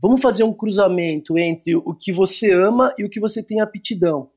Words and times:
Vamos 0.00 0.22
fazer 0.22 0.44
um 0.44 0.52
cruzamento 0.52 1.36
entre 1.36 1.74
o 1.74 1.94
que 1.94 2.12
você 2.12 2.52
ama 2.52 2.94
e 2.96 3.04
o 3.04 3.10
que 3.10 3.18
você 3.18 3.42
tem 3.42 3.60
aptidão. 3.60 4.30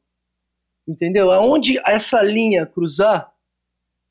Entendeu? 0.87 1.31
Aonde 1.31 1.79
essa 1.87 2.21
linha 2.23 2.65
cruzar, 2.65 3.31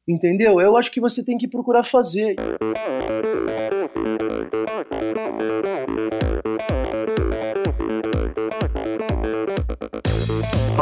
entendeu? 0.08 0.60
Eu 0.60 0.76
acho 0.76 0.90
que 0.92 1.00
você 1.00 1.24
tem 1.24 1.36
que 1.36 1.48
procurar 1.48 1.82
fazer. 1.82 2.36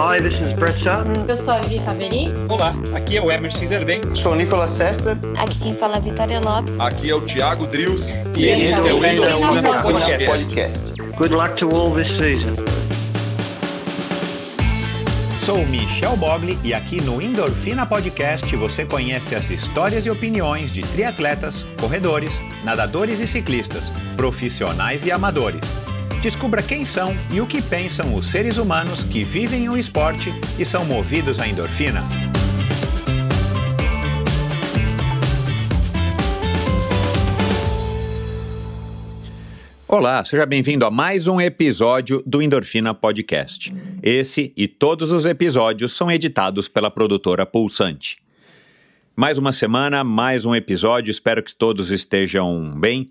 Hi, 0.00 0.20
this 0.20 0.34
is 0.34 0.54
Brett 0.54 0.78
Sutton. 0.78 1.26
Eu 1.26 1.34
sou 1.34 1.54
a 1.54 1.58
Vivi 1.58 1.84
Faveri. 1.84 2.32
Olá, 2.48 2.72
aqui 2.94 3.16
é 3.16 3.20
o 3.20 3.32
Emerson 3.32 3.66
Zerben. 3.66 4.00
Sou 4.14 4.30
o 4.30 4.36
Nicolas 4.36 4.70
Sester. 4.70 5.18
Aqui 5.36 5.58
quem 5.58 5.74
fala 5.74 5.96
é 5.96 6.00
Vitória 6.00 6.38
Lopes. 6.38 6.78
Aqui 6.78 7.10
é 7.10 7.14
o 7.16 7.20
Thiago 7.20 7.66
Drius. 7.66 8.08
E, 8.36 8.44
e 8.44 8.48
esse, 8.48 8.72
é 8.88 8.94
o 8.94 9.04
Endorfina 9.04 9.82
Podcast. 9.82 10.26
Podcast. 10.26 11.02
Good 11.16 11.34
luck 11.34 11.56
to 11.56 11.74
all 11.74 11.92
this 11.92 12.06
season. 12.16 12.54
Sou 15.44 15.66
Michel 15.66 16.17
Bogli 16.17 16.56
e 16.62 16.72
aqui 16.72 17.03
no 17.03 17.20
Endorfina 17.20 17.84
Podcast 17.84 18.54
você 18.54 18.84
conhece 18.84 19.34
as 19.34 19.50
histórias 19.50 20.06
e 20.06 20.11
opiniões 20.11 20.70
de 20.70 20.82
triatletas, 20.82 21.67
corredores, 21.80 22.40
nadadores 22.62 23.18
e 23.18 23.26
ciclistas, 23.26 23.92
profissionais 24.17 25.04
e 25.04 25.11
amadores. 25.11 25.87
Descubra 26.21 26.64
quem 26.64 26.85
são 26.85 27.14
e 27.32 27.40
o 27.40 27.46
que 27.46 27.63
pensam 27.63 28.13
os 28.13 28.29
seres 28.29 28.57
humanos 28.57 29.04
que 29.04 29.22
vivem 29.22 29.68
o 29.68 29.76
esporte 29.76 30.31
e 30.59 30.64
são 30.64 30.85
movidos 30.85 31.39
à 31.39 31.46
endorfina. 31.46 32.03
Olá, 39.86 40.25
seja 40.25 40.45
bem-vindo 40.45 40.84
a 40.84 40.91
mais 40.91 41.28
um 41.28 41.41
episódio 41.41 42.20
do 42.27 42.42
Endorfina 42.42 42.92
Podcast. 42.92 43.73
Esse 44.03 44.53
e 44.56 44.67
todos 44.67 45.12
os 45.12 45.25
episódios 45.25 45.97
são 45.97 46.11
editados 46.11 46.69
pela 46.69 46.91
produtora 46.91 47.47
Pulsante. 47.47 48.19
Mais 49.14 49.39
uma 49.39 49.53
semana, 49.53 50.03
mais 50.03 50.45
um 50.45 50.53
episódio, 50.53 51.12
espero 51.12 51.45
que 51.45 51.55
todos 51.55 51.92
estejam 51.92 52.75
bem. 52.77 53.09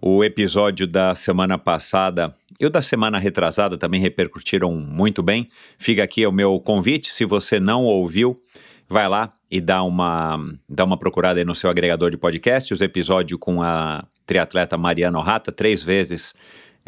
O 0.00 0.22
episódio 0.22 0.86
da 0.86 1.14
semana 1.14 1.56
passada 1.56 2.34
e 2.58 2.66
o 2.66 2.70
da 2.70 2.82
semana 2.82 3.18
retrasada 3.18 3.76
também 3.76 4.00
repercutiram 4.00 4.72
muito 4.72 5.22
bem. 5.22 5.48
Fica 5.78 6.02
aqui 6.02 6.26
o 6.26 6.32
meu 6.32 6.58
convite, 6.60 7.12
se 7.12 7.24
você 7.24 7.58
não 7.58 7.84
ouviu, 7.84 8.40
vai 8.88 9.08
lá 9.08 9.32
e 9.50 9.60
dá 9.60 9.82
uma, 9.82 10.38
dá 10.68 10.84
uma 10.84 10.96
procurada 10.96 11.40
aí 11.40 11.44
no 11.44 11.54
seu 11.54 11.70
agregador 11.70 12.10
de 12.10 12.16
podcast, 12.16 12.72
os 12.72 12.80
episódios 12.80 13.38
com 13.40 13.62
a 13.62 14.06
triatleta 14.26 14.76
Mariana 14.76 15.22
Rata, 15.22 15.52
três 15.52 15.82
vezes 15.82 16.34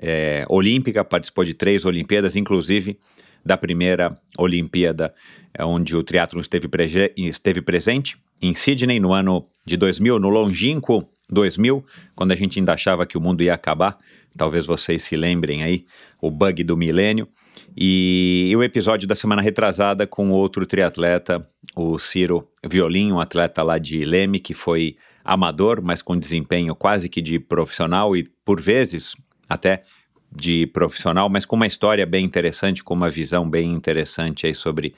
é, 0.01 0.45
olímpica, 0.49 1.05
participou 1.05 1.45
de 1.45 1.55
três 1.55 1.85
Olimpíadas, 1.85 2.37
inclusive 2.37 2.99
da 3.45 3.57
primeira 3.57 4.17
Olimpíada, 4.37 5.15
é, 5.55 5.65
onde 5.65 5.97
o 5.97 6.03
triatlo 6.03 6.41
esteve, 6.41 6.69
esteve 7.17 7.63
presente, 7.63 8.17
em 8.43 8.55
Sydney, 8.55 9.01
no 9.01 9.13
ano 9.13 9.47
de 9.65 9.77
2000, 9.77 10.19
no 10.19 10.29
longínquo 10.29 11.09
2000, 11.29 11.85
quando 12.15 12.33
a 12.33 12.37
gente 12.37 12.59
ainda 12.59 12.73
achava 12.73 13.07
que 13.07 13.19
o 13.19 13.21
mundo 13.21 13.43
ia 13.43 13.55
acabar. 13.55 13.99
Talvez 14.37 14.67
vocês 14.67 15.03
se 15.03 15.17
lembrem 15.17 15.63
aí, 15.63 15.85
o 16.21 16.31
bug 16.31 16.63
do 16.63 16.77
milênio. 16.77 17.29
E, 17.77 18.49
e 18.51 18.57
o 18.57 18.63
episódio 18.63 19.09
da 19.09 19.15
semana 19.15 19.43
retrasada 19.43 20.07
com 20.07 20.31
outro 20.31 20.67
triatleta, 20.67 21.47
o 21.75 21.99
Ciro 21.99 22.49
Violim, 22.65 23.13
um 23.13 23.21
atleta 23.21 23.63
lá 23.63 23.79
de 23.79 24.05
Leme, 24.05 24.41
que 24.41 24.55
foi 24.55 24.97
amador, 25.25 25.83
mas 25.83 26.01
com 26.01 26.17
desempenho 26.17 26.75
quase 26.75 27.09
que 27.09 27.21
de 27.21 27.39
profissional 27.39 28.17
e 28.17 28.31
por 28.45 28.61
vezes 28.61 29.17
até 29.49 29.83
de 30.31 30.67
profissional, 30.69 31.29
mas 31.29 31.45
com 31.45 31.57
uma 31.57 31.67
história 31.67 32.05
bem 32.05 32.25
interessante, 32.25 32.85
com 32.85 32.95
uma 32.95 33.09
visão 33.09 33.49
bem 33.49 33.73
interessante 33.73 34.47
aí 34.47 34.55
sobre 34.55 34.95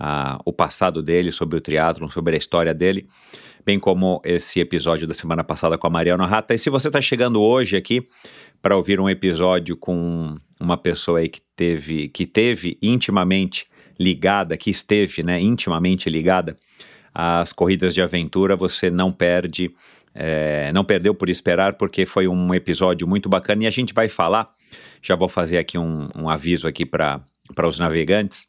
uh, 0.00 0.40
o 0.44 0.52
passado 0.52 1.02
dele, 1.02 1.30
sobre 1.30 1.58
o 1.58 1.60
triatlon, 1.60 2.08
sobre 2.08 2.34
a 2.34 2.38
história 2.38 2.74
dele, 2.74 3.06
bem 3.64 3.78
como 3.78 4.20
esse 4.24 4.60
episódio 4.60 5.06
da 5.06 5.14
semana 5.14 5.44
passada 5.44 5.78
com 5.78 5.86
a 5.86 5.90
Mariana 5.90 6.26
Rata. 6.26 6.54
E 6.54 6.58
se 6.58 6.70
você 6.70 6.88
está 6.88 7.00
chegando 7.00 7.40
hoje 7.40 7.76
aqui 7.76 8.06
para 8.60 8.76
ouvir 8.76 9.00
um 9.00 9.08
episódio 9.08 9.76
com 9.76 10.36
uma 10.60 10.76
pessoa 10.76 11.20
aí 11.20 11.28
que 11.28 11.40
teve, 11.56 12.08
que 12.08 12.26
teve 12.26 12.78
intimamente 12.82 13.66
ligada, 13.98 14.56
que 14.56 14.70
esteve 14.70 15.22
né, 15.22 15.40
intimamente 15.40 16.08
ligada 16.08 16.56
as 17.14 17.52
corridas 17.52 17.94
de 17.94 18.00
aventura 18.00 18.56
você 18.56 18.90
não 18.90 19.12
perde, 19.12 19.70
é, 20.14 20.72
não 20.72 20.84
perdeu 20.84 21.14
por 21.14 21.28
esperar, 21.28 21.74
porque 21.74 22.06
foi 22.06 22.28
um 22.28 22.54
episódio 22.54 23.06
muito 23.06 23.28
bacana 23.28 23.64
e 23.64 23.66
a 23.66 23.70
gente 23.70 23.92
vai 23.92 24.08
falar. 24.08 24.50
Já 25.02 25.16
vou 25.16 25.28
fazer 25.28 25.58
aqui 25.58 25.76
um, 25.76 26.08
um 26.16 26.28
aviso 26.28 26.68
aqui 26.68 26.86
para 26.86 27.22
os 27.64 27.78
navegantes. 27.78 28.46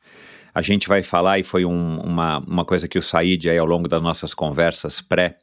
A 0.53 0.61
gente 0.61 0.87
vai 0.87 1.01
falar, 1.01 1.39
e 1.39 1.43
foi 1.43 1.65
um, 1.65 1.99
uma, 2.01 2.39
uma 2.39 2.65
coisa 2.65 2.87
que 2.87 2.99
o 2.99 3.03
Said 3.03 3.49
aí 3.49 3.57
ao 3.57 3.65
longo 3.65 3.87
das 3.87 4.01
nossas 4.01 4.33
conversas 4.33 5.01
pré 5.01 5.37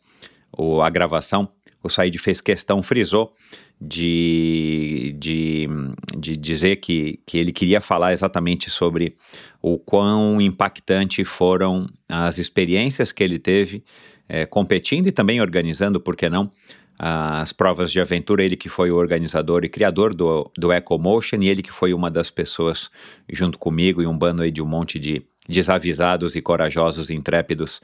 o, 0.56 0.80
a 0.80 0.90
gravação, 0.90 1.48
o 1.82 1.88
Said 1.88 2.18
fez 2.18 2.40
questão, 2.40 2.82
frisou 2.82 3.32
de, 3.80 5.14
de, 5.18 5.68
de 6.16 6.36
dizer 6.36 6.76
que, 6.76 7.20
que 7.24 7.38
ele 7.38 7.52
queria 7.52 7.80
falar 7.80 8.12
exatamente 8.12 8.70
sobre 8.70 9.14
o 9.62 9.78
quão 9.78 10.40
impactante 10.40 11.24
foram 11.24 11.88
as 12.08 12.38
experiências 12.38 13.12
que 13.12 13.22
ele 13.22 13.38
teve 13.38 13.84
é, 14.28 14.44
competindo 14.44 15.06
e 15.06 15.12
também 15.12 15.40
organizando, 15.40 16.00
por 16.00 16.16
que 16.16 16.28
não, 16.28 16.50
as 16.98 17.52
provas 17.52 17.92
de 17.92 18.00
aventura, 18.00 18.42
ele 18.42 18.56
que 18.56 18.68
foi 18.68 18.90
o 18.90 18.96
organizador 18.96 19.64
e 19.64 19.68
criador 19.68 20.14
do, 20.14 20.50
do 20.58 20.72
EcoMotion 20.72 21.36
e 21.42 21.48
ele 21.48 21.62
que 21.62 21.70
foi 21.70 21.94
uma 21.94 22.10
das 22.10 22.30
pessoas 22.30 22.90
junto 23.30 23.58
comigo 23.58 24.02
e 24.02 24.06
um 24.06 24.16
bando 24.16 24.42
aí 24.42 24.50
de 24.50 24.60
um 24.60 24.66
monte 24.66 24.98
de 24.98 25.22
desavisados 25.48 26.36
e 26.36 26.42
corajosos, 26.42 27.08
intrépidos, 27.08 27.80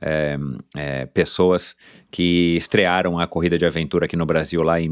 é, 0.00 0.38
é, 0.76 1.06
pessoas 1.06 1.74
que 2.10 2.56
estrearam 2.56 3.18
a 3.18 3.26
corrida 3.26 3.58
de 3.58 3.66
aventura 3.66 4.04
aqui 4.04 4.16
no 4.16 4.26
Brasil 4.26 4.62
lá 4.62 4.80
em 4.80 4.88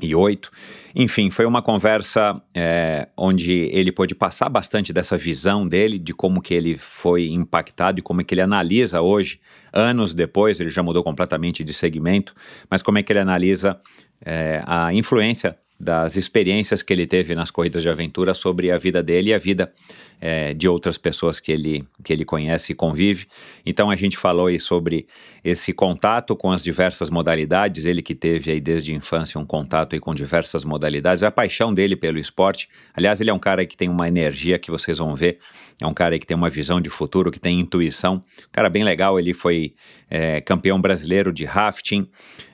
1998. 0.00 0.50
Enfim, 0.94 1.30
foi 1.30 1.46
uma 1.46 1.62
conversa 1.62 2.40
é, 2.54 3.08
onde 3.16 3.52
ele 3.72 3.92
pôde 3.92 4.14
passar 4.14 4.48
bastante 4.48 4.92
dessa 4.92 5.16
visão 5.16 5.66
dele, 5.66 5.98
de 5.98 6.12
como 6.12 6.40
que 6.40 6.54
ele 6.54 6.76
foi 6.76 7.28
impactado 7.28 7.98
e 7.98 8.02
como 8.02 8.20
é 8.20 8.24
que 8.24 8.34
ele 8.34 8.40
analisa 8.40 9.00
hoje, 9.00 9.40
anos 9.72 10.14
depois, 10.14 10.58
ele 10.60 10.70
já 10.70 10.82
mudou 10.82 11.02
completamente 11.02 11.62
de 11.62 11.72
segmento, 11.72 12.34
mas 12.70 12.82
como 12.82 12.98
é 12.98 13.02
que 13.02 13.12
ele 13.12 13.20
analisa 13.20 13.78
é, 14.24 14.62
a 14.66 14.92
influência 14.92 15.56
das 15.78 16.16
experiências 16.16 16.82
que 16.82 16.92
ele 16.92 17.06
teve 17.06 17.34
nas 17.34 17.50
corridas 17.50 17.82
de 17.82 17.88
aventura 17.88 18.34
sobre 18.34 18.70
a 18.70 18.78
vida 18.78 19.02
dele 19.02 19.30
e 19.30 19.34
a 19.34 19.38
vida 19.38 19.72
é, 20.20 20.52
de 20.52 20.68
outras 20.68 20.98
pessoas 20.98 21.38
que 21.38 21.52
ele, 21.52 21.84
que 22.02 22.12
ele 22.12 22.24
conhece 22.24 22.72
e 22.72 22.74
convive. 22.74 23.26
Então 23.64 23.90
a 23.90 23.94
gente 23.94 24.16
falou 24.16 24.46
aí 24.46 24.58
sobre 24.58 25.06
esse 25.44 25.72
contato 25.72 26.34
com 26.34 26.50
as 26.50 26.62
diversas 26.62 27.08
modalidades, 27.08 27.86
ele 27.86 28.02
que 28.02 28.14
teve 28.14 28.50
aí 28.50 28.60
desde 28.60 28.92
a 28.92 28.96
infância 28.96 29.40
um 29.40 29.46
contato 29.46 29.94
aí 29.94 30.00
com 30.00 30.14
diversas 30.14 30.64
modalidades, 30.64 31.22
a 31.22 31.30
paixão 31.30 31.72
dele 31.72 31.94
pelo 31.94 32.18
esporte. 32.18 32.68
Aliás, 32.92 33.20
ele 33.20 33.30
é 33.30 33.34
um 33.34 33.38
cara 33.38 33.64
que 33.64 33.76
tem 33.76 33.88
uma 33.88 34.08
energia 34.08 34.58
que 34.58 34.70
vocês 34.70 34.98
vão 34.98 35.14
ver, 35.14 35.38
é 35.80 35.86
um 35.86 35.94
cara 35.94 36.18
que 36.18 36.26
tem 36.26 36.36
uma 36.36 36.50
visão 36.50 36.80
de 36.80 36.90
futuro, 36.90 37.30
que 37.30 37.38
tem 37.38 37.60
intuição. 37.60 38.16
Um 38.16 38.50
cara 38.50 38.68
bem 38.68 38.82
legal, 38.82 39.18
ele 39.18 39.32
foi 39.32 39.70
é, 40.10 40.40
campeão 40.40 40.80
brasileiro 40.80 41.32
de 41.32 41.44
rafting. 41.44 42.08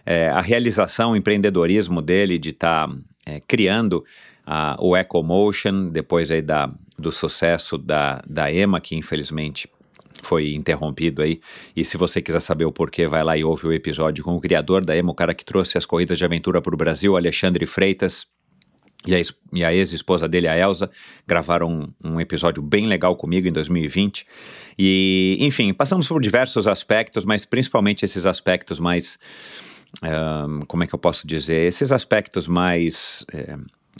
É, 0.04 0.28
a 0.28 0.42
realização, 0.42 1.12
o 1.12 1.16
empreendedorismo 1.16 2.02
dele 2.02 2.38
de 2.38 2.50
estar 2.50 2.86
tá, 2.86 2.94
é, 3.26 3.40
criando 3.40 4.04
uh, 4.46 4.76
o 4.78 4.96
EcoMotion, 4.96 5.88
depois 5.88 6.30
aí 6.30 6.42
da, 6.42 6.70
do 6.98 7.10
sucesso 7.10 7.76
da, 7.78 8.20
da 8.28 8.52
EMA, 8.52 8.80
que 8.80 8.96
infelizmente 8.96 9.68
foi 10.22 10.54
interrompido 10.54 11.22
aí. 11.22 11.40
E 11.76 11.84
se 11.84 11.96
você 11.96 12.22
quiser 12.22 12.40
saber 12.40 12.64
o 12.64 12.72
porquê, 12.72 13.06
vai 13.06 13.22
lá 13.22 13.36
e 13.36 13.44
ouve 13.44 13.66
o 13.66 13.72
episódio 13.72 14.24
com 14.24 14.34
o 14.34 14.40
criador 14.40 14.84
da 14.84 14.96
EMA, 14.96 15.10
o 15.10 15.14
cara 15.14 15.34
que 15.34 15.44
trouxe 15.44 15.76
as 15.76 15.86
corridas 15.86 16.18
de 16.18 16.24
aventura 16.24 16.60
para 16.62 16.74
o 16.74 16.78
Brasil, 16.78 17.16
Alexandre 17.16 17.66
Freitas. 17.66 18.26
E 19.06 19.14
a, 19.14 19.20
e 19.52 19.62
a 19.62 19.74
ex-esposa 19.74 20.26
dele, 20.26 20.48
a 20.48 20.56
Elsa, 20.56 20.90
gravaram 21.26 21.92
um, 22.02 22.12
um, 22.12 22.20
episódio 22.20 22.62
bem 22.62 22.86
legal 22.86 23.14
comigo 23.16 23.46
em 23.46 23.52
2020. 23.52 24.24
E, 24.78 25.36
enfim, 25.40 25.74
passamos 25.74 26.08
por 26.08 26.22
diversos 26.22 26.66
aspectos, 26.66 27.22
mas 27.22 27.44
principalmente 27.44 28.02
esses 28.04 28.24
aspectos 28.24 28.80
mais. 28.80 29.18
Um, 30.02 30.60
como 30.66 30.82
é 30.82 30.86
que 30.86 30.94
eu 30.94 30.98
posso 30.98 31.26
dizer? 31.26 31.66
Esses 31.66 31.92
aspectos 31.92 32.48
mais. 32.48 33.24
É, 33.32 33.56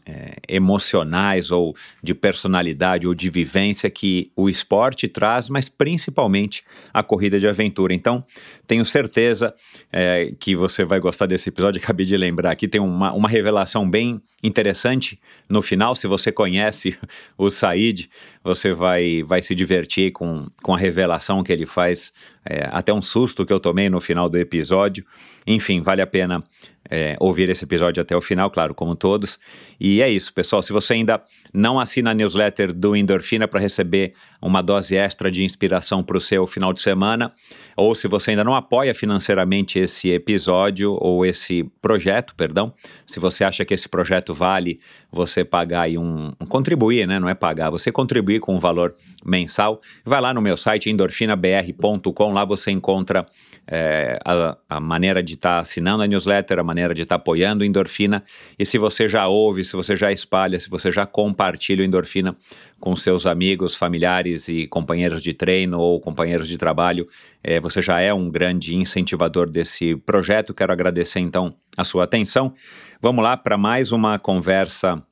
é, 0.06 0.37
emocionais 0.49 1.50
ou 1.50 1.75
de 2.02 2.14
personalidade 2.14 3.06
ou 3.06 3.14
de 3.14 3.31
vivência 3.31 3.88
que 3.88 4.31
o 4.37 4.49
esporte 4.49 5.08
traz, 5.08 5.49
mas 5.49 5.69
principalmente 5.69 6.62
a 6.93 7.02
corrida 7.02 7.38
de 7.38 7.46
aventura. 7.46 7.94
Então, 7.94 8.25
tenho 8.67 8.85
certeza 8.85 9.55
é, 9.93 10.32
que 10.38 10.56
você 10.56 10.85
vai 10.85 11.00
gostar 11.00 11.26
desse 11.26 11.49
episódio. 11.49 11.81
Acabei 11.82 12.05
de 12.05 12.17
lembrar 12.17 12.50
aqui, 12.50 12.69
tem 12.69 12.81
uma, 12.81 13.12
uma 13.12 13.29
revelação 13.29 13.88
bem 13.88 14.20
interessante 14.43 15.19
no 15.49 15.62
final. 15.62 15.94
Se 15.94 16.06
você 16.06 16.31
conhece 16.31 16.99
o 17.38 17.50
Said, 17.50 18.08
você 18.44 18.75
vai, 18.75 19.23
vai 19.23 19.43
se 19.43 19.55
divertir 19.55 20.12
com, 20.12 20.46
com 20.62 20.75
a 20.75 20.79
revelação 20.79 21.43
que 21.43 21.50
ele 21.50 21.64
faz, 21.64 22.12
é, 22.44 22.69
até 22.70 22.93
um 22.93 23.00
susto 23.00 23.46
que 23.46 23.52
eu 23.52 23.58
tomei 23.58 23.88
no 23.88 24.02
final 24.02 24.29
do 24.29 24.37
episódio. 24.37 25.05
Enfim, 25.46 25.81
vale 25.81 26.02
a 26.02 26.06
pena 26.06 26.44
é, 26.91 27.17
ouvir 27.19 27.49
esse 27.49 27.64
episódio 27.64 28.00
até 28.00 28.14
o 28.17 28.20
final, 28.20 28.50
claro, 28.50 28.75
como 28.75 28.94
todos. 28.94 29.38
E 29.81 30.02
é 30.02 30.11
isso, 30.11 30.32
pessoal. 30.32 30.62
Se 30.62 30.73
você 30.73 30.94
ainda 30.94 31.23
não 31.52 31.81
assina 31.81 32.11
a 32.11 32.14
newsletter 32.14 32.73
do 32.73 32.94
Endorfina 32.94 33.49
para 33.49 33.61
receber 33.61 34.12
uma 34.41 34.62
dose 34.62 34.97
extra 34.97 35.31
de 35.31 35.43
inspiração 35.44 36.02
para 36.05 36.19
o 36.19 36.20
seu 36.20 36.47
final 36.47 36.73
de 36.73 36.81
semana, 36.81 37.32
ou 37.76 37.94
se 37.94 38.06
você 38.06 38.31
ainda 38.31 38.44
não 38.44 38.55
apoia 38.55 38.94
financeiramente 38.94 39.79
esse 39.79 40.11
episódio 40.11 40.97
ou 41.00 41.25
esse 41.25 41.64
projeto, 41.81 42.35
perdão, 42.35 42.73
se 43.06 43.19
você 43.19 43.44
acha 43.44 43.64
que 43.64 43.75
esse 43.75 43.88
projeto 43.88 44.35
vale 44.35 44.79
você 45.14 45.44
pagar 45.44 45.82
aí 45.82 45.96
um, 45.96 46.32
um 46.40 46.46
contribuir, 46.46 47.06
né? 47.06 47.19
Não 47.19 47.28
é 47.28 47.34
pagar, 47.34 47.70
você 47.70 47.90
contribuir 47.90 48.40
com 48.40 48.55
um 48.55 48.58
valor 48.58 48.94
mensal, 49.25 49.81
vai 50.05 50.20
lá 50.20 50.34
no 50.34 50.43
meu 50.43 50.56
site 50.56 50.90
endorfinabr.com, 50.90 52.32
lá 52.32 52.44
você 52.44 52.70
encontra 52.70 53.25
é, 53.66 54.19
a, 54.25 54.56
a, 54.69 54.81
maneira 54.81 55.22
de 55.22 55.34
estar 55.34 55.56
tá 55.56 55.61
assinando 55.61 56.02
a 56.02 56.06
newsletter, 56.06 56.58
a 56.58 56.62
maneira 56.64 56.94
de 56.94 57.02
estar 57.02 57.16
tá 57.16 57.20
apoiando 57.22 57.64
Endorfina. 57.64 58.22
E 58.58 58.64
se 58.64 58.78
você 58.78 59.08
já 59.08 59.26
ouve, 59.26 59.64
se 59.64 59.72
você 59.72 59.96
já 59.96 60.12
espalha, 60.12 60.61
se 60.61 60.69
você 60.69 60.93
já 60.93 61.06
compartilha 61.06 61.82
o 61.82 61.84
Endorfina 61.84 62.37
com 62.78 62.94
seus 62.94 63.25
amigos, 63.25 63.75
familiares 63.75 64.49
e 64.49 64.66
companheiros 64.66 65.22
de 65.22 65.32
treino 65.32 65.81
ou 65.81 65.99
companheiros 66.00 66.46
de 66.46 66.58
trabalho, 66.58 67.08
é, 67.43 67.58
você 67.58 67.81
já 67.81 68.00
é 68.00 68.12
um 68.12 68.31
grande 68.31 68.76
incentivador 68.76 69.49
desse 69.49 69.96
projeto. 69.96 70.52
Quero 70.52 70.72
agradecer 70.72 71.20
então 71.20 71.55
a 71.76 71.84
sua 71.84 72.05
atenção. 72.05 72.52
Vamos 73.00 73.23
lá 73.23 73.37
para 73.37 73.56
mais 73.56 73.93
uma 73.93 74.19
conversa 74.19 75.02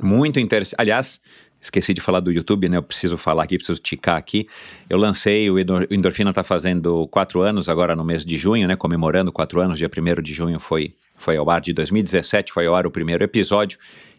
muito 0.00 0.40
interessante. 0.40 0.76
Aliás, 0.78 1.20
Esqueci 1.64 1.94
de 1.94 2.00
falar 2.02 2.20
do 2.20 2.30
YouTube, 2.30 2.68
né? 2.68 2.76
Eu 2.76 2.82
preciso 2.82 3.16
falar 3.16 3.44
aqui, 3.44 3.56
preciso 3.56 3.80
ticar 3.80 4.18
aqui. 4.18 4.46
Eu 4.88 4.98
lancei, 4.98 5.48
o 5.50 5.58
Endorfina 5.58 6.28
está 6.28 6.44
fazendo 6.44 7.08
quatro 7.08 7.40
anos 7.40 7.70
agora 7.70 7.96
no 7.96 8.04
mês 8.04 8.22
de 8.22 8.36
junho, 8.36 8.68
né? 8.68 8.76
Comemorando 8.76 9.32
quatro 9.32 9.62
anos, 9.62 9.78
dia 9.78 9.88
1 9.88 10.20
de 10.20 10.34
junho 10.34 10.60
foi, 10.60 10.92
foi 11.16 11.38
ao 11.38 11.48
ar 11.48 11.62
de 11.62 11.72
2017, 11.72 12.52
foi 12.52 12.66
ao 12.66 12.74
ar 12.74 12.86
o 12.86 12.90
primeiro 12.90 13.24
episódio. 13.24 13.78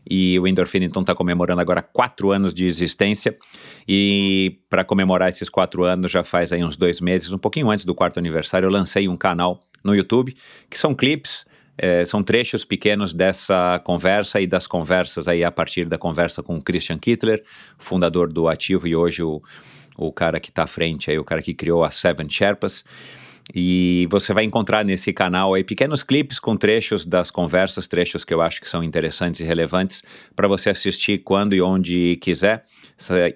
E 0.09 0.39
o 0.39 0.47
Endorfina 0.47 0.85
então 0.85 1.03
está 1.03 1.13
comemorando 1.13 1.61
agora 1.61 1.83
quatro 1.83 2.31
anos 2.31 2.51
de 2.51 2.65
existência. 2.65 3.37
E 3.87 4.57
para 4.67 4.83
comemorar 4.83 5.29
esses 5.29 5.47
quatro 5.47 5.83
anos, 5.83 6.11
já 6.11 6.23
faz 6.23 6.51
aí 6.51 6.63
uns 6.63 6.75
dois 6.75 6.99
meses, 6.99 7.31
um 7.31 7.37
pouquinho 7.37 7.69
antes 7.69 7.85
do 7.85 7.93
quarto 7.93 8.17
aniversário, 8.17 8.65
eu 8.65 8.71
lancei 8.71 9.07
um 9.07 9.15
canal 9.15 9.63
no 9.83 9.93
YouTube, 9.93 10.35
que 10.67 10.79
são 10.79 10.95
clipes 10.95 11.45
é, 11.77 12.05
são 12.05 12.23
trechos 12.23 12.63
pequenos 12.63 13.13
dessa 13.13 13.79
conversa 13.83 14.39
e 14.39 14.47
das 14.47 14.67
conversas 14.67 15.27
aí 15.27 15.43
a 15.43 15.51
partir 15.51 15.85
da 15.85 15.97
conversa 15.97 16.41
com 16.41 16.57
o 16.57 16.61
Christian 16.61 16.97
Kittler, 16.97 17.43
fundador 17.77 18.31
do 18.31 18.47
Ativo 18.47 18.87
e 18.87 18.95
hoje 18.95 19.23
o, 19.23 19.41
o 19.97 20.11
cara 20.11 20.39
que 20.39 20.49
está 20.49 20.63
à 20.63 20.67
frente 20.67 21.11
aí, 21.11 21.19
o 21.19 21.23
cara 21.23 21.41
que 21.41 21.53
criou 21.53 21.83
a 21.83 21.91
Seven 21.91 22.29
Sherpas. 22.29 22.83
E 23.53 24.07
você 24.09 24.33
vai 24.33 24.43
encontrar 24.43 24.83
nesse 24.83 25.13
canal 25.13 25.53
aí 25.53 25.63
pequenos 25.63 26.01
clipes 26.01 26.39
com 26.39 26.57
trechos 26.57 27.05
das 27.05 27.29
conversas, 27.29 27.87
trechos 27.87 28.25
que 28.25 28.33
eu 28.33 28.41
acho 28.41 28.59
que 28.59 28.67
são 28.67 28.83
interessantes 28.83 29.39
e 29.39 29.43
relevantes 29.43 30.01
para 30.35 30.47
você 30.47 30.71
assistir 30.71 31.19
quando 31.19 31.53
e 31.53 31.61
onde 31.61 32.15
quiser. 32.17 32.65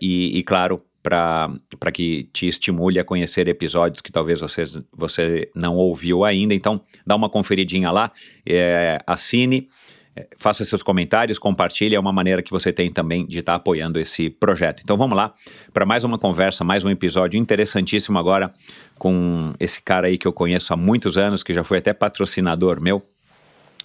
E, 0.02 0.40
e 0.40 0.44
claro, 0.44 0.82
para 1.02 1.92
que 1.94 2.30
te 2.34 2.48
estimule 2.48 3.00
a 3.00 3.04
conhecer 3.04 3.48
episódios 3.48 4.02
que 4.02 4.12
talvez 4.12 4.40
você, 4.40 4.64
você 4.92 5.50
não 5.56 5.76
ouviu 5.76 6.24
ainda. 6.24 6.54
Então, 6.54 6.82
dá 7.06 7.16
uma 7.16 7.30
conferidinha 7.30 7.92
lá, 7.92 8.12
é, 8.46 9.00
assine, 9.08 9.68
é, 10.16 10.28
faça 10.38 10.66
seus 10.66 10.84
comentários, 10.84 11.40
compartilhe. 11.40 11.96
É 11.96 12.00
uma 12.00 12.12
maneira 12.12 12.42
que 12.42 12.52
você 12.52 12.74
tem 12.74 12.92
também 12.92 13.26
de 13.26 13.40
estar 13.40 13.54
tá 13.54 13.56
apoiando 13.56 14.00
esse 14.00 14.30
projeto. 14.30 14.82
Então, 14.84 14.98
vamos 14.98 15.16
lá 15.16 15.34
para 15.74 15.86
mais 15.86 16.04
uma 16.04 16.18
conversa, 16.18 16.64
mais 16.64 16.84
um 16.84 16.90
episódio 16.90 17.38
interessantíssimo 17.38 18.18
agora 18.20 18.54
com 18.98 19.54
esse 19.60 19.82
cara 19.82 20.08
aí 20.08 20.18
que 20.18 20.28
eu 20.28 20.34
conheço 20.34 20.74
há 20.74 20.78
muitos 20.78 21.18
anos, 21.18 21.44
que 21.44 21.54
já 21.54 21.64
foi 21.64 21.78
até 21.78 21.94
patrocinador 21.94 22.82
meu 22.82 23.02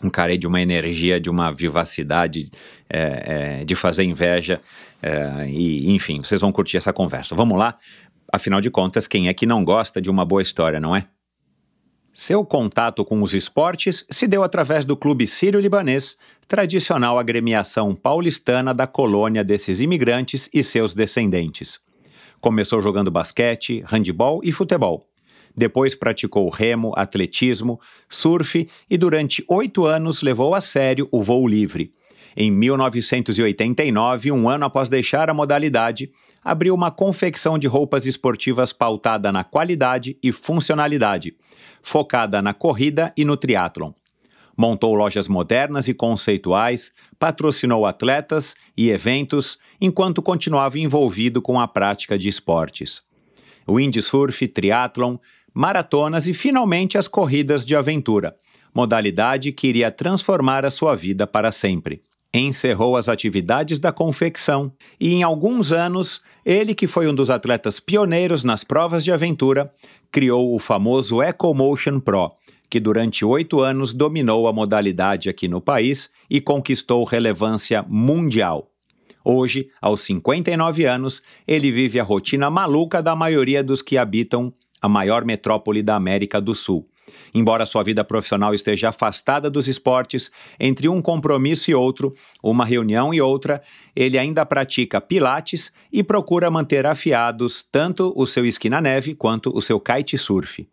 um 0.03 0.11
cara 0.11 0.37
de 0.37 0.47
uma 0.47 0.61
energia, 0.61 1.19
de 1.19 1.31
uma 1.31 1.51
vivacidade, 1.51 2.51
é, 2.89 3.61
é, 3.61 3.65
de 3.65 3.75
fazer 3.75 4.05
inveja. 4.05 4.61
É, 5.07 5.47
e, 5.51 5.93
enfim, 5.93 6.23
vocês 6.23 6.41
vão 6.41 6.51
curtir 6.51 6.79
essa 6.79 6.91
conversa. 6.91 7.35
Vamos 7.35 7.59
lá? 7.59 7.77
Afinal 8.33 8.59
de 8.59 8.71
contas, 8.71 9.07
quem 9.07 9.29
é 9.29 9.35
que 9.35 9.45
não 9.45 9.63
gosta 9.63 10.01
de 10.01 10.09
uma 10.09 10.25
boa 10.25 10.41
história, 10.41 10.81
não 10.81 10.97
é? 10.97 11.07
Seu 12.11 12.43
contato 12.43 13.05
com 13.05 13.21
os 13.23 13.35
esportes 13.35 14.07
se 14.11 14.27
deu 14.27 14.43
através 14.43 14.87
do 14.87 14.97
Clube 14.97 15.27
Sírio-Libanês, 15.27 16.17
tradicional 16.49 17.19
agremiação 17.19 17.95
paulistana 17.95 18.73
da 18.73 18.87
colônia 18.87 19.45
desses 19.45 19.79
imigrantes 19.79 20.49
e 20.55 20.63
seus 20.63 20.95
descendentes. 20.95 21.79
Começou 22.41 22.81
jogando 22.81 23.11
basquete, 23.11 23.85
handebol 23.87 24.41
e 24.43 24.53
futebol. 24.53 25.07
Depois 25.55 25.95
praticou 25.95 26.49
remo, 26.49 26.95
atletismo, 26.97 27.79
surf 28.09 28.67
e 28.89 28.97
durante 28.97 29.45
oito 29.49 29.85
anos 29.85 30.23
levou 30.23 30.55
a 30.55 30.63
sério 30.63 31.07
o 31.13 31.23
voo 31.23 31.47
livre. 31.47 31.93
Em 32.37 32.51
1989, 32.51 34.33
um 34.33 34.49
ano 34.49 34.65
após 34.65 34.89
deixar 34.89 35.31
a 35.31 35.35
modalidade, 35.35 36.11
abriu 36.43 36.75
uma 36.75 36.91
confecção 36.91 37.57
de 37.57 37.69
roupas 37.69 38.07
esportivas 38.07 38.73
pautada 38.73 39.31
na 39.31 39.45
qualidade 39.45 40.19
e 40.21 40.33
funcionalidade, 40.33 41.37
focada 41.81 42.43
na 42.43 42.53
corrida 42.53 43.13
e 43.17 43.25
no 43.25 43.37
triatlon. 43.37 43.93
Montou 44.57 44.95
lojas 44.95 45.29
modernas 45.29 45.89
e 45.89 45.95
conceituais, 45.95 46.93
patrocinou 47.19 47.87
atletas 47.87 48.55
e 48.77 48.91
eventos, 48.91 49.59
enquanto 49.81 50.23
continuava 50.23 50.79
envolvido 50.79 51.41
com 51.41 51.61
a 51.61 51.69
prática 51.69 52.19
de 52.19 52.29
esportes. 52.29 53.03
Windsurf, 53.69 54.47
triatlon, 54.49 55.17
maratonas 55.53 56.27
e 56.27 56.35
finalmente 56.35 56.99
as 56.99 57.07
corridas 57.09 57.65
de 57.65 57.75
aventura, 57.75 58.37
modalidade 58.75 59.53
que 59.53 59.69
iria 59.69 59.91
transformar 59.91 60.65
a 60.65 60.71
sua 60.71 60.95
vida 60.97 61.27
para 61.27 61.53
sempre. 61.53 62.03
Encerrou 62.37 62.97
as 62.97 63.09
atividades 63.09 63.79
da 63.79 63.93
confecção 63.93 64.73
e, 64.99 65.15
em 65.15 65.23
alguns 65.23 65.71
anos, 65.71 66.21
ele, 66.45 66.75
que 66.75 66.89
foi 66.89 67.07
um 67.07 67.15
dos 67.15 67.31
atletas 67.31 67.79
pioneiros 67.79 68.43
nas 68.43 68.65
provas 68.65 69.05
de 69.05 69.13
aventura, 69.13 69.73
criou 70.11 70.53
o 70.53 70.59
famoso 70.59 71.23
EcoMotion 71.23 72.01
Pro, 72.01 72.33
que 72.69 72.81
durante 72.81 73.25
oito 73.25 73.61
anos 73.61 73.93
dominou 73.93 74.49
a 74.49 74.53
modalidade 74.53 75.29
aqui 75.29 75.47
no 75.47 75.61
país 75.61 76.11
e 76.29 76.41
conquistou 76.41 77.05
relevância 77.05 77.85
mundial. 77.89 78.69
Hoje, 79.25 79.69
aos 79.81 80.01
59 80.01 80.85
anos, 80.87 81.23
ele 81.47 81.71
vive 81.71 82.01
a 82.01 82.03
rotina 82.03 82.51
maluca 82.51 83.01
da 83.01 83.15
maioria 83.15 83.63
dos 83.63 83.81
que 83.81 83.97
habitam 83.97 84.53
a 84.83 84.89
maior 84.89 85.25
metrópole 85.25 85.85
da 85.85 85.95
América 85.95 86.41
do 86.41 86.53
Sul. 86.53 86.87
Embora 87.35 87.67
sua 87.67 87.83
vida 87.83 88.05
profissional 88.05 88.55
esteja 88.55 88.91
afastada 88.91 89.51
dos 89.51 89.69
esportes, 89.69 90.31
entre 90.59 90.89
um 90.89 91.03
compromisso 91.03 91.71
e 91.71 91.75
outro, 91.75 92.15
uma 92.43 92.65
reunião 92.65 93.13
e 93.13 93.21
outra, 93.21 93.63
ele 93.95 94.19
ainda 94.19 94.47
pratica 94.47 95.01
pilates 95.01 95.73
e 95.93 96.03
procura 96.03 96.51
manter 96.51 96.87
afiados 96.87 97.67
tanto 97.71 98.13
o 98.17 98.27
seu 98.27 98.47
esqui 98.47 98.71
na 98.71 98.81
neve 98.81 99.15
quanto 99.15 99.51
o 99.57 99.61
seu 99.61 99.81
kitesurf. 99.81 100.67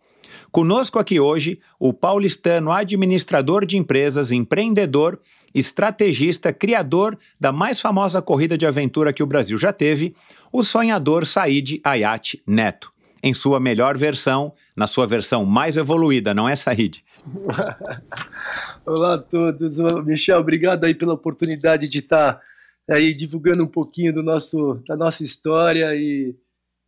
Conosco 0.52 1.00
aqui 1.00 1.20
hoje 1.20 1.60
o 1.80 1.94
paulistano 1.94 2.72
administrador 2.72 3.66
de 3.66 3.78
empresas, 3.78 4.32
empreendedor, 4.32 5.20
estrategista, 5.54 6.54
criador 6.54 7.18
da 7.40 7.52
mais 7.52 7.80
famosa 7.80 8.22
corrida 8.22 8.58
de 8.58 8.66
aventura 8.66 9.14
que 9.14 9.24
o 9.24 9.28
Brasil 9.28 9.58
já 9.58 9.74
teve, 9.74 10.14
o 10.52 10.64
sonhador 10.64 11.26
Said 11.26 11.80
Ayat 11.84 12.42
Neto 12.46 12.91
em 13.24 13.34
sua 13.34 13.60
melhor 13.60 13.98
versão, 13.98 14.54
na 14.76 14.88
sua 14.88 15.06
versão 15.06 15.46
mais 15.46 15.78
evoluída, 15.78 16.34
não 16.34 16.50
é, 16.50 16.56
Said? 16.56 17.04
Olá 18.86 19.16
a 19.16 19.20
todos. 19.20 19.78
Michel, 20.06 20.40
obrigado 20.40 20.84
aí 20.84 20.96
pela 20.96 21.14
oportunidade 21.14 21.88
de 21.88 22.00
estar 22.00 22.42
aí 22.90 23.14
divulgando 23.14 23.64
um 23.64 23.68
pouquinho 23.68 24.14
do 24.14 24.24
nosso, 24.24 24.82
da 24.88 24.96
nossa 24.96 25.24
história 25.24 25.96
e 25.96 26.36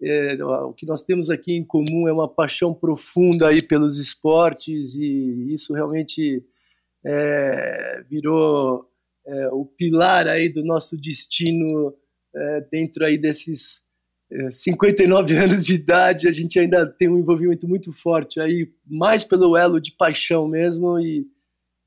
é, 0.01 0.43
o 0.43 0.73
que 0.73 0.85
nós 0.85 1.01
temos 1.01 1.29
aqui 1.29 1.53
em 1.53 1.63
comum 1.63 2.07
é 2.07 2.13
uma 2.13 2.27
paixão 2.27 2.73
profunda 2.73 3.47
aí 3.47 3.61
pelos 3.61 3.97
esportes 3.97 4.95
e 4.95 5.53
isso 5.53 5.73
realmente 5.73 6.43
é, 7.05 8.03
virou 8.09 8.89
é, 9.25 9.47
o 9.49 9.65
pilar 9.65 10.27
aí 10.27 10.49
do 10.49 10.63
nosso 10.63 10.99
destino 10.99 11.93
é, 12.35 12.61
dentro 12.71 13.05
aí 13.05 13.17
desses 13.17 13.81
59 14.51 15.35
anos 15.37 15.65
de 15.65 15.73
idade, 15.73 16.27
a 16.27 16.31
gente 16.31 16.59
ainda 16.59 16.85
tem 16.85 17.09
um 17.09 17.19
envolvimento 17.19 17.67
muito 17.67 17.91
forte 17.91 18.39
aí, 18.39 18.71
mais 18.85 19.23
pelo 19.23 19.57
elo 19.57 19.79
de 19.79 19.91
paixão 19.91 20.47
mesmo 20.47 20.99
e, 20.99 21.25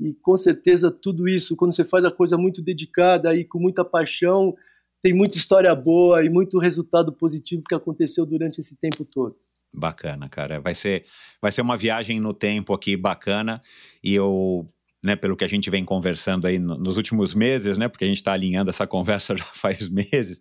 e 0.00 0.15
com 0.15 0.37
certeza 0.37 0.91
tudo 0.91 1.29
isso, 1.29 1.57
quando 1.57 1.75
você 1.75 1.85
faz 1.85 2.05
a 2.05 2.11
coisa 2.11 2.37
muito 2.37 2.62
dedicada 2.62 3.35
e 3.35 3.45
com 3.45 3.59
muita 3.59 3.85
paixão, 3.85 4.55
tem 5.03 5.12
muita 5.12 5.37
história 5.37 5.75
boa 5.75 6.25
e 6.25 6.29
muito 6.29 6.59
resultado 6.59 7.12
positivo 7.12 7.62
que 7.69 7.75
aconteceu 7.75 8.26
durante 8.26 8.61
esse 8.61 8.76
tempo 8.76 9.05
todo. 9.05 9.37
Bacana, 9.75 10.29
cara. 10.29 10.61
Vai 10.61 10.75
ser, 10.75 11.05
vai 11.41 11.53
ser 11.53 11.61
uma 11.61 11.76
viagem 11.76 12.19
no 12.19 12.33
tempo 12.33 12.73
aqui 12.73 12.97
bacana 12.97 13.61
e 14.03 14.15
eu 14.15 14.69
né, 15.07 15.17
pelo 15.17 15.37
que 15.37 15.45
a 15.45 15.49
gente 15.49 15.71
vem 15.71 15.85
conversando 15.85 16.47
aí 16.47 16.59
nos 16.59 16.97
últimos 16.97 17.33
meses, 17.33 17.79
né, 17.79 17.89
porque 17.89 18.05
a 18.05 18.09
gente 18.09 18.19
está 18.19 18.33
alinhando 18.33 18.71
essa 18.71 18.87
conversa 18.89 19.37
já 19.37 19.45
faz 19.45 19.89
meses, 19.89 20.41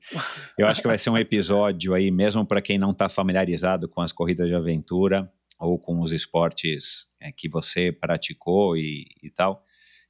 eu 0.57 0.67
acho 0.67 0.81
que 0.81 0.87
vai 0.87 0.97
ser 0.97 1.09
um 1.09 1.17
episódio 1.17 1.93
aí, 1.93 2.11
mesmo 2.11 2.45
para 2.45 2.61
quem 2.61 2.77
não 2.77 2.91
está 2.91 3.07
familiarizado 3.07 3.87
com 3.87 4.01
as 4.01 4.11
corridas 4.11 4.47
de 4.47 4.55
aventura, 4.55 5.31
ou 5.59 5.79
com 5.79 6.01
os 6.01 6.11
esportes 6.11 7.07
é, 7.19 7.31
que 7.31 7.49
você 7.49 7.91
praticou 7.91 8.75
e, 8.77 9.05
e, 9.21 9.29
tal, 9.29 9.63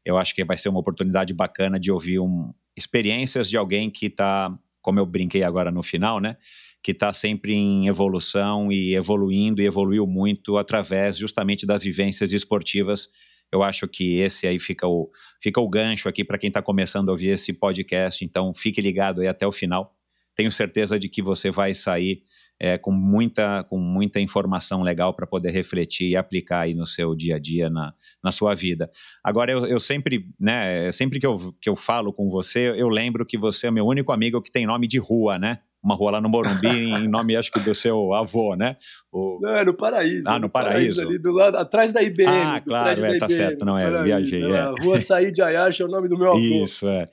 eu 0.03 0.17
acho 0.17 0.33
que 0.33 0.43
vai 0.43 0.57
ser 0.57 0.69
uma 0.69 0.79
oportunidade 0.79 1.33
bacana 1.33 1.79
de 1.79 1.91
ouvir 1.91 2.19
um, 2.19 2.53
experiências 2.75 3.49
de 3.49 3.57
alguém 3.57 3.89
que 3.89 4.07
está, 4.07 4.55
como 4.81 4.99
eu 4.99 5.05
brinquei 5.05 5.43
agora 5.43 5.71
no 5.71 5.83
final, 5.83 6.19
né? 6.19 6.37
Que 6.83 6.91
está 6.91 7.11
sempre 7.11 7.53
em 7.53 7.87
evolução 7.87 8.71
e 8.71 8.93
evoluindo 8.95 9.61
e 9.61 9.65
evoluiu 9.65 10.05
muito 10.05 10.57
através 10.57 11.17
justamente 11.17 11.65
das 11.65 11.83
vivências 11.83 12.31
esportivas. 12.31 13.07
Eu 13.55 13.63
acho 13.63 13.87
que 13.87 14.19
esse 14.19 14.45
aí 14.45 14.59
fica 14.59 14.85
o, 14.85 15.09
fica 15.41 15.61
o 15.61 15.69
gancho 15.69 16.09
aqui 16.09 16.23
para 16.25 16.37
quem 16.37 16.49
está 16.49 16.61
começando 16.61 17.07
a 17.07 17.13
ouvir 17.13 17.29
esse 17.29 17.53
podcast. 17.53 18.23
Então, 18.23 18.53
fique 18.53 18.81
ligado 18.81 19.21
aí 19.21 19.27
até 19.27 19.47
o 19.47 19.51
final. 19.51 19.95
Tenho 20.35 20.51
certeza 20.51 20.99
de 20.99 21.07
que 21.07 21.21
você 21.21 21.49
vai 21.49 21.73
sair 21.73 22.21
é, 22.59 22.77
com, 22.77 22.91
muita, 22.91 23.63
com 23.63 23.77
muita 23.77 24.19
informação 24.19 24.81
legal 24.81 25.13
para 25.13 25.25
poder 25.25 25.51
refletir 25.51 26.09
e 26.09 26.17
aplicar 26.17 26.61
aí 26.61 26.73
no 26.73 26.85
seu 26.85 27.15
dia 27.15 27.37
a 27.37 27.39
dia, 27.39 27.69
na, 27.69 27.93
na 28.21 28.31
sua 28.31 28.53
vida. 28.53 28.89
Agora, 29.23 29.53
eu, 29.53 29.65
eu 29.65 29.79
sempre, 29.79 30.27
né, 30.37 30.91
sempre 30.91 31.17
que 31.17 31.25
eu, 31.25 31.53
que 31.61 31.69
eu 31.69 31.75
falo 31.75 32.11
com 32.11 32.29
você, 32.29 32.73
eu 32.75 32.89
lembro 32.89 33.25
que 33.25 33.37
você 33.37 33.67
é 33.67 33.71
meu 33.71 33.85
único 33.85 34.11
amigo 34.11 34.41
que 34.41 34.51
tem 34.51 34.65
nome 34.65 34.85
de 34.85 34.99
rua, 34.99 35.39
né? 35.39 35.59
Uma 35.85 35.95
rua 35.95 36.13
lá 36.13 36.21
no 36.21 36.27
Morumbi, 36.27 36.67
em 36.67 37.07
nome, 37.07 37.35
acho 37.35 37.51
que, 37.51 37.59
do 37.59 37.75
seu 37.75 38.11
avô, 38.13 38.55
né? 38.55 38.75
O... 39.11 39.37
Não, 39.39 39.55
é 39.55 39.63
no 39.63 39.73
Paraíso. 39.75 40.27
Ah, 40.27 40.39
no, 40.39 40.49
Paraíso. 40.49 41.03
ali 41.03 41.19
do 41.19 41.31
lado, 41.31 41.57
atrás 41.57 41.93
da 41.93 42.01
IBM. 42.01 42.27
Ah, 42.27 42.59
claro, 42.59 43.05
é, 43.05 43.17
tá 43.19 43.29
certo, 43.29 43.63
não 43.63 43.77
é, 43.77 44.03
viajei. 44.03 44.43
É. 44.43 44.73
Rua 44.81 44.97
Said 44.97 45.39
Ayash 45.39 45.79
é 45.79 45.85
o 45.85 45.87
nome 45.87 46.09
do 46.09 46.17
meu 46.17 46.29
avô. 46.29 46.39
Isso, 46.39 46.89
é. 46.89 47.07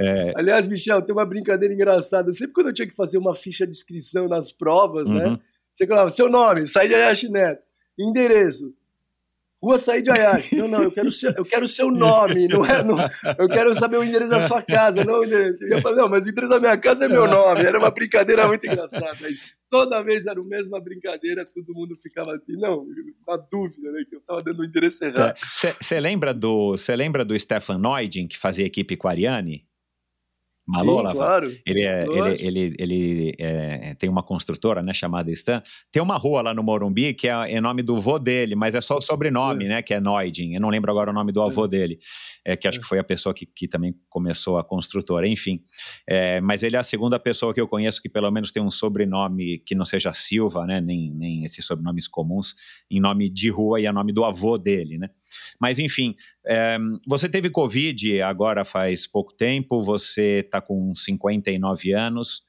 é. 0.00 0.32
Aliás, 0.36 0.66
Michel, 0.66 1.02
tem 1.02 1.14
uma 1.14 1.26
brincadeira 1.26 1.74
engraçada. 1.74 2.32
Sempre 2.32 2.54
quando 2.54 2.68
eu 2.68 2.72
tinha 2.72 2.88
que 2.88 2.96
fazer 2.96 3.18
uma 3.18 3.34
ficha 3.34 3.66
de 3.66 3.72
inscrição 3.72 4.26
nas 4.26 4.50
provas, 4.50 5.10
né? 5.10 5.26
uhum. 5.26 5.32
né? 5.32 5.38
Você 5.70 5.86
falava, 5.86 6.10
seu 6.10 6.30
nome, 6.30 6.66
Said 6.66 6.94
Ayash 6.94 7.24
Neto, 7.24 7.66
endereço, 7.98 8.72
Rua 9.64 9.78
Said 9.78 10.08
Ayash. 10.10 10.52
Não, 10.52 10.68
não, 10.68 10.82
eu 10.82 10.90
quero, 10.90 11.10
seu, 11.10 11.32
eu 11.32 11.44
quero 11.44 11.64
o 11.64 11.68
seu 11.68 11.90
nome, 11.90 12.48
não 12.48 12.64
é? 12.64 12.82
Não, 12.82 12.96
eu 13.38 13.48
quero 13.48 13.74
saber 13.74 13.96
o 13.96 14.04
endereço 14.04 14.30
da 14.30 14.40
sua 14.42 14.62
casa, 14.62 15.04
não 15.04 15.20
o 15.20 15.24
endereço. 15.24 15.64
Eu 15.64 15.80
falei, 15.80 15.98
não, 15.98 16.08
mas 16.08 16.24
o 16.24 16.28
endereço 16.28 16.50
da 16.50 16.60
minha 16.60 16.76
casa 16.76 17.06
é 17.06 17.08
meu 17.08 17.26
nome. 17.26 17.64
Era 17.64 17.78
uma 17.78 17.90
brincadeira 17.90 18.46
muito 18.46 18.66
engraçada. 18.66 19.16
Mas 19.20 19.56
toda 19.70 20.02
vez 20.02 20.26
era 20.26 20.38
a 20.38 20.44
mesma 20.44 20.80
brincadeira, 20.80 21.44
todo 21.44 21.72
mundo 21.74 21.96
ficava 21.96 22.34
assim, 22.34 22.52
não, 22.56 22.86
na 23.26 23.36
dúvida, 23.36 23.90
né? 23.90 24.04
Que 24.08 24.16
eu 24.16 24.20
estava 24.20 24.42
dando 24.42 24.60
o 24.60 24.64
endereço 24.64 25.04
errado. 25.04 25.38
Você 25.38 25.98
lembra 25.98 26.34
do, 26.34 26.76
lembra 26.96 27.24
do 27.24 27.38
Stefan 27.38 27.78
Neudin, 27.78 28.26
que 28.26 28.38
fazia 28.38 28.66
equipe 28.66 28.96
com 28.96 29.08
a 29.08 29.12
Ariane? 29.12 29.66
Malola, 30.66 31.10
Sim, 31.10 31.16
claro. 31.16 31.56
Ele, 31.66 31.82
é, 31.82 32.06
ele, 32.06 32.46
ele, 32.46 32.74
ele 32.78 33.34
é, 33.38 33.94
tem 33.96 34.08
uma 34.08 34.22
construtora, 34.22 34.82
né, 34.82 34.94
chamada 34.94 35.30
Stan. 35.30 35.62
Tem 35.92 36.02
uma 36.02 36.16
rua 36.16 36.40
lá 36.40 36.54
no 36.54 36.62
Morumbi 36.62 37.12
que 37.12 37.28
é, 37.28 37.52
é 37.52 37.60
nome 37.60 37.82
do 37.82 38.00
vô 38.00 38.18
dele, 38.18 38.54
mas 38.54 38.74
é 38.74 38.80
só 38.80 38.96
o 38.96 39.00
sobrenome, 39.00 39.66
é. 39.66 39.68
né, 39.68 39.82
que 39.82 39.92
é 39.92 40.00
Noidin. 40.00 40.54
Eu 40.54 40.60
não 40.60 40.70
lembro 40.70 40.90
agora 40.90 41.10
o 41.10 41.14
nome 41.14 41.32
do 41.32 41.42
avô 41.42 41.66
é. 41.66 41.68
dele, 41.68 41.98
é, 42.44 42.56
que 42.56 42.66
acho 42.66 42.80
que 42.80 42.86
foi 42.86 42.98
a 42.98 43.04
pessoa 43.04 43.34
que, 43.34 43.44
que 43.44 43.68
também 43.68 43.94
começou 44.08 44.56
a 44.56 44.64
construtora, 44.64 45.28
enfim. 45.28 45.60
É, 46.08 46.40
mas 46.40 46.62
ele 46.62 46.76
é 46.76 46.78
a 46.78 46.82
segunda 46.82 47.18
pessoa 47.18 47.52
que 47.52 47.60
eu 47.60 47.68
conheço 47.68 48.00
que 48.00 48.08
pelo 48.08 48.30
menos 48.30 48.50
tem 48.50 48.62
um 48.62 48.70
sobrenome 48.70 49.58
que 49.66 49.74
não 49.74 49.84
seja 49.84 50.14
Silva, 50.14 50.64
né, 50.66 50.80
nem, 50.80 51.10
nem 51.10 51.44
esses 51.44 51.64
sobrenomes 51.64 52.08
comuns, 52.08 52.54
em 52.90 53.00
nome 53.00 53.28
de 53.28 53.50
rua 53.50 53.80
e 53.80 53.86
é 53.86 53.92
nome 53.92 54.12
do 54.14 54.24
avô 54.24 54.56
dele, 54.56 54.96
né. 54.96 55.10
Mas 55.60 55.78
enfim, 55.78 56.14
é, 56.46 56.78
você 57.06 57.28
teve 57.28 57.50
Covid 57.50 58.22
agora 58.22 58.64
faz 58.64 59.06
pouco 59.06 59.34
tempo, 59.34 59.82
você 59.82 60.42
está 60.54 60.60
com 60.60 60.94
59 60.94 61.92
anos 61.92 62.42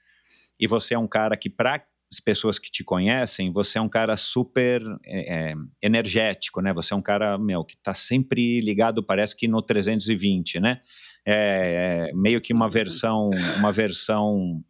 e 0.60 0.68
você 0.68 0.94
é 0.94 1.00
um 1.00 1.08
cara 1.08 1.36
que, 1.36 1.50
para 1.50 1.84
as 2.12 2.20
pessoas 2.20 2.60
que 2.60 2.70
te 2.70 2.84
conhecem, 2.84 3.52
você 3.52 3.78
é 3.78 3.82
um 3.82 3.90
cara 3.90 4.16
super 4.16 4.82
é, 5.04 5.52
é 5.52 5.54
energético, 5.82 6.62
né? 6.62 6.72
Você 6.74 6.94
é 6.94 6.98
um 6.98 7.02
cara, 7.02 7.38
meu, 7.38 7.64
que 7.66 7.76
está 7.76 7.94
sempre 7.94 8.62
ligado, 8.62 9.04
parece 9.04 9.36
que 9.36 9.48
no 9.48 9.62
320, 9.62 10.60
né? 10.60 10.80
É, 11.26 12.10
é 12.12 12.14
meio 12.14 12.40
que 12.40 12.54
uma 12.54 12.70
versão, 12.70 13.32
uma 13.58 13.72
versão 13.72 14.64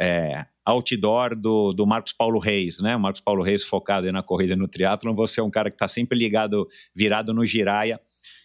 é, 0.00 0.46
outdoor 0.64 1.34
do, 1.34 1.72
do 1.72 1.86
Marcos 1.86 2.12
Paulo 2.12 2.38
Reis, 2.38 2.80
né? 2.80 2.96
O 2.96 3.00
Marcos 3.00 3.20
Paulo 3.20 3.42
Reis 3.42 3.64
focado 3.64 4.10
na 4.12 4.22
corrida 4.22 4.54
no 4.54 4.68
triatlon, 4.68 5.14
você 5.14 5.40
é 5.40 5.42
um 5.42 5.50
cara 5.50 5.68
que 5.68 5.74
está 5.74 5.88
sempre 5.88 6.16
ligado, 6.16 6.66
virado 6.94 7.34
no 7.34 7.44
giraia, 7.44 8.00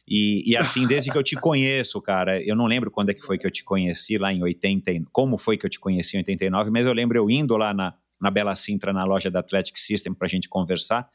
e, 0.08 0.51
e, 0.51 0.58
assim, 0.58 0.86
desde 0.88 1.12
que 1.12 1.17
eu 1.17 1.24
te 1.24 1.36
conheço, 1.36 2.01
cara, 2.01 2.41
eu 2.41 2.55
não 2.55 2.65
lembro 2.65 2.91
quando 2.91 3.10
é 3.10 3.13
que 3.13 3.22
foi 3.22 3.38
que 3.38 3.46
eu 3.46 3.51
te 3.51 3.63
conheci 3.63 4.17
lá 4.17 4.34
em 4.34 4.41
80, 4.41 4.91
como 5.12 5.38
foi 5.38 5.58
que 5.58 5.65
eu 5.65 5.70
te 5.70 5.79
conheci 5.79 6.15
em 6.15 6.20
89, 6.20 6.72
mas 6.72 6.86
eu 6.86 6.93
lembro 6.93 7.17
eu 7.17 7.29
indo 7.29 7.55
lá 7.55 7.74
na, 7.74 7.93
na 8.20 8.31
Bela 8.31 8.55
Sintra, 8.55 8.91
na 8.91 9.03
loja 9.03 9.29
da 9.29 9.39
Athletic 9.39 9.77
System, 9.77 10.13
para 10.13 10.25
a 10.25 10.29
gente 10.29 10.50
conversar, 10.50 11.08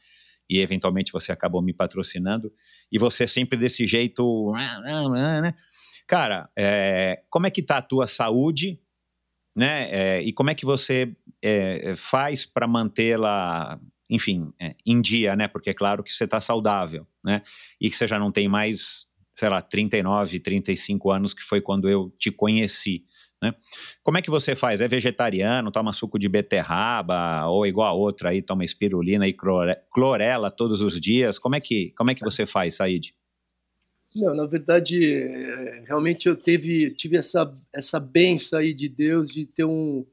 e 0.49 0.59
eventualmente 0.59 1.11
você 1.11 1.31
acabou 1.31 1.61
me 1.61 1.73
patrocinando, 1.73 2.51
e 2.91 2.97
você 2.97 3.27
sempre 3.27 3.57
desse 3.57 3.85
jeito. 3.85 4.51
Cara, 6.07 6.49
é, 6.57 7.21
como 7.29 7.47
é 7.47 7.51
que 7.51 7.61
tá 7.61 7.77
a 7.77 7.81
tua 7.81 8.07
saúde, 8.07 8.79
né? 9.55 9.89
É, 9.91 10.21
e 10.21 10.31
como 10.31 10.49
é 10.49 10.55
que 10.55 10.65
você 10.65 11.13
é, 11.41 11.93
faz 11.95 12.45
para 12.45 12.67
mantê-la 12.67 13.77
enfim, 14.09 14.53
é, 14.59 14.75
em 14.85 15.01
dia, 15.01 15.35
né? 15.35 15.47
Porque 15.47 15.69
é 15.69 15.73
claro 15.73 16.03
que 16.03 16.11
você 16.11 16.23
está 16.23 16.39
saudável, 16.39 17.05
né? 17.23 17.41
E 17.79 17.89
que 17.89 17.95
você 17.95 18.07
já 18.07 18.17
não 18.17 18.31
tem 18.31 18.47
mais, 18.47 19.05
sei 19.35 19.49
lá, 19.49 19.61
39, 19.61 20.39
35 20.39 21.11
anos, 21.11 21.33
que 21.33 21.43
foi 21.43 21.61
quando 21.61 21.89
eu 21.89 22.13
te 22.17 22.31
conheci. 22.31 23.05
Né? 23.41 23.53
Como 24.01 24.17
é 24.17 24.21
que 24.21 24.31
você 24.31 24.55
faz? 24.55 24.81
É 24.81 24.87
vegetariano, 24.87 25.71
toma 25.71 25.93
suco 25.93 26.17
de 26.17 26.27
beterraba, 26.27 27.45
ou 27.45 27.67
igual 27.67 27.87
a 27.87 27.93
outra 27.93 28.29
aí, 28.29 28.41
toma 28.41 28.65
espirulina 28.65 29.27
e 29.27 29.35
clorela 29.91 30.49
todos 30.49 30.81
os 30.81 30.99
dias? 30.99 31.37
Como 31.37 31.55
é 31.55 31.59
que, 31.59 31.91
como 31.91 32.09
é 32.09 32.15
que 32.15 32.23
você 32.23 32.45
faz, 32.45 32.75
Said? 32.75 33.13
Não, 34.15 34.33
na 34.33 34.45
verdade, 34.45 35.15
é, 35.15 35.83
realmente 35.85 36.27
eu 36.27 36.35
teve, 36.35 36.91
tive 36.91 37.17
essa, 37.17 37.55
essa 37.73 37.99
benção 37.99 38.59
aí 38.59 38.73
de 38.73 38.89
Deus 38.89 39.29
de 39.29 39.45
ter 39.45 39.65
um 39.65 40.05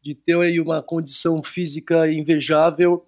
de 0.00 0.14
ter 0.14 0.38
aí 0.38 0.60
uma 0.60 0.80
condição 0.80 1.42
física 1.42 2.10
invejável 2.10 3.04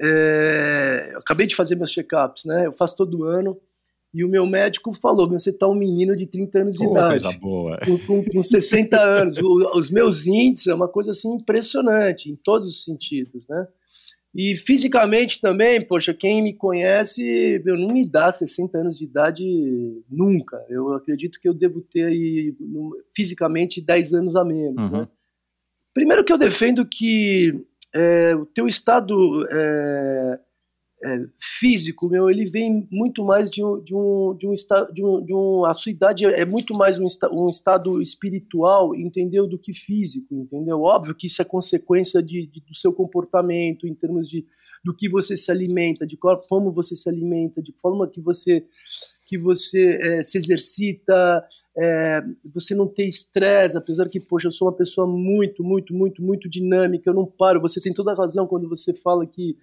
é, 0.00 1.10
eu 1.12 1.18
acabei 1.18 1.46
de 1.46 1.54
fazer 1.54 1.74
meus 1.76 1.90
check-ups, 1.90 2.44
né? 2.44 2.66
Eu 2.66 2.72
faço 2.72 2.96
todo 2.96 3.24
ano. 3.24 3.58
E 4.14 4.24
o 4.24 4.28
meu 4.28 4.46
médico 4.46 4.92
falou: 4.92 5.28
você 5.28 5.50
está 5.50 5.66
um 5.66 5.74
menino 5.74 6.14
de 6.14 6.26
30 6.26 6.58
anos 6.58 6.76
de 6.76 6.84
Pô, 6.84 6.92
idade. 6.92 7.22
Coisa 7.22 7.38
boa. 7.38 7.78
Com, 7.78 7.98
com, 7.98 8.24
com 8.24 8.42
60 8.42 9.00
anos. 9.00 9.38
O, 9.38 9.78
os 9.78 9.90
meus 9.90 10.26
índices 10.26 10.66
é 10.66 10.74
uma 10.74 10.88
coisa 10.88 11.12
assim 11.12 11.34
impressionante, 11.34 12.30
em 12.30 12.36
todos 12.36 12.68
os 12.68 12.84
sentidos, 12.84 13.46
né? 13.48 13.66
E 14.34 14.56
fisicamente 14.56 15.40
também, 15.40 15.78
poxa, 15.86 16.14
quem 16.14 16.42
me 16.42 16.54
conhece, 16.54 17.60
meu, 17.64 17.76
não 17.76 17.88
me 17.88 18.08
dá 18.08 18.32
60 18.32 18.78
anos 18.78 18.96
de 18.96 19.04
idade 19.04 19.44
nunca. 20.10 20.56
Eu 20.70 20.94
acredito 20.94 21.38
que 21.38 21.46
eu 21.46 21.52
devo 21.52 21.82
ter 21.82 22.04
aí, 22.04 22.54
fisicamente 23.14 23.80
10 23.80 24.14
anos 24.14 24.34
a 24.34 24.42
menos, 24.42 24.90
uhum. 24.90 25.00
né? 25.00 25.08
Primeiro 25.92 26.24
que 26.24 26.32
eu 26.32 26.38
defendo 26.38 26.86
que 26.86 27.62
é, 27.94 28.34
o 28.34 28.46
teu 28.46 28.66
estado 28.66 29.46
é, 29.50 30.40
é, 31.04 31.26
físico, 31.38 32.08
meu, 32.08 32.30
ele 32.30 32.44
vem 32.44 32.86
muito 32.90 33.24
mais 33.24 33.50
de 33.50 33.64
um, 33.64 33.82
de 33.82 33.94
um, 33.94 34.36
de 34.38 34.46
um 34.46 34.52
estado, 34.52 34.92
de 34.92 35.04
um, 35.04 35.24
de 35.24 35.34
um, 35.34 35.64
a 35.64 35.74
sua 35.74 35.90
idade 35.90 36.24
é 36.24 36.44
muito 36.44 36.74
mais 36.74 36.98
um, 36.98 37.06
um 37.32 37.48
estado 37.48 38.00
espiritual, 38.00 38.94
entendeu, 38.94 39.46
do 39.46 39.58
que 39.58 39.74
físico, 39.74 40.34
entendeu? 40.34 40.80
Óbvio 40.80 41.14
que 41.14 41.26
isso 41.26 41.42
é 41.42 41.44
consequência 41.44 42.22
de, 42.22 42.46
de, 42.46 42.60
do 42.60 42.74
seu 42.74 42.92
comportamento, 42.92 43.86
em 43.86 43.94
termos 43.94 44.28
de 44.28 44.46
do 44.84 44.94
que 44.94 45.08
você 45.08 45.36
se 45.36 45.50
alimenta, 45.50 46.06
de 46.06 46.16
qual 46.16 46.36
como 46.48 46.72
você 46.72 46.94
se 46.94 47.08
alimenta, 47.08 47.62
de 47.62 47.72
forma 47.72 48.08
que 48.08 48.20
você 48.20 48.64
que 49.26 49.38
você 49.38 49.98
é, 49.98 50.22
se 50.22 50.36
exercita, 50.36 51.42
é, 51.74 52.22
você 52.52 52.74
não 52.74 52.86
tem 52.86 53.08
estresse, 53.08 53.78
apesar 53.78 54.06
que, 54.10 54.20
poxa, 54.20 54.48
eu 54.48 54.52
sou 54.52 54.68
uma 54.68 54.76
pessoa 54.76 55.06
muito, 55.06 55.64
muito, 55.64 55.94
muito, 55.94 56.22
muito 56.22 56.50
dinâmica, 56.50 57.08
eu 57.08 57.14
não 57.14 57.24
paro. 57.24 57.58
Você 57.62 57.80
tem 57.80 57.94
toda 57.94 58.12
a 58.12 58.14
razão 58.14 58.46
quando 58.46 58.68
você 58.68 58.92
fala 58.92 59.24
que 59.24 59.56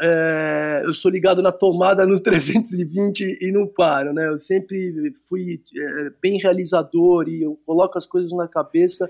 é, 0.00 0.82
eu 0.84 0.92
sou 0.92 1.08
ligado 1.10 1.40
na 1.40 1.52
tomada 1.52 2.04
no 2.04 2.18
320 2.20 3.38
e 3.42 3.52
não 3.52 3.66
paro, 3.66 4.12
né? 4.12 4.26
Eu 4.26 4.40
sempre 4.40 5.14
fui 5.28 5.62
é, 5.76 6.10
bem 6.20 6.38
realizador 6.38 7.28
e 7.28 7.42
eu 7.42 7.56
coloco 7.64 7.96
as 7.96 8.08
coisas 8.08 8.32
na 8.32 8.48
cabeça. 8.48 9.08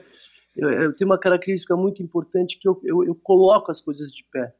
Eu, 0.54 0.70
eu 0.70 0.92
tenho 0.94 1.10
uma 1.10 1.18
característica 1.18 1.74
muito 1.74 2.02
importante 2.02 2.58
que 2.58 2.68
eu, 2.68 2.78
eu, 2.84 3.04
eu 3.04 3.14
coloco 3.14 3.70
as 3.70 3.80
coisas 3.80 4.10
de 4.10 4.24
pé. 4.30 4.52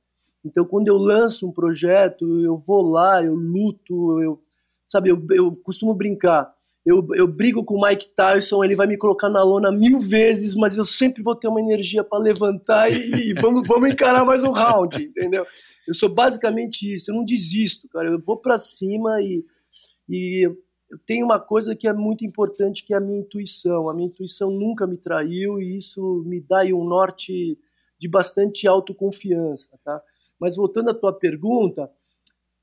Então, 0.47 0.65
quando 0.65 0.87
eu 0.87 0.97
lanço 0.97 1.47
um 1.47 1.53
projeto, 1.53 2.25
eu 2.41 2.57
vou 2.57 2.81
lá, 2.83 3.23
eu 3.23 3.35
luto, 3.35 4.21
eu, 4.23 4.41
sabe, 4.87 5.11
eu, 5.11 5.27
eu 5.31 5.57
costumo 5.57 5.93
brincar. 5.93 6.55
Eu, 6.85 7.05
eu 7.15 7.27
brigo 7.27 7.65
com 7.65 7.75
o 7.75 7.85
Mike 7.85 8.15
Tyson, 8.15 8.63
ele 8.63 8.77
vai 8.77 8.87
me 8.87 8.97
colocar 8.97 9.29
na 9.29 9.43
lona 9.43 9.73
mil 9.73 9.99
vezes, 9.99 10.55
mas 10.55 10.77
eu 10.77 10.85
sempre 10.85 11.21
vou 11.21 11.35
ter 11.35 11.49
uma 11.49 11.61
energia 11.61 12.05
para 12.05 12.21
levantar 12.21 12.89
e, 12.93 13.31
e, 13.31 13.35
vamos, 13.35 13.67
vamos 13.67 13.91
encarar 13.91 14.25
mais 14.25 14.45
um 14.45 14.53
round, 14.53 15.03
entendeu? 15.03 15.45
Eu 15.87 15.95
sou 15.95 16.09
basicamente 16.09 16.95
isso, 16.95 17.11
eu 17.11 17.17
não 17.17 17.25
desisto, 17.25 17.89
cara. 17.89 18.09
Eu 18.09 18.21
vou 18.21 18.37
para 18.37 18.57
cima 18.57 19.21
e, 19.21 19.45
e 20.09 20.49
eu 20.89 20.99
tenho 21.05 21.25
uma 21.25 21.41
coisa 21.41 21.75
que 21.75 21.89
é 21.89 21.93
muito 21.93 22.25
importante, 22.25 22.85
que 22.85 22.95
é 22.95 22.99
a 22.99 23.01
minha 23.01 23.19
intuição. 23.19 23.89
A 23.89 23.95
minha 23.95 24.07
intuição 24.07 24.49
nunca 24.53 24.87
me 24.87 24.97
traiu 24.97 25.61
e 25.61 25.77
isso 25.77 26.23
me 26.25 26.41
dá 26.41 26.63
um 26.67 26.85
norte 26.85 27.59
de 27.99 28.09
bastante 28.09 28.69
autoconfiança, 28.69 29.77
tá? 29.85 30.01
Mas 30.41 30.57
voltando 30.57 30.91
à 30.91 30.95
tua 30.95 31.13
pergunta, 31.13 31.91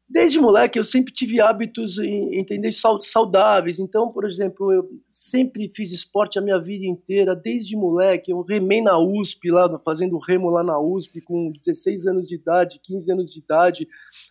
desde 0.08 0.40
moleque 0.40 0.78
eu 0.78 0.84
sempre 0.84 1.12
tive 1.12 1.42
hábitos, 1.42 1.98
entender, 1.98 2.72
saudáveis. 2.72 3.80
Então, 3.80 4.12
por 4.12 4.26
exemplo, 4.26 4.72
eu 4.72 4.88
sempre 5.12 5.70
fiz 5.76 5.92
esporte 5.92 6.38
a 6.38 6.42
minha 6.42 6.60
vida 6.60 6.86
inteira, 6.86 7.36
desde 7.36 7.76
moleque. 7.76 8.32
Eu 8.32 8.42
remei 8.42 8.82
na 8.82 8.98
USP, 9.00 9.50
lá, 9.50 9.80
fazendo 9.80 10.18
remo 10.20 10.50
lá 10.50 10.64
na 10.64 10.80
USP, 10.80 11.22
com 11.22 11.52
16 11.52 12.06
anos 12.06 12.28
de 12.28 12.36
idade, 12.36 12.80
15 12.84 13.12
anos 13.12 13.32
de 13.32 13.40
idade. 13.40 13.88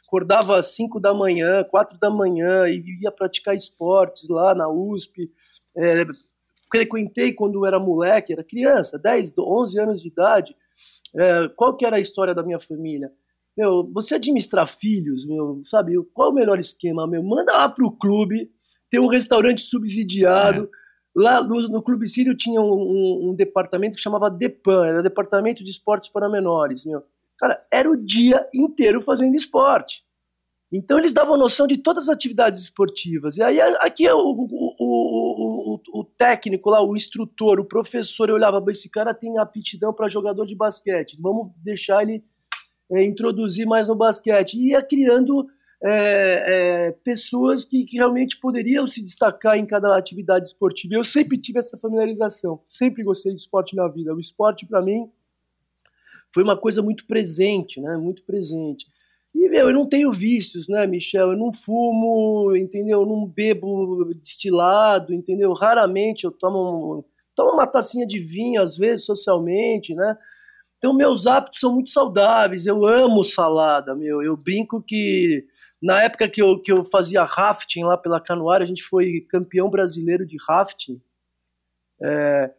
Acordava 0.07 0.59
às 0.59 0.69
5 0.69 1.01
da 1.01 1.13
manhã, 1.13 1.65
4 1.65 1.99
da 1.99 2.11
manhã 2.11 2.69
e 2.69 3.03
ia 3.03 3.11
praticar 3.11 3.57
esportes 3.57 4.29
lá 4.29 4.55
na 4.55 4.69
USP. 4.69 5.31
É, 5.77 6.05
frequentei 6.71 7.33
quando 7.33 7.67
era 7.67 7.81
moleque, 7.81 8.33
era 8.33 8.45
criança, 8.45 8.99
10, 8.99 9.35
11 9.39 9.81
anos 9.81 10.01
de 10.01 10.09
idade. 10.09 10.57
É, 11.15 11.49
qual 11.57 11.77
que 11.77 11.85
era 11.85 11.97
a 11.97 12.01
história 12.01 12.35
da 12.35 12.43
minha 12.43 12.59
família? 12.59 13.11
Meu, 13.57 13.91
você 13.93 14.15
administrar 14.15 14.67
filhos, 14.67 15.27
meu, 15.27 15.63
sabe, 15.65 15.95
qual 16.13 16.29
é 16.29 16.31
o 16.31 16.35
melhor 16.35 16.59
esquema, 16.59 17.07
meu? 17.07 17.23
Manda 17.23 17.53
lá 17.53 17.69
pro 17.69 17.91
clube, 17.91 18.51
tem 18.89 19.01
um 19.01 19.07
restaurante 19.07 19.63
subsidiado. 19.63 20.65
É. 20.65 20.83
Lá 21.15 21.43
no, 21.43 21.69
no, 21.69 21.83
Clube 21.83 22.07
Sírio 22.07 22.35
tinha 22.35 22.61
um, 22.61 22.73
um, 22.73 23.31
um, 23.31 23.35
departamento 23.35 23.97
que 23.97 24.03
chamava 24.03 24.31
DEPAN, 24.31 24.87
era 24.87 25.03
Departamento 25.03 25.63
de 25.63 25.71
Esportes 25.71 26.09
para 26.09 26.29
Menores, 26.29 26.87
meu. 26.87 27.03
Cara, 27.39 27.63
era 27.71 27.91
o 27.91 27.97
dia 27.97 28.49
inteiro 28.55 29.01
fazendo 29.01 29.35
esporte. 29.35 30.05
Então 30.73 30.99
eles 30.99 31.13
davam 31.13 31.37
noção 31.37 31.67
de 31.67 31.77
todas 31.77 32.05
as 32.05 32.15
atividades 32.15 32.63
esportivas. 32.63 33.37
E 33.37 33.43
aí 33.43 33.61
aqui 33.61 34.07
é 34.07 34.15
o, 34.15 34.21
o, 34.21 34.77
o, 34.79 35.81
o, 36.01 36.05
técnico 36.05 36.71
lá, 36.71 36.83
o 36.83 36.97
instrutor, 36.97 37.61
o 37.61 37.65
professor, 37.65 38.31
eu 38.31 38.37
olhava, 38.37 38.65
esse 38.71 38.89
cara 38.89 39.13
tem 39.13 39.39
aptidão 39.39 39.93
para 39.93 40.09
jogador 40.09 40.47
de 40.47 40.57
basquete, 40.57 41.19
vamos 41.21 41.53
deixar 41.63 42.03
ele 42.03 42.25
é, 42.93 43.03
introduzir 43.03 43.67
mais 43.67 43.89
no 43.89 43.95
basquete. 43.95 44.55
E 44.55 44.71
ia 44.71 44.83
criando 44.83 45.49
é, 45.83 46.45
é, 46.47 46.93
pessoas 47.03 47.65
que, 47.65 47.85
que, 47.85 47.97
realmente 47.97 48.39
poderiam 48.39 48.87
se 48.87 49.03
destacar 49.03 49.59
em 49.59 49.67
cada 49.67 49.97
atividade 49.97 50.47
esportiva. 50.47 50.95
Eu 50.95 51.05
sempre 51.05 51.37
tive 51.37 51.59
essa 51.59 51.77
familiarização, 51.77 52.61
sempre 52.65 53.03
gostei 53.03 53.35
de 53.35 53.41
esporte 53.41 53.75
na 53.75 53.89
vida. 53.89 54.15
O 54.15 54.21
esporte, 54.21 54.65
para 54.65 54.81
mim, 54.81 55.11
foi 56.33 56.43
uma 56.43 56.57
coisa 56.57 56.83
muito 56.83 57.07
presente, 57.07 57.81
né? 57.81 57.97
Muito 57.97 58.23
presente. 58.23 58.87
E, 59.35 59.49
meu, 59.49 59.69
eu 59.69 59.75
não 59.75 59.89
tenho 59.89 60.13
vícios, 60.13 60.69
né, 60.69 60.87
Michel? 60.87 61.33
Eu 61.33 61.37
não 61.37 61.53
fumo, 61.53 62.55
entendeu? 62.55 63.01
Eu 63.01 63.07
não 63.07 63.27
bebo 63.27 64.13
destilado, 64.15 65.13
entendeu? 65.13 65.53
Raramente 65.53 66.25
eu 66.25 66.31
tomo, 66.31 67.05
tomo 67.35 67.53
uma 67.53 67.67
tacinha 67.67 68.07
de 68.07 68.21
vinho, 68.21 68.63
às 68.63 68.77
vezes, 68.77 69.05
socialmente, 69.05 69.95
né? 69.95 70.17
Então, 70.83 70.93
meus 70.93 71.29
hábitos 71.29 71.61
são 71.61 71.75
muito 71.75 71.91
saudáveis. 71.91 72.67
Eu 72.67 72.85
amo 72.85 73.23
salada, 73.23 73.95
meu. 73.95 74.21
Eu 74.21 74.37
brinco 74.37 74.83
que 74.83 75.47
na 75.81 76.03
época 76.03 76.29
que 76.29 76.43
eu, 76.43 76.61
que 76.61 76.73
eu 76.73 76.83
fazia 76.83 77.23
rafting 77.23 77.85
lá 77.85 77.97
pela 77.97 78.21
Canoária, 78.21 78.65
a 78.65 78.67
gente 78.67 78.83
foi 78.83 79.21
campeão 79.31 79.71
brasileiro 79.71 80.27
de 80.27 80.37
rafting. 80.45 81.01
É, 82.03 82.51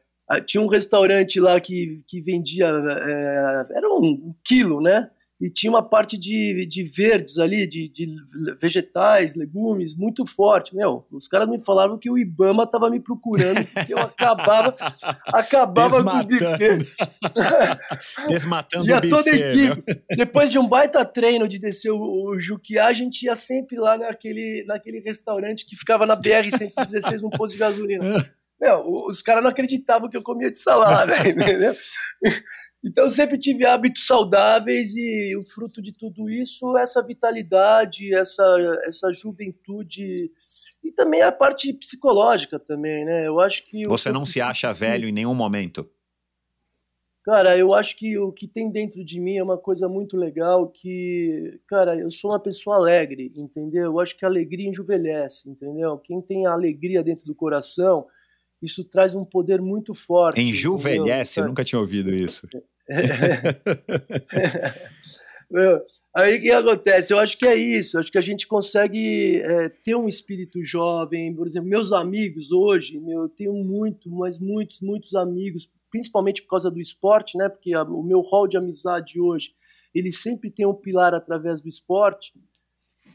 tinha 0.46 0.64
um 0.64 0.68
restaurante 0.68 1.38
lá 1.38 1.60
que, 1.60 2.02
que 2.08 2.22
vendia. 2.22 2.68
É, 2.68 3.68
era 3.76 3.90
um, 3.90 4.06
um 4.06 4.36
quilo, 4.42 4.80
né? 4.80 5.12
E 5.44 5.50
tinha 5.50 5.70
uma 5.70 5.84
parte 5.84 6.18
de, 6.18 6.66
de 6.66 6.84
verdes 6.84 7.38
ali, 7.38 7.68
de, 7.68 7.90
de 7.90 8.16
vegetais, 8.62 9.36
legumes, 9.36 9.94
muito 9.94 10.26
forte. 10.26 10.74
Meu, 10.74 11.06
os 11.12 11.28
caras 11.28 11.50
me 11.50 11.60
falaram 11.60 12.00
que 12.00 12.10
o 12.10 12.18
Ibama 12.18 12.66
tava 12.66 12.90
me 12.90 12.98
procurando, 12.98 13.62
porque 13.66 13.94
eu 13.94 13.98
acabava, 13.98 14.74
acabava 15.28 16.02
com 16.02 16.10
o 16.10 16.24
buffet. 16.24 16.78
Desmatando 18.30 18.86
o 18.86 18.96
buffet. 18.96 19.10
toda 19.10 19.32
a 19.32 19.36
equipe. 19.36 19.84
Né? 19.86 20.02
Depois 20.16 20.50
de 20.50 20.58
um 20.58 20.66
baita 20.66 21.04
treino 21.04 21.46
de 21.46 21.60
descer 21.60 21.92
o, 21.92 22.00
o 22.00 22.40
Juquiá, 22.40 22.86
a 22.86 22.94
gente 22.94 23.24
ia 23.24 23.36
sempre 23.36 23.78
lá 23.78 23.98
naquele, 23.98 24.64
naquele 24.66 25.02
restaurante 25.02 25.66
que 25.66 25.76
ficava 25.76 26.06
na 26.06 26.16
BR-116, 26.16 27.20
num 27.22 27.30
posto 27.30 27.56
de 27.56 27.60
gasolina. 27.60 28.02
Meu, 28.62 28.82
os 29.10 29.22
caras 29.22 29.44
não 29.44 29.50
acreditavam 29.50 30.10
que 30.10 30.16
eu 30.16 30.24
comia 30.24 30.50
de 30.50 30.58
salada, 30.58 31.14
entendeu? 31.28 31.76
Então, 32.84 33.06
eu 33.06 33.10
sempre 33.10 33.38
tive 33.38 33.66
hábitos 33.66 34.06
saudáveis 34.06 34.94
e 34.96 35.36
o 35.38 35.44
fruto 35.44 35.82
de 35.82 35.94
tudo 35.94 36.30
isso, 36.30 36.78
essa 36.78 37.02
vitalidade, 37.02 38.14
essa, 38.14 38.44
essa 38.86 39.12
juventude 39.14 40.30
e 40.84 40.92
também 40.92 41.22
a 41.22 41.32
parte 41.32 41.72
psicológica 41.74 42.60
também, 42.60 43.06
né? 43.06 43.26
Eu 43.26 43.40
acho 43.40 43.66
que 43.66 43.88
você 43.88 44.12
não 44.12 44.26
se 44.26 44.42
acha 44.42 44.74
velho 44.74 45.08
em 45.08 45.14
nenhum 45.14 45.34
momento. 45.34 45.90
Cara, 47.24 47.58
eu 47.58 47.74
acho 47.74 47.96
que 47.98 48.18
o 48.18 48.34
que 48.34 48.46
tem 48.46 48.70
dentro 48.70 49.02
de 49.02 49.18
mim 49.18 49.38
é 49.38 49.44
uma 49.44 49.58
coisa 49.58 49.88
muito 49.88 50.18
legal 50.18 50.68
que, 50.68 51.58
cara, 51.70 51.98
eu 51.98 52.12
sou 52.12 52.32
uma 52.32 52.40
pessoa 52.40 52.76
alegre, 52.76 53.32
entendeu? 53.34 53.86
Eu 53.86 54.00
acho 54.02 54.18
que 54.18 54.26
a 54.26 54.28
alegria 54.28 54.70
enjuvelhece, 54.70 55.50
entendeu? 55.50 55.98
Quem 56.00 56.22
tem 56.22 56.46
a 56.46 56.52
alegria 56.52 57.02
dentro 57.02 57.26
do 57.26 57.34
coração, 57.34 58.06
isso 58.62 58.84
traz 58.84 59.16
um 59.16 59.24
poder 59.24 59.62
muito 59.62 59.94
forte. 59.94 60.42
Enjuvelhece? 60.42 61.40
Eu 61.40 61.48
nunca 61.48 61.64
tinha 61.64 61.80
ouvido 61.80 62.14
isso. 62.14 62.46
Meu, 65.50 65.82
aí 66.16 66.38
o 66.38 66.42
que 66.42 66.52
acontece? 66.52 67.14
Eu 67.14 67.20
acho 67.20 67.38
que 67.38 67.48
é 67.48 67.56
isso. 67.56 67.98
Acho 67.98 68.12
que 68.12 68.18
a 68.18 68.22
gente 68.22 68.48
consegue 68.48 69.42
é, 69.42 69.70
ter 69.70 69.96
um 69.96 70.08
espírito 70.08 70.64
jovem. 70.64 71.34
Por 71.36 71.48
exemplo, 71.48 71.70
meus 71.70 71.92
amigos 71.92 72.52
hoje, 72.52 73.00
meu, 73.00 73.24
eu 73.24 73.30
tenho 73.30 73.54
muito, 73.54 74.10
mas 74.10 74.40
muitos, 74.40 74.82
muitos 74.82 75.16
amigos, 75.16 75.70
principalmente 75.90 76.42
por 76.42 76.50
causa 76.50 76.70
do 76.70 76.82
esporte, 76.82 77.38
né? 77.38 77.48
Porque 77.50 77.74
a, 77.74 77.84
o 77.84 78.04
meu 78.04 78.22
rol 78.22 78.48
de 78.48 78.58
amizade 78.58 79.20
hoje, 79.20 79.54
ele 79.94 80.12
sempre 80.12 80.50
tem 80.50 80.66
um 80.66 80.74
pilar 80.74 81.14
através 81.14 81.62
do 81.62 81.70
esporte. 81.70 82.34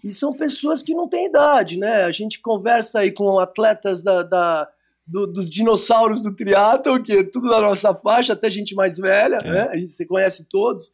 E 0.02 0.12
são 0.12 0.30
pessoas 0.30 0.82
que 0.82 0.94
não 0.94 1.08
têm 1.08 1.26
idade, 1.26 1.78
né? 1.78 2.04
A 2.04 2.10
gente 2.10 2.40
conversa 2.40 3.00
aí 3.00 3.12
com 3.12 3.38
atletas 3.38 4.02
da, 4.02 4.22
da 4.22 4.70
do, 5.08 5.26
dos 5.26 5.50
dinossauros 5.50 6.22
do 6.22 6.34
triatlo, 6.34 7.02
que 7.02 7.12
é 7.12 7.24
tudo 7.24 7.48
da 7.48 7.60
nossa 7.60 7.94
faixa, 7.94 8.34
até 8.34 8.50
gente 8.50 8.74
mais 8.74 8.98
velha, 8.98 9.38
é. 9.42 9.50
né? 9.50 9.68
A 9.70 9.76
gente, 9.76 9.90
você 9.90 10.04
conhece 10.04 10.44
todos. 10.48 10.92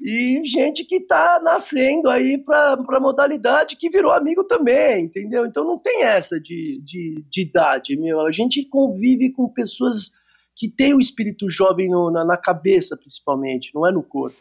E 0.00 0.40
gente 0.44 0.84
que 0.84 0.96
está 0.96 1.38
nascendo 1.42 2.08
aí 2.08 2.38
para 2.38 2.72
a 2.72 3.00
modalidade 3.00 3.76
que 3.76 3.90
virou 3.90 4.12
amigo 4.12 4.44
também, 4.44 5.04
entendeu? 5.04 5.44
Então 5.44 5.62
não 5.62 5.76
tem 5.76 6.04
essa 6.04 6.40
de, 6.40 6.80
de, 6.82 7.22
de 7.28 7.42
idade, 7.42 7.96
meu. 7.98 8.20
A 8.20 8.32
gente 8.32 8.64
convive 8.64 9.30
com 9.30 9.46
pessoas 9.48 10.10
que 10.56 10.68
têm 10.68 10.94
o 10.94 11.00
espírito 11.00 11.50
jovem 11.50 11.90
no, 11.90 12.10
na, 12.10 12.24
na 12.24 12.36
cabeça, 12.36 12.96
principalmente, 12.96 13.74
não 13.74 13.86
é 13.86 13.92
no 13.92 14.02
corpo. 14.02 14.38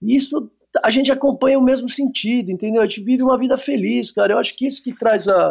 Isso 0.00 0.50
a 0.82 0.90
gente 0.90 1.10
acompanha 1.10 1.58
o 1.58 1.64
mesmo 1.64 1.88
sentido, 1.88 2.50
entendeu? 2.50 2.82
A 2.82 2.86
gente 2.86 3.02
vive 3.02 3.22
uma 3.22 3.38
vida 3.38 3.56
feliz, 3.56 4.12
cara. 4.12 4.34
Eu 4.34 4.38
acho 4.38 4.56
que 4.56 4.66
isso 4.66 4.82
que 4.82 4.92
traz 4.92 5.26
a, 5.28 5.50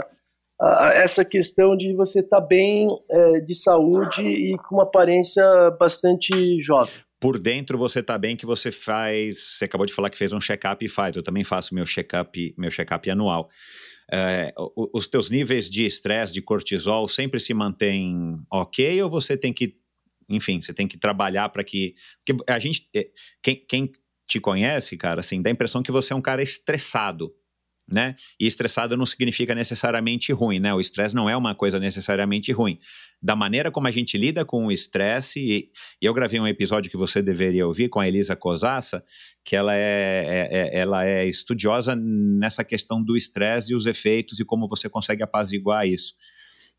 essa 0.93 1.25
questão 1.25 1.75
de 1.75 1.93
você 1.93 2.19
estar 2.19 2.39
tá 2.39 2.45
bem 2.45 2.87
é, 3.09 3.39
de 3.41 3.53
saúde 3.53 4.25
e 4.25 4.57
com 4.57 4.75
uma 4.75 4.83
aparência 4.83 5.43
bastante 5.79 6.59
jovem. 6.61 6.93
Por 7.19 7.37
dentro 7.39 7.77
você 7.77 7.99
está 7.99 8.17
bem 8.17 8.35
que 8.35 8.45
você 8.45 8.71
faz. 8.71 9.57
Você 9.57 9.65
acabou 9.65 9.85
de 9.85 9.93
falar 9.93 10.09
que 10.09 10.17
fez 10.17 10.31
um 10.31 10.39
check-up 10.39 10.83
e 10.85 10.89
faz. 10.89 11.15
Eu 11.15 11.23
também 11.23 11.43
faço 11.43 11.73
meu 11.73 11.85
check-up 11.85 12.53
meu 12.57 12.69
check 12.69 12.89
anual. 13.09 13.49
É, 14.11 14.53
os 14.93 15.07
teus 15.07 15.29
níveis 15.29 15.69
de 15.69 15.85
estresse, 15.85 16.31
de 16.31 16.41
cortisol, 16.41 17.07
sempre 17.07 17.39
se 17.39 17.53
mantêm 17.53 18.37
ok 18.51 19.01
ou 19.01 19.09
você 19.09 19.35
tem 19.35 19.51
que, 19.51 19.75
enfim, 20.29 20.61
você 20.61 20.73
tem 20.73 20.87
que 20.87 20.97
trabalhar 20.97 21.49
para 21.49 21.63
que. 21.63 21.95
Porque 22.23 22.43
a 22.47 22.59
gente. 22.59 22.87
É, 22.95 23.07
quem, 23.41 23.55
quem 23.67 23.91
te 24.27 24.39
conhece, 24.39 24.97
cara, 24.97 25.19
assim, 25.19 25.41
dá 25.41 25.49
a 25.49 25.53
impressão 25.53 25.83
que 25.83 25.91
você 25.91 26.13
é 26.13 26.15
um 26.15 26.21
cara 26.21 26.41
estressado 26.41 27.33
né? 27.87 28.15
E 28.39 28.47
estressado 28.47 28.97
não 28.97 29.05
significa 29.05 29.53
necessariamente 29.53 30.31
ruim, 30.33 30.59
né? 30.59 30.73
O 30.73 30.79
estresse 30.79 31.15
não 31.15 31.29
é 31.29 31.37
uma 31.37 31.53
coisa 31.53 31.79
necessariamente 31.79 32.51
ruim. 32.51 32.79
Da 33.21 33.35
maneira 33.35 33.69
como 33.69 33.87
a 33.87 33.91
gente 33.91 34.17
lida 34.17 34.43
com 34.43 34.65
o 34.65 34.71
estresse, 34.71 35.39
e, 35.39 35.69
eu 36.01 36.13
gravei 36.13 36.39
um 36.39 36.47
episódio 36.47 36.89
que 36.89 36.97
você 36.97 37.21
deveria 37.21 37.65
ouvir 37.65 37.89
com 37.89 37.99
a 37.99 38.07
Elisa 38.07 38.35
Cosassa, 38.35 39.03
que 39.43 39.55
ela 39.55 39.75
é, 39.75 39.79
é, 39.79 40.49
é 40.51 40.79
ela 40.79 41.05
é 41.05 41.25
estudiosa 41.25 41.95
nessa 41.95 42.63
questão 42.63 43.03
do 43.03 43.15
estresse 43.15 43.71
e 43.71 43.75
os 43.75 43.85
efeitos 43.85 44.39
e 44.39 44.45
como 44.45 44.67
você 44.67 44.89
consegue 44.89 45.23
apaziguar 45.23 45.87
isso. 45.87 46.15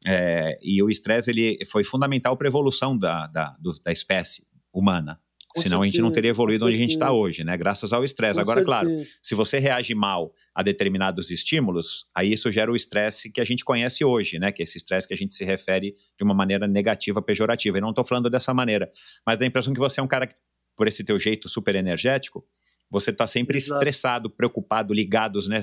É, 0.05 0.59
e 0.63 0.83
o 0.83 0.91
estresse 0.91 1.31
ele 1.31 1.59
foi 1.67 1.85
fundamental 1.85 2.37
para 2.37 2.47
a 2.47 2.51
evolução 2.51 2.99
da, 2.99 3.27
da, 3.27 3.57
do, 3.59 3.73
da 3.83 3.93
espécie 3.93 4.45
humana, 4.73 5.19
com 5.57 5.63
Senão 5.63 5.79
certeza, 5.79 5.83
a 5.83 5.87
gente 5.87 6.03
não 6.03 6.13
teria 6.13 6.31
evoluído 6.31 6.67
onde 6.67 6.75
a 6.75 6.79
gente 6.79 6.91
está 6.91 7.11
hoje, 7.11 7.43
né? 7.43 7.57
Graças 7.57 7.91
ao 7.91 8.05
estresse. 8.05 8.39
Agora, 8.39 8.63
certeza. 8.63 8.65
claro, 8.65 9.07
se 9.23 9.35
você 9.35 9.59
reage 9.59 9.95
mal 9.95 10.35
a 10.55 10.63
determinados 10.63 11.31
estímulos, 11.31 12.05
aí 12.15 12.35
isso 12.35 12.53
gera 12.53 12.71
o 12.71 12.77
estresse 12.77 13.31
que 13.31 13.41
a 13.41 13.45
gente 13.45 13.65
conhece 13.65 14.05
hoje, 14.05 14.39
né? 14.39 14.53
Que 14.53 14.63
é 14.63 14.65
esse 14.65 14.77
estresse 14.77 15.09
que 15.09 15.15
a 15.15 15.17
gente 15.17 15.35
se 15.35 15.47
refere 15.47 15.95
de 16.15 16.23
uma 16.23 16.35
maneira 16.35 16.69
negativa, 16.69 17.23
pejorativa. 17.23 17.79
E 17.79 17.81
não 17.81 17.89
estou 17.89 18.05
falando 18.05 18.29
dessa 18.29 18.53
maneira, 18.53 18.91
mas 19.27 19.39
dá 19.39 19.47
a 19.47 19.49
impressão 19.49 19.73
que 19.73 19.81
você 19.81 19.99
é 19.99 20.03
um 20.03 20.07
cara 20.07 20.27
que, 20.27 20.35
por 20.77 20.87
esse 20.87 21.03
teu 21.03 21.19
jeito 21.19 21.49
super 21.49 21.75
energético, 21.75 22.45
você 22.91 23.11
está 23.11 23.27
sempre 23.27 23.57
Exato. 23.57 23.75
estressado, 23.75 24.31
preocupado, 24.31 24.95
ligados, 24.95 25.47
né? 25.49 25.61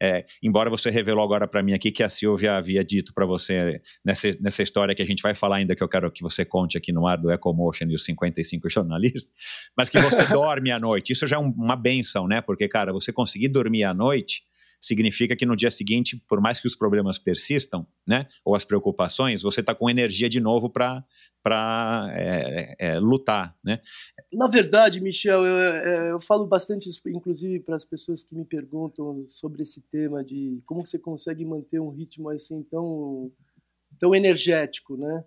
É, 0.00 0.24
embora 0.42 0.68
você 0.68 0.90
revelou 0.90 1.24
agora 1.24 1.48
para 1.48 1.62
mim 1.62 1.72
aqui 1.72 1.90
que 1.90 2.02
a 2.02 2.08
Silvia 2.08 2.56
havia 2.56 2.84
dito 2.84 3.12
para 3.14 3.24
você 3.24 3.80
nessa, 4.04 4.28
nessa 4.40 4.62
história 4.62 4.94
que 4.94 5.02
a 5.02 5.06
gente 5.06 5.22
vai 5.22 5.34
falar 5.34 5.56
ainda, 5.56 5.74
que 5.74 5.82
eu 5.82 5.88
quero 5.88 6.10
que 6.10 6.22
você 6.22 6.44
conte 6.44 6.76
aqui 6.76 6.92
no 6.92 7.06
ar 7.06 7.16
do 7.18 7.30
Ecomotion 7.30 7.86
e 7.88 7.94
os 7.94 8.04
55 8.04 8.68
jornalistas, 8.70 9.32
mas 9.76 9.88
que 9.88 9.98
você 9.98 10.24
dorme 10.32 10.70
à 10.70 10.78
noite. 10.78 11.12
Isso 11.12 11.26
já 11.26 11.36
é 11.36 11.38
um, 11.38 11.50
uma 11.50 11.76
benção, 11.76 12.26
né? 12.26 12.40
Porque, 12.40 12.68
cara, 12.68 12.92
você 12.92 13.12
conseguir 13.12 13.48
dormir 13.48 13.84
à 13.84 13.94
noite 13.94 14.42
significa 14.80 15.34
que 15.34 15.46
no 15.46 15.56
dia 15.56 15.70
seguinte, 15.70 16.22
por 16.28 16.40
mais 16.40 16.60
que 16.60 16.66
os 16.66 16.76
problemas 16.76 17.18
persistam, 17.18 17.86
né, 18.06 18.26
ou 18.44 18.54
as 18.54 18.64
preocupações, 18.64 19.42
você 19.42 19.60
está 19.60 19.74
com 19.74 19.90
energia 19.90 20.28
de 20.28 20.40
novo 20.40 20.70
para 20.70 21.04
é, 22.12 22.76
é, 22.78 22.98
lutar, 22.98 23.56
né? 23.62 23.80
Na 24.32 24.48
verdade, 24.48 25.00
Michel, 25.00 25.44
eu, 25.44 25.56
eu 26.10 26.20
falo 26.20 26.46
bastante, 26.46 26.88
inclusive 27.06 27.60
para 27.60 27.76
as 27.76 27.84
pessoas 27.84 28.24
que 28.24 28.34
me 28.34 28.44
perguntam 28.44 29.24
sobre 29.28 29.62
esse 29.62 29.80
tema 29.82 30.24
de 30.24 30.60
como 30.66 30.84
você 30.84 30.98
consegue 30.98 31.44
manter 31.44 31.80
um 31.80 31.90
ritmo 31.90 32.28
assim 32.30 32.62
tão 32.62 33.32
tão 33.98 34.14
energético, 34.14 34.96
né? 34.96 35.24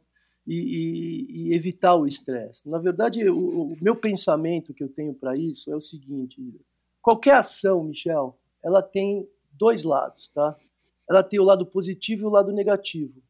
E, 0.48 0.56
e, 0.56 1.50
e 1.50 1.54
evitar 1.54 1.96
o 1.96 2.08
estresse. 2.08 2.68
Na 2.68 2.80
verdade, 2.80 3.28
o, 3.30 3.74
o, 3.74 3.78
meu 3.82 3.96
pensamento 3.96 4.74
que 4.74 4.84
eu 4.84 4.90
tenho 4.90 5.14
para 5.14 5.36
isso 5.38 5.72
é 5.72 5.76
o 5.76 5.82
seguinte: 5.82 6.42
qualquer 7.02 7.36
ação, 7.36 7.84
Michel, 7.84 8.38
ela 8.64 8.82
tem 8.82 9.28
dois 9.60 9.84
lados, 9.84 10.30
tá? 10.30 10.56
Ela 11.08 11.22
tem 11.22 11.40
o 11.40 11.44
lado 11.44 11.66
positivo 11.66 12.24
e 12.24 12.26
o 12.26 12.32
lado 12.32 12.52
negativo. 12.54 13.22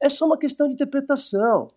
É 0.00 0.08
só 0.08 0.24
uma 0.26 0.38
questão 0.38 0.68
de 0.68 0.74
interpretação. 0.74 1.68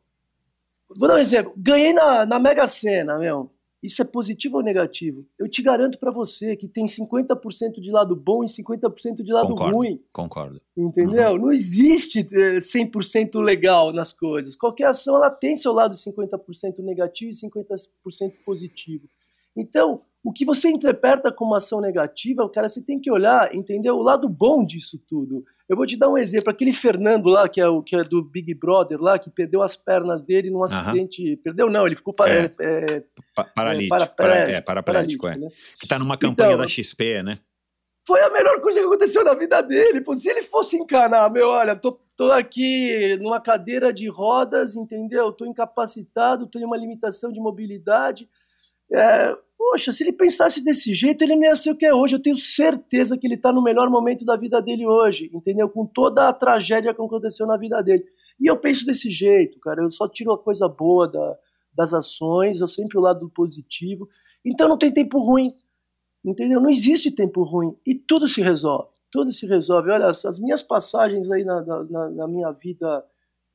Vou 0.90 1.08
dar 1.08 1.16
um 1.16 1.20
exemplo. 1.20 1.54
Ganhei 1.58 1.92
na, 1.92 2.26
na 2.26 2.40
Mega 2.40 2.68
Sena, 2.68 3.18
meu. 3.18 3.50
Isso 3.82 4.02
é 4.02 4.06
positivo 4.06 4.58
ou 4.58 4.64
negativo? 4.64 5.26
Eu 5.38 5.48
te 5.48 5.62
garanto 5.62 6.00
para 6.00 6.12
você 6.12 6.56
que 6.56 6.68
tem 6.68 6.86
50% 6.86 7.80
de 7.80 7.92
lado 7.92 8.16
bom 8.16 8.44
e 8.44 8.48
50% 8.48 9.24
de 9.24 9.32
lado 9.32 9.50
concordo, 9.50 9.76
ruim. 9.76 10.02
Concordo. 10.12 10.62
Entendeu? 10.76 11.32
Uhum. 11.32 11.38
Não 11.38 11.52
existe 11.52 12.24
100% 12.24 13.36
eh, 13.36 13.40
legal 13.40 13.94
nas 13.94 14.12
coisas. 14.12 14.56
Qualquer 14.56 14.88
ação 14.88 15.16
ela 15.16 15.30
tem 15.30 15.56
seu 15.56 15.74
lado 15.74 15.96
50% 15.96 16.80
negativo 16.80 17.32
e 17.32 17.36
50% 17.36 18.34
positivo. 18.44 19.08
Então, 19.60 20.02
o 20.24 20.32
que 20.34 20.44
você 20.44 20.70
interpreta 20.70 21.32
como 21.32 21.56
ação 21.56 21.80
negativa, 21.80 22.50
cara, 22.50 22.68
você 22.68 22.82
tem 22.82 23.00
que 23.00 23.10
olhar, 23.10 23.54
entendeu? 23.56 23.96
O 23.96 24.02
lado 24.02 24.28
bom 24.28 24.66
disso 24.66 25.02
tudo. 25.08 25.44
Eu 25.70 25.76
vou 25.76 25.86
te 25.86 25.98
dar 25.98 26.10
um 26.10 26.18
exemplo. 26.18 26.50
Aquele 26.50 26.74
Fernando 26.74 27.28
lá, 27.30 27.48
que 27.48 27.62
é, 27.62 27.68
o, 27.68 27.82
que 27.82 27.96
é 27.96 28.02
do 28.02 28.24
Big 28.24 28.54
Brother 28.54 29.00
lá, 29.00 29.18
que 29.18 29.30
perdeu 29.30 29.62
as 29.62 29.76
pernas 29.76 30.24
dele 30.24 30.50
num 30.50 30.64
acidente. 30.64 31.32
Uhum. 31.32 31.38
Perdeu, 31.38 31.70
não, 31.70 31.86
ele 31.86 31.96
ficou 31.96 32.14
para, 32.14 32.34
é. 32.34 32.52
É, 32.60 33.04
paralítico. 33.56 33.96
É, 33.96 34.06
para, 34.06 34.36
é, 34.36 34.62
paraplético, 34.62 35.28
é. 35.28 35.38
Né? 35.38 35.48
Que 35.80 35.86
está 35.86 36.00
numa 36.00 36.18
campanha 36.18 36.54
então, 36.54 36.62
da 36.62 36.68
XP, 36.68 37.24
né? 37.24 37.40
Foi 38.08 38.22
a 38.22 38.30
melhor 38.30 38.62
coisa 38.62 38.80
que 38.80 38.86
aconteceu 38.86 39.24
na 39.24 39.34
vida 39.34 39.62
dele. 39.62 40.00
Pô. 40.00 40.16
Se 40.16 40.30
ele 40.30 40.42
fosse 40.42 40.78
encanar, 40.78 41.30
meu, 41.30 41.50
olha, 41.50 41.76
tô, 41.76 42.00
tô 42.16 42.32
aqui 42.32 43.18
numa 43.22 43.42
cadeira 43.42 43.92
de 43.92 44.08
rodas, 44.08 44.76
entendeu? 44.76 45.32
Tô 45.34 45.46
incapacitado, 45.46 46.48
tenho 46.48 46.68
uma 46.68 46.78
limitação 46.78 47.32
de 47.32 47.40
mobilidade. 47.42 48.30
É, 48.90 49.36
Poxa, 49.58 49.92
se 49.92 50.04
ele 50.04 50.14
pensasse 50.14 50.64
desse 50.64 50.94
jeito, 50.94 51.24
ele 51.24 51.36
não 51.36 51.44
ia 51.44 51.56
ser 51.56 51.72
o 51.72 51.76
que 51.76 51.86
é 51.86 51.94
hoje. 51.94 52.16
Eu 52.16 52.22
tenho 52.22 52.38
certeza 52.38 53.18
que 53.18 53.26
ele 53.26 53.34
está 53.34 53.52
no 53.52 53.64
melhor 53.64 53.90
momento 53.90 54.24
da 54.24 54.36
vida 54.36 54.62
dele 54.62 54.86
hoje, 54.86 55.32
entendeu? 55.34 55.68
Com 55.68 55.86
toda 55.86 56.30
a 56.30 56.34
tragédia 56.34 56.94
que 56.94 57.02
aconteceu 57.02 57.48
na 57.48 57.58
vida 57.58 57.82
dele. 57.82 58.06
E 58.40 58.46
eu 58.46 58.56
penso 58.58 58.86
desse 58.86 59.10
jeito, 59.10 59.60
cara. 59.60 59.82
Eu 59.82 59.90
só 59.90 60.08
tiro 60.08 60.32
a 60.32 60.38
coisa 60.38 60.68
boa 60.68 61.08
da, 61.08 61.38
das 61.74 61.92
ações, 61.92 62.62
eu 62.62 62.68
sempre 62.68 63.00
o 63.00 63.02
lado 63.02 63.30
positivo. 63.30 64.08
Então 64.46 64.70
não 64.70 64.78
tem 64.78 64.92
tempo 64.92 65.20
ruim, 65.20 65.52
entendeu? 66.24 66.62
Não 66.62 66.70
existe 66.70 67.10
tempo 67.10 67.44
ruim. 67.44 67.76
E 67.86 67.96
tudo 67.96 68.28
se 68.28 68.42
resolve. 68.42 68.90
Tudo 69.12 69.32
se 69.32 69.48
resolve. 69.48 69.90
Olha, 69.90 70.08
as 70.08 70.40
minhas 70.40 70.62
passagens 70.62 71.32
aí 71.32 71.44
na, 71.44 71.62
na, 71.62 72.10
na 72.10 72.28
minha 72.28 72.52
vida 72.52 73.04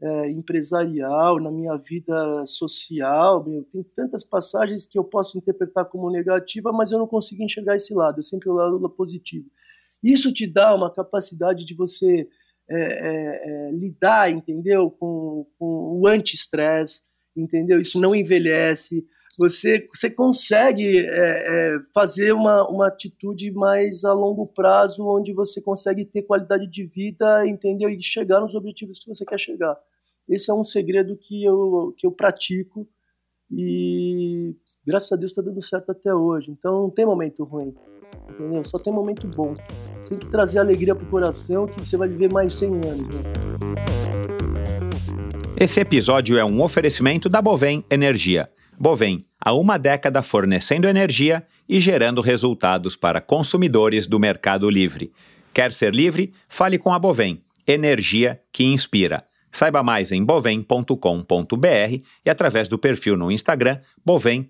é, 0.03 0.31
empresarial, 0.31 1.41
na 1.41 1.51
minha 1.51 1.77
vida 1.77 2.45
social. 2.45 3.45
Meu, 3.49 3.62
tem 3.62 3.85
tantas 3.95 4.25
passagens 4.25 4.85
que 4.85 4.99
eu 4.99 5.05
posso 5.05 5.38
interpretar 5.38 5.85
como 5.85 6.11
negativa, 6.11 6.73
mas 6.73 6.91
eu 6.91 6.99
não 6.99 7.07
consigo 7.07 7.43
enxergar 7.43 7.77
esse 7.77 7.95
lado, 7.95 8.19
eu 8.19 8.23
sempre 8.25 8.49
o 8.49 8.55
lado 8.55 8.91
positivo. 8.91 9.47
Isso 10.03 10.33
te 10.33 10.45
dá 10.47 10.75
uma 10.75 10.93
capacidade 10.93 11.65
de 11.65 11.75
você 11.75 12.29
é, 12.69 12.77
é, 12.77 13.69
é 13.69 13.71
lidar, 13.73 14.31
entendeu, 14.31 14.91
com, 14.91 15.47
com 15.57 16.01
o 16.01 16.07
anti-estresse, 16.09 17.03
entendeu? 17.37 17.81
Isso 17.81 18.01
não 18.01 18.12
envelhece. 18.12 19.07
Você, 19.38 19.88
você 19.95 20.11
consegue 20.11 20.99
é, 20.99 21.07
é, 21.07 21.79
fazer 21.95 22.33
uma, 22.33 22.69
uma 22.69 22.88
atitude 22.88 23.53
mais 23.53 24.05
a 24.05 24.12
longo 24.12 24.47
prazo, 24.49 25.07
onde 25.07 25.33
você 25.33 25.61
consegue 25.61 26.05
ter 26.05 26.23
qualidade 26.23 26.67
de 26.67 26.85
vida, 26.85 27.47
entendeu? 27.47 27.88
E 27.88 28.03
chegar 28.03 28.41
nos 28.41 28.57
objetivos 28.57 28.99
que 28.99 29.07
você 29.07 29.25
quer 29.25 29.38
chegar. 29.38 29.79
Esse 30.33 30.51
é 30.51 30.55
um 30.55 30.64
segredo 30.64 31.14
que 31.14 31.45
eu, 31.45 31.95
que 31.99 32.07
eu 32.07 32.11
pratico 32.11 32.88
e 33.51 34.57
graças 34.87 35.12
a 35.12 35.16
Deus 35.16 35.31
está 35.31 35.42
dando 35.42 35.61
certo 35.61 35.92
até 35.92 36.14
hoje. 36.14 36.51
Então 36.51 36.85
não 36.85 36.90
tem 36.90 37.05
momento 37.05 37.45
ruim, 37.45 37.75
entendeu? 38.31 38.64
Só 38.64 38.79
tem 38.79 38.90
momento 38.90 39.27
bom. 39.27 39.55
Você 40.01 40.09
tem 40.09 40.18
que 40.18 40.29
trazer 40.31 40.59
alegria 40.59 40.95
pro 40.95 41.05
coração 41.05 41.66
que 41.66 41.79
você 41.79 41.99
vai 41.99 42.09
viver 42.09 42.33
mais 42.33 42.55
100 42.55 42.71
anos. 42.71 43.09
Né? 43.09 43.23
Esse 45.61 45.81
episódio 45.81 46.38
é 46.38 46.45
um 46.45 46.62
oferecimento 46.62 47.29
da 47.29 47.42
Bovem 47.42 47.85
Energia. 47.90 48.51
Bovem, 48.81 49.27
há 49.38 49.53
uma 49.53 49.79
década 49.79 50.23
fornecendo 50.23 50.88
energia 50.88 51.45
e 51.68 51.79
gerando 51.79 52.23
resultados 52.23 52.97
para 52.97 53.21
consumidores 53.21 54.07
do 54.07 54.18
Mercado 54.18 54.71
Livre. 54.71 55.12
Quer 55.53 55.75
ser 55.75 55.95
livre? 55.95 56.33
Fale 56.49 56.79
com 56.79 56.90
a 56.90 56.99
Bovem. 56.99 57.45
Energia 57.66 58.40
que 58.51 58.64
inspira. 58.64 59.27
Saiba 59.53 59.83
mais 59.83 60.11
em 60.11 60.25
bovem.com.br 60.25 62.03
e 62.25 62.31
através 62.31 62.69
do 62.69 62.79
perfil 62.79 63.17
no 63.17 63.31
Instagram 63.31 63.79
bovem 64.05 64.49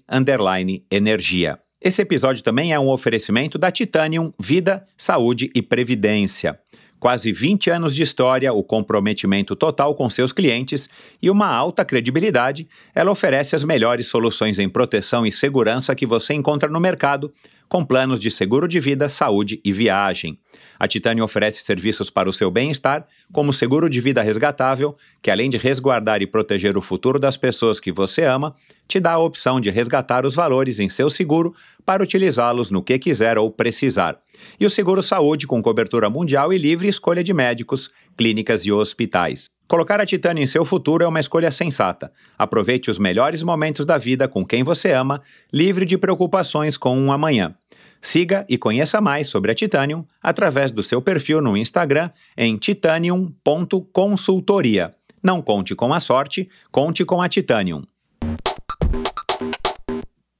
energia. 0.91 1.59
Esse 1.81 2.01
episódio 2.01 2.45
também 2.45 2.73
é 2.73 2.79
um 2.79 2.89
oferecimento 2.89 3.59
da 3.59 3.71
Titanium 3.71 4.33
Vida, 4.39 4.85
Saúde 4.97 5.51
e 5.55 5.61
Previdência 5.61 6.59
quase 7.03 7.33
20 7.33 7.69
anos 7.69 7.97
de 7.97 8.03
história, 8.05 8.53
o 8.53 8.63
comprometimento 8.63 9.57
total 9.57 9.93
com 9.93 10.09
seus 10.09 10.31
clientes 10.31 10.89
e 11.21 11.29
uma 11.29 11.49
alta 11.49 11.85
credibilidade, 11.85 12.69
ela 12.95 13.11
oferece 13.11 13.57
as 13.57 13.65
melhores 13.65 14.07
soluções 14.07 14.57
em 14.61 14.69
proteção 14.69 15.27
e 15.27 15.33
segurança 15.33 15.97
que 15.97 16.07
você 16.07 16.33
encontra 16.33 16.69
no 16.69 16.79
mercado, 16.79 17.33
com 17.69 17.85
planos 17.85 18.21
de 18.21 18.31
seguro 18.31 18.69
de 18.69 18.79
vida, 18.79 19.09
saúde 19.09 19.61
e 19.65 19.73
viagem. 19.73 20.39
A 20.79 20.87
Titânio 20.87 21.25
oferece 21.25 21.65
serviços 21.65 22.09
para 22.09 22.29
o 22.29 22.33
seu 22.33 22.53
bem-estar, 22.53 23.05
como 23.33 23.53
seguro 23.53 23.91
de 23.91 24.01
vida 24.01 24.23
resgatável, 24.23 24.97
que 25.21 25.31
além 25.31 25.51
de 25.51 25.57
resguardar 25.57 26.23
e 26.23 26.27
proteger 26.27 26.77
o 26.77 26.83
futuro 26.83 27.19
das 27.19 27.37
pessoas 27.37 27.81
que 27.81 27.91
você 27.91 28.23
ama, 28.23 28.55
te 28.87 29.01
dá 29.01 29.15
a 29.15 29.19
opção 29.19 29.61
de 29.61 29.71
resgatar 29.71 30.25
os 30.25 30.37
valores 30.37 30.79
em 30.79 30.89
seu 30.89 31.11
seguro 31.11 31.53
para 31.85 32.03
utilizá-los 32.03 32.71
no 32.71 32.81
que 32.81 32.97
quiser 32.97 33.39
ou 33.39 33.51
precisar. 33.51 34.21
E 34.59 34.67
o 34.67 34.71
seguro 34.71 35.03
saúde 35.03 35.47
com 35.47 35.63
cobertura 35.63 36.11
mundial 36.11 36.53
e 36.53 36.59
livre 36.59 36.89
escolha 36.89 37.23
de 37.23 37.33
médicos, 37.33 37.91
clínicas 38.17 38.65
e 38.65 38.73
hospitais. 38.73 39.47
Colocar 39.69 40.01
a 40.01 40.07
Titânio 40.07 40.43
em 40.43 40.47
seu 40.47 40.65
futuro 40.65 41.03
é 41.03 41.09
uma 41.09 41.21
escolha 41.21 41.51
sensata. 41.51 42.13
Aproveite 42.39 42.91
os 42.91 42.99
melhores 42.99 43.43
momentos 43.43 43.87
da 43.87 43.97
vida 43.97 44.29
com 44.29 44.45
quem 44.45 44.63
você 44.63 44.93
ama, 44.93 45.23
livre 45.53 45.87
de 45.87 45.97
preocupações 45.97 46.77
com 46.77 46.99
um 46.99 47.11
amanhã. 47.11 47.55
Siga 48.01 48.45
e 48.49 48.59
conheça 48.59 49.01
mais 49.01 49.29
sobre 49.29 49.53
a 49.53 49.55
Titanium 49.55 50.05
através 50.21 50.71
do 50.71 50.83
seu 50.83 51.01
perfil 51.01 51.41
no 51.41 51.57
Instagram 51.57 52.11
em 52.37 52.57
titanium.consultoria. 52.57 54.93
Não 55.23 55.41
conte 55.41 55.75
com 55.75 55.95
a 55.95 56.01
sorte, 56.01 56.51
conte 56.71 57.05
com 57.05 57.23
a 57.23 57.29
Titanium. 57.29 57.83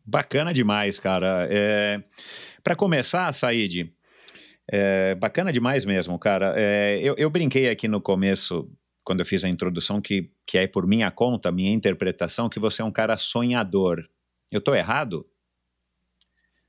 Bacana 0.05 0.53
demais, 0.53 0.99
cara. 0.99 1.47
É... 1.49 2.03
Para 2.63 2.77
começar, 2.77 3.33
Said, 3.33 3.93
é... 4.71 5.15
bacana 5.15 5.53
demais 5.53 5.85
mesmo, 5.85 6.19
cara. 6.19 6.55
É... 6.57 7.01
Eu, 7.03 7.15
eu 7.17 7.31
brinquei 7.31 7.69
aqui 7.69 7.89
no 7.89 8.01
começo 8.01 8.71
quando 9.05 9.21
eu 9.21 9.27
fiz 9.27 9.45
a 9.45 9.49
introdução, 9.49 10.01
que, 10.01 10.31
que 10.47 10.59
é 10.59 10.67
por 10.67 10.87
minha 10.87 11.11
conta, 11.11 11.51
minha 11.51 11.73
interpretação, 11.73 12.49
que 12.49 12.61
você 12.61 12.83
é 12.83 12.85
um 12.85 12.93
cara 12.93 13.17
sonhador. 13.17 14.07
Eu 14.51 14.61
tô 14.61 14.75
errado? 14.75 15.27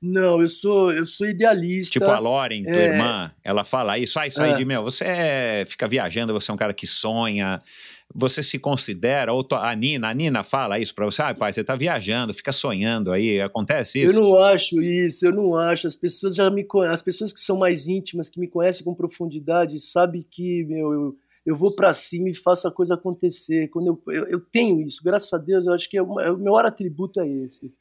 Não, 0.06 0.42
eu 0.42 0.48
sou, 0.48 0.92
eu 0.92 1.06
sou 1.06 1.26
idealista. 1.26 1.92
Tipo 1.92 2.10
a 2.10 2.18
Loren, 2.18 2.62
tua 2.62 2.76
é... 2.76 2.84
irmã, 2.86 3.32
ela 3.42 3.64
fala 3.64 3.96
isso, 3.98 4.14
sai, 4.14 4.30
sai 4.30 4.50
é. 4.50 4.52
de 4.52 4.64
meu, 4.64 4.82
você 4.82 5.04
é, 5.04 5.64
fica 5.64 5.88
viajando, 5.88 6.32
você 6.32 6.50
é 6.50 6.54
um 6.54 6.58
cara 6.58 6.74
que 6.74 6.86
sonha, 6.86 7.62
você 8.12 8.42
se 8.42 8.58
considera, 8.58 9.32
ou 9.32 9.46
a 9.52 9.74
Nina, 9.74 10.08
a 10.08 10.14
Nina 10.14 10.42
fala 10.42 10.78
isso 10.78 10.94
pra 10.94 11.04
você, 11.04 11.22
ah, 11.22 11.34
pai, 11.34 11.52
você 11.52 11.62
tá 11.62 11.76
viajando, 11.76 12.34
fica 12.34 12.52
sonhando 12.52 13.12
aí, 13.12 13.40
acontece 13.40 14.02
isso? 14.02 14.16
Eu 14.16 14.22
não 14.22 14.38
acho 14.38 14.80
isso, 14.80 15.26
eu 15.26 15.32
não 15.32 15.56
acho, 15.56 15.86
as 15.86 15.96
pessoas 15.96 16.34
já 16.34 16.50
me 16.50 16.66
as 16.90 17.02
pessoas 17.02 17.32
que 17.32 17.40
são 17.40 17.56
mais 17.56 17.86
íntimas, 17.88 18.28
que 18.28 18.40
me 18.40 18.48
conhecem 18.48 18.84
com 18.84 18.94
profundidade, 18.94 19.78
sabem 19.80 20.24
que, 20.28 20.64
meu, 20.64 20.92
eu, 20.92 21.16
eu 21.46 21.56
vou 21.56 21.74
para 21.74 21.92
cima 21.92 22.28
e 22.28 22.34
faço 22.34 22.68
a 22.68 22.72
coisa 22.72 22.94
acontecer, 22.94 23.68
quando 23.68 23.86
eu, 23.88 24.02
eu, 24.12 24.28
eu 24.28 24.40
tenho 24.40 24.80
isso, 24.80 25.02
graças 25.02 25.32
a 25.32 25.38
Deus, 25.38 25.66
eu 25.66 25.72
acho 25.72 25.88
que 25.88 25.96
é, 25.96 26.02
o 26.02 26.14
meu 26.14 26.38
maior 26.38 26.66
atributo 26.66 27.20
é 27.20 27.28
esse 27.28 27.72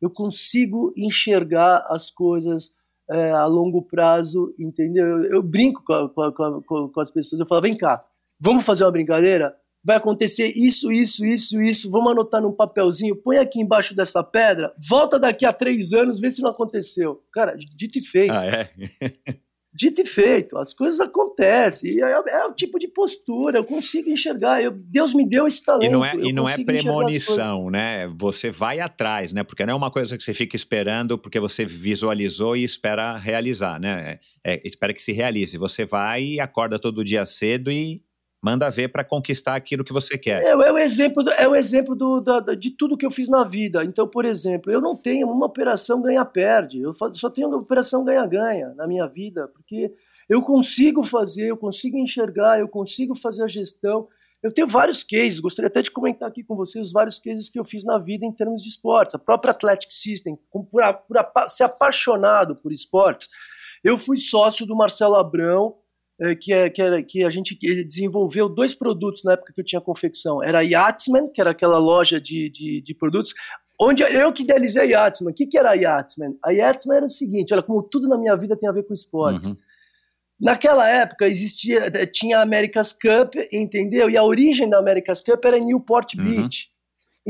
eu 0.00 0.10
consigo 0.10 0.92
enxergar 0.96 1.84
as 1.88 2.10
coisas 2.10 2.72
é, 3.10 3.30
a 3.30 3.46
longo 3.46 3.82
prazo, 3.82 4.54
entendeu? 4.58 5.04
Eu, 5.06 5.24
eu 5.24 5.42
brinco 5.42 5.82
com, 5.84 5.92
a, 5.92 6.08
com, 6.08 6.22
a, 6.22 6.62
com, 6.62 7.00
as 7.00 7.10
pessoas, 7.10 7.40
eu 7.40 7.46
falo, 7.46 7.62
vem 7.62 7.76
cá, 7.76 8.04
vamos 8.40 8.64
fazer 8.64 8.84
uma 8.84 8.92
brincadeira? 8.92 9.54
Vai 9.84 9.96
acontecer 9.96 10.52
isso, 10.56 10.90
isso, 10.90 11.24
isso, 11.24 11.62
isso, 11.62 11.90
vamos 11.90 12.12
anotar 12.12 12.42
num 12.42 12.52
papelzinho, 12.52 13.16
põe 13.16 13.38
aqui 13.38 13.60
embaixo 13.60 13.94
dessa 13.94 14.22
pedra, 14.22 14.74
volta 14.88 15.18
daqui 15.18 15.46
a 15.46 15.52
três 15.52 15.92
anos, 15.92 16.20
vê 16.20 16.30
se 16.30 16.42
não 16.42 16.50
aconteceu. 16.50 17.22
Cara, 17.32 17.56
dito 17.56 17.98
e 17.98 18.02
feito. 18.02 18.32
Ah, 18.32 18.44
é? 18.44 18.68
Dito 19.78 20.00
e 20.00 20.04
feito, 20.04 20.58
as 20.58 20.74
coisas 20.74 20.98
acontecem. 20.98 22.02
É, 22.02 22.10
é, 22.10 22.44
o 22.46 22.52
tipo 22.52 22.80
de 22.80 22.88
postura, 22.88 23.58
eu 23.58 23.64
consigo 23.64 24.10
enxergar. 24.10 24.60
Eu, 24.60 24.72
Deus 24.72 25.14
me 25.14 25.28
deu 25.28 25.46
esse 25.46 25.62
talento. 25.62 25.84
E 25.84 25.88
não 25.88 26.04
é, 26.04 26.16
e 26.16 26.32
não 26.32 26.48
é 26.48 26.56
premonição, 26.64 27.70
né? 27.70 28.08
Você 28.16 28.50
vai 28.50 28.80
atrás, 28.80 29.30
né? 29.30 29.44
Porque 29.44 29.64
não 29.64 29.74
é 29.74 29.76
uma 29.76 29.90
coisa 29.90 30.18
que 30.18 30.24
você 30.24 30.34
fica 30.34 30.56
esperando 30.56 31.16
porque 31.16 31.38
você 31.38 31.64
visualizou 31.64 32.56
e 32.56 32.64
espera 32.64 33.16
realizar, 33.16 33.78
né? 33.78 34.18
É, 34.42 34.54
é 34.54 34.60
espera 34.64 34.92
que 34.92 35.02
se 35.02 35.12
realize. 35.12 35.56
Você 35.56 35.84
vai 35.84 36.24
e 36.24 36.40
acorda 36.40 36.78
todo 36.78 37.04
dia 37.04 37.24
cedo 37.24 37.70
e 37.70 38.02
manda 38.42 38.70
ver 38.70 38.88
para 38.88 39.04
conquistar 39.04 39.54
aquilo 39.54 39.84
que 39.84 39.92
você 39.92 40.16
quer. 40.16 40.42
É, 40.42 40.50
é 40.50 40.72
o 40.72 40.78
exemplo, 40.78 41.22
do, 41.22 41.30
é 41.32 41.48
o 41.48 41.54
exemplo 41.54 41.94
do, 41.94 42.20
de 42.56 42.70
tudo 42.70 42.96
que 42.96 43.04
eu 43.04 43.10
fiz 43.10 43.28
na 43.28 43.44
vida. 43.44 43.84
Então, 43.84 44.06
por 44.06 44.24
exemplo, 44.24 44.72
eu 44.72 44.80
não 44.80 44.96
tenho 44.96 45.28
uma 45.28 45.46
operação 45.46 46.00
ganha-perde. 46.00 46.80
Eu 46.80 46.92
só 47.12 47.28
tenho 47.28 47.48
uma 47.48 47.58
operação 47.58 48.04
ganha-ganha 48.04 48.74
na 48.76 48.86
minha 48.86 49.06
vida, 49.06 49.48
porque 49.48 49.92
eu 50.28 50.40
consigo 50.42 51.02
fazer, 51.02 51.48
eu 51.48 51.56
consigo 51.56 51.98
enxergar, 51.98 52.60
eu 52.60 52.68
consigo 52.68 53.14
fazer 53.14 53.42
a 53.42 53.48
gestão. 53.48 54.08
Eu 54.40 54.52
tenho 54.52 54.68
vários 54.68 55.02
cases, 55.02 55.40
gostaria 55.40 55.66
até 55.66 55.82
de 55.82 55.90
comentar 55.90 56.28
aqui 56.28 56.44
com 56.44 56.54
vocês 56.54 56.86
os 56.86 56.92
vários 56.92 57.18
cases 57.18 57.48
que 57.48 57.58
eu 57.58 57.64
fiz 57.64 57.82
na 57.82 57.98
vida 57.98 58.24
em 58.24 58.30
termos 58.30 58.62
de 58.62 58.68
esportes. 58.68 59.16
A 59.16 59.18
própria 59.18 59.50
Athletic 59.50 59.90
System, 59.90 60.38
por, 60.52 60.64
por 60.64 61.48
ser 61.48 61.64
apaixonado 61.64 62.54
por 62.54 62.72
esportes, 62.72 63.28
eu 63.82 63.98
fui 63.98 64.16
sócio 64.16 64.64
do 64.64 64.76
Marcelo 64.76 65.16
Abrão, 65.16 65.74
que, 66.40 66.52
é, 66.52 66.68
que, 66.68 66.82
era, 66.82 67.02
que 67.02 67.24
a 67.24 67.30
gente 67.30 67.56
desenvolveu 67.84 68.48
dois 68.48 68.74
produtos 68.74 69.22
na 69.22 69.34
época 69.34 69.52
que 69.52 69.60
eu 69.60 69.64
tinha 69.64 69.80
confecção. 69.80 70.42
Era 70.42 70.58
a 70.58 70.62
Yachtsman, 70.62 71.28
que 71.32 71.40
era 71.40 71.50
aquela 71.50 71.78
loja 71.78 72.20
de, 72.20 72.50
de, 72.50 72.80
de 72.80 72.94
produtos, 72.94 73.32
onde 73.80 74.02
eu 74.02 74.32
que 74.32 74.42
idealizei 74.42 74.82
a 74.82 75.02
Yachtsman. 75.02 75.32
O 75.32 75.34
que, 75.34 75.46
que 75.46 75.56
era 75.56 75.70
a 75.70 75.74
Yachtsman? 75.74 76.36
A 76.44 76.50
Yachtsman 76.50 76.96
era 76.96 77.06
o 77.06 77.10
seguinte, 77.10 77.54
olha, 77.54 77.62
como 77.62 77.82
tudo 77.82 78.08
na 78.08 78.18
minha 78.18 78.36
vida 78.36 78.56
tem 78.56 78.68
a 78.68 78.72
ver 78.72 78.82
com 78.82 78.92
esportes. 78.92 79.50
Uhum. 79.50 79.56
Naquela 80.40 80.88
época 80.88 81.26
existia, 81.26 81.86
eh, 81.86 82.06
tinha 82.06 82.38
a 82.38 82.42
America's 82.42 82.92
Cup, 82.92 83.34
entendeu? 83.52 84.08
E 84.08 84.16
a 84.16 84.22
origem 84.22 84.68
da 84.68 84.78
America's 84.78 85.20
Cup 85.20 85.44
era 85.44 85.58
em 85.58 85.66
Newport 85.66 86.14
uhum. 86.14 86.24
Beach. 86.24 86.70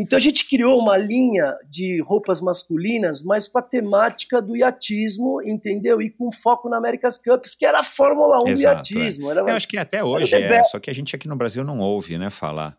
Então 0.01 0.17
a 0.17 0.21
gente 0.21 0.49
criou 0.49 0.79
uma 0.79 0.97
linha 0.97 1.57
de 1.69 2.01
roupas 2.03 2.41
masculinas, 2.41 3.21
mas 3.21 3.49
com 3.49 3.59
a 3.59 3.63
temática 3.63 4.41
do 4.41 4.57
iatismo, 4.57 5.43
entendeu? 5.43 6.01
E 6.01 6.09
com 6.09 6.31
foco 6.31 6.69
na 6.69 6.77
America's 6.77 7.19
Cup, 7.19 7.45
que 7.59 7.67
era 7.67 7.81
a 7.81 7.83
Fórmula 7.83 8.39
1 8.45 8.49
Exato, 8.49 8.55
do 8.55 8.61
iatismo. 8.61 9.29
É. 9.29 9.31
Era, 9.33 9.41
Eu 9.41 9.49
acho 9.49 9.67
que 9.67 9.77
até 9.77 10.05
hoje 10.05 10.33
é, 10.37 10.63
só 10.63 10.79
que 10.79 10.89
a 10.89 10.95
gente 10.95 11.17
aqui 11.17 11.27
no 11.27 11.35
Brasil 11.35 11.65
não 11.65 11.81
ouve, 11.81 12.17
né, 12.17 12.31
falar. 12.31 12.79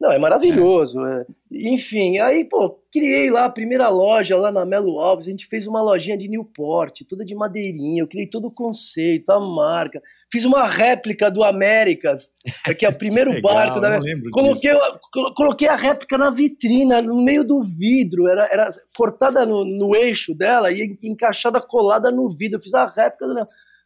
Não, 0.00 0.10
é 0.10 0.18
maravilhoso. 0.18 1.04
É. 1.04 1.26
Enfim, 1.52 2.18
aí, 2.18 2.46
pô, 2.46 2.80
criei 2.90 3.30
lá 3.30 3.44
a 3.44 3.50
primeira 3.50 3.90
loja 3.90 4.34
lá 4.34 4.50
na 4.50 4.64
Melo 4.64 4.98
Alves. 4.98 5.26
A 5.26 5.30
gente 5.30 5.46
fez 5.46 5.66
uma 5.66 5.82
lojinha 5.82 6.16
de 6.16 6.26
Newport, 6.26 7.02
toda 7.06 7.22
de 7.22 7.34
madeirinha. 7.34 8.02
Eu 8.02 8.08
criei 8.08 8.26
todo 8.26 8.46
o 8.46 8.54
conceito, 8.54 9.30
a 9.30 9.38
marca. 9.38 10.00
Fiz 10.32 10.46
uma 10.46 10.66
réplica 10.66 11.30
do 11.30 11.44
Américas, 11.44 12.32
que 12.78 12.86
é 12.86 12.88
o 12.88 12.96
primeiro 12.96 13.30
Legal, 13.30 13.52
barco 13.52 13.80
da. 13.80 14.00
Coloquei, 14.32 14.72
coloquei 15.36 15.68
a 15.68 15.76
réplica 15.76 16.16
na 16.16 16.30
vitrina, 16.30 17.02
no 17.02 17.22
meio 17.22 17.44
do 17.44 17.60
vidro. 17.60 18.26
Era, 18.26 18.48
era 18.50 18.70
cortada 18.96 19.44
no, 19.44 19.66
no 19.66 19.94
eixo 19.94 20.34
dela 20.34 20.72
e 20.72 20.96
encaixada 21.02 21.60
colada 21.60 22.10
no 22.10 22.26
vidro. 22.26 22.56
Eu 22.56 22.62
fiz 22.62 22.72
a 22.72 22.86
réplica 22.86 23.26
do. 23.26 23.34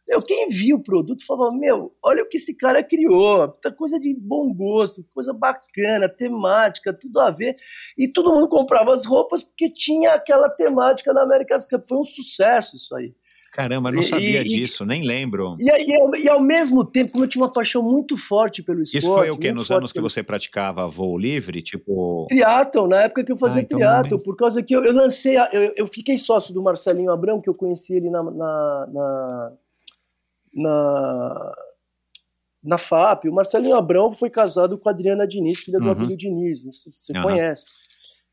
Eu, 0.07 0.19
quem 0.19 0.47
viu 0.49 0.77
o 0.77 0.83
produto 0.83 1.25
falou: 1.25 1.51
Meu, 1.51 1.93
olha 2.03 2.23
o 2.23 2.29
que 2.29 2.37
esse 2.37 2.55
cara 2.55 2.83
criou, 2.83 3.47
muita 3.47 3.71
coisa 3.71 3.99
de 3.99 4.13
bom 4.13 4.53
gosto, 4.53 5.05
coisa 5.13 5.33
bacana, 5.33 6.07
temática, 6.07 6.93
tudo 6.93 7.19
a 7.19 7.31
ver. 7.31 7.55
E 7.97 8.07
todo 8.07 8.33
mundo 8.33 8.47
comprava 8.47 8.93
as 8.93 9.05
roupas 9.05 9.43
porque 9.43 9.67
tinha 9.67 10.13
aquela 10.13 10.49
temática 10.49 11.13
da 11.13 11.23
America's 11.23 11.67
Cup. 11.67 11.87
Foi 11.87 11.97
um 11.97 12.05
sucesso 12.05 12.75
isso 12.75 12.95
aí. 12.95 13.13
Caramba, 13.55 13.89
não 13.89 14.01
sabia 14.01 14.41
e, 14.41 14.43
disso, 14.43 14.83
e, 14.83 14.85
nem 14.85 15.01
lembro. 15.01 15.55
E, 15.57 16.23
e, 16.23 16.29
ao 16.29 16.41
mesmo 16.41 16.83
tempo, 16.83 17.13
como 17.13 17.23
eu 17.23 17.29
tinha 17.29 17.41
uma 17.41 17.49
paixão 17.49 17.81
muito 17.81 18.17
forte 18.17 18.61
pelo 18.61 18.81
esporte. 18.81 19.01
Isso 19.01 19.13
foi 19.13 19.29
o 19.29 19.37
quê? 19.37 19.53
Nos 19.53 19.71
anos 19.71 19.93
que 19.93 20.01
você 20.01 20.21
praticava 20.21 20.85
voo 20.89 21.17
livre? 21.17 21.61
Tipo. 21.61 22.25
Triatlon, 22.27 22.87
na 22.87 23.03
época 23.03 23.23
que 23.23 23.31
eu 23.31 23.37
fazia 23.37 23.61
ah, 23.61 23.63
então 23.63 23.79
triatlon, 23.79 24.17
por 24.25 24.35
causa 24.35 24.61
que 24.61 24.75
eu, 24.75 24.83
eu 24.83 24.93
lancei. 24.93 25.37
A, 25.37 25.49
eu, 25.53 25.73
eu, 25.77 25.87
fiquei 25.87 26.17
sócio 26.17 26.53
do 26.53 26.61
Marcelinho 26.61 27.09
Abrão, 27.09 27.39
que 27.39 27.49
eu 27.49 27.53
conheci 27.53 27.93
ele 27.93 28.09
na, 28.09 28.23
na, 28.23 28.87
na 28.91 29.51
na, 30.55 31.55
na 32.63 32.77
FAP. 32.77 33.25
O 33.25 33.33
Marcelinho 33.33 33.75
Abrão 33.75 34.11
foi 34.11 34.29
casado 34.29 34.77
com 34.79 34.89
a 34.89 34.91
Adriana 34.91 35.27
Diniz, 35.27 35.59
filha 35.59 35.79
do 35.79 35.85
uhum. 35.85 35.91
Abílio 35.91 36.17
Diniz, 36.17 36.63
você 36.63 37.15
uhum. 37.15 37.23
conhece. 37.23 37.65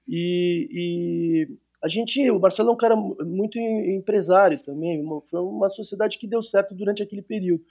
E, 0.08 0.68
e, 0.70 1.48
a 1.82 1.88
gente, 1.88 2.30
o 2.30 2.38
Marcelo 2.38 2.70
é 2.70 2.72
um 2.72 2.76
cara 2.76 2.96
muito 2.96 3.58
empresário 3.58 4.62
também, 4.62 5.04
foi 5.28 5.40
uma 5.40 5.68
sociedade 5.68 6.16
que 6.16 6.28
deu 6.28 6.42
certo 6.42 6.74
durante 6.74 7.02
aquele 7.02 7.22
período. 7.22 7.64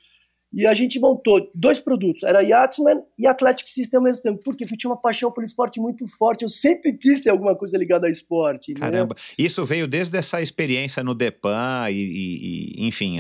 E 0.54 0.68
a 0.68 0.74
gente 0.74 1.00
montou 1.00 1.50
dois 1.56 1.80
produtos, 1.80 2.24
era 2.24 2.42
Yachtsman 2.42 3.02
e 3.18 3.26
Athletic 3.26 3.68
System 3.68 4.00
ao 4.00 4.04
mesmo 4.04 4.22
tempo. 4.22 4.44
Por 4.44 4.56
quê? 4.56 4.66
Porque 4.66 4.74
eu 4.74 4.78
tinha 4.78 4.92
uma 4.92 5.00
paixão 5.00 5.32
pelo 5.32 5.46
esporte 5.46 5.80
muito 5.80 6.06
forte. 6.08 6.44
Eu 6.44 6.50
sempre 6.50 6.92
quis 6.94 7.22
ter 7.22 7.30
alguma 7.30 7.56
coisa 7.56 7.78
ligada 7.78 8.06
ao 8.06 8.12
esporte. 8.12 8.74
Caramba, 8.74 9.16
isso 9.38 9.64
veio 9.64 9.88
desde 9.88 10.18
essa 10.18 10.42
experiência 10.42 11.02
no 11.04 11.16
Depan 11.16 11.90
e, 11.90 11.96
e, 11.96 12.84
e 12.84 12.88
enfim. 12.88 13.18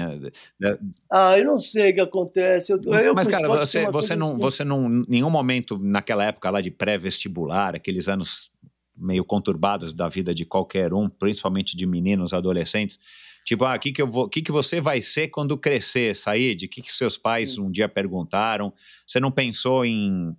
Ah, 1.09 1.37
eu 1.37 1.45
não 1.45 1.57
sei 1.57 1.91
o 1.91 1.95
que 1.95 2.01
acontece. 2.01 2.73
Eu, 2.73 2.81
eu 2.83 3.15
Mas, 3.15 3.27
cara, 3.27 3.47
você, 3.47 3.89
você, 3.89 4.13
não, 4.13 4.31
assim. 4.31 4.37
você 4.37 4.63
não, 4.65 4.89
nenhum 5.07 5.29
momento 5.29 5.79
naquela 5.79 6.25
época 6.25 6.49
lá 6.49 6.59
de 6.59 6.69
pré-vestibular, 6.69 7.75
aqueles 7.75 8.09
anos 8.09 8.51
meio 8.97 9.23
conturbados 9.23 9.93
da 9.93 10.07
vida 10.07 10.33
de 10.33 10.45
qualquer 10.45 10.93
um, 10.93 11.09
principalmente 11.09 11.75
de 11.75 11.85
meninos, 11.87 12.33
adolescentes, 12.33 12.99
Tipo, 13.45 13.65
ah, 13.65 13.75
o 13.75 13.79
que, 13.79 13.91
que, 13.91 14.01
eu 14.01 14.07
vou, 14.07 14.29
que, 14.29 14.41
que 14.41 14.51
você 14.51 14.79
vai 14.79 15.01
ser 15.01 15.29
quando 15.29 15.57
crescer, 15.57 16.15
Said? 16.15 16.65
O 16.65 16.69
que, 16.69 16.81
que 16.81 16.93
seus 16.93 17.17
pais 17.17 17.57
um 17.57 17.71
dia 17.71 17.89
perguntaram? 17.89 18.73
Você 19.07 19.19
não 19.19 19.31
pensou 19.31 19.83
em, 19.83 20.35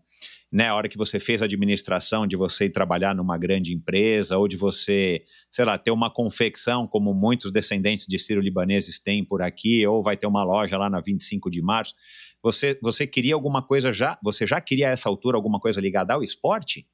né, 0.52 0.68
a 0.68 0.74
hora 0.74 0.88
que 0.88 0.98
você 0.98 1.18
fez 1.18 1.40
a 1.40 1.46
administração, 1.46 2.26
de 2.26 2.36
você 2.36 2.66
ir 2.66 2.70
trabalhar 2.70 3.14
numa 3.14 3.38
grande 3.38 3.74
empresa, 3.74 4.36
ou 4.36 4.46
de 4.46 4.56
você, 4.56 5.22
sei 5.50 5.64
lá, 5.64 5.78
ter 5.78 5.90
uma 5.90 6.10
confecção, 6.10 6.86
como 6.86 7.14
muitos 7.14 7.50
descendentes 7.50 8.06
de 8.06 8.18
sírio-libaneses 8.18 9.00
têm 9.00 9.24
por 9.24 9.40
aqui, 9.40 9.86
ou 9.86 10.02
vai 10.02 10.16
ter 10.16 10.26
uma 10.26 10.44
loja 10.44 10.76
lá 10.76 10.90
na 10.90 11.00
25 11.00 11.50
de 11.50 11.62
março. 11.62 11.94
Você, 12.42 12.78
você 12.82 13.06
queria 13.06 13.34
alguma 13.34 13.62
coisa 13.62 13.92
já? 13.92 14.18
Você 14.22 14.46
já 14.46 14.60
queria 14.60 14.88
a 14.88 14.90
essa 14.90 15.08
altura 15.08 15.38
alguma 15.38 15.58
coisa 15.58 15.80
ligada 15.80 16.12
ao 16.12 16.22
esporte? 16.22 16.86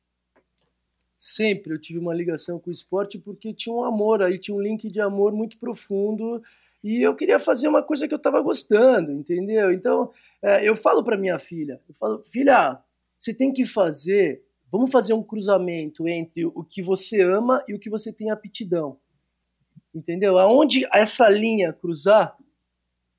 Sempre 1.18 1.72
eu 1.72 1.80
tive 1.80 1.98
uma 1.98 2.14
ligação 2.14 2.60
com 2.60 2.70
o 2.70 2.72
esporte 2.72 3.18
porque 3.18 3.52
tinha 3.52 3.74
um 3.74 3.82
amor 3.82 4.22
aí, 4.22 4.38
tinha 4.38 4.56
um 4.56 4.60
link 4.60 4.88
de 4.88 5.00
amor 5.00 5.32
muito 5.32 5.58
profundo 5.58 6.40
e 6.82 7.02
eu 7.02 7.12
queria 7.16 7.40
fazer 7.40 7.66
uma 7.66 7.82
coisa 7.82 8.06
que 8.06 8.14
eu 8.14 8.18
estava 8.18 8.40
gostando, 8.40 9.10
entendeu? 9.10 9.72
Então 9.72 10.12
é, 10.40 10.66
eu 10.66 10.76
falo 10.76 11.02
para 11.02 11.16
minha 11.16 11.36
filha, 11.36 11.80
eu 11.88 11.94
falo, 11.94 12.22
filha, 12.22 12.80
você 13.18 13.34
tem 13.34 13.52
que 13.52 13.66
fazer, 13.66 14.44
vamos 14.70 14.92
fazer 14.92 15.12
um 15.12 15.22
cruzamento 15.22 16.06
entre 16.06 16.46
o 16.46 16.62
que 16.62 16.80
você 16.80 17.20
ama 17.20 17.64
e 17.66 17.74
o 17.74 17.80
que 17.80 17.90
você 17.90 18.12
tem 18.12 18.30
aptidão, 18.30 18.96
entendeu? 19.92 20.38
Aonde 20.38 20.86
essa 20.94 21.28
linha 21.28 21.72
cruzar, 21.72 22.36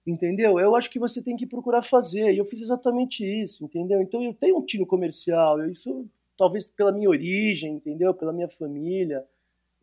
entendeu? 0.08 0.58
Eu 0.58 0.74
acho 0.74 0.90
que 0.90 0.98
você 0.98 1.22
tem 1.22 1.36
que 1.36 1.46
procurar 1.46 1.82
fazer 1.82 2.32
e 2.32 2.38
eu 2.38 2.46
fiz 2.46 2.62
exatamente 2.62 3.26
isso, 3.26 3.66
entendeu? 3.66 4.02
Então 4.02 4.24
eu 4.24 4.34
tenho 4.34 4.58
um 4.58 4.66
tiro 4.66 4.86
comercial, 4.86 5.70
isso 5.70 6.10
talvez 6.40 6.72
pela 6.72 6.94
minha 6.94 7.10
origem, 7.10 7.74
entendeu? 7.74 8.14
Pela 8.14 8.32
minha 8.32 8.48
família. 8.48 9.26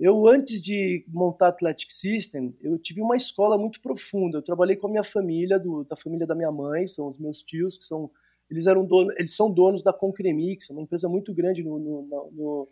Eu, 0.01 0.27
antes 0.27 0.59
de 0.61 1.05
montar 1.07 1.49
Athletic 1.49 1.91
System, 1.91 2.57
eu 2.63 2.79
tive 2.79 3.03
uma 3.03 3.15
escola 3.15 3.59
muito 3.59 3.79
profunda. 3.81 4.39
Eu 4.39 4.43
trabalhei 4.43 4.75
com 4.75 4.87
a 4.87 4.91
minha 4.91 5.05
família, 5.05 5.59
do, 5.59 5.85
da 5.85 5.95
família 5.95 6.27
da 6.27 6.35
minha 6.35 6.51
mãe, 6.51 6.87
são 6.87 7.09
os 7.09 7.19
meus 7.19 7.43
tios, 7.43 7.77
que 7.77 7.85
são 7.85 8.11
eles 8.51 8.67
eram 8.67 8.87
dono, 8.87 9.13
eles 9.17 9.35
são 9.35 9.51
donos 9.51 9.83
da 9.83 9.93
Concremix, 9.93 10.71
uma 10.71 10.81
empresa 10.81 11.09
muito 11.09 11.35
grande 11.35 11.65
no, 11.65 11.79
no, 11.79 12.31
no, 12.33 12.69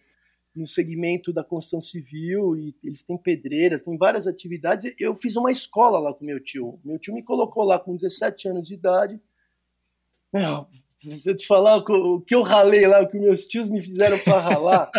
no, 0.55 0.67
segmento 0.67 1.33
da 1.33 1.43
construção 1.43 1.81
civil, 1.81 2.57
e 2.57 2.75
eles 2.83 3.03
têm 3.03 3.19
pedreiras, 3.19 3.83
têm 3.83 3.99
várias 3.99 4.27
atividades. 4.27 4.95
Eu 4.99 5.15
fiz 5.15 5.35
uma 5.35 5.51
escola 5.51 5.99
lá 5.99 6.15
com 6.15 6.25
meu 6.25 6.39
tio. 6.39 6.79
Meu 6.85 6.99
tio 6.99 7.13
me 7.13 7.25
colocou 7.25 7.65
lá 7.65 7.79
com 7.79 7.97
17 7.97 8.49
anos 8.49 8.69
de 8.69 8.75
idade. 8.75 9.21
Meu, 10.33 10.69
se 11.11 11.31
eu 11.31 11.37
te 11.37 11.47
falar 11.47 11.77
o 11.77 12.21
que 12.21 12.35
eu 12.35 12.43
ralei 12.43 12.87
lá, 12.87 13.01
o 13.01 13.09
que 13.09 13.19
meus 13.19 13.47
tios 13.47 13.69
me 13.69 13.81
fizeram 13.81 14.19
para 14.19 14.39
ralar, 14.39 14.91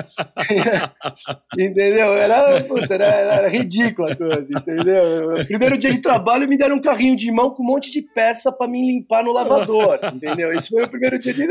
entendeu? 1.57 2.13
Era, 2.13 2.63
puta, 2.63 2.93
era, 2.93 3.05
era 3.05 3.47
ridícula 3.47 4.11
a 4.11 4.15
coisa, 4.15 4.51
entendeu? 4.51 5.33
Primeiro 5.47 5.77
dia 5.77 5.91
de 5.91 5.99
trabalho 5.99 6.47
me 6.47 6.57
deram 6.57 6.75
um 6.75 6.81
carrinho 6.81 7.15
de 7.15 7.31
mão 7.31 7.51
com 7.51 7.63
um 7.63 7.65
monte 7.65 7.91
de 7.91 8.01
peça 8.01 8.51
para 8.51 8.67
me 8.67 8.81
limpar 8.81 9.23
no 9.23 9.33
lavador, 9.33 9.99
entendeu? 10.13 10.51
Esse 10.53 10.69
foi 10.69 10.83
o 10.83 10.89
primeiro 10.89 11.17
dia 11.17 11.33
de 11.33 11.45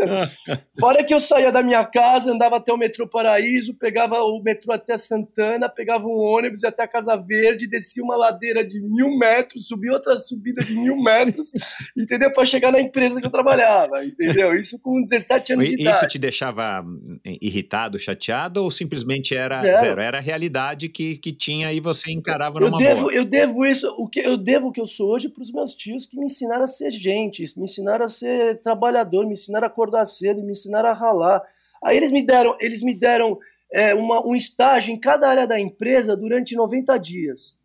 Fora 0.79 1.05
que 1.05 1.15
eu 1.15 1.21
saía 1.21 1.53
da 1.53 1.63
minha 1.63 1.85
casa, 1.85 2.33
andava 2.33 2.57
até 2.57 2.73
o 2.73 2.77
metrô 2.77 3.09
Paraíso, 3.09 3.75
pegava 3.75 4.23
o 4.23 4.43
metrô 4.43 4.73
até 4.73 4.97
Santana, 4.97 5.69
pegava 5.69 6.07
um 6.07 6.19
ônibus 6.19 6.65
até 6.65 6.83
a 6.83 6.89
Casa 6.89 7.17
Verde, 7.17 7.67
descia 7.67 8.03
uma 8.03 8.17
ladeira 8.17 8.67
de 8.67 8.81
mil 8.81 9.17
metros, 9.17 9.69
subia 9.69 9.93
outra 9.93 10.19
subida 10.19 10.63
de 10.65 10.75
mil 10.75 10.97
metros, 11.03 11.53
entendeu? 11.97 12.33
Para 12.33 12.45
chegar 12.45 12.73
na 12.73 12.81
empresa 12.81 13.21
que 13.21 13.27
eu 13.27 13.31
trabalhava, 13.31 14.05
entendeu? 14.05 14.44
Entendeu? 14.45 14.61
Isso 14.61 14.79
com 14.79 15.01
17 15.03 15.53
anos 15.55 15.67
de 15.69 15.75
Isso 15.75 15.83
idade. 15.83 16.09
te 16.09 16.19
deixava 16.19 16.83
hum, 16.83 17.19
irritado, 17.25 17.99
chateado 17.99 18.63
ou 18.63 18.71
simplesmente 18.71 19.35
era 19.37 19.57
Zero. 19.57 19.79
zero? 19.79 20.01
Era 20.01 20.19
a 20.19 20.21
realidade 20.21 20.89
que, 20.89 21.17
que 21.19 21.33
tinha 21.33 21.73
e 21.73 21.81
você 21.81 22.11
encarava 22.13 22.59
Eu 22.59 22.67
numa 22.67 22.79
devo, 22.79 23.03
boa. 23.03 23.13
eu 23.15 23.25
devo 23.25 23.65
isso, 23.67 23.89
o 23.99 24.09
que 24.09 24.21
eu 24.21 24.37
devo 24.37 24.69
o 24.69 24.73
que 24.73 24.81
eu 24.81 24.87
sou 24.87 25.11
hoje 25.11 25.29
para 25.29 25.43
os 25.43 25.53
meus 25.53 25.75
tios 25.75 26.07
que 26.07 26.19
me 26.19 26.27
ensinaram 26.27 26.65
a 26.65 26.67
ser 26.67 26.91
gente, 26.91 27.43
me 27.57 27.65
ensinaram 27.65 28.05
a 28.05 28.09
ser 28.09 28.61
trabalhador, 28.61 29.27
me 29.27 29.33
ensinaram 29.33 29.67
a 29.67 29.71
acordar 29.71 30.05
cedo, 30.05 30.43
me 30.43 30.53
ensinaram 30.53 30.89
a 30.89 30.93
ralar. 30.93 31.43
Aí 31.83 31.97
eles 31.97 32.11
me 32.11 32.23
deram, 32.25 32.57
eles 32.61 32.83
me 32.83 32.95
deram 32.99 33.39
é, 33.73 33.93
uma- 33.95 34.25
um 34.25 34.37
estágio 34.37 34.93
em 34.95 34.99
cada 35.01 35.29
área 35.29 35.47
da 35.47 35.59
empresa 35.59 36.17
durante 36.17 36.55
90 36.55 36.97
dias. 36.97 37.59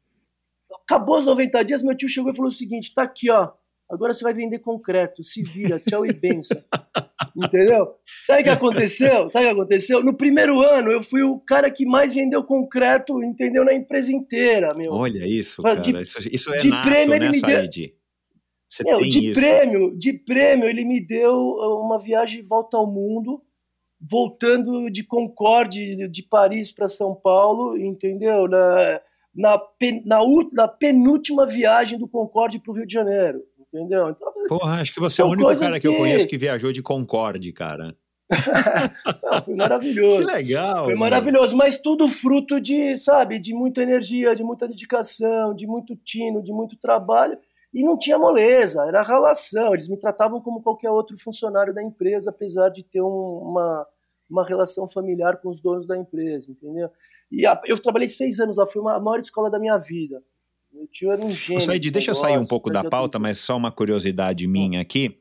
Acabou 0.84 1.18
os 1.20 1.26
90 1.26 1.64
dias, 1.64 1.84
meu 1.84 1.96
tio 1.96 2.10
chegou 2.10 2.32
e 2.32 2.36
falou 2.36 2.50
o 2.50 2.54
seguinte: 2.54 2.94
tá 2.96 3.04
aqui, 3.04 3.30
ó. 3.30 3.52
Agora 3.90 4.14
você 4.14 4.24
vai 4.24 4.34
vender 4.34 4.60
concreto, 4.60 5.24
se 5.24 5.42
vira, 5.42 5.80
tchau 5.80 6.06
e 6.06 6.14
benção. 6.14 6.62
Entendeu? 7.36 7.96
Sabe 8.26 8.42
o 8.42 8.44
que 8.44 8.50
aconteceu? 8.50 9.28
Sabe 9.30 9.46
o 9.46 9.50
que 9.50 9.54
aconteceu? 9.62 10.04
No 10.04 10.14
primeiro 10.16 10.62
ano, 10.62 10.92
eu 10.92 11.02
fui 11.02 11.24
o 11.24 11.40
cara 11.40 11.72
que 11.72 11.86
mais 11.86 12.14
vendeu 12.14 12.44
concreto, 12.44 13.24
entendeu? 13.24 13.66
Na 13.66 13.74
empresa 13.74 14.12
inteira, 14.12 14.74
meu. 14.76 14.92
Olha 14.94 15.26
isso, 15.26 15.62
cara. 15.64 15.82
de- 15.82 16.02
isso, 16.02 16.20
isso 16.32 16.54
é 16.54 16.58
de 16.58 16.70
nato, 16.70 16.88
prêmio 16.88 17.16
ele 17.16 17.26
né, 17.26 17.32
me 17.32 17.42
deu- 17.42 17.50
Meu, 18.86 19.00
de 19.10 19.32
isso. 19.32 19.40
prêmio, 19.42 19.98
de 19.98 20.14
prêmio, 20.14 20.70
ele 20.70 20.86
me 20.86 21.04
deu 21.04 21.34
uh, 21.34 21.82
uma 21.84 21.98
viagem 21.98 22.42
de 22.44 22.48
volta 22.48 22.78
ao 22.78 22.86
mundo, 22.86 23.42
voltando 24.00 24.90
de 24.90 25.04
Concorde, 25.04 26.08
de 26.08 26.24
Paris 26.24 26.72
para 26.72 26.88
São 26.88 27.16
Paulo, 27.16 27.78
entendeu? 27.78 28.48
Na, 28.48 29.02
na, 29.36 29.58
pen- 29.58 30.04
na, 30.06 30.20
na 30.54 30.68
penúltima 30.68 31.46
viagem 31.46 31.98
do 31.98 32.08
Concorde 32.08 32.60
para 32.60 32.72
o 32.72 32.76
Rio 32.76 32.86
de 32.86 32.94
Janeiro, 32.94 33.44
entendeu? 33.74 34.10
Então, 34.10 34.34
Porra, 34.48 34.82
acho 34.82 34.94
que 34.94 35.00
você 35.00 35.22
é 35.22 35.26
o 35.26 35.30
único 35.30 35.58
cara 35.60 35.80
que... 35.80 35.88
eu 35.88 35.92
que- 35.94 35.98
conheço 35.98 36.28
que 36.28 36.38
viajou 36.38 36.72
de 36.72 36.82
Concorde, 36.82 37.52
cara. 37.54 37.96
não, 39.24 39.42
foi 39.44 39.54
Que 39.54 39.56
maravilhoso. 39.56 40.20
legal. 40.26 40.86
Foi 40.86 40.96
maravilhoso, 40.96 41.56
mas 41.58 41.80
tudo 41.82 42.08
fruto 42.08 42.60
de, 42.62 42.96
sabe, 42.98 43.40
de 43.40 43.54
muita 43.54 43.82
energia, 43.82 44.36
de 44.36 44.44
muita 44.44 44.68
dedicação, 44.68 45.54
de 45.56 45.66
muito 45.66 45.96
tino, 45.96 46.42
de 46.44 46.52
muito 46.54 46.78
trabalho. 46.78 47.38
E 47.74 47.84
não 47.84 47.98
tinha 47.98 48.18
moleza, 48.18 48.84
era 48.88 49.02
ralação. 49.02 49.74
Eles 49.74 49.88
me 49.88 49.98
tratavam 49.98 50.42
como 50.42 50.62
qualquer 50.62 50.90
outro 50.92 51.16
funcionário 51.20 51.74
da 51.74 51.84
empresa, 51.84 52.30
apesar 52.32 52.70
de 52.70 52.84
ter 52.84 53.02
um- 53.02 53.42
uma, 53.50 53.86
uma 54.30 54.44
relação 54.46 54.88
familiar 54.88 55.38
com 55.38 55.50
os 55.50 55.62
donos 55.62 55.86
da 55.86 55.98
empresa, 55.98 56.52
entendeu? 56.52 56.90
E 57.32 57.46
a- 57.46 57.60
eu 57.68 57.80
trabalhei 57.80 58.08
seis 58.08 58.40
anos 58.40 58.58
lá, 58.58 58.66
foi 58.66 58.82
uma, 58.82 58.96
a 58.96 59.00
maior 59.00 59.20
escola 59.20 59.50
da 59.52 59.60
minha 59.60 59.78
vida. 59.78 60.22
Meu 60.80 60.88
tio 60.88 61.12
era 61.12 61.22
um 61.22 61.30
gênio. 61.30 61.60
Said, 61.60 61.82
de 61.82 61.92
deixa 61.92 62.12
eu 62.12 62.16
sair 62.16 62.38
um 62.38 62.48
pouco 62.48 62.72
da 62.72 62.86
pauta, 62.86 63.20
mas 63.20 63.38
só 63.38 63.58
uma 63.58 63.70
curiosidade 63.70 64.48
minha 64.48 64.80
aqui. 64.80 65.20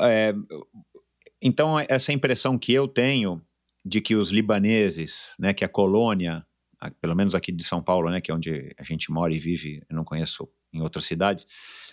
É, 0.00 0.32
então, 1.42 1.78
essa 1.78 2.10
impressão 2.10 2.58
que 2.58 2.72
eu 2.72 2.88
tenho 2.88 3.42
de 3.84 4.00
que 4.00 4.16
os 4.16 4.30
libaneses, 4.30 5.34
né, 5.38 5.52
que 5.52 5.62
a 5.62 5.68
colônia, 5.68 6.42
pelo 7.02 7.14
menos 7.14 7.34
aqui 7.34 7.52
de 7.52 7.62
São 7.62 7.82
Paulo, 7.82 8.08
né, 8.08 8.22
que 8.22 8.30
é 8.30 8.34
onde 8.34 8.74
a 8.78 8.82
gente 8.82 9.12
mora 9.12 9.30
e 9.30 9.38
vive, 9.38 9.82
eu 9.90 9.94
não 9.94 10.04
conheço 10.04 10.48
em 10.72 10.80
outras 10.80 11.04
cidades, 11.04 11.46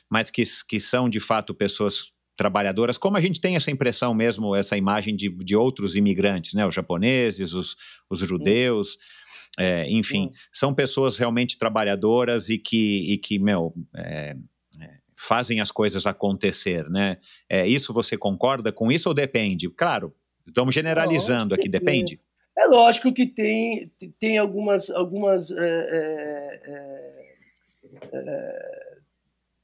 mas 0.10 0.32
que, 0.32 0.44
que 0.66 0.80
são 0.80 1.10
de 1.10 1.20
fato 1.20 1.54
pessoas 1.54 2.14
trabalhadoras, 2.38 2.98
como 2.98 3.18
a 3.18 3.22
gente 3.22 3.42
tem 3.42 3.58
essa 3.58 3.72
impressão 3.72 4.14
mesmo, 4.14 4.56
essa 4.56 4.78
imagem 4.78 5.18
de, 5.18 5.30
de 5.30 5.56
outros 5.56 5.98
imigrantes, 5.98 6.54
né, 6.54 6.66
os 6.66 6.74
japoneses, 6.74 7.54
os, 7.54 7.76
os 8.10 8.20
judeus, 8.20 8.98
é, 9.58 9.90
enfim, 9.90 10.26
Hum. 10.26 10.32
são 10.52 10.74
pessoas 10.74 11.18
realmente 11.18 11.58
trabalhadoras 11.58 12.50
e 12.50 12.58
que, 12.58 13.14
e 13.14 13.18
que 13.18 13.40
meu, 13.40 13.74
é, 13.96 14.36
é, 14.82 14.90
fazem 15.16 15.62
as 15.62 15.72
coisas 15.72 16.06
acontecer, 16.06 16.90
né? 16.90 17.18
É, 17.50 17.68
isso 17.68 17.94
você 17.94 18.18
concorda 18.18 18.72
com 18.72 18.92
isso 18.92 19.10
ou 19.10 19.16
depende? 19.16 19.70
Claro, 19.70 20.14
estamos 20.46 20.76
generalizando 20.76 21.56
Não, 21.56 21.60
aqui, 21.60 21.70
depende. 21.70 22.20
É 22.58 22.66
lógico 22.68 23.14
que 23.14 23.26
tem, 23.26 23.92
tem 24.18 24.38
algumas, 24.38 24.90
algumas 24.90 25.52
é, 25.52 25.56
é, 25.58 26.62
é, 26.66 27.26
é, 28.14 28.85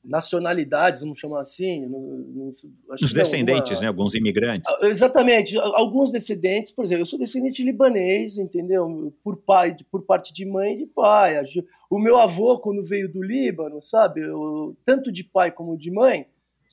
nacionalidades, 0.03 1.01
vamos 1.01 1.19
chamar 1.19 1.41
assim. 1.41 1.85
No, 1.85 1.99
no, 1.99 2.53
Os 3.01 3.13
descendentes, 3.13 3.73
uma- 3.77 3.81
né? 3.81 3.87
Alguns 3.87 4.13
imigrantes. 4.15 4.69
Ah, 4.81 4.87
Exatamente. 4.87 5.57
Alguns 5.57 6.11
descendentes, 6.11 6.71
por 6.71 6.83
exemplo, 6.83 7.01
eu 7.01 7.05
sou 7.05 7.19
descendente 7.19 7.63
libanês, 7.63 8.37
entendeu? 8.37 9.13
Por 9.23 9.37
pai, 9.37 9.75
por 9.91 10.01
parte 10.03 10.33
de 10.33 10.45
mãe 10.45 10.73
e 10.73 10.77
de 10.79 10.85
pai. 10.87 11.41
O 11.89 11.99
meu 11.99 12.17
avô, 12.17 12.57
quando 12.59 12.83
veio 12.83 13.11
do 13.11 13.21
Líbano, 13.21 13.81
sabe? 13.81 14.21
Eu- 14.21 14.75
tanto 14.85 15.11
de 15.11 15.23
pai 15.23 15.51
como 15.51 15.77
de 15.77 15.91
mãe, 15.91 16.25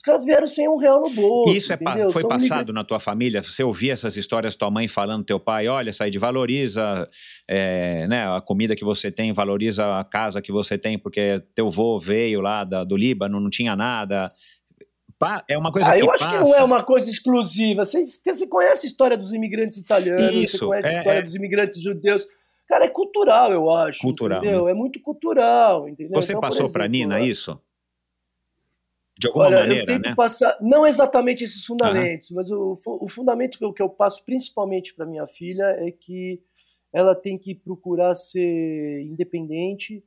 caras 0.09 0.25
vieram 0.25 0.47
sem 0.47 0.69
um 0.69 0.77
real 0.77 1.01
no 1.01 1.11
bolso. 1.11 1.53
Isso 1.55 1.73
é 1.73 1.79
foi 2.11 2.23
São 2.23 2.29
passado 2.31 2.73
na 2.73 2.83
tua 2.83 2.99
família? 2.99 3.43
Você 3.43 3.63
ouvia 3.63 3.93
essas 3.93 4.17
histórias, 4.17 4.57
tua 4.57 4.71
mãe 4.71 4.89
falando, 4.89 5.25
teu 5.25 5.39
pai, 5.39 5.69
olha, 5.69 5.93
Said, 5.93 6.19
valoriza 6.19 7.09
é, 7.47 8.07
né, 8.09 8.27
a 8.35 8.41
comida 8.41 8.75
que 8.75 8.85
você 8.85 9.11
tem, 9.13 9.33
valoriza 9.33 9.99
a 9.99 10.05
casa 10.05 10.43
que 10.43 10.51
você 10.51 10.77
tem, 10.77 10.99
porque 10.99 11.41
teu 11.55 11.71
vô 11.71 11.99
veio 12.01 12.41
lá 12.41 12.65
da- 12.65 12.83
do 12.85 12.97
Líbano, 12.97 13.39
não 13.39 13.51
tinha 13.51 13.77
nada. 13.77 14.33
É 15.49 15.59
uma 15.59 15.73
coisa 15.73 15.91
Ah, 15.91 15.97
que 15.97 16.03
eu 16.03 16.11
acho 16.13 16.23
passa. 16.25 16.37
que 16.39 16.45
não 16.45 16.55
é 16.55 16.63
uma 16.63 16.83
coisa 16.83 17.11
exclusiva. 17.11 17.85
Você, 17.85 18.05
você 18.07 18.47
conhece 18.47 18.87
a 18.87 18.89
história 18.89 19.17
dos 19.19 19.33
imigrantes 19.33 19.77
italianos, 19.77 20.35
Isso, 20.37 20.59
você 20.59 20.65
conhece 20.67 20.89
é- 20.89 20.95
a 20.95 20.99
história 20.99 21.19
é. 21.19 21.23
dos 21.23 21.35
imigrantes 21.35 21.83
judeus. 21.83 22.25
Cara, 22.69 22.85
é 22.85 22.89
cultural, 22.89 23.51
eu 23.51 23.69
acho. 23.71 24.01
Cultural? 24.01 24.45
É 24.69 24.75
muito 24.75 25.01
cultural, 25.01 25.89
entendeu? 25.89 26.15
Você 26.23 26.33
Então, 26.33 26.41
passou 26.41 26.71
para 26.71 26.87
Nina 26.87 27.19
isso? 27.19 27.59
De 29.19 29.27
alguma 29.27 29.47
Olha, 29.47 29.57
eu 29.57 29.61
maneira, 29.63 29.87
tento 29.87 30.09
né? 30.11 30.15
passar, 30.15 30.57
não 30.61 30.87
exatamente 30.87 31.43
esses 31.43 31.65
fundamentos, 31.65 32.31
mas 32.31 32.51
o, 32.51 32.79
o 32.87 33.09
fundamento 33.09 33.59
que 33.59 33.65
eu, 33.65 33.73
que 33.73 33.83
eu 33.83 33.89
passo 33.89 34.25
principalmente 34.25 34.95
para 34.95 35.05
minha 35.05 35.27
filha 35.27 35.65
é 35.81 35.91
que 35.91 36.41
ela 36.93 37.15
tem 37.17 37.37
que 37.37 37.53
procurar 37.55 38.15
ser 38.15 39.03
independente, 39.03 40.05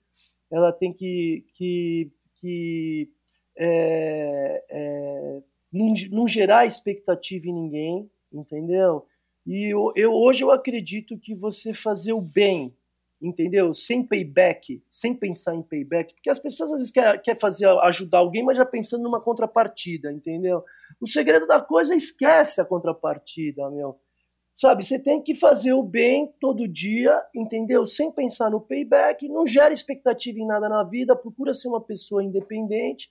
ela 0.50 0.72
tem 0.72 0.94
que, 0.94 1.46
que, 1.54 2.10
que 2.38 3.10
é, 3.58 4.64
é, 4.70 5.40
não, 5.72 5.94
não 6.12 6.28
gerar 6.28 6.66
expectativa 6.66 7.48
em 7.48 7.54
ninguém, 7.54 8.10
entendeu? 8.32 9.06
E 9.46 9.74
eu, 9.74 9.92
eu- 9.96 10.14
hoje 10.14 10.44
eu 10.44 10.52
acredito 10.52 11.18
que 11.18 11.36
você 11.36 11.74
fazer 11.74 12.14
o 12.14 12.22
bem, 12.22 12.74
entendeu? 13.22 13.72
Sem 13.74 14.04
payback, 14.06 14.84
sem 14.90 15.14
pensar 15.14 15.56
em 15.56 15.62
payback, 15.62 16.14
porque 16.16 16.30
as 16.30 16.40
pessoas 16.40 16.72
às 16.72 16.78
vezes 16.78 16.92
querem 16.92 17.22
quer 17.22 17.36
fazer 17.36 17.68
ajudar 17.68 18.20
alguém, 18.20 18.44
mas 18.44 18.58
já 18.58 18.66
pensando 18.66 19.04
numa 19.04 19.22
contrapartida, 19.22 20.12
entendeu? 20.12 20.64
O 21.00 21.08
segredo 21.08 21.46
da 21.46 21.62
coisa 21.62 21.94
é 21.94 21.98
esquece 21.98 22.60
a 22.60 22.66
contrapartida, 22.66 23.70
meu. 23.70 24.00
Sabe, 24.56 24.84
você 24.84 25.00
tem 25.00 25.22
que 25.22 25.34
fazer 25.34 25.74
o 25.74 25.82
bem 25.82 26.34
todo 26.40 26.68
dia, 26.68 27.20
entendeu? 27.34 27.86
Sem 27.86 28.12
pensar 28.12 28.50
no 28.50 28.60
payback, 28.60 29.28
não 29.28 29.48
gera 29.48 29.74
expectativa 29.74 30.40
em 30.40 30.46
nada 30.46 30.68
na 30.68 30.84
vida, 30.84 31.16
procura 31.16 31.54
ser 31.54 31.68
uma 31.68 31.82
pessoa 31.82 32.24
independente, 32.24 33.10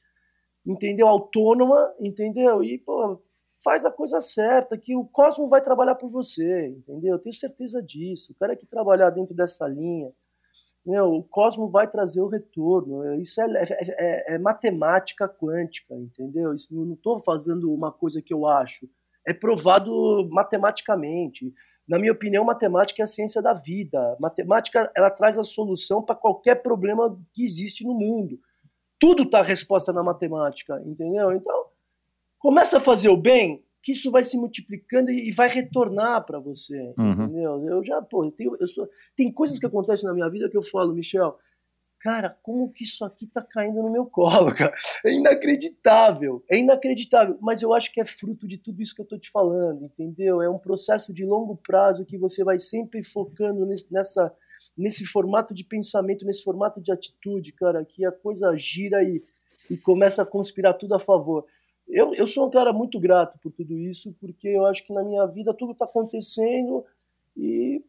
entendeu? 0.67 1.09
Autônoma, 1.09 1.93
entendeu? 1.99 2.63
E, 2.63 2.79
pô, 2.79 3.21
faz 3.63 3.85
a 3.85 3.91
coisa 3.91 4.21
certa, 4.21 4.77
que 4.79 4.97
o 4.97 5.05
Cosmo 5.05 5.49
vai 5.49 5.61
trabalhar 5.61 5.95
por 5.95 6.09
você, 6.09 6.69
entendeu? 6.69 7.15
Eu 7.15 7.19
tenho 7.19 7.35
certeza 7.35 7.83
disso. 7.83 8.33
O 8.33 8.35
cara 8.35 8.57
que 8.57 8.67
trabalhar 8.67 9.11
dentro 9.11 9.35
dessa 9.35 9.67
linha, 9.69 10.11
meu, 10.85 11.13
o 11.13 11.23
Cosmo 11.23 11.69
vai 11.69 11.87
trazer 11.89 12.23
o 12.23 12.29
retorno. 12.29 13.15
Isso 13.21 13.41
é, 13.41 13.45
é- 13.45 13.65
é- 14.33 14.35
é 14.35 14.39
matemática 14.39 15.29
quântica, 15.29 15.95
entendeu? 15.95 16.55
Isso, 16.55 16.75
não 16.75 16.95
estou 16.95 17.19
fazendo 17.21 17.73
uma 17.73 17.93
coisa 17.93 18.23
que 18.23 18.33
eu 18.33 18.47
acho. 18.47 18.89
É 19.27 19.35
provado 19.35 20.27
matematicamente. 20.31 21.53
Na 21.87 21.99
minha 21.99 22.13
opinião, 22.13 22.45
matemática 22.45 23.03
é 23.03 23.05
a 23.05 23.07
ciência 23.07 23.43
da 23.43 23.53
vida. 23.53 24.17
Matemática 24.21 24.91
ela 24.97 25.11
traz 25.11 25.39
a 25.39 25.45
solução 25.45 26.03
para 26.03 26.15
qualquer 26.15 26.57
problema 26.63 27.19
que 27.35 27.45
existe 27.45 27.85
no 27.85 27.95
mundo. 27.95 28.39
Tudo 28.99 29.25
está 29.25 29.43
resposta 29.43 29.93
na 29.93 30.03
matemática, 30.03 30.81
entendeu? 30.87 31.33
Então, 31.33 31.65
começa 32.41 32.79
a 32.79 32.81
fazer 32.81 33.09
o 33.11 33.17
bem, 33.17 33.63
que 33.83 33.93
isso 33.93 34.11
vai 34.11 34.25
se 34.25 34.37
multiplicando 34.37 35.11
e 35.11 35.31
vai 35.31 35.49
retornar 35.49 36.25
para 36.27 36.41
você, 36.41 36.93
Uhum. 36.99 37.13
entendeu? 37.13 37.69
Eu 37.69 37.85
já, 37.85 38.03
pô, 38.03 38.25
eu 38.25 38.33
tenho, 38.33 38.57
eu 38.59 38.67
sou, 38.67 38.89
tem 39.15 39.31
coisas 39.33 39.59
que 39.59 39.67
acontecem 39.67 40.07
na 40.09 40.13
minha 40.15 40.29
vida 40.29 40.51
que 40.51 40.57
eu 40.57 40.63
falo, 40.63 40.93
Michel, 40.93 41.39
cara, 42.01 42.37
como 42.43 42.73
que 42.73 42.83
isso 42.85 43.05
aqui 43.05 43.27
tá 43.27 43.43
caindo 43.43 43.83
no 43.83 43.91
meu 43.93 44.05
colo, 44.07 44.53
cara? 44.57 44.75
É 45.05 45.13
inacreditável, 45.13 46.43
é 46.51 46.59
inacreditável, 46.59 47.39
mas 47.41 47.63
eu 47.63 47.73
acho 47.75 47.93
que 47.93 48.01
é 48.01 48.05
fruto 48.05 48.47
de 48.47 48.59
tudo 48.59 48.83
isso 48.83 48.95
que 48.95 49.03
eu 49.03 49.07
tô 49.07 49.19
te 49.19 49.31
falando, 49.31 49.85
entendeu? 49.85 50.43
É 50.43 50.49
um 50.49 50.59
processo 50.59 51.13
de 51.13 51.25
longo 51.25 51.57
prazo 51.57 52.05
que 52.05 52.19
você 52.19 52.43
vai 52.43 52.59
sempre 52.59 53.03
focando 53.03 53.65
nesse, 53.67 53.87
nessa, 53.93 54.33
nesse 54.77 55.05
formato 55.07 55.55
de 55.55 55.65
pensamento, 55.65 56.25
nesse 56.27 56.43
formato 56.43 56.81
de 56.81 56.93
atitude, 56.93 57.53
cara, 57.53 57.85
que 57.85 58.05
a 58.05 58.13
coisa 58.13 58.55
gira 58.57 59.03
e, 59.03 59.23
e 59.71 59.77
começa 59.79 60.23
a 60.23 60.27
conspirar 60.27 60.75
tudo 60.75 60.95
a 60.95 60.99
favor. 60.99 61.45
Eu, 61.91 62.15
eu 62.15 62.27
sou 62.27 62.47
um 62.47 62.51
cara 62.51 62.73
muito 62.73 62.99
grato 63.01 63.39
por 63.43 63.51
tudo 63.53 63.77
isso, 63.79 64.15
porque 64.21 64.49
eu 64.49 64.67
acho 64.67 64.87
que 64.87 64.93
na 64.93 65.03
minha 65.03 65.27
vida 65.27 65.53
tudo 65.55 65.73
está 65.73 65.85
acontecendo 65.85 66.85
e. 67.37 67.83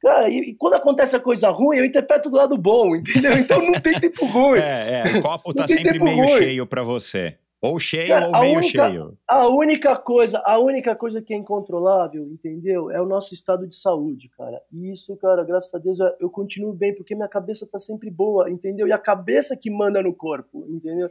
Cara, 0.00 0.28
e, 0.28 0.50
e 0.50 0.54
quando 0.54 0.74
acontece 0.74 1.16
a 1.16 1.20
coisa 1.20 1.48
ruim, 1.48 1.78
eu 1.78 1.84
interpreto 1.84 2.28
do 2.30 2.36
lado 2.36 2.56
bom, 2.56 2.94
entendeu? 2.94 3.32
Então 3.38 3.60
não 3.62 3.80
tem 3.80 3.98
tempo 3.98 4.24
ruim. 4.26 4.60
É, 4.60 5.02
é, 5.06 5.18
o 5.18 5.22
copo 5.22 5.54
tá 5.54 5.66
sempre 5.66 5.98
meio 6.02 6.18
ruim. 6.18 6.28
cheio 6.38 6.66
para 6.66 6.82
você. 6.82 7.38
Ou 7.60 7.78
cheio 7.80 8.08
Cara, 8.08 8.26
ou 8.26 8.40
meio 8.40 8.58
única- 8.58 8.88
cheio. 8.90 9.18
A 9.26 9.48
única 9.48 9.96
coisa, 9.96 10.38
a 10.44 10.58
única 10.58 10.94
coisa 10.94 11.22
que 11.22 11.32
é 11.32 11.36
incontrolável, 11.36 12.24
entendeu? 12.26 12.90
É 12.90 13.00
o 13.00 13.06
nosso 13.06 13.32
estado 13.32 13.66
de 13.66 13.74
saúde, 13.74 14.28
cara. 14.36 14.60
E 14.70 14.92
isso, 14.92 15.16
cara, 15.16 15.42
graças 15.42 15.74
a 15.74 15.78
Deus, 15.78 15.98
eu 16.20 16.28
continuo 16.28 16.74
bem, 16.74 16.94
porque 16.94 17.14
minha 17.14 17.26
cabeça 17.26 17.66
tá 17.66 17.78
sempre 17.78 18.10
boa, 18.10 18.50
entendeu? 18.50 18.86
E 18.86 18.92
a 18.92 18.98
cabeça 18.98 19.56
que 19.56 19.70
manda 19.70 20.02
no 20.02 20.12
corpo, 20.14 20.66
entendeu? 20.68 21.10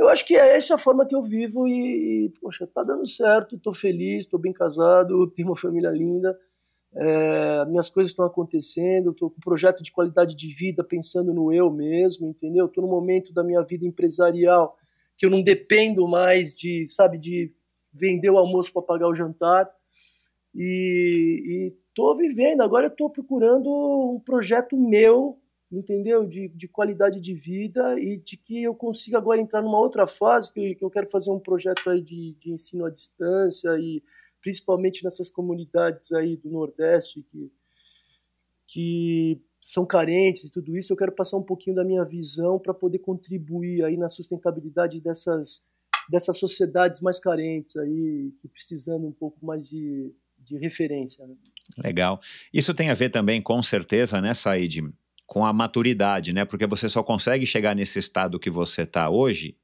Eu 0.00 0.08
acho 0.08 0.24
que 0.24 0.34
é 0.34 0.56
essa 0.56 0.76
a 0.76 0.78
forma 0.78 1.04
que 1.04 1.14
eu 1.14 1.22
vivo 1.22 1.68
e, 1.68 2.32
poxa, 2.40 2.66
tá 2.66 2.82
dando 2.82 3.06
certo, 3.06 3.58
tô 3.58 3.70
feliz, 3.70 4.26
tô 4.26 4.38
bem 4.38 4.50
casado, 4.50 5.26
tenho 5.36 5.48
uma 5.48 5.56
família 5.56 5.90
linda, 5.90 6.38
é, 6.94 7.66
minhas 7.66 7.90
coisas 7.90 8.10
estão 8.10 8.24
acontecendo, 8.24 9.12
tô 9.12 9.28
com 9.28 9.36
um 9.36 9.44
projeto 9.44 9.82
de 9.82 9.92
qualidade 9.92 10.34
de 10.34 10.48
vida, 10.48 10.82
pensando 10.82 11.34
no 11.34 11.52
eu 11.52 11.70
mesmo, 11.70 12.26
entendeu? 12.26 12.66
Tô 12.66 12.80
no 12.80 12.88
momento 12.88 13.30
da 13.34 13.44
minha 13.44 13.60
vida 13.60 13.86
empresarial 13.86 14.74
que 15.18 15.26
eu 15.26 15.30
não 15.30 15.42
dependo 15.42 16.08
mais 16.08 16.54
de, 16.54 16.86
sabe, 16.86 17.18
de 17.18 17.52
vender 17.92 18.30
o 18.30 18.38
almoço 18.38 18.72
para 18.72 18.80
pagar 18.80 19.06
o 19.06 19.14
jantar. 19.14 19.70
E, 20.54 21.68
e 21.68 21.76
tô 21.94 22.14
vivendo, 22.14 22.62
agora 22.62 22.86
eu 22.86 22.90
tô 22.90 23.10
procurando 23.10 23.68
um 24.14 24.18
projeto 24.18 24.78
meu, 24.78 25.38
entendeu? 25.70 26.26
De, 26.26 26.48
de 26.48 26.66
qualidade 26.66 27.20
de 27.20 27.34
vida 27.34 27.98
e 27.98 28.16
de 28.16 28.36
que 28.36 28.62
eu 28.62 28.74
consiga 28.74 29.18
agora 29.18 29.40
entrar 29.40 29.62
numa 29.62 29.78
outra 29.78 30.06
fase, 30.06 30.52
que, 30.52 30.74
que 30.74 30.84
eu 30.84 30.90
quero 30.90 31.08
fazer 31.08 31.30
um 31.30 31.38
projeto 31.38 31.88
aí 31.88 32.00
de, 32.00 32.34
de 32.40 32.52
ensino 32.52 32.84
à 32.84 32.90
distância 32.90 33.70
e 33.78 34.02
principalmente 34.40 35.04
nessas 35.04 35.28
comunidades 35.28 36.12
aí 36.12 36.36
do 36.36 36.50
Nordeste 36.50 37.22
que, 37.30 37.52
que 38.66 39.40
são 39.60 39.84
carentes 39.84 40.44
e 40.44 40.50
tudo 40.50 40.76
isso, 40.76 40.92
eu 40.92 40.96
quero 40.96 41.12
passar 41.12 41.36
um 41.36 41.42
pouquinho 41.42 41.76
da 41.76 41.84
minha 41.84 42.04
visão 42.04 42.58
para 42.58 42.72
poder 42.72 42.98
contribuir 42.98 43.84
aí 43.84 43.96
na 43.96 44.08
sustentabilidade 44.08 45.00
dessas, 45.00 45.62
dessas 46.08 46.38
sociedades 46.38 47.00
mais 47.00 47.20
carentes 47.20 47.76
aí, 47.76 48.32
que 48.40 48.48
precisando 48.48 49.06
um 49.06 49.12
pouco 49.12 49.44
mais 49.44 49.68
de, 49.68 50.10
de 50.38 50.56
referência. 50.56 51.26
Né? 51.26 51.34
Legal. 51.78 52.18
Isso 52.52 52.72
tem 52.72 52.90
a 52.90 52.94
ver 52.94 53.10
também, 53.10 53.42
com 53.42 53.62
certeza, 53.62 54.20
né, 54.20 54.32
Said, 54.32 54.82
com 55.30 55.46
a 55.46 55.52
maturidade, 55.52 56.32
né? 56.32 56.44
Porque 56.44 56.66
você 56.66 56.88
só 56.88 57.04
consegue 57.04 57.46
chegar 57.46 57.72
nesse 57.76 58.00
estado 58.00 58.36
que 58.40 58.50
você 58.50 58.82
está 58.82 59.08
hoje 59.08 59.56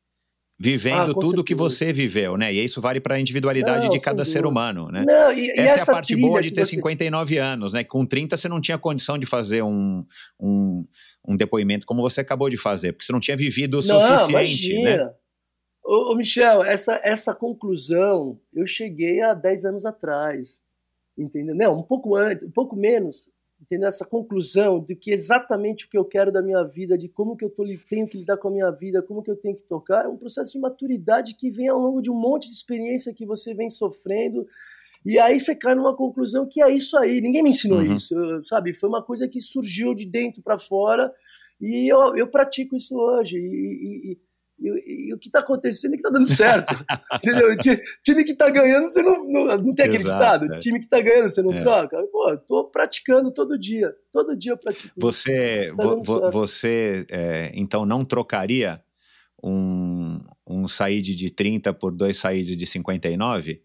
vivendo 0.56 1.10
Ah, 1.10 1.14
tudo 1.14 1.42
que 1.42 1.54
certeza. 1.54 1.56
você 1.56 1.92
viveu, 1.92 2.36
né? 2.36 2.54
E 2.54 2.64
isso 2.64 2.80
vale 2.80 3.00
para 3.00 3.16
a 3.16 3.20
individualidade 3.20 3.86
Não, 3.86 3.90
de 3.92 3.98
cada 3.98 4.24
ser 4.24 4.46
humano, 4.46 4.92
né? 4.92 5.04
Não, 5.04 5.32
e, 5.32 5.46
e 5.46 5.50
Essa, 5.50 5.60
é 5.60 5.70
a 5.70 5.74
essa 5.82 5.92
parte 5.92 6.14
boa 6.14 6.40
de 6.40 6.50
que 6.50 6.54
ter 6.54 6.64
você- 6.64 6.76
59 6.76 7.36
anos, 7.36 7.72
né? 7.72 7.82
Com 7.82 8.06
30 8.06 8.36
você 8.36 8.48
não 8.48 8.60
tinha 8.60 8.78
condição 8.78 9.18
de 9.18 9.26
fazer 9.26 9.62
um, 9.62 10.06
um, 10.40 10.86
um 11.26 11.34
depoimento 11.36 11.84
como 11.84 12.00
você 12.00 12.20
acabou 12.20 12.48
de 12.48 12.56
fazer, 12.56 12.92
porque 12.92 13.04
você 13.04 13.12
não 13.12 13.18
tinha 13.20 13.36
vivido 13.36 13.80
o 13.80 13.82
Não, 13.84 14.00
suficiente, 14.00 14.72
né? 14.74 14.80
imagina. 14.94 15.14
Ô, 15.84 16.12
ô, 16.12 16.16
Michel, 16.16 16.62
essa, 16.62 17.00
essa 17.02 17.34
conclusão 17.34 18.38
eu 18.54 18.68
cheguei 18.68 19.20
há 19.20 19.34
10 19.34 19.64
anos 19.64 19.84
atrás. 19.84 20.60
Entendeu? 21.18 21.56
Não, 21.56 21.76
um 21.80 21.82
pouco 21.82 22.14
antes, 22.14 22.46
um 22.46 22.52
pouco 22.52 22.76
menos. 22.76 23.28
Entendeu? 23.61 23.88
Essa 23.88 24.04
conclusão 24.04 24.78
de 24.78 24.94
que 24.94 25.11
exatamente 25.11 25.86
o 25.86 25.88
que 25.88 25.96
eu 25.96 26.04
quero 26.04 26.30
da 26.30 26.42
minha 26.42 26.62
vida, 26.62 26.96
de 26.96 27.09
como 27.09 27.36
que 27.36 27.44
eu 27.44 27.50
tô, 27.50 27.64
tenho 27.88 28.07
que 28.07 28.18
lidar 28.18 28.36
com 28.36 28.48
a 28.48 28.50
minha 28.50 28.70
vida, 28.70 29.02
como 29.02 29.22
que 29.22 29.30
eu 29.30 29.36
tenho 29.36 29.57
que 29.57 29.62
tocar, 29.62 30.04
é 30.04 30.09
um 30.09 30.16
processo 30.16 30.52
de 30.52 30.59
maturidade 30.59 31.34
que 31.34 31.50
vem 31.50 31.68
ao 31.68 31.78
longo 31.80 32.00
de 32.02 32.11
um 32.11 32.14
monte 32.14 32.48
de 32.48 32.54
experiência 32.54 33.14
que 33.14 33.24
você 33.24 33.54
vem 33.54 33.70
sofrendo. 33.70 34.46
E 35.04 35.18
aí 35.18 35.40
você 35.40 35.54
cai 35.57 35.74
numa 35.74 35.96
conclusão 35.96 36.46
que 36.46 36.62
é 36.62 36.70
isso 36.70 36.96
aí. 36.98 37.20
Ninguém 37.20 37.42
me 37.42 37.50
ensinou 37.50 37.78
Uhum. 37.80 37.94
isso, 37.96 38.14
eu- 38.14 38.44
sabe? 38.44 38.74
Foi 38.74 38.88
uma 38.88 39.02
coisa 39.02 39.26
que 39.26 39.40
surgiu 39.40 39.94
de 39.94 40.04
dentro 40.04 40.42
para 40.42 40.59
fora 40.59 41.12
e 41.61 41.90
eu, 41.90 42.14
eu 42.16 42.28
pratico 42.28 42.76
isso 42.76 42.94
hoje. 42.96 43.38
E, 43.38 44.12
e- 44.12 44.18
e- 44.59 45.09
e- 45.09 45.14
o 45.14 45.18
que 45.18 45.28
está 45.28 45.40
acontecendo 45.40 45.92
é 45.94 45.96
que 45.96 46.00
está 46.07 46.11
dando 46.11 46.26
certo. 46.26 46.74
entendeu? 47.22 47.52
O 47.52 47.57
ti- 47.57 47.80
time 48.02 48.24
que 48.24 48.32
está 48.32 48.48
ganhando, 48.50 48.88
você 48.88 49.02
não, 49.02 49.24
não, 49.28 49.44
não 49.59 49.74
tem 49.74 49.86
Exato, 49.94 50.46
ditado? 50.46 50.54
é. 50.54 50.59
Time 50.59 50.78
que 50.78 50.86
está 50.86 51.00
ganhando, 51.00 51.28
você 51.28 51.42
não 51.42 51.52
É. 51.52 51.61
troca? 51.61 52.02
Pô, 52.11 52.36
tô 52.38 52.64
praticando 52.64 53.30
todo 53.32 53.59
dia. 53.59 53.94
Todo 54.11 54.36
dia 54.36 54.52
eu 54.52 54.57
pratico. 54.59 54.94
Você, 54.96 55.72
Tá 55.76 55.82
vo- 55.84 56.30
você 56.30 57.07
é, 57.11 57.50
então 57.54 57.84
não 57.86 58.04
trocaria 58.04 58.82
um, 59.42 60.20
um 60.46 60.66
Said 60.66 61.14
de 61.14 61.30
30 61.30 61.72
por 61.74 61.92
dois 61.92 62.16
Said 62.16 62.57
de 62.57 62.66
59? 62.66 63.62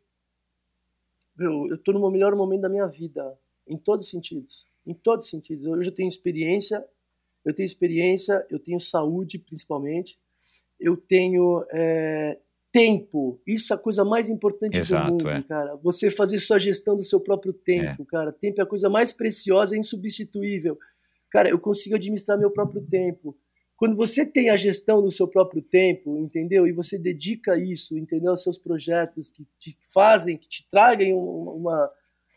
Meu, 1.38 1.68
eu 1.70 1.78
tô 1.78 1.92
no 1.94 2.12
melhor 2.12 2.36
momento 2.36 2.62
da 2.62 2.70
minha 2.70 2.86
vida, 2.88 3.38
em 3.68 3.78
todos 3.78 4.06
os 4.06 4.12
sentidos. 4.12 4.66
Em 4.86 4.94
todos 4.94 5.26
os 5.26 5.32
sentidos. 5.32 5.66
Hoje 5.66 5.90
eu 5.90 5.94
tenho 5.96 6.08
experiência, 6.10 6.84
eu 7.46 7.54
tenho 7.54 7.66
experiência, 7.66 8.46
eu 8.50 8.60
tenho 8.60 8.80
saúde, 8.80 9.40
principalmente. 9.40 10.20
Eu 10.82 10.98
tenho 10.98 11.64
é, 11.72 12.38
tempo. 12.72 13.40
Isso 13.46 13.72
é 13.72 13.76
a 13.76 13.80
coisa 13.80 14.04
mais 14.04 14.28
importante 14.30 14.78
Exato, 14.78 15.06
do 15.08 15.12
mundo, 15.12 15.30
é. 15.30 15.42
cara. 15.44 15.76
Você 15.78 16.10
fazer 16.10 16.40
sua 16.40 16.58
gestão 16.58 16.96
do 16.96 17.04
seu 17.04 17.20
próprio 17.20 17.54
tempo, 17.54 18.04
cara. 18.06 18.32
Tempo 18.32 18.60
é 18.60 18.64
a 18.64 18.68
coisa 18.68 18.90
mais 18.90 19.12
preciosa 19.14 19.76
e 19.76 19.80
insubstituível. 19.80 20.78
Cara, 21.30 21.50
eu 21.50 21.60
consigo 21.60 21.96
administrar 21.96 22.38
meu 22.38 22.50
próprio 22.52 22.82
tempo. 22.82 23.38
Quando 23.78 23.96
você 23.96 24.26
tem 24.26 24.50
a 24.50 24.56
gestão 24.56 25.02
do 25.02 25.10
seu 25.10 25.28
próprio 25.28 25.62
tempo, 25.62 26.18
entendeu? 26.18 26.68
E 26.68 26.72
você 26.72 26.98
dedica 27.00 27.58
isso, 27.58 27.98
entendeu? 27.98 28.32
Aos 28.32 28.44
seus 28.44 28.58
projetos 28.58 29.30
que 29.30 29.46
te 29.58 29.76
fazem, 29.92 30.38
que 30.38 30.48
te 30.48 30.68
tragam 30.70 31.18
um- 31.18 31.50
uma, 31.56 31.92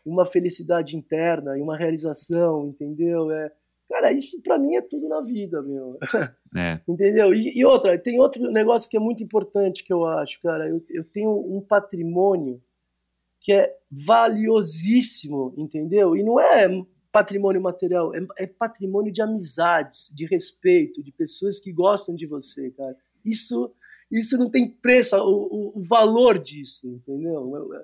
uma 0.05 0.25
felicidade 0.25 0.97
interna 0.97 1.57
e 1.57 1.61
uma 1.61 1.77
realização, 1.77 2.67
entendeu? 2.67 3.29
É, 3.31 3.51
cara, 3.89 4.11
isso 4.11 4.41
pra 4.41 4.57
mim 4.57 4.75
é 4.75 4.81
tudo 4.81 5.07
na 5.07 5.21
vida, 5.21 5.61
meu. 5.61 5.97
É, 6.57 6.79
Entendeu? 6.87 7.33
E, 7.33 7.57
e 7.59 7.65
outra, 7.65 7.99
tem 7.99 8.17
outro 8.17 8.49
negócio 8.49 8.89
que 8.89 8.95
é 8.95 8.99
muito 8.99 9.21
importante 9.21 9.83
que 9.83 9.91
eu 9.91 10.05
acho, 10.05 10.39
cara. 10.41 10.69
Eu, 10.69 10.81
eu 10.89 11.03
tenho 11.03 11.29
um 11.31 11.59
patrimônio 11.59 12.61
que 13.41 13.51
é 13.51 13.75
valiosíssimo, 14.49 15.53
entendeu? 15.57 16.15
E 16.15 16.23
não 16.23 16.39
é 16.39 16.67
patrimônio 17.11 17.61
material, 17.61 18.13
é, 18.15 18.25
é 18.39 18.47
patrimônio 18.47 19.11
de 19.11 19.21
amizades, 19.21 20.09
de 20.13 20.25
respeito, 20.25 21.03
de 21.03 21.11
pessoas 21.11 21.59
que 21.59 21.71
gostam 21.71 22.15
de 22.15 22.25
você, 22.25 22.71
cara. 22.71 22.95
Isso, 23.23 23.71
isso 24.11 24.37
não 24.37 24.49
tem 24.49 24.69
preço, 24.69 25.15
o, 25.17 25.21
o- 25.75 25.79
o 25.79 25.81
valor 25.83 26.37
disso, 26.39 26.87
entendeu? 26.87 27.33
Eu- 27.55 27.73
eu- 27.73 27.83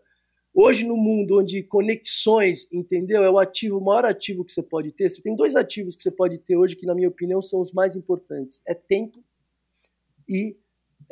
Hoje, 0.54 0.86
no 0.86 0.98
mundo 0.98 1.40
onde 1.40 1.64
conexões, 1.64 2.68
entendeu? 2.72 3.24
É 3.24 3.30
o 3.30 3.40
ativo, 3.40 3.78
o 3.78 3.84
maior 3.84 4.06
ativo 4.06 4.44
que 4.44 4.52
você 4.52 4.62
pode 4.62 4.92
ter. 4.92 5.10
Você 5.10 5.22
tem 5.22 5.36
dois 5.36 5.56
ativos 5.56 5.96
que 5.96 6.02
você 6.02 6.12
pode 6.12 6.38
ter 6.40 6.58
hoje 6.58 6.76
que, 6.76 6.86
na 6.86 6.94
minha 6.96 7.08
opinião, 7.08 7.42
são 7.42 7.62
os 7.62 7.72
mais 7.72 7.96
importantes: 7.96 8.62
é 8.68 8.74
tempo 8.74 9.24
e 10.28 10.56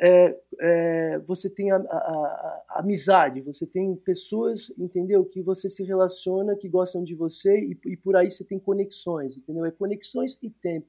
é, 0.00 0.36
é, 0.60 1.18
você 1.20 1.50
tem 1.50 1.70
a, 1.70 1.76
a- 1.76 1.80
a- 1.80 2.64
amizade. 2.80 3.40
Você 3.42 3.66
tem 3.66 3.94
pessoas, 3.96 4.72
entendeu? 4.78 5.24
Que 5.24 5.42
você 5.42 5.68
se 5.68 5.84
relaciona, 5.84 6.56
que 6.56 6.68
gostam 6.68 7.04
de 7.04 7.14
você 7.14 7.58
e, 7.58 7.78
e 7.86 7.96
por 7.96 8.16
aí 8.16 8.30
você 8.30 8.44
tem 8.44 8.58
conexões, 8.58 9.36
entendeu? 9.36 9.64
É 9.66 9.70
conexões 9.70 10.38
e 10.42 10.50
tempo. 10.50 10.88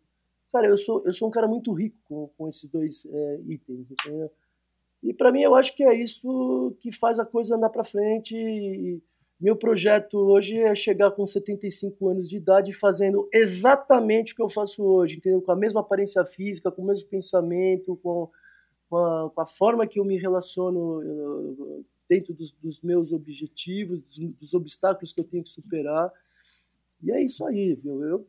Cara, 0.52 0.68
eu 0.68 0.78
sou, 0.78 1.04
eu 1.06 1.14
sou 1.14 1.28
um 1.28 1.32
cara 1.32 1.47
muito 1.47 1.74
rico 1.74 1.97
com, 2.06 2.30
com 2.38 2.47
esses 2.49 2.70
dois 2.70 3.06
é, 3.06 3.41
itens, 3.47 3.89
entendeu? 3.91 4.32
E 5.04 5.14
para 5.14 5.32
mim 5.32 5.41
eu 5.41 5.56
acho 5.56 5.76
que 5.76 5.84
é 5.84 5.93
isso 5.93 6.76
que 6.80 6.91
faz 6.91 7.20
a 7.20 7.26
coisa 7.26 7.56
andar 7.56 7.70
para 7.70 7.84
frente. 7.84 8.36
E 8.36 9.02
meu 9.39 9.56
projeto 9.56 10.20
hoje 10.20 10.60
é 10.60 10.76
chegar 10.76 11.10
com 11.12 11.26
75 11.26 12.10
anos 12.10 12.30
de 12.30 12.38
idade 12.38 12.72
fazendo 12.74 13.28
exatamente 13.34 14.34
o 14.34 14.36
que 14.36 14.41
eu 14.43 14.49
faço 14.49 14.84
hoje, 14.84 15.18
entendeu? 15.18 15.41
Com 15.41 15.52
a 15.52 15.56
mesma 15.56 15.82
aparência 15.82 16.24
física, 16.26 16.72
com 16.72 16.84
o 16.84 16.86
mesmo 16.86 17.10
pensamento, 17.10 17.95
com, 18.04 18.30
com, 18.88 18.97
a, 18.97 19.32
com 19.32 19.41
a 19.41 19.47
forma 19.47 19.88
que 19.88 19.99
eu 19.99 20.06
me 20.06 20.16
relaciono 20.16 21.02
eh, 21.02 21.84
dentro 22.08 22.36
dos, 22.36 22.52
dos 22.52 22.82
meus 22.82 23.12
objetivos, 23.12 24.04
dos, 24.04 24.18
dos 24.18 24.54
obstáculos 24.54 25.12
que 25.12 25.20
eu 25.20 25.26
tenho 25.26 25.43
que 25.43 25.49
superar. 25.49 26.12
E 27.02 27.12
é 27.12 27.24
isso 27.24 27.43
aí, 27.43 27.74
viu? 27.74 28.04
Eu 28.04 28.28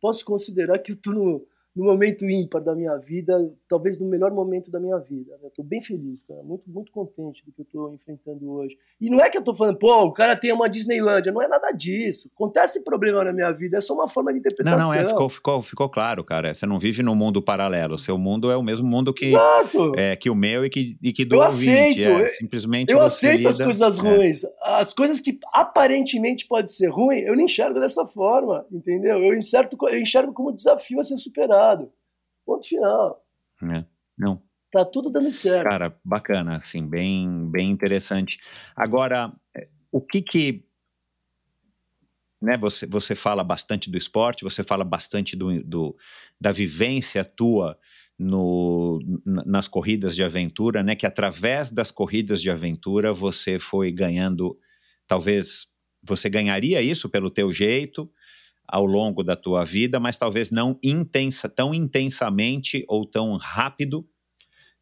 posso 0.00 0.24
considerar 0.24 0.78
que 0.80 0.90
eu 0.90 0.96
estou 0.96 1.14
no, 1.14 1.46
no 1.74 1.84
momento 1.84 2.28
ímpar 2.28 2.60
da 2.62 2.74
minha 2.74 2.96
vida, 2.98 3.50
talvez 3.66 3.98
no 3.98 4.06
melhor 4.06 4.30
momento 4.30 4.70
da 4.70 4.78
minha 4.78 4.98
vida. 4.98 5.38
Eu 5.42 5.48
estou 5.48 5.64
bem 5.64 5.80
feliz, 5.80 6.22
cara, 6.22 6.42
muito, 6.42 6.64
muito 6.68 6.92
contente 6.92 7.42
do 7.46 7.52
que 7.52 7.60
eu 7.60 7.64
estou 7.64 7.94
enfrentando 7.94 8.50
hoje. 8.50 8.76
E 9.00 9.08
não 9.08 9.18
é 9.20 9.30
que 9.30 9.38
eu 9.38 9.40
estou 9.40 9.54
falando, 9.54 9.78
pô, 9.78 10.02
o 10.04 10.12
cara 10.12 10.36
tem 10.36 10.52
uma 10.52 10.68
Disneylândia, 10.68 11.32
não 11.32 11.40
é 11.40 11.48
nada 11.48 11.70
disso. 11.72 12.30
Acontece 12.34 12.84
problema 12.84 13.24
na 13.24 13.32
minha 13.32 13.50
vida, 13.52 13.78
é 13.78 13.80
só 13.80 13.94
uma 13.94 14.06
forma 14.06 14.32
de 14.32 14.40
interpretação. 14.40 14.78
Não, 14.78 14.86
não, 14.88 14.94
é, 14.94 15.04
ficou, 15.06 15.28
ficou, 15.30 15.62
ficou 15.62 15.88
claro, 15.88 16.22
cara. 16.22 16.52
Você 16.52 16.66
não 16.66 16.78
vive 16.78 17.02
num 17.02 17.14
mundo 17.14 17.40
paralelo. 17.40 17.94
O 17.94 17.98
seu 17.98 18.18
mundo 18.18 18.50
é 18.50 18.56
o 18.56 18.62
mesmo 18.62 18.86
mundo 18.86 19.14
que, 19.14 19.26
Exato. 19.26 19.92
é, 19.96 20.14
que 20.14 20.28
o 20.28 20.34
meu 20.34 20.66
e 20.66 20.70
que, 20.70 20.96
e 21.02 21.10
que 21.12 21.24
do 21.24 21.36
Eu 21.36 21.40
ouvinte. 21.42 22.00
aceito, 22.02 22.08
é, 22.20 22.24
simplesmente 22.30 22.92
Eu 22.92 23.00
aceito 23.00 23.48
as 23.48 23.54
lida- 23.54 23.64
coisas 23.64 23.98
é. 23.98 24.02
ruins. 24.02 24.40
As 24.62 24.92
coisas 24.92 25.20
que 25.20 25.38
aparentemente 25.54 26.46
pode 26.46 26.70
ser 26.70 26.88
ruim, 26.88 27.18
eu 27.20 27.34
não 27.34 27.44
enxergo 27.44 27.80
dessa 27.80 28.04
forma, 28.04 28.66
entendeu? 28.70 29.18
Eu 29.22 29.34
enxergo, 29.34 29.70
eu 29.88 29.98
enxergo 29.98 30.32
como 30.34 30.52
desafio 30.52 31.00
a 31.00 31.04
ser 31.04 31.16
superado. 31.16 31.61
Ponto 32.44 32.66
final. 32.66 33.24
É. 33.62 33.84
Não, 34.18 34.42
Tá 34.70 34.84
tudo 34.86 35.10
dando 35.10 35.30
certo. 35.30 35.68
Cara, 35.68 35.94
bacana, 36.02 36.56
assim, 36.56 36.86
bem, 36.88 37.50
bem 37.50 37.70
interessante. 37.70 38.40
Agora, 38.74 39.30
eh, 39.54 39.68
o 39.90 40.00
que 40.00 40.22
que, 40.22 40.64
né, 42.40 42.56
você, 42.56 42.86
você 42.86 43.14
fala 43.14 43.44
bastante 43.44 43.90
do 43.90 43.96
esporte, 43.98 44.42
você 44.44 44.64
fala 44.64 44.82
bastante 44.82 45.36
do, 45.36 45.62
do- 45.62 45.96
da 46.40 46.50
vivência 46.50 47.22
tua 47.24 47.78
no, 48.18 48.98
nas 49.24 49.68
corridas 49.68 50.16
de 50.16 50.24
aventura, 50.24 50.82
né? 50.82 50.96
Que 50.96 51.06
através 51.06 51.70
das 51.70 51.90
corridas 51.90 52.40
de 52.40 52.50
aventura 52.50 53.12
você 53.12 53.58
foi 53.58 53.92
ganhando, 53.92 54.58
talvez 55.06 55.66
você 56.02 56.28
ganharia 56.30 56.80
isso 56.82 57.08
pelo 57.08 57.30
teu 57.30 57.52
jeito 57.52 58.10
ao 58.72 58.86
longo 58.86 59.22
da 59.22 59.36
tua 59.36 59.66
vida, 59.66 60.00
mas 60.00 60.16
talvez 60.16 60.50
não 60.50 60.78
intensa, 60.82 61.46
tão 61.46 61.74
intensamente 61.74 62.86
ou 62.88 63.04
tão 63.04 63.36
rápido, 63.36 64.08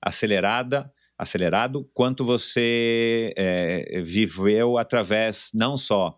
acelerada, 0.01 0.93
acelerado, 1.18 1.91
quanto 1.93 2.24
você 2.24 3.34
é, 3.36 4.01
viveu 4.01 4.78
através 4.78 5.51
não 5.53 5.76
só 5.76 6.16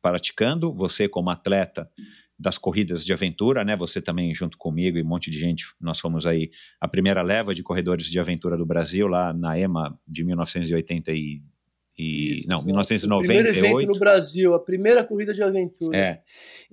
praticando, 0.00 0.74
você 0.74 1.06
como 1.06 1.28
atleta, 1.28 1.90
das 2.38 2.56
corridas 2.56 3.04
de 3.04 3.12
aventura, 3.12 3.64
né? 3.64 3.76
Você 3.76 4.00
também 4.00 4.34
junto 4.34 4.56
comigo 4.56 4.96
e 4.98 5.02
um 5.02 5.06
monte 5.06 5.30
de 5.30 5.38
gente, 5.38 5.66
nós 5.78 6.00
fomos 6.00 6.26
aí 6.26 6.50
a 6.80 6.88
primeira 6.88 7.22
leva 7.22 7.54
de 7.54 7.62
corredores 7.62 8.06
de 8.06 8.18
aventura 8.18 8.56
do 8.56 8.66
Brasil 8.66 9.06
lá 9.06 9.32
na 9.32 9.58
EMA 9.58 9.96
de 10.08 10.24
1980 10.24 11.12
e, 11.98 12.38
Isso, 12.38 12.48
não, 12.48 12.62
1998. 12.64 13.14
O 13.14 13.26
primeiro 13.26 13.48
evento 13.48 13.92
no 13.92 13.98
Brasil, 13.98 14.54
a 14.54 14.60
primeira 14.60 15.04
corrida 15.04 15.32
de 15.32 15.42
aventura. 15.42 15.96
É. 15.96 16.20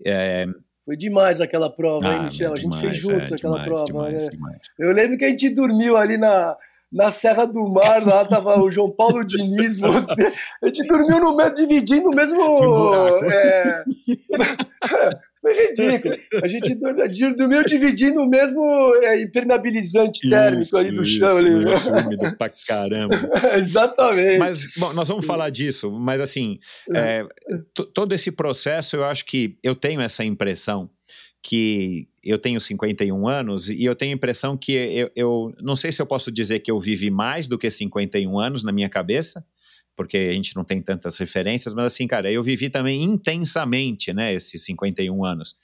é 0.06 0.46
foi 0.84 0.98
demais 0.98 1.40
aquela 1.40 1.70
prova, 1.70 2.08
ah, 2.08 2.18
hein, 2.18 2.24
Michel? 2.24 2.54
a 2.54 2.56
gente 2.56 2.78
fez 2.80 2.98
juntos 2.98 3.32
é, 3.32 3.36
aquela 3.36 3.62
demais, 3.62 3.84
prova. 3.84 3.86
Demais, 3.86 4.26
né? 4.26 4.32
demais. 4.32 4.60
Eu 4.80 4.92
lembro 4.92 5.18
que 5.18 5.26
a 5.26 5.30
gente 5.30 5.50
dormiu 5.50 5.96
ali 5.96 6.18
na, 6.18 6.58
na 6.92 7.12
Serra 7.12 7.46
do 7.46 7.68
Mar, 7.70 8.06
lá 8.06 8.26
tava 8.26 8.60
o 8.60 8.70
João 8.72 8.90
Paulo 8.90 9.24
Diniz, 9.26 9.80
você. 9.80 10.34
A 10.62 10.66
gente 10.66 10.88
dormiu 10.88 11.20
no 11.20 11.38
mesmo, 11.38 11.54
dividindo 11.54 12.10
o 12.10 12.16
mesmo. 12.16 12.42
É, 13.32 13.84
foi 15.42 15.54
ridículo. 15.54 16.16
A 16.44 16.48
gente 16.48 16.76
dormiu 17.36 17.64
dividindo 17.64 18.22
o 18.22 18.30
mesmo 18.30 18.62
é, 19.02 19.24
impermeabilizante 19.24 20.30
térmico 20.30 20.62
isso, 20.62 20.78
ali 20.78 20.92
do 20.92 21.02
isso, 21.02 21.18
chão. 21.18 21.38
Ali. 21.38 21.74
Isso, 21.74 21.92
úmido 21.92 22.38
pra 22.38 22.52
caramba. 22.68 23.16
Exatamente. 23.58 24.38
Mas, 24.38 24.66
bom, 24.78 24.94
nós 24.94 25.08
vamos 25.08 25.26
falar 25.26 25.50
disso, 25.50 25.92
mas 25.92 26.22
assim, 26.22 26.60
é, 26.94 27.26
todo 27.94 28.14
esse 28.14 28.32
processo, 28.32 28.96
eu 28.96 29.04
acho 29.04 29.26
que 29.26 29.58
eu 29.64 29.76
tenho 29.76 30.00
essa 30.00 30.24
impressão 30.24 30.90
que 31.44 32.08
eu 32.24 32.38
tenho 32.38 32.62
51 32.62 33.28
anos 33.28 33.70
e 33.70 33.84
eu 33.84 33.96
tenho 33.96 34.12
a 34.12 34.16
impressão 34.16 34.56
que 34.56 34.74
eu, 34.74 35.12
eu 35.16 35.56
não 35.60 35.76
sei 35.76 35.92
se 35.92 36.00
eu 36.00 36.06
posso 36.06 36.32
dizer 36.32 36.60
que 36.60 36.70
eu 36.70 36.80
vivi 36.80 37.10
mais 37.10 37.48
do 37.48 37.58
que 37.58 37.70
51 37.72 38.38
anos 38.38 38.64
na 38.64 38.72
minha 38.72 38.88
cabeça, 38.88 39.44
porque 39.96 40.18
a 40.18 40.34
gente 40.34 40.56
não 40.56 40.64
tem 40.64 40.82
tantas 40.82 41.18
referências, 41.18 41.74
mas 41.74 41.86
assim, 41.86 42.08
cara, 42.08 42.32
eu 42.32 42.44
vivi 42.44 42.70
também 42.70 43.04
intensamente, 43.04 44.14
né, 44.14 44.34
esses 44.34 44.64
51 44.64 45.24
anos. 45.24 45.56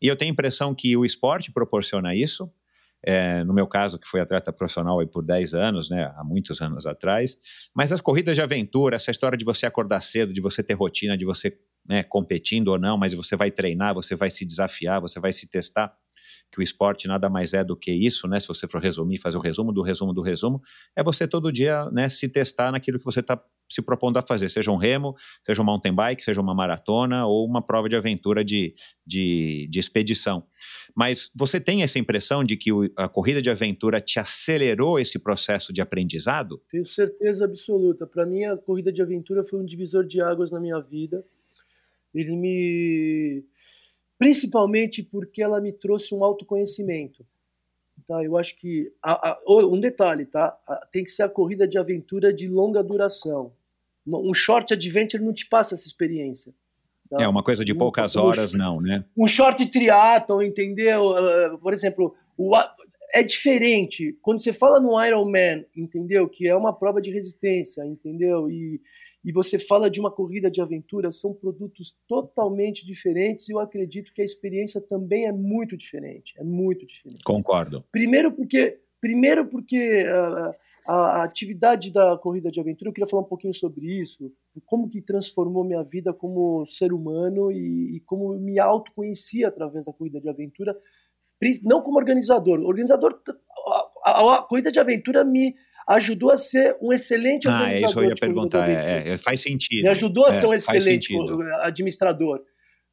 E 0.00 0.08
eu 0.08 0.16
tenho 0.16 0.30
a 0.30 0.32
impressão 0.32 0.74
que 0.74 0.96
o 0.96 1.04
esporte 1.04 1.52
proporciona 1.52 2.14
isso. 2.14 2.50
É, 3.02 3.44
no 3.44 3.54
meu 3.54 3.66
caso, 3.66 3.98
que 3.98 4.08
foi 4.08 4.20
atleta 4.20 4.52
profissional 4.52 4.98
aí 4.98 5.06
por 5.06 5.22
10 5.22 5.54
anos, 5.54 5.90
né, 5.90 6.12
há 6.16 6.24
muitos 6.24 6.60
anos 6.60 6.86
atrás, 6.86 7.38
mas 7.74 7.92
as 7.92 8.00
corridas 8.00 8.34
de 8.34 8.42
aventura, 8.42 8.96
essa 8.96 9.10
história 9.10 9.38
de 9.38 9.44
você 9.44 9.66
acordar 9.66 10.00
cedo, 10.00 10.32
de 10.32 10.40
você 10.40 10.62
ter 10.62 10.74
rotina, 10.74 11.16
de 11.16 11.24
você 11.24 11.56
né, 11.88 12.02
competindo 12.02 12.68
ou 12.68 12.78
não, 12.78 12.98
mas 12.98 13.14
você 13.14 13.36
vai 13.36 13.50
treinar, 13.50 13.94
você 13.94 14.16
vai 14.16 14.30
se 14.30 14.44
desafiar, 14.44 15.00
você 15.00 15.20
vai 15.20 15.32
se 15.32 15.46
testar, 15.46 15.96
que 16.52 16.60
o 16.60 16.62
esporte 16.62 17.06
nada 17.08 17.28
mais 17.28 17.54
é 17.54 17.62
do 17.62 17.76
que 17.76 17.92
isso, 17.92 18.26
né? 18.26 18.40
Se 18.40 18.48
você 18.48 18.66
for 18.66 18.80
resumir, 18.80 19.18
fazer 19.18 19.36
o 19.36 19.40
resumo 19.40 19.72
do 19.72 19.82
resumo 19.82 20.12
do 20.12 20.22
resumo, 20.22 20.60
é 20.94 21.02
você 21.02 21.26
todo 21.26 21.52
dia 21.52 21.84
né, 21.90 22.08
se 22.08 22.28
testar 22.28 22.72
naquilo 22.72 22.98
que 22.98 23.04
você 23.04 23.20
está 23.20 23.40
se 23.68 23.82
propondo 23.82 24.16
a 24.16 24.22
fazer, 24.22 24.48
seja 24.48 24.70
um 24.70 24.76
remo, 24.76 25.14
seja 25.44 25.60
um 25.60 25.64
mountain 25.64 25.92
bike, 25.92 26.22
seja 26.22 26.40
uma 26.40 26.54
maratona 26.54 27.26
ou 27.26 27.44
uma 27.44 27.60
prova 27.60 27.88
de 27.88 27.96
aventura 27.96 28.44
de, 28.44 28.74
de, 29.04 29.68
de 29.70 29.80
expedição. 29.80 30.44
Mas 30.94 31.30
você 31.34 31.60
tem 31.60 31.82
essa 31.82 31.98
impressão 31.98 32.44
de 32.44 32.56
que 32.56 32.72
o, 32.72 32.88
a 32.96 33.08
corrida 33.08 33.42
de 33.42 33.50
aventura 33.50 34.00
te 34.00 34.18
acelerou 34.18 34.98
esse 34.98 35.18
processo 35.18 35.72
de 35.72 35.80
aprendizado? 35.80 36.62
Tenho 36.68 36.84
certeza 36.84 37.44
absoluta. 37.44 38.06
Para 38.06 38.24
mim, 38.24 38.44
a 38.44 38.56
corrida 38.56 38.92
de 38.92 39.02
aventura 39.02 39.42
foi 39.42 39.58
um 39.58 39.64
divisor 39.64 40.04
de 40.04 40.20
águas 40.20 40.50
na 40.50 40.60
minha 40.60 40.80
vida. 40.80 41.24
Ele 42.14 42.36
me. 42.36 43.44
Principalmente 44.18 45.02
porque 45.02 45.42
ela 45.42 45.60
me 45.60 45.72
trouxe 45.72 46.14
um 46.14 46.24
autoconhecimento. 46.24 47.24
Tá? 48.06 48.22
Eu 48.22 48.36
acho 48.36 48.56
que. 48.56 48.92
A, 49.02 49.30
a, 49.30 49.38
um 49.46 49.80
detalhe, 49.80 50.26
tá? 50.26 50.56
A, 50.66 50.86
tem 50.90 51.04
que 51.04 51.10
ser 51.10 51.24
a 51.24 51.28
corrida 51.28 51.66
de 51.66 51.78
aventura 51.78 52.32
de 52.32 52.48
longa 52.48 52.82
duração. 52.82 53.52
Um 54.06 54.32
short 54.32 54.72
adventure 54.72 55.22
não 55.22 55.32
te 55.32 55.48
passa 55.48 55.74
essa 55.74 55.86
experiência. 55.86 56.54
Tá? 57.10 57.22
É, 57.22 57.28
uma 57.28 57.42
coisa 57.42 57.64
de 57.64 57.74
poucas 57.74 58.14
um, 58.14 58.20
horas, 58.20 58.54
um, 58.54 58.58
não, 58.58 58.80
né? 58.80 59.04
Um 59.16 59.26
short 59.26 59.64
triatlon, 59.66 60.42
entendeu? 60.42 61.10
Uh, 61.10 61.58
por 61.58 61.72
exemplo, 61.72 62.14
o, 62.36 62.56
é 63.12 63.22
diferente. 63.22 64.16
Quando 64.22 64.40
você 64.40 64.52
fala 64.52 64.80
no 64.80 65.02
Ironman, 65.04 65.64
entendeu? 65.76 66.28
Que 66.28 66.46
é 66.46 66.54
uma 66.54 66.72
prova 66.72 67.00
de 67.00 67.10
resistência, 67.10 67.84
entendeu? 67.84 68.50
E, 68.50 68.80
e 69.26 69.32
você 69.32 69.58
fala 69.58 69.90
de 69.90 69.98
uma 69.98 70.08
corrida 70.08 70.48
de 70.48 70.62
aventura, 70.62 71.10
são 71.10 71.34
produtos 71.34 71.98
totalmente 72.06 72.86
diferentes 72.86 73.48
e 73.48 73.52
eu 73.52 73.58
acredito 73.58 74.12
que 74.14 74.22
a 74.22 74.24
experiência 74.24 74.80
também 74.80 75.26
é 75.26 75.32
muito 75.32 75.76
diferente. 75.76 76.32
É 76.38 76.44
muito 76.44 76.86
diferente. 76.86 77.24
Concordo. 77.24 77.84
Primeiro 77.90 78.30
porque, 78.30 78.78
primeiro 79.00 79.44
porque 79.44 80.04
uh, 80.04 80.52
a, 80.86 81.24
atividade 81.24 81.92
da 81.92 82.16
corrida 82.16 82.52
de 82.52 82.60
aventura, 82.60 82.88
eu 82.88 82.92
queria 82.94 83.08
falar 83.08 83.24
um 83.24 83.28
pouquinho 83.28 83.52
sobre 83.52 84.00
isso, 84.00 84.32
como 84.64 84.88
que 84.88 85.02
transformou 85.02 85.64
minha 85.64 85.82
vida 85.82 86.12
como 86.12 86.64
ser 86.64 86.92
humano 86.92 87.50
e, 87.50 87.96
e 87.96 88.00
como 88.06 88.32
eu 88.32 88.40
me 88.40 88.60
autoconheci 88.60 89.44
através 89.44 89.86
da 89.86 89.92
corrida 89.92 90.20
de 90.20 90.28
aventura, 90.28 90.78
não 91.64 91.82
como 91.82 91.98
organizador. 91.98 92.60
O 92.60 92.66
organizador, 92.68 93.20
a, 94.04 94.10
a, 94.12 94.36
a 94.36 94.42
corrida 94.44 94.70
de 94.70 94.78
aventura 94.78 95.24
me 95.24 95.52
ajudou 95.88 96.30
a 96.30 96.36
ser 96.36 96.76
um 96.80 96.92
excelente 96.92 97.48
organizador. 97.48 97.68
Ah, 97.68 97.80
é 97.80 97.84
isso 97.84 97.92
que 97.92 97.98
eu 97.98 98.08
ia 98.08 98.14
perguntar. 98.14 98.68
É, 98.68 99.08
é, 99.10 99.16
faz 99.18 99.40
sentido. 99.40 99.82
Me 99.84 99.88
ajudou 99.88 100.26
a 100.26 100.32
ser 100.32 100.46
um 100.46 100.54
excelente 100.54 101.14
administrador. 101.62 102.42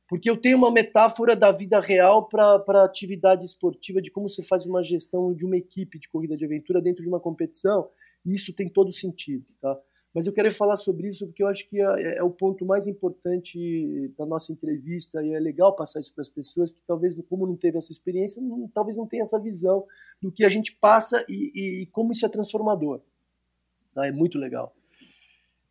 Porque 0.07 0.29
eu 0.29 0.37
tenho 0.37 0.57
uma 0.57 0.71
metáfora 0.71 1.35
da 1.35 1.51
vida 1.51 1.79
real 1.79 2.27
para 2.27 2.83
atividade 2.83 3.45
esportiva, 3.45 4.01
de 4.01 4.11
como 4.11 4.29
você 4.29 4.43
faz 4.43 4.65
uma 4.65 4.83
gestão 4.83 5.33
de 5.33 5.45
uma 5.45 5.57
equipe 5.57 5.97
de 5.97 6.07
corrida 6.07 6.37
de 6.37 6.45
aventura 6.45 6.81
dentro 6.81 7.01
de 7.01 7.07
uma 7.07 7.19
competição, 7.19 7.89
e 8.25 8.35
isso 8.35 8.53
tem 8.53 8.67
todo 8.67 8.91
sentido. 8.91 9.45
Tá? 9.59 9.75
Mas 10.13 10.27
eu 10.27 10.33
quero 10.33 10.51
falar 10.51 10.75
sobre 10.75 11.07
isso 11.07 11.25
porque 11.25 11.41
eu 11.41 11.47
acho 11.47 11.67
que 11.67 11.81
é, 11.81 12.17
é, 12.17 12.23
o 12.23 12.29
ponto 12.29 12.63
mais 12.63 12.85
importante 12.85 14.13
da 14.17 14.25
nossa 14.25 14.51
entrevista 14.51 15.23
e 15.23 15.33
é 15.33 15.39
legal 15.39 15.75
passar 15.75 15.99
isso 15.99 16.13
para 16.13 16.21
as 16.21 16.29
pessoas 16.29 16.71
que 16.71 16.79
talvez, 16.85 17.15
como 17.27 17.47
não 17.47 17.55
teve 17.55 17.79
essa 17.79 17.91
experiência, 17.91 18.41
não, 18.41 18.67
talvez 18.67 18.95
não 18.95 19.07
tenha 19.07 19.23
essa 19.23 19.39
visão 19.39 19.85
do 20.21 20.31
que 20.31 20.45
a 20.45 20.49
gente 20.49 20.75
passa 20.75 21.25
e, 21.27 21.81
e 21.81 21.85
como 21.87 22.11
isso 22.11 22.25
é 22.25 22.29
transformador. 22.29 23.01
Tá? 23.93 24.05
É 24.05 24.11
muito 24.11 24.37
legal. 24.37 24.75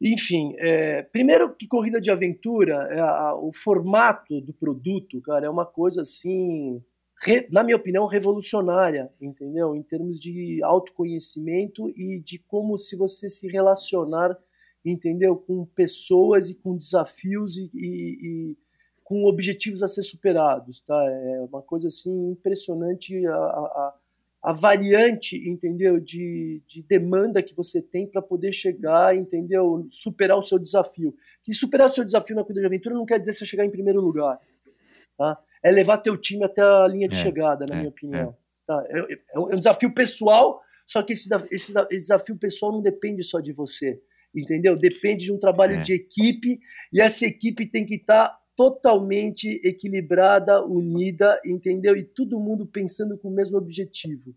Enfim, 0.01 0.57
é, 0.59 1.03
primeiro 1.03 1.55
que 1.55 1.68
corrida 1.68 2.01
de 2.01 2.11
aventura, 2.11 2.88
é 2.90 2.99
a, 2.99 3.36
o 3.36 3.53
formato 3.53 4.40
do 4.40 4.53
produto, 4.53 5.20
cara, 5.20 5.47
é 5.47 5.51
uma 5.51 5.64
coisa 5.64 6.03
assim 6.03 6.82
re, 7.25 7.47
na 7.51 7.62
minha 7.62 7.77
opinião, 7.77 8.07
revolucionária, 8.07 9.11
entendeu? 9.20 9.75
Em 9.77 9.83
termos 9.83 10.20
de 10.20 10.61
autoconhecimento 10.62 11.89
e 11.91 12.18
de 12.18 12.39
como 12.39 12.77
se 12.77 12.97
você 12.97 13.29
se 13.29 13.49
relacionar, 13.49 14.37
entendeu? 14.85 15.37
Com 15.37 15.64
pessoas 15.64 16.51
e 16.51 16.57
com 16.57 16.77
desafios 16.77 17.57
e, 17.57 17.70
e, 17.75 18.18
e 18.23 18.57
com 19.05 19.25
objetivos 19.25 19.83
a 19.83 19.89
ser 19.89 20.03
superados, 20.03 20.81
tá? 20.81 21.01
É 21.09 21.41
uma 21.43 21.62
coisa 21.62 21.89
assim 21.89 22.31
impressionante 22.31 23.25
a, 23.27 23.35
a, 23.35 23.95
a 24.43 24.53
variante, 24.53 25.37
entendeu? 25.49 26.01
De, 26.01 26.61
de 26.66 26.83
demanda 26.83 27.43
que 27.43 27.55
você 27.55 27.81
tem 27.81 28.07
para 28.07 28.20
poder 28.20 28.53
chegar, 28.53 29.16
entendeu? 29.16 29.87
Superar 29.91 30.37
o 30.37 30.43
seu 30.43 30.59
desafio. 30.59 31.14
Que 31.43 31.55
superar 31.55 31.87
o 31.87 31.91
seu 31.91 32.05
desafio 32.05 32.35
na 32.35 32.43
corrida 32.43 32.61
de 32.61 32.66
aventura 32.66 32.97
não 32.97 33.07
quer 33.07 33.20
dizer 33.20 33.33
você 33.33 33.47
chegar 33.47 33.64
em 33.64 33.70
primeiro 33.70 34.01
lugar, 34.01 34.41
tá? 35.16 35.39
É 35.62 35.70
levar 35.70 35.98
teu 35.98 36.16
time 36.16 36.44
até 36.44 36.60
a 36.60 36.86
linha 36.88 37.08
de 37.08 37.14
é, 37.14 37.18
chegada, 37.18 37.66
na 37.66 37.74
é, 37.74 37.78
minha 37.78 37.88
opinião. 37.88 38.30
É. 38.30 38.42
Tá? 38.66 38.84
É, 38.88 39.12
é, 39.12 39.18
é, 39.34 39.38
um 39.38 39.58
desafio 39.58 39.92
pessoal, 39.92 40.60
só 40.86 41.02
que 41.02 41.12
esse, 41.12 41.28
esse, 41.50 41.72
desafio 41.90 42.36
pessoal 42.36 42.72
não 42.72 42.82
depende 42.82 43.22
só 43.22 43.40
de 43.40 43.52
você, 43.52 44.00
entendeu? 44.34 44.76
Depende 44.76 45.24
de 45.26 45.32
um 45.32 45.38
trabalho 45.38 45.82
de 45.82 45.92
equipe 45.92 46.60
e 46.92 47.00
essa 47.00 47.26
equipe 47.26 47.66
tem 47.66 47.86
que 47.86 47.96
estar 47.96 48.28
tá 48.28 48.38
totalmente 48.56 49.60
equilibrada, 49.64 50.64
unida, 50.64 51.40
entendeu? 51.44 51.96
E 51.96 52.04
todo 52.04 52.38
mundo 52.38 52.66
pensando 52.66 53.16
com 53.16 53.28
o 53.28 53.34
mesmo 53.34 53.56
objetivo. 53.56 54.34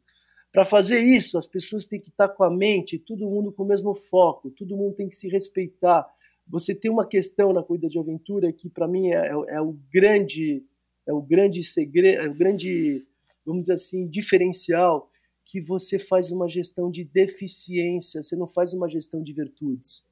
Para 0.52 0.64
fazer 0.64 1.02
isso, 1.02 1.38
as 1.38 1.48
pessoas 1.48 1.86
têm 1.86 2.00
que 2.00 2.10
estar 2.10 2.30
tá 2.30 2.34
com 2.34 2.44
a 2.44 2.50
mente, 2.50 2.98
todo 2.98 3.30
mundo 3.30 3.52
com 3.52 3.64
o 3.64 3.68
mesmo 3.68 3.94
foco, 3.94 4.50
todo 4.52 4.78
mundo 4.78 4.96
tem 4.96 5.10
que 5.10 5.16
se 5.16 5.28
respeitar. 5.28 6.08
Você 6.48 6.74
tem 6.74 6.90
uma 6.90 7.06
questão 7.06 7.52
na 7.52 7.62
corrida 7.62 7.90
de 7.90 8.00
aventura 8.00 8.54
que, 8.54 8.70
para 8.70 8.88
mim, 8.88 9.10
é, 9.10 9.32
é, 9.50 9.60
o 9.62 9.78
grande 9.92 10.64
é 11.06 11.14
o 11.14 11.22
grande 11.22 11.64
segredo, 11.64 12.22
é 12.22 12.28
o 12.28 12.34
grande, 12.34 13.06
vamos 13.46 13.64
dizer 13.64 13.74
assim, 13.74 14.08
diferencial 14.08 15.12
que 15.44 15.62
você 15.62 16.00
faz 16.00 16.32
uma 16.32 16.48
gestão 16.48 16.90
de 16.90 17.04
deficiência, 17.04 18.24
você 18.24 18.36
não 18.36 18.48
faz 18.48 18.74
uma 18.74 18.90
gestão 18.90 19.22
de 19.22 19.32
virtudes. 19.32 20.08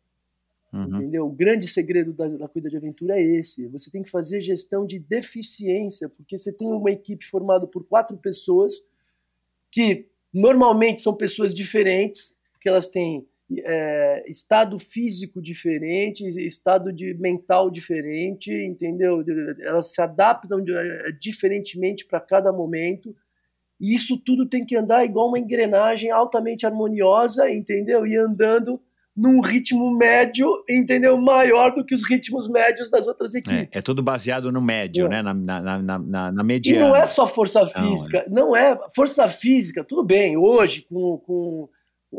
Uhum. 0.72 0.98
Entendeu? 0.98 1.26
O 1.26 1.32
grande 1.32 1.68
segredo 1.68 2.14
da, 2.14 2.28
da 2.28 2.48
cuida 2.48 2.70
de 2.70 2.78
aventura 2.78 3.20
é 3.20 3.24
esse. 3.24 3.68
Você 3.68 3.90
tem 3.90 4.04
que 4.04 4.10
fazer 4.10 4.42
gestão 4.42 4.86
de 4.86 5.00
deficiência, 5.00 6.10
porque 6.10 6.38
você 6.38 6.52
tem 6.52 6.68
uma 6.68 6.92
equipe 6.92 7.26
formada 7.26 7.68
por 7.68 7.84
quatro 7.84 8.18
pessoas 8.18 8.76
que 9.72 10.08
Normalmente 10.34 11.00
são 11.00 11.14
pessoas 11.14 11.54
diferentes, 11.54 12.36
porque 12.52 12.68
elas 12.68 12.90
têm 12.90 13.28
é, 13.64 14.24
estado 14.28 14.78
físico 14.80 15.42
diferente, 15.42 16.26
estado 16.46 16.92
de 16.92 17.14
mental 17.16 17.70
diferente, 17.70 18.52
entendeu? 18.52 19.24
Elas 19.62 19.94
se 19.94 20.02
adaptam 20.02 20.64
é, 20.68 21.12
diferentemente 21.20 22.06
para 22.06 22.20
cada 22.20 22.52
momento. 22.52 23.16
E 23.80 23.94
isso 23.94 24.18
tudo 24.18 24.48
tem 24.48 24.66
que 24.66 24.76
andar 24.76 25.04
igual 25.04 25.28
uma 25.28 25.40
engrenagem 25.40 26.12
altamente 26.12 26.66
harmoniosa, 26.66 27.50
entendeu? 27.52 28.06
E 28.06 28.16
andando 28.16 28.80
num 29.16 29.42
ritmo 29.42 29.96
médio, 29.96 30.48
entendeu? 30.68 31.18
Maior 31.18 31.74
do 31.74 31.86
que 31.86 31.94
os 31.94 32.08
ritmos 32.08 32.50
médios 32.50 32.90
das 32.90 33.08
outras 33.08 33.36
equipes. 33.36 33.70
É, 33.72 33.80
é 33.80 33.82
tudo 33.82 34.02
baseado 34.02 34.52
no 34.52 34.62
médio, 34.62 35.06
é. 35.06 35.10
né? 35.10 35.22
Na, 35.22 35.34
na, 35.34 35.62
na, 35.62 36.00
na, 36.00 36.32
na 36.32 36.44
mediana. 36.44 36.86
E 36.86 36.88
não 36.88 36.96
é 36.96 37.06
só 37.06 37.28
força 37.28 37.66
física, 37.68 38.26
não, 38.28 38.48
não 38.48 38.56
é. 38.56 38.78
Força 38.96 39.28
física, 39.28 39.84
tudo 39.84 40.04
bem, 40.04 40.36
hoje, 40.36 40.88
com, 40.90 41.18
com 41.20 41.70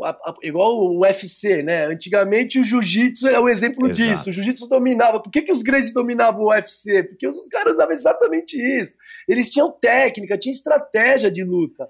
a, 0.03 0.09
a, 0.09 0.35
igual 0.43 0.77
o 0.77 1.01
UFC, 1.01 1.63
né? 1.63 1.85
Antigamente 1.85 2.59
o 2.59 2.63
jiu-jitsu 2.63 3.27
é 3.27 3.39
o 3.39 3.43
um 3.43 3.49
exemplo 3.49 3.87
Exato. 3.87 4.09
disso. 4.09 4.29
O 4.29 4.33
jiu-jitsu 4.33 4.67
dominava. 4.67 5.21
Por 5.21 5.31
que, 5.31 5.41
que 5.41 5.51
os 5.51 5.61
grandes 5.61 5.93
dominavam 5.93 6.43
o 6.43 6.49
UFC? 6.49 7.03
Porque 7.03 7.27
os, 7.27 7.37
os 7.37 7.47
caras 7.47 7.73
usavam 7.73 7.93
exatamente 7.93 8.57
isso. 8.57 8.97
Eles 9.27 9.49
tinham 9.49 9.71
técnica, 9.71 10.37
tinham 10.37 10.53
estratégia 10.53 11.31
de 11.31 11.43
luta. 11.43 11.87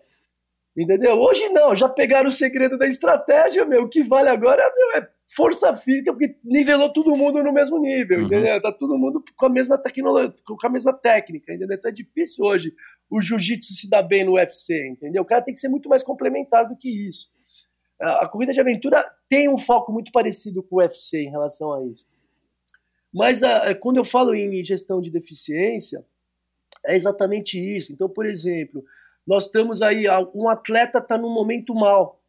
Entendeu? 0.77 1.15
Hoje 1.15 1.47
não, 1.49 1.73
já 1.73 1.87
pegaram 1.87 2.27
o 2.27 2.31
segredo 2.31 2.77
da 2.77 2.85
estratégia, 2.85 3.65
meu. 3.65 3.83
O 3.83 3.89
que 3.89 4.03
vale 4.03 4.27
agora 4.27 4.61
meu, 4.75 5.01
é 5.01 5.07
força 5.33 5.73
física, 5.73 6.11
porque 6.11 6.35
nivelou 6.43 6.91
todo 6.91 7.15
mundo 7.15 7.41
no 7.41 7.51
mesmo 7.51 7.79
nível, 7.79 8.19
uhum. 8.19 8.25
entendeu? 8.25 8.61
Tá 8.61 8.71
todo 8.71 8.97
mundo 8.97 9.23
com 9.35 9.45
a 9.45 9.49
mesma 9.49 9.77
tecnologia, 9.77 10.33
com 10.45 10.67
a 10.67 10.69
mesma 10.69 10.93
técnica, 10.93 11.53
entendeu? 11.53 11.77
Então 11.77 11.89
é 11.89 11.93
difícil 11.93 12.45
hoje 12.45 12.73
o 13.09 13.21
jiu-jitsu 13.21 13.73
se 13.73 13.89
dar 13.89 14.03
bem 14.03 14.25
no 14.25 14.33
UFC, 14.33 14.87
entendeu? 14.89 15.23
O 15.23 15.25
cara 15.25 15.41
tem 15.41 15.53
que 15.53 15.59
ser 15.59 15.69
muito 15.69 15.89
mais 15.89 16.03
complementar 16.03 16.67
do 16.67 16.75
que 16.75 16.89
isso. 16.89 17.27
A 17.99 18.27
corrida 18.27 18.51
de 18.51 18.59
aventura 18.59 19.03
tem 19.29 19.47
um 19.47 19.57
foco 19.57 19.91
muito 19.91 20.11
parecido 20.11 20.61
com 20.61 20.75
o 20.75 20.79
UFC 20.79 21.19
em 21.19 21.29
relação 21.29 21.73
a 21.73 21.83
isso. 21.85 22.05
Mas 23.13 23.41
a, 23.41 23.73
quando 23.75 23.97
eu 23.97 24.03
falo 24.03 24.35
em 24.35 24.63
gestão 24.63 24.99
de 24.99 25.09
deficiência, 25.09 26.05
é 26.85 26.95
exatamente 26.95 27.57
isso. 27.57 27.93
Então, 27.93 28.09
por 28.09 28.25
exemplo, 28.25 28.83
nós 29.25 29.45
estamos 29.45 29.81
aí, 29.81 30.05
um 30.33 30.49
atleta 30.49 30.99
está 30.99 31.17
num 31.17 31.33
momento 31.33 31.73
mal. 31.73 32.21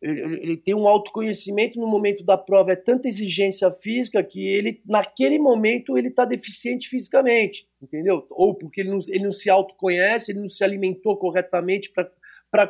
Ele, 0.00 0.20
ele, 0.42 0.56
tem 0.56 0.74
um 0.74 0.86
autoconhecimento 0.86 1.80
no 1.80 1.86
momento 1.86 2.22
da 2.22 2.36
prova, 2.36 2.72
é 2.72 2.76
tanta 2.76 3.08
exigência 3.08 3.70
física 3.72 4.22
que 4.22 4.46
ele, 4.46 4.82
naquele 4.86 5.38
momento, 5.38 5.96
ele 5.96 6.08
está 6.08 6.24
deficiente 6.24 6.88
fisicamente, 6.88 7.66
entendeu? 7.80 8.26
Ou 8.30 8.54
porque 8.54 8.82
ele 8.82 8.90
não, 8.90 8.98
ele 9.08 9.24
não 9.24 9.32
se 9.32 9.48
autoconhece, 9.48 10.32
ele 10.32 10.40
não 10.40 10.48
se 10.48 10.62
alimentou 10.62 11.16
corretamente 11.16 11.90
para 11.90 12.10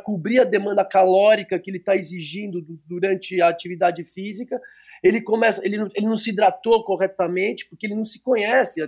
cobrir 0.02 0.40
a 0.40 0.44
demanda 0.44 0.84
calórica 0.84 1.58
que 1.58 1.70
ele 1.70 1.78
está 1.78 1.96
exigindo 1.96 2.64
durante 2.86 3.40
a 3.40 3.48
atividade 3.48 4.04
física. 4.04 4.60
Ele 5.02 5.20
começa, 5.20 5.64
ele 5.64 5.76
não, 5.76 5.88
ele 5.94 6.06
não 6.06 6.16
se 6.16 6.30
hidratou 6.30 6.82
corretamente 6.84 7.68
porque 7.68 7.86
ele 7.86 7.94
não 7.94 8.04
se 8.04 8.22
conhece. 8.22 8.82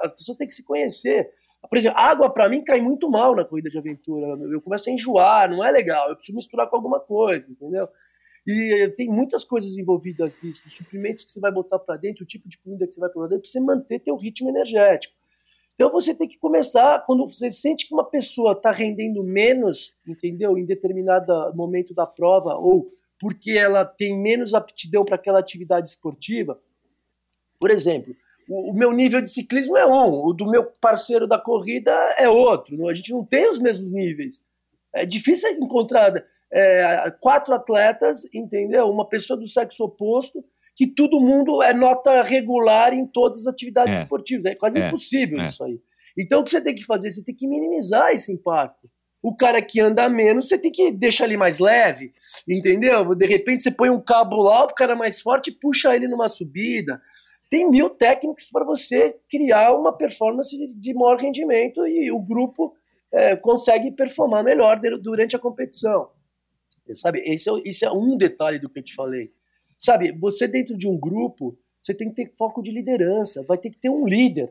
As 0.00 0.12
pessoas 0.12 0.36
têm 0.36 0.46
que 0.46 0.54
se 0.54 0.64
conhecer. 0.64 1.30
Por 1.68 1.78
exemplo, 1.78 1.98
água 1.98 2.30
para 2.30 2.48
mim 2.48 2.62
cai 2.62 2.80
muito 2.80 3.10
mal 3.10 3.34
na 3.34 3.44
corrida 3.44 3.70
de 3.70 3.78
aventura. 3.78 4.26
Eu 4.52 4.60
começo 4.60 4.90
a 4.90 4.92
enjoar, 4.92 5.50
não 5.50 5.64
é 5.64 5.70
legal. 5.70 6.10
Eu 6.10 6.16
preciso 6.16 6.36
misturar 6.36 6.68
com 6.68 6.76
alguma 6.76 7.00
coisa, 7.00 7.50
entendeu? 7.50 7.88
E 8.46 8.92
tem 8.96 9.08
muitas 9.08 9.42
coisas 9.42 9.76
envolvidas 9.78 10.40
nisso, 10.42 10.62
os 10.66 10.74
suprimentos 10.74 11.24
que 11.24 11.32
você 11.32 11.40
vai 11.40 11.50
botar 11.50 11.78
para 11.78 11.96
dentro, 11.96 12.24
o 12.24 12.26
tipo 12.26 12.46
de 12.46 12.58
comida 12.58 12.86
que 12.86 12.92
você 12.92 13.00
vai 13.00 13.08
para 13.08 13.22
dentro, 13.22 13.40
para 13.40 13.50
você 13.50 13.60
manter 13.60 14.00
teu 14.00 14.16
ritmo 14.16 14.50
energético. 14.50 15.14
Então 15.74 15.90
você 15.90 16.14
tem 16.14 16.28
que 16.28 16.38
começar, 16.38 17.04
quando 17.04 17.26
você 17.26 17.50
sente 17.50 17.88
que 17.88 17.94
uma 17.94 18.04
pessoa 18.04 18.52
está 18.52 18.70
rendendo 18.70 19.22
menos, 19.24 19.92
entendeu? 20.06 20.56
Em 20.56 20.64
determinado 20.64 21.52
momento 21.54 21.92
da 21.92 22.06
prova, 22.06 22.54
ou 22.54 22.92
porque 23.18 23.52
ela 23.52 23.84
tem 23.84 24.16
menos 24.16 24.54
aptidão 24.54 25.04
para 25.04 25.16
aquela 25.16 25.38
atividade 25.38 25.88
esportiva. 25.88 26.60
Por 27.58 27.70
exemplo, 27.70 28.14
o, 28.48 28.72
meu 28.72 28.92
nível 28.92 29.20
de 29.20 29.30
ciclismo 29.30 29.76
é 29.76 29.86
um, 29.86 30.26
o 30.26 30.32
do 30.32 30.48
meu 30.48 30.70
parceiro 30.80 31.26
da 31.26 31.38
corrida 31.38 31.90
é 32.18 32.28
outro. 32.28 32.88
A 32.88 32.94
gente 32.94 33.12
não 33.12 33.24
tem 33.24 33.48
os 33.48 33.58
mesmos 33.58 33.92
níveis. 33.92 34.42
É 34.92 35.04
difícil 35.04 35.50
encontrar 35.50 36.24
é, 36.52 37.10
quatro 37.20 37.54
atletas, 37.54 38.22
entendeu? 38.32 38.88
Uma 38.88 39.08
pessoa 39.08 39.38
do 39.38 39.48
sexo 39.48 39.84
oposto, 39.84 40.44
que 40.76 40.86
todo 40.86 41.20
mundo 41.20 41.62
é 41.62 41.72
nota 41.72 42.22
regular 42.22 42.92
em 42.92 43.06
todas 43.06 43.40
as 43.40 43.46
atividades 43.46 43.96
é. 43.96 44.02
esportivas. 44.02 44.44
É 44.44 44.54
quase 44.54 44.78
é. 44.78 44.86
impossível 44.86 45.40
é. 45.40 45.44
isso 45.44 45.62
aí. 45.64 45.80
Então 46.16 46.40
o 46.40 46.44
que 46.44 46.50
você 46.50 46.60
tem 46.60 46.74
que 46.74 46.84
fazer? 46.84 47.10
Você 47.10 47.22
tem 47.22 47.34
que 47.34 47.46
minimizar 47.46 48.12
esse 48.12 48.32
impacto. 48.32 48.88
O 49.22 49.34
cara 49.34 49.62
que 49.62 49.80
anda 49.80 50.08
menos, 50.08 50.48
você 50.48 50.58
tem 50.58 50.70
que 50.70 50.90
deixar 50.90 51.24
ele 51.24 51.36
mais 51.36 51.58
leve, 51.58 52.12
entendeu? 52.46 53.14
De 53.14 53.26
repente 53.26 53.62
você 53.62 53.70
põe 53.70 53.88
um 53.88 54.00
cabo 54.00 54.36
lá, 54.42 54.64
o 54.64 54.74
cara 54.74 54.94
mais 54.94 55.20
forte 55.20 55.50
puxa 55.50 55.96
ele 55.96 56.06
numa 56.06 56.28
subida 56.28 57.00
tem 57.54 57.70
mil 57.70 57.88
técnicas 57.88 58.50
para 58.50 58.64
você 58.64 59.16
criar 59.30 59.74
uma 59.74 59.96
performance 59.96 60.56
de, 60.74 60.92
maior 60.92 61.16
rendimento 61.16 61.86
e 61.86 62.10
o 62.10 62.18
grupo 62.18 62.74
é, 63.12 63.36
consegue 63.36 63.92
performar 63.92 64.42
melhor 64.42 64.80
durante 65.00 65.36
a 65.36 65.38
competição. 65.38 66.10
Sabe, 66.96 67.20
esse 67.20 67.48
é, 67.48 67.52
esse 67.64 67.84
é 67.84 67.92
um 67.92 68.16
detalhe 68.16 68.58
do 68.58 68.68
que 68.68 68.80
eu 68.80 68.82
te 68.82 68.92
falei. 68.92 69.32
Sabe, 69.84 70.12
você 70.12 70.48
dentro 70.48 70.78
de 70.78 70.88
um 70.88 70.96
grupo, 70.96 71.58
você 71.78 71.92
tem 71.92 72.08
que 72.08 72.14
ter 72.14 72.32
foco 72.38 72.62
de 72.62 72.70
liderança, 72.70 73.42
vai 73.42 73.58
ter 73.58 73.68
que 73.68 73.76
ter 73.76 73.90
um 73.90 74.06
líder. 74.06 74.50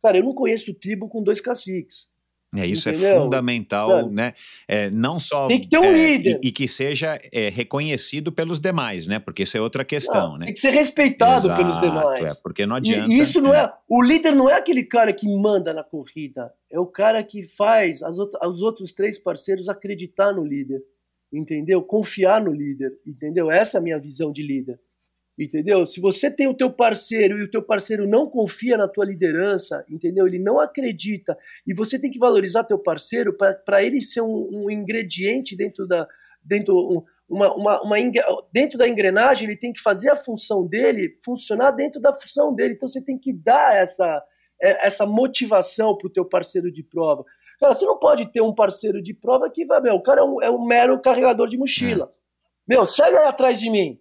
Cara, 0.00 0.18
eu 0.18 0.22
não 0.22 0.32
conheço 0.32 0.72
tribo 0.72 1.08
com 1.08 1.20
dois 1.20 1.40
caciques. 1.40 2.08
É, 2.56 2.64
isso 2.64 2.88
é 2.88 2.92
Entendeu? 2.92 3.10
é 3.10 3.22
fundamental, 3.24 4.08
né? 4.08 4.34
É, 4.68 4.88
não 4.88 5.18
só 5.18 5.48
tem 5.48 5.60
que 5.60 5.68
ter 5.68 5.80
um 5.80 5.84
é, 5.84 5.92
líder 5.92 6.40
e, 6.40 6.46
e, 6.46 6.52
que 6.52 6.68
seja 6.68 7.18
é, 7.32 7.48
reconhecido 7.48 8.30
pelos 8.30 8.60
demais, 8.60 9.08
né? 9.08 9.18
Porque 9.18 9.42
isso 9.42 9.56
é 9.56 9.60
outra 9.60 9.84
questão, 9.84 10.30
não, 10.30 10.38
né? 10.38 10.46
Tem 10.46 10.54
que 10.54 10.60
ser 10.60 10.70
respeitado 10.70 11.46
Exato, 11.46 11.60
pelos 11.60 11.80
demais. 11.80 12.38
É, 12.38 12.40
porque 12.44 12.64
não 12.64 12.76
adianta. 12.76 13.10
E 13.10 13.18
isso 13.18 13.40
não 13.40 13.52
é. 13.52 13.68
O 13.88 14.00
líder 14.00 14.30
não 14.30 14.48
é 14.48 14.54
aquele 14.54 14.84
cara 14.84 15.12
que 15.12 15.28
manda 15.28 15.74
na 15.74 15.82
corrida, 15.82 16.52
é 16.70 16.78
o 16.78 16.86
cara 16.86 17.20
que 17.24 17.42
faz 17.42 18.00
as, 18.00 18.16
os 18.16 18.62
outros 18.62 18.92
três 18.92 19.18
parceiros 19.18 19.68
acreditar 19.68 20.32
no 20.32 20.44
líder, 20.44 20.80
entendeu? 21.36 21.82
Confiar 21.82 22.42
no 22.42 22.52
líder, 22.52 22.98
entendeu? 23.06 23.50
Essa 23.50 23.76
é 23.76 23.80
a 23.80 23.82
minha 23.82 23.98
visão 23.98 24.32
de 24.32 24.42
líder. 24.42 24.80
Entendeu? 25.38 25.84
Se 25.84 26.00
você 26.00 26.30
tem 26.30 26.48
o 26.48 26.54
teu 26.54 26.70
parceiro 26.70 27.38
e 27.38 27.42
o 27.42 27.50
teu 27.50 27.62
parceiro 27.62 28.08
não 28.08 28.26
confia 28.26 28.76
na 28.76 28.88
tua 28.88 29.04
liderança, 29.04 29.84
entendeu? 29.88 30.26
Ele 30.26 30.38
não 30.38 30.58
acredita 30.58 31.36
e 31.66 31.74
você 31.74 31.98
tem 31.98 32.10
que 32.10 32.18
valorizar 32.18 32.64
teu 32.64 32.78
parceiro 32.78 33.36
para 33.36 33.82
ele 33.82 34.00
ser 34.00 34.22
um, 34.22 34.48
um, 34.50 34.70
ingrediente 34.70 35.54
dentro 35.54 35.86
da 35.86 36.08
dentro 36.42 36.74
um, 36.74 37.02
uma, 37.28 37.52
uma, 37.54 37.82
uma, 37.82 37.96
dentro 38.50 38.78
da 38.78 38.88
engrenagem, 38.88 39.48
ele 39.48 39.58
tem 39.58 39.72
que 39.72 39.80
fazer 39.80 40.08
a 40.08 40.16
função 40.16 40.66
dele 40.66 41.18
funcionar 41.22 41.72
dentro 41.72 42.00
da 42.00 42.14
função 42.14 42.54
dele. 42.54 42.74
Então 42.74 42.88
você 42.88 43.04
tem 43.04 43.18
que 43.18 43.32
dar 43.32 43.74
essa 43.76 44.24
é, 44.62 44.86
essa 44.86 45.04
motivação 45.04 45.96
para 45.96 46.06
o 46.06 46.12
teu 46.12 46.24
parceiro 46.24 46.70
de 46.70 46.82
prova. 46.82 47.24
Cara, 47.58 47.74
você 47.74 47.84
não 47.86 47.98
pode 47.98 48.30
ter 48.30 48.40
um 48.40 48.54
parceiro 48.54 49.02
de 49.02 49.14
prova 49.14 49.50
que 49.50 49.64
vai, 49.64 49.80
meu, 49.80 49.94
o 49.94 50.02
cara 50.02 50.20
é 50.20 50.24
um, 50.24 50.42
é 50.42 50.50
um 50.50 50.64
mero 50.64 51.00
carregador 51.00 51.48
de 51.48 51.56
mochila. 51.56 52.12
É. 52.12 52.74
Meu, 52.74 52.84
segue 52.84 53.16
aí 53.16 53.26
atrás 53.26 53.60
de 53.60 53.70
mim. 53.70 53.98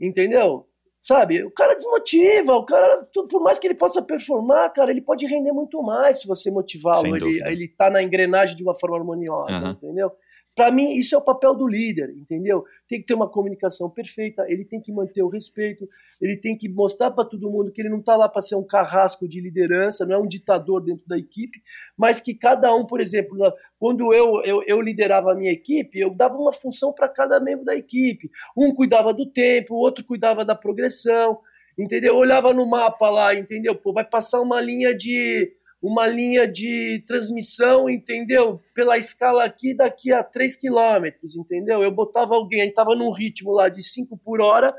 Entendeu? 0.00 0.66
Sabe? 1.02 1.44
O 1.44 1.50
cara 1.52 1.74
desmotiva, 1.74 2.54
o 2.54 2.64
cara, 2.64 3.06
por 3.30 3.40
mais 3.40 3.58
que 3.58 3.66
ele 3.66 3.74
possa 3.74 4.02
performar, 4.02 4.72
cara, 4.72 4.90
ele 4.90 5.00
pode 5.00 5.24
render 5.26 5.52
muito 5.52 5.80
mais 5.82 6.20
se 6.20 6.26
você 6.26 6.50
motivá-lo. 6.50 7.14
Ele, 7.14 7.40
ele 7.46 7.68
tá 7.68 7.88
na 7.88 8.02
engrenagem 8.02 8.56
de 8.56 8.62
uma 8.62 8.74
forma 8.74 8.96
harmoniosa, 8.96 9.52
uhum. 9.52 9.70
entendeu? 9.70 10.10
Para 10.56 10.72
mim, 10.72 10.92
isso 10.92 11.14
é 11.14 11.18
o 11.18 11.22
papel 11.22 11.54
do 11.54 11.68
líder, 11.68 12.08
entendeu? 12.16 12.64
Tem 12.88 12.98
que 12.98 13.04
ter 13.04 13.12
uma 13.12 13.28
comunicação 13.28 13.90
perfeita, 13.90 14.46
ele 14.48 14.64
tem 14.64 14.80
que 14.80 14.90
manter 14.90 15.22
o 15.22 15.28
respeito, 15.28 15.86
ele 16.18 16.34
tem 16.34 16.56
que 16.56 16.66
mostrar 16.66 17.10
para 17.10 17.26
todo 17.26 17.50
mundo 17.50 17.70
que 17.70 17.82
ele 17.82 17.90
não 17.90 17.98
está 17.98 18.16
lá 18.16 18.26
para 18.26 18.40
ser 18.40 18.54
um 18.54 18.64
carrasco 18.64 19.28
de 19.28 19.38
liderança, 19.38 20.06
não 20.06 20.14
é 20.14 20.18
um 20.18 20.26
ditador 20.26 20.82
dentro 20.82 21.06
da 21.06 21.18
equipe, 21.18 21.62
mas 21.94 22.20
que 22.20 22.32
cada 22.32 22.74
um, 22.74 22.86
por 22.86 23.02
exemplo, 23.02 23.36
quando 23.78 24.14
eu, 24.14 24.40
eu, 24.44 24.62
eu 24.66 24.80
liderava 24.80 25.32
a 25.32 25.34
minha 25.34 25.52
equipe, 25.52 25.98
eu 25.98 26.08
dava 26.14 26.38
uma 26.38 26.52
função 26.52 26.90
para 26.90 27.06
cada 27.06 27.38
membro 27.38 27.62
da 27.62 27.76
equipe. 27.76 28.30
Um 28.56 28.72
cuidava 28.72 29.12
do 29.12 29.26
tempo, 29.26 29.74
o 29.74 29.78
outro 29.78 30.06
cuidava 30.06 30.42
da 30.42 30.54
progressão, 30.54 31.38
entendeu? 31.78 32.14
Eu 32.14 32.18
olhava 32.18 32.54
no 32.54 32.64
mapa 32.66 33.10
lá, 33.10 33.34
entendeu? 33.34 33.74
Pô, 33.74 33.92
vai 33.92 34.04
passar 34.04 34.40
uma 34.40 34.58
linha 34.58 34.96
de 34.96 35.52
uma 35.86 36.04
linha 36.04 36.48
de 36.48 37.04
transmissão, 37.06 37.88
entendeu? 37.88 38.60
Pela 38.74 38.98
escala 38.98 39.44
aqui, 39.44 39.72
daqui 39.72 40.12
a 40.12 40.20
3 40.20 40.56
quilômetros, 40.56 41.36
entendeu? 41.36 41.80
Eu 41.80 41.92
botava 41.92 42.34
alguém, 42.34 42.60
a 42.60 42.64
gente 42.64 42.72
estava 42.72 42.96
num 42.96 43.12
ritmo 43.12 43.52
lá 43.52 43.68
de 43.68 43.84
5 43.84 44.18
por 44.18 44.40
hora, 44.40 44.74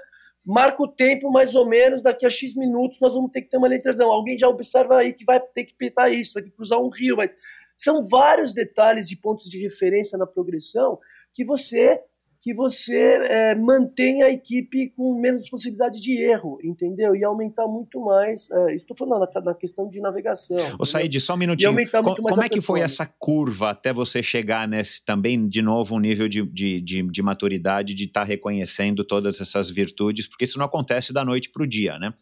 marca 0.45 0.83
o 0.83 0.87
tempo 0.87 1.31
mais 1.31 1.55
ou 1.55 1.65
menos, 1.65 2.01
daqui 2.01 2.25
a 2.25 2.29
X 2.29 2.57
minutos 2.57 2.99
nós 2.99 3.13
vamos 3.13 3.31
ter 3.31 3.41
que 3.41 3.49
ter 3.49 3.55
uma 3.55 3.69
linha 3.69 3.77
de 3.77 3.83
transmissão. 3.83 4.11
Alguém 4.11 4.37
já 4.37 4.49
observa 4.49 4.97
aí 4.97 5.13
que 5.13 5.23
vai 5.23 5.39
ter 5.39 5.63
que 5.63 5.75
petar 5.75 6.11
isso, 6.11 6.33
vai 6.33 6.43
ter 6.43 6.49
que 6.49 6.55
cruzar 6.57 6.77
um 6.77 6.89
rio. 6.89 7.15
Vai... 7.15 7.29
São 7.77 8.05
vários 8.05 8.53
detalhes 8.53 9.07
de 9.07 9.15
pontos 9.15 9.49
de 9.49 9.61
referência 9.61 10.17
na 10.17 10.27
progressão 10.27 10.99
que 11.33 11.45
você 11.45 12.01
que 12.47 12.53
você 12.53 12.95
é, 12.95 13.55
mantenha 13.55 14.27
a 14.27 14.29
equipe 14.29 14.93
com 14.95 15.19
menos 15.19 15.49
possibilidade 15.49 15.99
de 15.99 16.17
erro, 16.17 16.57
entendeu? 16.63 17.13
E 17.13 17.21
aumentar 17.21 17.67
muito 17.67 17.99
mais. 17.99 18.49
É, 18.49 18.73
estou 18.73 18.95
falando 18.95 19.27
na, 19.35 19.41
na, 19.41 19.53
questão 19.53 19.89
de 19.89 19.99
navegação. 19.99 20.55
Ô, 20.79 20.85
Said, 20.85 21.19
só 21.19 21.33
um 21.33 21.37
minutinho. 21.37 21.75
Com, 22.01 22.15
como 22.15 22.41
é 22.41 22.47
que 22.47 22.61
foi 22.61 22.79
essa 22.79 23.05
curva 23.05 23.71
até 23.71 23.91
você 23.91 24.23
chegar 24.23 24.65
nesse 24.65 25.03
também, 25.03 25.45
de 25.45 25.61
novo, 25.61 25.93
um 25.95 25.99
nível 25.99 26.29
de, 26.29 26.41
de, 26.45 26.79
de, 26.79 27.03
de 27.03 27.21
maturidade, 27.21 27.93
de 27.93 28.05
estar 28.05 28.21
tá 28.21 28.25
reconhecendo 28.25 29.03
todas 29.03 29.41
essas 29.41 29.69
virtudes? 29.69 30.25
Porque 30.25 30.45
isso 30.45 30.57
não 30.57 30.67
acontece 30.67 31.11
da 31.11 31.25
noite 31.25 31.49
para 31.49 31.63
o 31.63 31.67
dia, 31.67 31.99
né? 31.99 32.13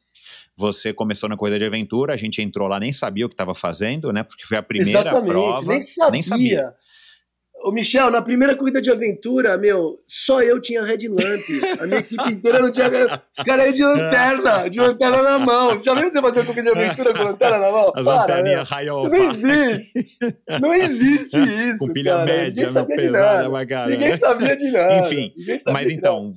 Você 0.57 0.91
começou 0.91 1.29
na 1.29 1.37
corrida 1.37 1.59
de 1.59 1.65
aventura, 1.65 2.15
a 2.15 2.17
gente 2.17 2.41
entrou 2.41 2.67
lá, 2.67 2.79
nem 2.79 2.91
sabia 2.91 3.27
o 3.27 3.29
que 3.29 3.35
estava 3.35 3.53
fazendo, 3.53 4.11
né? 4.11 4.23
Porque 4.23 4.43
foi 4.43 4.57
a 4.57 4.63
primeira 4.63 5.01
Exatamente, 5.01 5.29
prova. 5.29 5.71
Nem 5.71 5.79
sabia. 5.81 6.11
Nem 6.11 6.21
sabia. 6.23 6.73
Ô, 7.65 7.71
Michel, 7.71 8.11
na 8.11 8.21
primeira 8.21 8.55
corrida 8.55 8.79
de 8.79 8.91
aventura, 8.91 9.57
meu, 9.57 9.99
só 10.07 10.39
eu 10.39 10.61
tinha 10.61 10.83
Red 10.83 11.07
Lamp. 11.07 11.81
A 11.81 11.87
minha 11.87 11.99
equipe 11.99 12.31
inteira 12.31 12.59
não 12.59 12.71
tinha. 12.71 12.87
Os 13.35 13.43
caras 13.43 13.65
aí 13.65 13.73
de 13.73 13.83
lanterna, 13.83 14.69
de 14.69 14.79
lanterna 14.79 15.23
na 15.23 15.39
mão. 15.39 15.79
Já 15.79 15.95
viu 15.95 16.11
você 16.11 16.21
fazer 16.21 16.45
corrida 16.45 16.71
de 16.71 16.79
aventura 16.79 17.11
com 17.11 17.23
lanterna 17.23 17.57
na 17.57 17.71
mão? 17.71 17.91
As 17.95 18.05
lanterninhas 18.05 18.69
raio 18.69 19.09
Não 19.09 19.15
existe. 19.15 20.17
Não 20.61 20.73
existe 20.75 21.37
isso. 21.39 21.79
Com 21.79 21.91
pilha 21.91 22.11
cara. 22.11 22.25
média, 22.25 22.71
não 22.71 22.85
pesada, 22.85 23.49
mas 23.49 23.67
cara. 23.67 23.89
Ninguém 23.89 24.15
sabia 24.15 24.55
de 24.55 24.69
nada. 24.69 24.99
Enfim, 24.99 25.33
mas 25.65 25.89
então, 25.89 26.35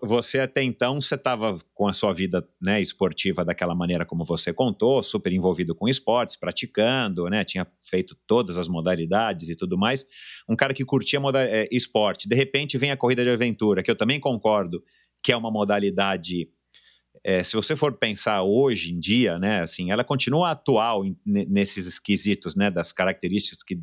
você 0.00 0.38
até 0.38 0.62
então, 0.62 1.00
você 1.00 1.16
estava 1.16 1.56
com 1.74 1.88
a 1.88 1.92
sua 1.92 2.12
vida 2.12 2.46
né, 2.62 2.80
esportiva 2.80 3.44
daquela 3.44 3.74
maneira 3.74 4.06
como 4.06 4.24
você 4.24 4.52
contou, 4.52 5.02
super 5.02 5.32
envolvido 5.32 5.74
com 5.74 5.88
esportes, 5.88 6.36
praticando, 6.36 7.28
né? 7.28 7.42
Tinha 7.42 7.66
feito 7.80 8.16
todas 8.28 8.56
as 8.56 8.68
modalidades 8.68 9.48
e 9.48 9.56
tudo 9.56 9.76
mais 9.76 10.06
um 10.52 10.56
cara 10.56 10.74
que 10.74 10.84
curtia 10.84 11.18
é, 11.36 11.68
esporte, 11.72 12.28
de 12.28 12.34
repente 12.34 12.76
vem 12.76 12.90
a 12.90 12.96
corrida 12.96 13.24
de 13.24 13.30
aventura, 13.30 13.82
que 13.82 13.90
eu 13.90 13.96
também 13.96 14.20
concordo 14.20 14.82
que 15.22 15.32
é 15.32 15.36
uma 15.36 15.50
modalidade. 15.50 16.48
É, 17.24 17.42
se 17.42 17.54
você 17.54 17.76
for 17.76 17.92
pensar 17.92 18.42
hoje 18.42 18.92
em 18.92 18.98
dia, 18.98 19.38
né, 19.38 19.60
assim, 19.60 19.90
ela 19.90 20.02
continua 20.02 20.50
atual 20.50 21.04
em, 21.04 21.16
nesses 21.24 21.86
esquisitos, 21.86 22.56
né, 22.56 22.70
das 22.70 22.92
características 22.92 23.62
que, 23.62 23.80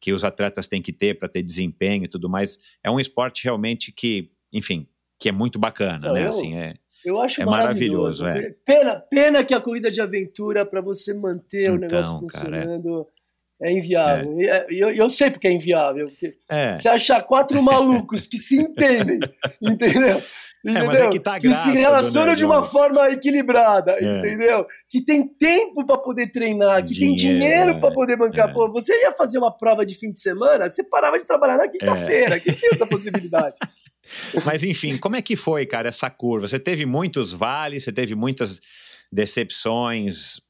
que 0.00 0.12
os 0.12 0.22
atletas 0.22 0.66
têm 0.66 0.82
que 0.82 0.92
ter 0.92 1.18
para 1.18 1.28
ter 1.28 1.42
desempenho 1.42 2.04
e 2.04 2.08
tudo 2.08 2.28
mais. 2.28 2.58
É 2.84 2.90
um 2.90 3.00
esporte 3.00 3.42
realmente 3.44 3.90
que, 3.90 4.30
enfim, 4.52 4.86
que 5.18 5.28
é 5.28 5.32
muito 5.32 5.58
bacana, 5.58 6.12
né, 6.12 6.24
eu, 6.24 6.28
assim, 6.28 6.54
é, 6.54 6.74
eu 7.04 7.20
acho 7.20 7.42
é 7.42 7.44
maravilhoso. 7.44 8.24
maravilhoso 8.24 8.54
é. 8.54 8.56
Pena, 8.64 8.96
pena 8.96 9.44
que 9.44 9.54
a 9.54 9.60
corrida 9.60 9.90
de 9.90 10.00
aventura 10.00 10.64
para 10.64 10.80
você 10.80 11.12
manter 11.14 11.62
então, 11.62 11.74
o 11.74 11.78
negócio 11.78 12.18
funcionando. 12.18 13.04
Cara, 13.04 13.21
é 13.62 13.68
é 13.68 13.72
inviável. 13.72 14.36
É. 14.40 14.46
é. 14.46 14.66
Eu, 14.70 14.90
eu, 14.90 15.10
sei 15.10 15.30
porque 15.30 15.48
é 15.48 15.52
inviável. 15.52 16.08
Porque 16.08 16.34
é. 16.48 16.76
Você 16.76 16.88
achar 16.88 17.22
quatro 17.22 17.62
malucos 17.62 18.26
que 18.26 18.38
se 18.38 18.56
entendem, 18.56 19.20
entendeu? 19.60 20.22
Entendeu? 20.64 21.06
É, 21.06 21.10
que, 21.10 21.18
tá 21.18 21.40
que 21.40 21.52
se 21.52 21.72
relacionam 21.72 22.36
de 22.36 22.44
uma 22.44 22.62
forma 22.62 23.10
equilibrada, 23.10 23.96
é. 24.00 24.18
entendeu? 24.18 24.64
Que 24.88 25.04
tem 25.04 25.26
tempo 25.26 25.84
para 25.84 25.98
poder 25.98 26.30
treinar, 26.30 26.84
que 26.84 26.94
dinheiro, 26.94 27.16
tem 27.16 27.16
dinheiro 27.16 27.80
para 27.80 27.92
poder 27.92 28.16
bancar. 28.16 28.48
É. 28.48 28.52
Pô, 28.52 28.70
você 28.70 28.94
ia 29.02 29.10
fazer 29.10 29.38
uma 29.38 29.50
prova 29.50 29.84
de 29.84 29.96
fim 29.96 30.12
de 30.12 30.20
semana, 30.20 30.70
você 30.70 30.84
parava 30.84 31.18
de 31.18 31.24
trabalhar 31.24 31.56
na 31.56 31.66
quinta-feira. 31.66 32.38
Quem 32.38 32.54
tem 32.54 32.70
essa 32.74 32.86
possibilidade? 32.86 33.56
Mas 34.46 34.62
enfim, 34.62 34.96
como 34.98 35.16
é 35.16 35.22
que 35.22 35.34
foi, 35.34 35.66
cara, 35.66 35.88
essa 35.88 36.08
curva? 36.08 36.46
Você 36.46 36.60
teve 36.60 36.86
muitos 36.86 37.32
vales, 37.32 37.82
você 37.82 37.90
teve 37.90 38.14
muitas 38.14 38.60
decepções. 39.10 40.40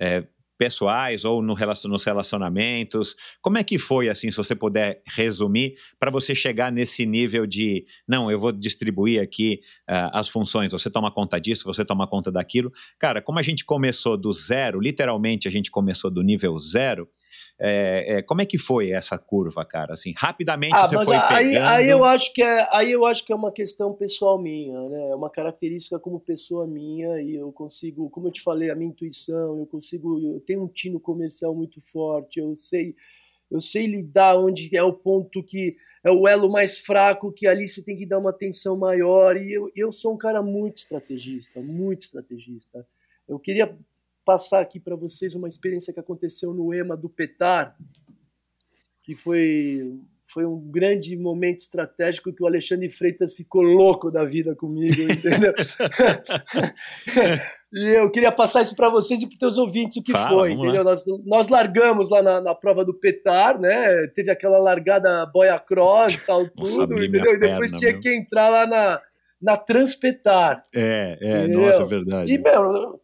É, 0.00 0.24
pessoais 0.58 1.24
ou 1.24 1.40
no 1.40 1.54
relacion, 1.54 1.88
nos 1.90 2.04
relacionamentos? 2.04 3.14
Como 3.40 3.56
é 3.56 3.64
que 3.64 3.78
foi, 3.78 4.08
assim, 4.08 4.30
se 4.30 4.36
você 4.36 4.54
puder 4.54 5.00
resumir, 5.06 5.74
para 5.98 6.10
você 6.10 6.34
chegar 6.34 6.72
nesse 6.72 7.06
nível 7.06 7.46
de, 7.46 7.84
não, 8.06 8.30
eu 8.30 8.38
vou 8.38 8.52
distribuir 8.52 9.22
aqui 9.22 9.60
uh, 9.88 10.10
as 10.12 10.28
funções, 10.28 10.72
você 10.72 10.90
toma 10.90 11.10
conta 11.10 11.40
disso, 11.40 11.64
você 11.64 11.84
toma 11.84 12.06
conta 12.06 12.30
daquilo. 12.30 12.72
Cara, 12.98 13.22
como 13.22 13.38
a 13.38 13.42
gente 13.42 13.64
começou 13.64 14.16
do 14.16 14.32
zero, 14.32 14.80
literalmente 14.80 15.46
a 15.46 15.50
gente 15.50 15.70
começou 15.70 16.10
do 16.10 16.22
nível 16.22 16.58
zero, 16.58 17.08
é, 17.60 18.18
é, 18.18 18.22
como 18.22 18.40
é 18.40 18.46
que 18.46 18.56
foi 18.56 18.92
essa 18.92 19.18
curva, 19.18 19.64
cara? 19.64 19.94
Assim, 19.94 20.14
rapidamente 20.16 20.76
ah, 20.76 20.86
você 20.86 21.04
foi 21.04 21.16
aí, 21.16 21.48
pegando... 21.48 21.66
Aí 21.66 21.90
eu 21.90 22.04
acho 22.04 22.32
que 22.32 22.40
é, 22.40 22.68
aí 22.70 22.92
eu 22.92 23.04
acho 23.04 23.24
que 23.24 23.32
é 23.32 23.36
uma 23.36 23.50
questão 23.50 23.92
pessoal 23.92 24.40
minha, 24.40 24.80
né? 24.88 25.10
É 25.10 25.14
uma 25.14 25.28
característica 25.28 25.98
como 25.98 26.20
pessoa 26.20 26.66
minha 26.68 27.20
e 27.20 27.34
eu 27.34 27.50
consigo, 27.50 28.08
como 28.10 28.28
eu 28.28 28.32
te 28.32 28.42
falei, 28.42 28.70
a 28.70 28.76
minha 28.76 28.90
intuição, 28.90 29.58
eu 29.58 29.66
consigo, 29.66 30.34
eu 30.34 30.40
tenho 30.40 30.62
um 30.62 30.68
tino 30.68 31.00
comercial 31.00 31.52
muito 31.52 31.80
forte, 31.80 32.38
eu 32.38 32.54
sei, 32.54 32.94
eu 33.50 33.60
sei 33.60 33.86
lidar 33.86 34.38
onde 34.38 34.74
é 34.76 34.82
o 34.82 34.92
ponto 34.92 35.42
que 35.42 35.76
é 36.04 36.12
o 36.12 36.28
elo 36.28 36.48
mais 36.48 36.78
fraco, 36.78 37.32
que 37.32 37.48
ali 37.48 37.66
você 37.66 37.82
tem 37.82 37.96
que 37.96 38.06
dar 38.06 38.20
uma 38.20 38.30
atenção 38.30 38.76
maior 38.76 39.36
e 39.36 39.52
eu, 39.52 39.68
eu 39.74 39.90
sou 39.90 40.14
um 40.14 40.16
cara 40.16 40.40
muito 40.40 40.76
estrategista, 40.76 41.60
muito 41.60 42.02
estrategista. 42.02 42.86
Eu 43.28 43.38
queria 43.38 43.76
passar 44.28 44.60
aqui 44.60 44.78
para 44.78 44.94
vocês 44.94 45.34
uma 45.34 45.48
experiência 45.48 45.90
que 45.90 45.98
aconteceu 45.98 46.52
no 46.52 46.74
EMA 46.74 46.94
do 46.94 47.08
Petar, 47.08 47.74
que 49.02 49.16
foi 49.16 49.98
foi 50.30 50.44
um 50.44 50.60
grande 50.70 51.16
momento 51.16 51.60
estratégico 51.60 52.30
que 52.30 52.42
o 52.42 52.46
Alexandre 52.46 52.90
Freitas 52.90 53.32
ficou 53.32 53.62
louco 53.62 54.10
da 54.10 54.26
vida 54.26 54.54
comigo, 54.54 55.00
entendeu? 55.00 55.54
e 57.72 57.96
eu 57.96 58.10
queria 58.10 58.30
passar 58.30 58.60
isso 58.60 58.76
para 58.76 58.90
vocês 58.90 59.22
e 59.22 59.26
para 59.26 59.32
os 59.32 59.38
teus 59.38 59.56
ouvintes 59.56 59.96
o 59.96 60.02
que 60.02 60.12
Fala, 60.12 60.28
foi, 60.28 60.52
entendeu? 60.52 60.84
Nós, 60.84 61.02
nós 61.24 61.48
largamos 61.48 62.10
lá 62.10 62.20
na, 62.20 62.42
na, 62.42 62.54
prova 62.54 62.84
do 62.84 62.92
Petar, 62.92 63.58
né? 63.58 64.06
Teve 64.08 64.30
aquela 64.30 64.58
largada 64.58 65.24
boia 65.24 65.58
cross 65.58 66.12
e 66.12 66.26
tal, 66.26 66.46
tudo, 66.50 67.02
entendeu? 67.02 67.32
E 67.32 67.40
depois 67.40 67.70
perna, 67.70 67.78
tinha 67.78 67.92
meu. 67.92 68.00
que 68.02 68.14
entrar 68.14 68.50
lá 68.50 68.66
na, 68.66 69.00
na 69.40 69.56
Transpetar. 69.56 70.62
É, 70.74 71.16
é, 71.18 71.38
entendeu? 71.38 71.62
nossa, 71.62 71.82
é 71.82 71.86
verdade. 71.86 72.30
E, 72.30 72.36
meu, 72.36 73.00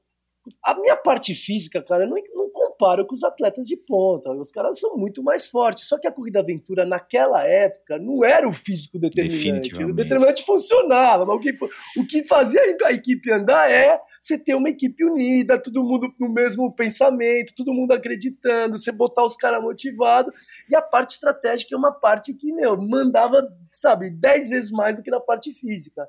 a 0.62 0.74
minha 0.78 0.96
parte 0.96 1.34
física, 1.34 1.82
cara, 1.82 2.06
não, 2.06 2.16
não 2.34 2.50
comparo 2.50 3.06
com 3.06 3.14
os 3.14 3.24
atletas 3.24 3.66
de 3.66 3.76
ponta. 3.76 4.30
Os 4.32 4.50
caras 4.50 4.78
são 4.78 4.96
muito 4.96 5.22
mais 5.22 5.46
fortes. 5.46 5.86
Só 5.86 5.98
que 5.98 6.06
a 6.06 6.12
corrida 6.12 6.40
aventura, 6.40 6.84
naquela 6.84 7.42
época, 7.46 7.98
não 7.98 8.24
era 8.24 8.46
o 8.46 8.52
físico 8.52 8.98
determinante. 8.98 9.82
O 9.82 9.94
determinante 9.94 10.44
funcionava, 10.44 11.24
mas 11.24 11.36
o 11.36 11.40
que, 11.40 11.52
o 11.98 12.06
que 12.06 12.26
fazia 12.26 12.60
a 12.84 12.92
equipe 12.92 13.32
andar 13.32 13.70
é 13.70 14.00
você 14.20 14.38
ter 14.38 14.54
uma 14.54 14.70
equipe 14.70 15.04
unida, 15.04 15.60
todo 15.60 15.84
mundo 15.84 16.12
no 16.18 16.32
mesmo 16.32 16.72
pensamento, 16.74 17.54
todo 17.54 17.74
mundo 17.74 17.92
acreditando, 17.92 18.78
você 18.78 18.90
botar 18.90 19.24
os 19.24 19.36
caras 19.36 19.62
motivados. 19.62 20.34
E 20.68 20.74
a 20.74 20.82
parte 20.82 21.12
estratégica 21.12 21.74
é 21.74 21.78
uma 21.78 21.92
parte 21.92 22.34
que, 22.34 22.52
meu, 22.52 22.76
mandava, 22.76 23.46
sabe, 23.72 24.10
dez 24.10 24.48
vezes 24.48 24.70
mais 24.70 24.96
do 24.96 25.02
que 25.02 25.10
na 25.10 25.20
parte 25.20 25.52
física. 25.52 26.08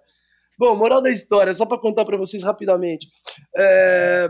Bom, 0.57 0.75
moral 0.75 1.01
da 1.01 1.11
história, 1.11 1.53
só 1.53 1.65
para 1.65 1.79
contar 1.79 2.05
para 2.05 2.17
vocês 2.17 2.43
rapidamente. 2.43 3.07
É... 3.57 4.29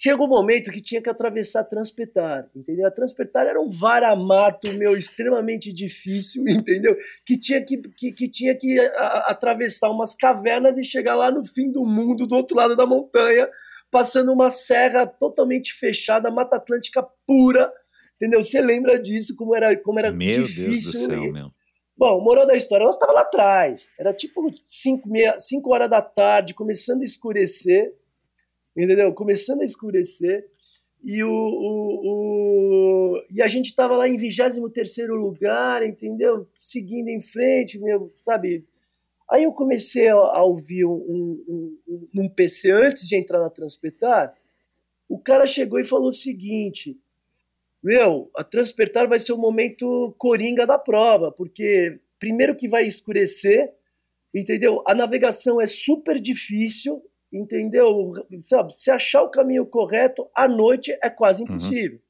Chegou 0.00 0.26
um 0.26 0.30
momento 0.30 0.70
que 0.70 0.80
tinha 0.80 1.02
que 1.02 1.10
atravessar 1.10 1.64
Transpetar, 1.64 2.48
entendeu? 2.54 2.86
A 2.86 2.90
Transpetar 2.90 3.46
era 3.48 3.60
um 3.60 3.68
varamato, 3.68 4.72
meu, 4.74 4.96
extremamente 4.96 5.72
difícil, 5.72 6.44
entendeu? 6.48 6.96
Que 7.26 7.36
tinha 7.36 7.60
que, 7.64 7.76
que, 7.76 8.12
que 8.12 8.28
tinha 8.30 8.54
que 8.54 8.78
a, 8.78 9.26
atravessar 9.30 9.90
umas 9.90 10.14
cavernas 10.14 10.78
e 10.78 10.84
chegar 10.84 11.16
lá 11.16 11.32
no 11.32 11.44
fim 11.44 11.72
do 11.72 11.84
mundo, 11.84 12.28
do 12.28 12.36
outro 12.36 12.56
lado 12.56 12.76
da 12.76 12.86
montanha, 12.86 13.48
passando 13.90 14.32
uma 14.32 14.50
serra 14.50 15.04
totalmente 15.04 15.72
fechada, 15.72 16.30
Mata 16.30 16.56
Atlântica 16.56 17.04
pura, 17.26 17.72
entendeu? 18.14 18.44
Você 18.44 18.60
lembra 18.60 19.00
disso, 19.00 19.34
como 19.34 19.56
era, 19.56 19.76
como 19.76 19.98
era 19.98 20.12
meu 20.12 20.44
difícil. 20.44 20.70
Deus 20.70 20.84
do 20.84 21.14
céu, 21.14 21.32
meu. 21.32 21.57
Bom, 21.98 22.20
moral 22.20 22.46
da 22.46 22.56
história, 22.56 22.86
nós 22.86 22.94
estava 22.94 23.12
lá 23.12 23.22
atrás. 23.22 23.92
Era 23.98 24.14
tipo 24.14 24.54
5 24.64 25.74
horas 25.74 25.90
da 25.90 26.00
tarde, 26.00 26.54
começando 26.54 27.02
a 27.02 27.04
escurecer. 27.04 27.92
Entendeu? 28.76 29.12
Começando 29.12 29.62
a 29.62 29.64
escurecer. 29.64 30.48
E, 31.02 31.24
o, 31.24 31.28
o, 31.28 33.16
o 33.16 33.22
e 33.28 33.42
a 33.42 33.48
gente 33.48 33.70
estava 33.70 33.96
lá 33.96 34.08
em 34.08 34.16
23 34.16 35.08
lugar, 35.08 35.84
entendeu? 35.84 36.46
Seguindo 36.56 37.08
em 37.08 37.20
frente, 37.20 37.80
meu, 37.80 38.12
sabe? 38.24 38.64
Aí 39.28 39.42
eu 39.42 39.52
comecei 39.52 40.08
a, 40.08 40.40
ouvir 40.44 40.84
um, 40.84 40.92
um, 40.92 41.78
um, 41.88 42.08
um 42.22 42.28
PC 42.28 42.70
antes 42.70 43.08
de 43.08 43.16
entrar 43.16 43.40
na 43.40 43.50
Transpetar. 43.50 44.32
O 45.08 45.18
cara 45.18 45.46
chegou 45.46 45.80
e 45.80 45.84
falou 45.84 46.10
o 46.10 46.12
seguinte: 46.12 46.96
meu, 47.82 48.30
a 48.36 48.42
Transpertar 48.42 49.06
vai 49.08 49.18
ser 49.18 49.32
o 49.32 49.38
momento 49.38 50.14
coringa 50.18 50.66
da 50.66 50.78
prova, 50.78 51.30
porque 51.30 52.00
primeiro 52.18 52.56
que 52.56 52.68
vai 52.68 52.86
escurecer, 52.86 53.72
entendeu? 54.34 54.82
A 54.86 54.94
navegação 54.94 55.60
é 55.60 55.66
super 55.66 56.20
difícil, 56.20 57.02
entendeu? 57.32 58.10
Sabe, 58.42 58.74
se 58.74 58.90
achar 58.90 59.22
o 59.22 59.30
caminho 59.30 59.64
correto 59.66 60.28
à 60.34 60.48
noite 60.48 60.96
é 61.02 61.08
quase 61.08 61.42
uhum. 61.42 61.48
impossível. 61.48 61.98
Uhum. 61.98 62.02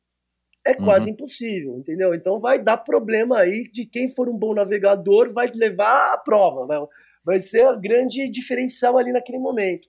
É 0.66 0.74
quase 0.74 1.06
uhum. 1.06 1.12
impossível, 1.12 1.78
entendeu? 1.78 2.14
Então 2.14 2.40
vai 2.40 2.62
dar 2.62 2.78
problema 2.78 3.38
aí 3.38 3.70
de 3.70 3.86
quem 3.86 4.08
for 4.08 4.28
um 4.28 4.36
bom 4.36 4.54
navegador 4.54 5.32
vai 5.32 5.50
levar 5.54 6.14
a 6.14 6.18
prova, 6.18 6.66
vai, 6.66 6.78
vai 7.24 7.40
ser 7.40 7.64
a 7.66 7.74
grande 7.74 8.28
diferencial 8.28 8.98
ali 8.98 9.12
naquele 9.12 9.38
momento. 9.38 9.88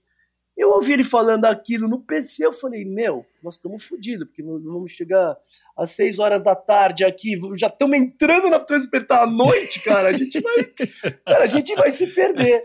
Eu 0.60 0.72
ouvi 0.72 0.92
ele 0.92 1.06
falando 1.06 1.46
aquilo 1.46 1.88
no 1.88 2.02
PC, 2.02 2.46
eu 2.46 2.52
falei, 2.52 2.84
meu, 2.84 3.26
nós 3.42 3.54
estamos 3.54 3.82
fodidos, 3.82 4.28
porque 4.28 4.44
nós 4.44 4.62
vamos 4.62 4.92
chegar 4.92 5.38
às 5.78 5.92
6 5.92 6.20
horas 6.20 6.44
da 6.44 6.54
tarde 6.54 7.06
aqui, 7.06 7.40
já 7.56 7.68
estamos 7.68 7.98
entrando 7.98 8.50
na 8.50 8.60
Transpertar 8.60 9.24
à 9.24 9.26
noite, 9.26 9.82
cara, 9.82 10.10
a 10.10 10.12
gente 10.12 10.38
vai, 10.42 10.56
cara, 11.26 11.44
a 11.46 11.48
gente 11.48 11.74
vai 11.76 11.90
se 11.94 12.08
perder. 12.08 12.62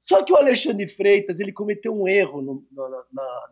Só 0.00 0.22
que 0.22 0.32
o 0.32 0.36
Alexandre 0.36 0.88
Freitas, 0.88 1.38
ele 1.38 1.52
cometeu 1.52 1.92
um 1.92 2.08
erro 2.08 2.40
no, 2.40 2.64
no, 2.72 2.88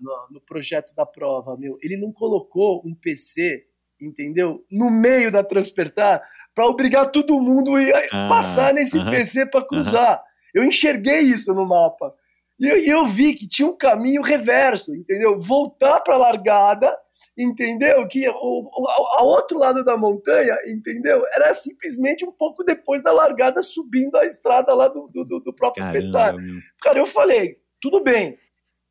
no, 0.00 0.26
no 0.30 0.40
projeto 0.40 0.94
da 0.94 1.04
prova, 1.04 1.54
meu. 1.54 1.76
Ele 1.82 1.98
não 1.98 2.10
colocou 2.10 2.80
um 2.86 2.94
PC, 2.94 3.66
entendeu? 4.00 4.64
No 4.70 4.90
meio 4.90 5.30
da 5.30 5.44
Transpertar, 5.44 6.22
para 6.54 6.66
obrigar 6.66 7.10
todo 7.10 7.38
mundo 7.38 7.76
a 7.76 7.80
Ah, 8.12 8.28
passar 8.28 8.72
nesse 8.72 8.96
aham, 8.96 9.10
PC 9.10 9.44
para 9.44 9.66
cruzar. 9.66 10.22
Eu 10.54 10.64
enxerguei 10.64 11.20
isso 11.20 11.52
no 11.52 11.66
mapa. 11.66 12.14
E 12.58 12.68
eu, 12.68 12.98
eu 12.98 13.06
vi 13.06 13.34
que 13.34 13.48
tinha 13.48 13.68
um 13.68 13.76
caminho 13.76 14.22
reverso, 14.22 14.94
entendeu? 14.94 15.38
Voltar 15.38 16.00
para 16.00 16.14
a 16.14 16.18
largada, 16.18 16.96
entendeu? 17.36 18.06
Que 18.06 18.28
o, 18.28 18.70
a 19.18 19.24
outro 19.24 19.58
lado 19.58 19.84
da 19.84 19.96
montanha, 19.96 20.56
entendeu? 20.66 21.22
Era 21.34 21.52
simplesmente 21.52 22.24
um 22.24 22.32
pouco 22.32 22.62
depois 22.62 23.02
da 23.02 23.12
largada, 23.12 23.60
subindo 23.60 24.16
a 24.16 24.24
estrada 24.24 24.72
lá 24.74 24.88
do, 24.88 25.08
do, 25.12 25.40
do 25.40 25.52
próprio 25.52 25.90
Petar. 25.92 26.36
Cara, 26.80 26.98
eu 26.98 27.06
falei, 27.06 27.58
tudo 27.80 28.02
bem, 28.02 28.38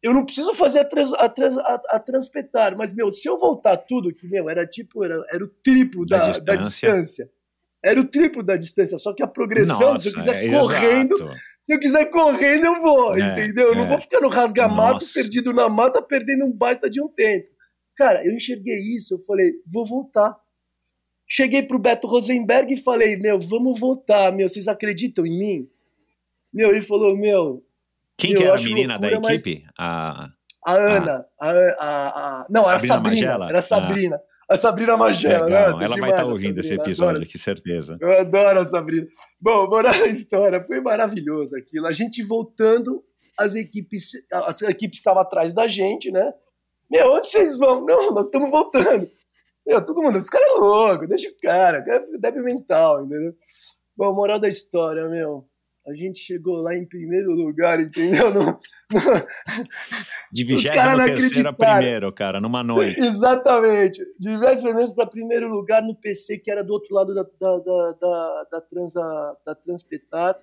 eu 0.03 0.13
não 0.13 0.25
preciso 0.25 0.53
fazer 0.53 0.79
a, 0.79 0.85
trans, 0.85 1.13
a, 1.13 1.29
trans, 1.29 1.57
a, 1.57 1.81
a 1.91 1.99
transpetar, 1.99 2.77
mas, 2.77 2.93
meu, 2.93 3.09
se 3.09 3.29
eu 3.29 3.37
voltar 3.37 3.77
tudo, 3.77 4.13
que, 4.13 4.27
meu, 4.27 4.49
era 4.49 4.67
tipo, 4.67 5.05
era, 5.05 5.15
era 5.31 5.45
o 5.45 5.47
triplo 5.47 6.05
Da 6.05 6.17
da, 6.17 6.39
da, 6.39 6.55
distância. 6.57 7.29
Era 7.83 7.99
o 7.99 8.05
triplo 8.05 8.41
da 8.41 8.55
distância, 8.55 8.97
só 8.97 9.13
que 9.13 9.21
a 9.21 9.27
progressão, 9.27 9.99
se 9.99 10.07
eu 10.09 10.13
quiser 10.13 10.45
é, 10.45 10.49
correndo, 10.49 11.15
exato. 11.15 11.33
se 11.65 11.73
eu 11.73 11.79
quiser 11.79 12.05
correndo, 12.05 12.65
eu 12.65 12.81
vou, 12.81 13.15
É, 13.17 13.31
entendeu? 13.33 13.67
Eu 13.69 13.75
não 13.75 13.83
é. 13.83 13.87
vou 13.87 13.99
ficar 13.99 14.21
no 14.21 14.29
rasga-mato, 14.29 14.93
Nossa. 15.05 15.13
perdido 15.13 15.53
na 15.53 15.67
mata, 15.67 16.01
perdendo 16.01 16.45
um 16.45 16.57
baita 16.57 16.89
de 16.89 17.01
um 17.01 17.09
tempo. 17.09 17.47
Cara, 17.97 18.25
eu 18.25 18.31
enxerguei 18.31 18.77
isso, 18.95 19.13
eu 19.15 19.19
falei, 19.19 19.51
vou 19.67 19.85
voltar. 19.85 20.35
Cheguei 21.27 21.61
pro 21.63 21.77
Beto 21.79 22.07
Rosenberg 22.07 22.73
e 22.73 22.77
falei, 22.81 23.17
meu, 23.17 23.37
vamos 23.39 23.79
voltar, 23.79 24.31
meu, 24.31 24.47
vocês 24.47 24.67
acreditam 24.67 25.25
em 25.25 25.37
mim? 25.37 25.69
Meu, 26.53 26.69
ele 26.69 26.81
falou, 26.81 27.17
meu, 27.17 27.65
Quem 28.17 28.31
Eu 28.31 28.37
que 28.37 28.43
era 28.43 28.55
a 28.57 28.61
menina 28.61 28.97
da 28.99 29.07
loucura, 29.09 29.19
mas- 29.33 29.41
equipe? 29.45 29.65
A... 29.77 30.29
a 30.65 30.73
Ana, 30.73 31.25
a, 31.39 31.49
a, 31.49 32.07
a- 32.07 32.47
não, 32.49 32.61
era 32.61 32.79
Sabrina 32.79 32.93
Sabrina, 32.95 33.09
Magela? 33.27 33.49
era 33.49 33.61
Sabrina. 33.61 34.21
A 34.53 34.57
Sabrina 34.57 34.95
Magela, 34.95 35.45
Legal, 35.45 35.71
nossa, 35.71 35.83
ela 35.83 35.97
vai 35.97 36.11
estar 36.11 36.21
a 36.21 36.25
ouvindo 36.27 36.59
esse 36.59 36.75
episódio 36.75 37.15
adoro. 37.15 37.23
aqui, 37.23 37.39
certeza. 37.39 37.97
Eu 37.99 38.19
adoro 38.19 38.59
a 38.59 38.65
Sabrina. 38.67 39.07
Bom, 39.41 39.67
moral 39.67 39.91
da 39.91 40.05
história, 40.05 40.63
foi 40.63 40.79
maravilhoso 40.79 41.57
aquilo. 41.57 41.87
A 41.87 41.91
gente 41.91 42.21
voltando, 42.21 43.03
as 43.35 43.55
equipes, 43.55 44.11
as 44.31 44.61
equipes 44.61 44.99
estavam 44.99 45.23
atrás 45.23 45.55
da 45.55 45.67
gente, 45.67 46.11
né? 46.11 46.31
Meu, 46.87 47.13
onde 47.13 47.29
vocês 47.29 47.57
vão? 47.57 47.83
Não, 47.83 48.11
nós 48.11 48.27
estamos 48.27 48.51
voltando. 48.51 49.09
Meu, 49.65 49.83
todo 49.83 50.03
mundo, 50.03 50.19
esse 50.19 50.29
cara 50.29 50.45
é 50.45 50.59
louco, 50.59 51.07
deixa 51.07 51.29
o 51.29 51.37
cara, 51.41 51.79
o 51.79 51.83
cara 51.83 52.05
é 52.13 52.17
débil 52.19 52.43
mental, 52.43 53.03
entendeu? 53.03 53.33
Bom, 53.97 54.13
moral 54.13 54.37
da 54.37 54.49
história, 54.49 55.09
meu. 55.09 55.47
A 55.85 55.93
gente 55.93 56.19
chegou 56.19 56.61
lá 56.61 56.73
em 56.75 56.85
primeiro 56.85 57.31
lugar, 57.31 57.79
entendeu? 57.81 58.33
No- 58.33 58.43
no- 58.45 58.57
De 60.31 60.43
não 60.45 60.55
23 60.55 60.99
acreditaram. 60.99 61.77
primeiro, 61.79 62.11
cara, 62.13 62.39
numa 62.39 62.63
noite. 62.63 62.99
Exatamente. 63.03 64.01
Diversos 64.17 64.63
primeiros 64.63 64.93
para 64.93 65.05
primeiro 65.07 65.49
lugar 65.49 65.81
no 65.83 65.93
PC, 65.93 66.37
que 66.37 66.49
era 66.49 66.63
do 66.63 66.71
outro 66.71 66.95
lado 66.95 67.13
da, 67.13 67.23
da, 67.23 67.57
da, 67.57 67.91
da, 67.99 68.47
da, 68.51 68.61
transa, 68.61 69.37
da 69.45 69.53
Transpetar. 69.55 70.37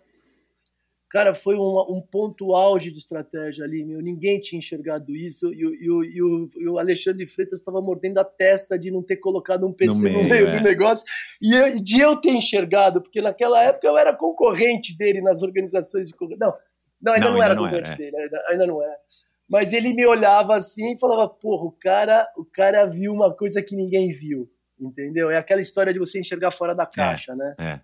Cara, 1.10 1.34
foi 1.34 1.56
um, 1.56 1.76
um 1.88 2.00
ponto 2.00 2.54
auge 2.54 2.92
de 2.92 2.98
estratégia 2.98 3.64
ali, 3.64 3.84
meu. 3.84 4.00
Ninguém 4.00 4.38
tinha 4.38 4.58
enxergado 4.60 5.14
isso. 5.16 5.52
E, 5.52 5.66
o- 5.66 5.74
e, 6.04 6.16
e, 6.16 6.22
o, 6.22 6.48
e 6.56 6.68
o 6.68 6.78
Alexandre 6.78 7.26
Freitas 7.26 7.58
estava 7.58 7.80
mordendo 7.82 8.18
a 8.18 8.24
testa 8.24 8.78
de 8.78 8.92
não 8.92 9.02
ter 9.02 9.16
colocado 9.16 9.66
um 9.66 9.72
PC 9.72 9.92
no 9.92 10.00
meio, 10.02 10.28
meio, 10.28 10.48
é. 10.48 10.58
do 10.58 10.62
negócio. 10.62 11.04
E 11.42 11.52
eu- 11.52 11.82
de 11.82 11.98
eu 12.00 12.14
ter 12.16 12.30
enxergado, 12.30 13.02
porque 13.02 13.20
naquela 13.20 13.60
época 13.62 13.88
eu 13.88 13.98
era 13.98 14.14
concorrente 14.14 14.96
dele 14.96 15.20
nas 15.20 15.42
organizações 15.42 16.06
de. 16.08 16.14
Não, 16.38 16.54
não, 17.02 17.12
ainda 17.12 17.26
Não, 17.26 17.32
não, 17.32 17.40
ainda 17.40 17.44
era 17.44 17.54
não 17.56 17.64
concorrente 17.64 17.90
era, 17.90 17.94
é. 17.94 17.96
dele, 18.10 18.16
ainda, 18.16 18.44
ainda 18.48 18.66
não 18.68 18.80
era. 18.82 18.96
Mas 19.48 19.72
ele 19.72 19.92
me 19.92 20.06
olhava 20.06 20.54
assim 20.54 20.92
e 20.92 20.98
falava, 21.00 21.28
porra, 21.28 21.64
o 21.64 21.72
cara, 21.72 22.28
o 22.36 22.44
cara 22.44 22.86
viu 22.86 23.12
uma 23.12 23.34
coisa 23.34 23.60
que 23.60 23.74
ninguém 23.74 24.10
viu, 24.12 24.48
entendeu? 24.78 25.28
É 25.28 25.36
aquela 25.36 25.60
história 25.60 25.92
de 25.92 25.98
você 25.98 26.20
enxergar 26.20 26.52
fora 26.52 26.72
da 26.72 26.86
caixa, 26.86 27.34
né? 27.34 27.52
É, 27.58 27.80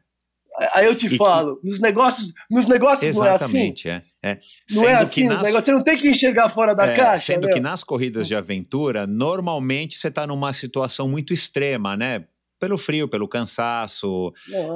Aí 0.72 0.86
eu 0.86 0.94
te 0.94 1.06
E- 1.06 1.16
falo, 1.16 1.60
nos 1.62 1.80
negócios, 1.80 2.32
nos 2.50 2.66
negócios 2.66 3.14
não 3.16 3.26
é 3.26 3.30
assim. 3.30 3.44
exatamente, 3.44 3.88
é. 3.88 4.02
é. 4.22 4.34
Não 4.70 4.82
Sendo 4.82 4.86
é 4.86 4.96
que 4.96 5.02
assim 5.02 5.24
nos 5.24 5.34
nas- 5.34 5.42
negócios. 5.42 5.64
Você 5.64 5.72
não 5.72 5.82
tem 5.84 5.96
que 5.98 6.08
enxergar 6.08 6.48
fora 6.48 6.74
da 6.74 6.86
É, 6.86 6.96
caixa, 6.96 7.26
Sendo 7.34 7.44
meu. 7.46 7.54
que 7.54 7.60
nas 7.60 7.84
corridas 7.84 8.26
de 8.26 8.34
aventura, 8.34 9.06
normalmente 9.06 9.98
você 9.98 10.08
está 10.08 10.26
numa 10.26 10.52
situação 10.52 11.08
muito 11.08 11.32
extrema, 11.34 11.96
né? 11.96 12.24
Pelo 12.58 12.78
frio, 12.78 13.06
pelo 13.06 13.28
cansaço. 13.28 14.32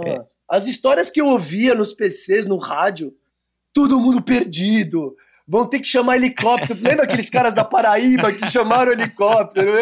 É. 0.07 0.21
As 0.49 0.67
histórias 0.67 1.11
que 1.11 1.21
eu 1.21 1.27
ouvia 1.27 1.75
nos 1.75 1.95
PCs, 1.95 2.47
no 2.47 2.59
rádio, 2.59 3.15
todo 3.73 3.99
mundo 4.01 4.21
perdido. 4.21 5.15
Vão 5.51 5.67
ter 5.67 5.81
que 5.81 5.89
chamar 5.89 6.15
helicóptero. 6.15 6.79
Lembra 6.81 7.03
aqueles 7.03 7.29
caras 7.29 7.53
da 7.57 7.65
Paraíba 7.65 8.33
que 8.33 8.47
chamaram 8.47 8.93
helicóptero? 8.93 9.73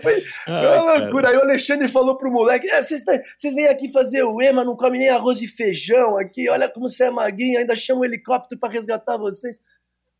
Foi, 0.00 0.20
foi 0.22 0.78
uma 0.78 0.94
loucura. 0.94 1.28
Aí 1.28 1.36
o 1.36 1.42
Alexandre 1.42 1.86
falou 1.88 2.16
pro 2.16 2.30
moleque: 2.32 2.70
"É, 2.70 2.80
vocês 2.80 3.04
vocês 3.36 3.54
vêm 3.54 3.66
aqui 3.66 3.92
fazer 3.92 4.24
o 4.24 4.40
EMA, 4.40 4.64
não 4.64 4.74
comem 4.74 5.00
nem 5.00 5.10
arroz 5.10 5.42
e 5.42 5.46
feijão 5.46 6.16
aqui. 6.16 6.48
Olha 6.48 6.70
como 6.70 6.88
você 6.88 7.04
é 7.04 7.10
magrinho, 7.10 7.58
ainda 7.58 7.76
chama 7.76 8.00
o 8.00 8.04
helicóptero 8.06 8.58
para 8.58 8.72
resgatar 8.72 9.18
vocês. 9.18 9.60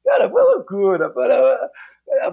Cara, 0.04 0.28
foi 0.28 0.42
loucura. 0.42 1.10
Foi, 1.10 1.24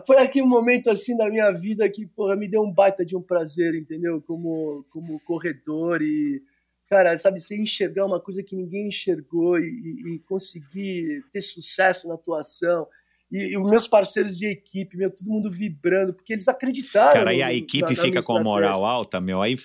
foi 0.06 0.18
aqui 0.18 0.42
um 0.42 0.48
momento 0.48 0.92
assim 0.92 1.16
da 1.16 1.30
minha 1.30 1.50
vida 1.54 1.88
que 1.88 2.06
porra, 2.06 2.36
me 2.36 2.50
deu 2.50 2.62
um 2.62 2.72
baita 2.74 3.06
de 3.06 3.16
um 3.16 3.22
prazer, 3.22 3.76
entendeu? 3.76 4.22
Como, 4.28 4.86
como 4.90 5.22
corredor 5.22 6.02
e 6.02 6.42
cara, 6.90 7.18
sabe, 7.18 7.40
você 7.40 7.56
enxergar 7.58 8.06
uma 8.06 8.20
coisa 8.20 8.42
que 8.44 8.56
ninguém 8.56 8.88
enxergou 8.88 9.60
e, 9.60 10.16
e- 10.16 10.20
conseguir 10.20 11.24
ter 11.32 11.42
sucesso 11.42 12.08
na 12.08 12.16
atuação. 12.16 12.88
E, 13.32 13.40
e 13.54 13.58
os 13.58 13.70
meus 13.70 13.88
parceiros 13.88 14.38
de 14.38 14.48
equipe, 14.48 14.96
meu, 14.96 15.12
todo 15.12 15.28
mundo 15.28 15.52
vibrando, 15.52 16.14
porque 16.14 16.32
eles 16.34 16.48
acreditaram. 16.48 17.14
Cara, 17.14 17.34
e 17.34 17.44
a 17.44 17.54
equipe 17.54 17.94
na- 17.94 18.02
fica 18.02 18.24
com 18.24 18.38
a 18.38 18.42
moral 18.44 18.86
alta, 18.86 19.20
meu, 19.20 19.42
aí 19.42 19.56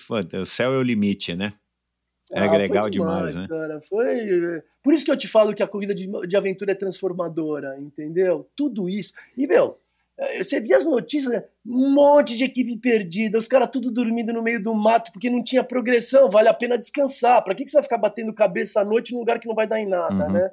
o 0.41 0.45
céu 0.45 0.73
é 0.73 0.77
o 0.77 0.83
limite, 0.83 1.33
né? 1.35 1.53
É 2.31 2.41
Ah, 2.45 2.57
legal 2.57 2.89
demais, 2.89 3.35
né? 3.35 3.47
Cara, 3.47 3.79
foi. 3.81 4.61
Por 4.81 4.93
isso 4.93 5.05
que 5.05 5.11
eu 5.11 5.17
te 5.17 5.27
falo 5.27 5.53
que 5.53 5.61
a 5.61 5.67
corrida 5.67 5.93
de, 5.93 6.09
de 6.27 6.35
aventura 6.37 6.71
é 6.71 6.75
transformadora, 6.75 7.77
entendeu? 7.79 8.49
Tudo 8.55 8.89
isso. 8.89 9.13
E, 9.37 9.45
meu, 9.45 9.77
eh, 9.77 9.82
você 10.37 10.59
via 10.59 10.77
as 10.77 10.85
notícias, 10.85 11.33
né? 11.33 11.43
um 11.65 11.93
monte 11.93 12.37
de 12.37 12.43
equipe 12.43 12.77
perdida, 12.77 13.37
os 13.37 13.47
caras 13.47 13.69
tudo 13.71 13.91
dormindo 13.91 14.31
no 14.31 14.43
meio 14.43 14.61
do 14.61 14.73
mato 14.73 15.11
porque 15.11 15.29
não 15.29 15.43
tinha 15.43 15.63
progressão, 15.63 16.29
vale 16.29 16.47
a 16.47 16.53
pena 16.53 16.77
descansar. 16.77 17.43
Pra 17.43 17.55
que, 17.55 17.63
que 17.63 17.69
você 17.69 17.77
vai 17.77 17.83
ficar 17.83 17.97
batendo 17.97 18.33
cabeça 18.33 18.81
à 18.81 18.85
noite 18.85 19.11
num 19.13 19.19
lugar 19.19 19.39
que 19.39 19.47
não 19.47 19.55
vai 19.55 19.65
dar 19.67 19.79
em 19.79 19.87
nada, 19.87 20.25
Uhum. 20.27 20.31
né? 20.31 20.51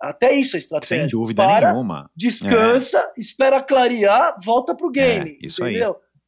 Até 0.00 0.32
isso 0.32 0.56
é 0.56 0.58
estratégia. 0.58 0.98
Sem 1.02 1.06
dúvida 1.08 1.44
Para, 1.44 1.72
nenhuma. 1.72 2.10
descansa, 2.16 3.12
espera 3.18 3.62
clarear, 3.62 4.34
volta 4.42 4.74
pro 4.74 4.90
game. 4.90 5.38
É, 5.42 5.46
isso 5.46 5.62
aí. 5.62 5.76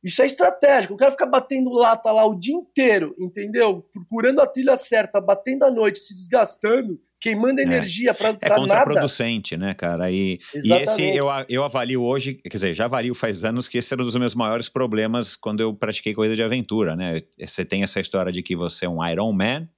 Isso 0.03 0.21
é 0.21 0.27
estratégico. 0.27 0.95
O 0.95 0.97
cara 0.97 1.11
fica 1.13 1.25
batendo 1.27 1.71
lata 1.71 2.11
lá 2.11 2.27
o 2.27 2.35
dia 2.35 2.55
inteiro, 2.55 3.15
entendeu? 3.19 3.87
Procurando 3.93 4.41
a 4.41 4.47
trilha 4.47 4.77
certa, 4.77 5.21
batendo 5.21 5.65
à 5.65 5.71
noite, 5.71 6.01
se 6.01 6.13
desgastando, 6.13 6.99
queimando 7.21 7.61
É. 7.61 7.63
energia 7.63 8.11
É 8.11 8.13
pra 8.13 8.33
nada. 8.33 8.57
contraproducente, 8.57 9.57
né, 9.57 9.75
cara? 9.75 10.11
E, 10.11 10.39
e 10.65 10.73
esse 10.73 11.03
eu, 11.15 11.27
eu 11.49 11.63
avalio 11.63 12.03
hoje, 12.03 12.35
quer 12.35 12.49
dizer, 12.49 12.75
já 12.75 12.87
avalio 12.87 13.15
faz 13.15 13.45
anos 13.45 13.69
que 13.69 13.79
esse 13.79 13.95
era 13.95 14.03
um 14.03 14.05
dos 14.05 14.17
meus 14.17 14.35
maiores 14.35 14.69
problemas 14.69 15.37
quando 15.37 15.61
eu 15.61 15.73
pratiquei 15.73 16.15
corrida 16.15 16.35
de 16.35 16.43
aventura, 16.43 16.97
né? 16.97 17.21
Você 17.39 17.65
tem 17.65 17.85
essa 17.85 18.01
história 18.01 18.33
de 18.33 18.43
que 18.43 18.57
você 18.57 18.87
é 18.87 18.89
um 18.89 19.07
Iron 19.09 19.33
Man, 19.33 19.69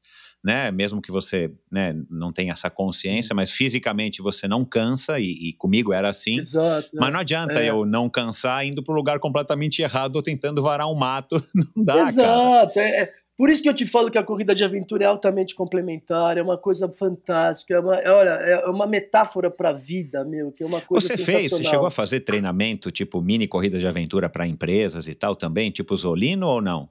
né? 0.44 0.70
Mesmo 0.70 1.00
que 1.00 1.10
você 1.10 1.50
né, 1.72 1.96
não 2.10 2.30
tenha 2.30 2.52
essa 2.52 2.68
consciência, 2.68 3.34
mas 3.34 3.50
fisicamente 3.50 4.20
você 4.20 4.46
não 4.46 4.62
cansa, 4.62 5.18
e, 5.18 5.30
e 5.30 5.52
comigo 5.54 5.90
era 5.92 6.10
assim. 6.10 6.38
Exato. 6.38 6.90
Mas 6.92 7.10
não 7.10 7.20
adianta 7.20 7.60
É. 7.60 7.70
eu 7.70 7.86
não 7.86 8.10
cansar 8.10 8.66
indo 8.66 8.82
para 8.82 8.92
o 8.92 8.96
lugar 8.96 9.18
completamente 9.18 9.80
errado 9.80 10.16
ou 10.16 10.22
tentando 10.22 10.60
varar 10.60 10.86
um 10.86 10.94
mato. 10.94 11.42
Não 11.74 11.84
dá, 11.84 11.94
cara. 11.94 12.08
Exato. 12.08 12.78
É, 12.78 13.00
é 13.02 13.12
por 13.36 13.50
isso 13.50 13.62
que 13.62 13.68
eu 13.68 13.74
te 13.74 13.86
falo 13.86 14.10
que 14.10 14.18
a 14.18 14.22
corrida 14.22 14.54
de 14.54 14.62
aventura 14.62 15.04
é 15.04 15.06
altamente 15.06 15.54
complementar, 15.54 16.36
é 16.38 16.42
uma 16.42 16.56
coisa 16.56 16.88
fantástica, 16.92 17.74
é 17.74 17.80
uma, 17.80 17.96
é, 17.96 18.10
olha, 18.10 18.30
é 18.30 18.66
uma 18.66 18.86
metáfora 18.86 19.50
pra 19.50 19.72
vida, 19.72 20.24
meu, 20.24 20.52
que 20.52 20.62
é 20.62 20.66
uma 20.66 20.80
coisa 20.80 21.08
Você 21.08 21.18
fez, 21.18 21.50
você 21.50 21.64
chegou 21.64 21.86
a 21.86 21.90
fazer 21.90 22.20
treinamento, 22.20 22.92
tipo 22.92 23.20
mini 23.20 23.48
corridas 23.48 23.80
de 23.80 23.86
aventura 23.88 24.28
para 24.28 24.46
empresas 24.46 25.08
e 25.08 25.14
tal 25.14 25.34
também, 25.34 25.70
tipo 25.70 25.96
Zolino 25.96 26.46
ou 26.46 26.60
não? 26.62 26.88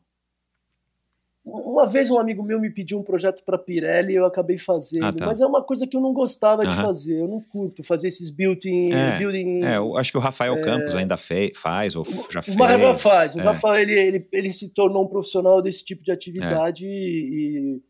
Uma 1.45 1.85
vez 1.85 2.09
um 2.09 2.17
amigo 2.17 2.41
meu 2.41 2.57
me 2.57 2.69
pediu 2.69 2.97
um 2.97 3.03
projeto 3.03 3.43
para 3.43 3.57
Pirelli 3.57 4.13
e 4.13 4.15
eu 4.15 4.25
acabei 4.25 4.57
fazendo, 4.57 5.05
Ah, 5.05 5.11
tá. 5.11 5.25
mas 5.25 5.41
é 5.41 5.45
uma 5.45 5.61
coisa 5.61 5.85
que 5.85 5.97
eu 5.97 5.99
não 5.99 6.13
gostava 6.13 6.61
de 6.65 6.73
fazer. 6.75 7.19
Eu 7.19 7.27
não 7.27 7.41
curto 7.41 7.83
fazer 7.83 8.07
esses 8.07 8.29
building. 8.29 8.93
É, 8.93 9.17
building 9.17 9.61
É, 9.61 9.75
eu 9.75 9.97
acho 9.97 10.09
que 10.09 10.17
o 10.17 10.21
Rafael 10.21 10.59
Campos 10.61 10.95
ainda 10.95 11.17
fe- 11.17 11.51
faz 11.53 11.97
ou 11.97 12.05
já 12.31 12.41
fez. 12.41 12.55
o 12.55 12.59
Rafael 12.63 12.95
faz. 12.95 13.35
O 13.35 13.41
É. 13.41 13.43
Rafael 13.43 13.81
ele, 13.81 13.93
ele, 13.93 14.27
ele 14.31 14.51
se 14.53 14.69
tornou 14.69 15.03
um 15.03 15.07
profissional 15.07 15.61
desse 15.61 15.83
tipo 15.83 16.01
de 16.01 16.11
atividade 16.13 16.85
e, 16.87 17.81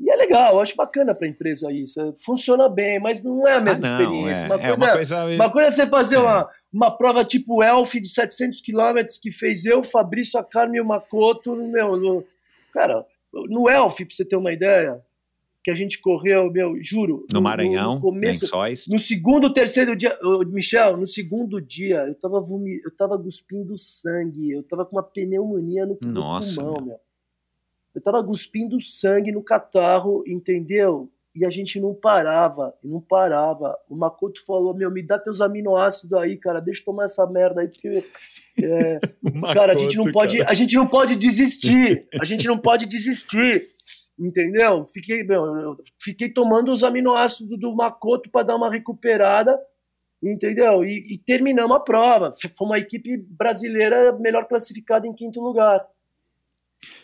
E 0.00 0.10
é 0.10 0.16
legal, 0.16 0.54
eu 0.54 0.60
acho 0.60 0.74
bacana 0.74 1.14
pra 1.14 1.28
empresa 1.28 1.70
isso. 1.70 2.00
é, 2.00 2.12
Funciona 2.24 2.68
bem, 2.68 2.98
mas 2.98 3.22
não 3.22 3.46
é 3.46 3.52
a 3.56 3.60
mesma 3.60 3.86
Ah, 3.86 3.90
não, 3.98 4.02
experiência. 4.02 4.42
é, 4.42 4.46
Uma, 4.46 4.54
é 4.56 4.58
coisa, 4.58 4.74
uma 4.84 4.92
coisa- 4.94 5.24
uma 5.26 5.50
coisa 5.52 5.68
é 5.68 5.70
você 5.70 5.86
fazer 5.86 6.16
É. 6.16 6.18
uma, 6.18 6.48
uma 6.72 6.90
prova 6.90 7.24
tipo 7.24 7.62
Elf 7.62 7.94
de 8.00 8.08
700 8.08 8.60
quilômetros 8.62 9.18
que 9.18 9.30
fez 9.30 9.64
eu, 9.64 9.80
Fabrício, 9.82 10.40
a 10.40 10.42
Carmen 10.42 10.78
e 10.78 10.80
o 10.80 10.84
Makoto. 10.86 11.54
Meu, 11.54 12.24
cara, 12.72 13.06
no 13.32 13.68
Elf, 13.68 13.98
pra 13.98 14.06
você 14.10 14.24
ter 14.24 14.36
uma 14.36 14.52
ideia, 14.52 15.00
que 15.62 15.70
a 15.70 15.74
gente 15.74 16.00
correu, 16.00 16.50
meu, 16.50 16.82
juro. 16.82 17.24
No 17.32 17.40
Maranhão, 17.40 17.94
no 17.94 18.00
começo, 18.00 18.44
lençóis. 18.44 18.88
no 18.88 18.98
segundo, 18.98 19.52
terceiro 19.52 19.94
dia, 19.94 20.18
Michel, 20.46 20.96
no 20.96 21.06
segundo 21.06 21.60
dia, 21.60 22.04
eu 22.08 22.14
tava, 22.16 22.40
vomi, 22.40 22.80
eu 22.84 22.90
tava 22.90 23.16
cuspindo 23.16 23.78
sangue, 23.78 24.50
eu 24.50 24.62
tava 24.64 24.84
com 24.84 24.96
uma 24.96 25.02
pneumonia 25.02 25.86
no, 25.86 25.96
no 26.02 26.12
Nossa, 26.12 26.56
pulmão, 26.60 26.74
meu. 26.74 26.84
meu. 26.86 27.00
Eu 27.94 28.00
tava 28.00 28.24
cuspindo 28.24 28.80
sangue 28.80 29.30
no 29.30 29.42
catarro, 29.42 30.24
entendeu? 30.26 31.08
E 31.34 31.46
a 31.46 31.50
gente 31.50 31.78
não 31.80 31.94
parava, 31.94 32.74
não 32.82 33.00
parava. 33.00 33.78
O 33.88 33.94
Makoto 33.94 34.44
falou, 34.44 34.74
meu, 34.74 34.90
me 34.90 35.02
dá 35.02 35.18
teus 35.18 35.40
aminoácidos 35.40 36.18
aí, 36.18 36.36
cara, 36.36 36.60
deixa 36.60 36.80
eu 36.80 36.86
tomar 36.86 37.04
essa 37.04 37.26
merda 37.26 37.60
aí, 37.60 37.68
porque... 37.68 38.02
é, 38.60 39.00
cara, 39.54 39.72
a 39.72 39.76
gente 39.76 39.96
não 39.96 40.10
pode, 40.10 40.42
a 40.42 40.54
gente 40.54 40.74
não 40.74 40.86
pode 40.86 41.16
desistir. 41.16 42.06
A 42.20 42.24
gente 42.24 42.46
não 42.46 42.58
pode 42.58 42.86
desistir. 42.86 43.68
Entendeu? 44.18 44.84
Fiquei, 44.86 45.22
meu, 45.22 45.44
eu 45.56 45.76
fiquei 46.00 46.28
tomando 46.28 46.70
os 46.70 46.84
aminoácidos 46.84 47.58
do 47.58 47.74
Makoto 47.74 48.30
para 48.30 48.46
dar 48.46 48.56
uma 48.56 48.70
recuperada, 48.70 49.58
entendeu? 50.22 50.84
E, 50.84 51.14
e 51.14 51.18
terminamos 51.18 51.76
a 51.76 51.80
prova. 51.80 52.30
Foi 52.56 52.66
uma 52.66 52.78
equipe 52.78 53.16
brasileira 53.16 54.16
melhor 54.18 54.46
classificada 54.46 55.06
em 55.06 55.14
quinto 55.14 55.40
lugar. 55.40 55.84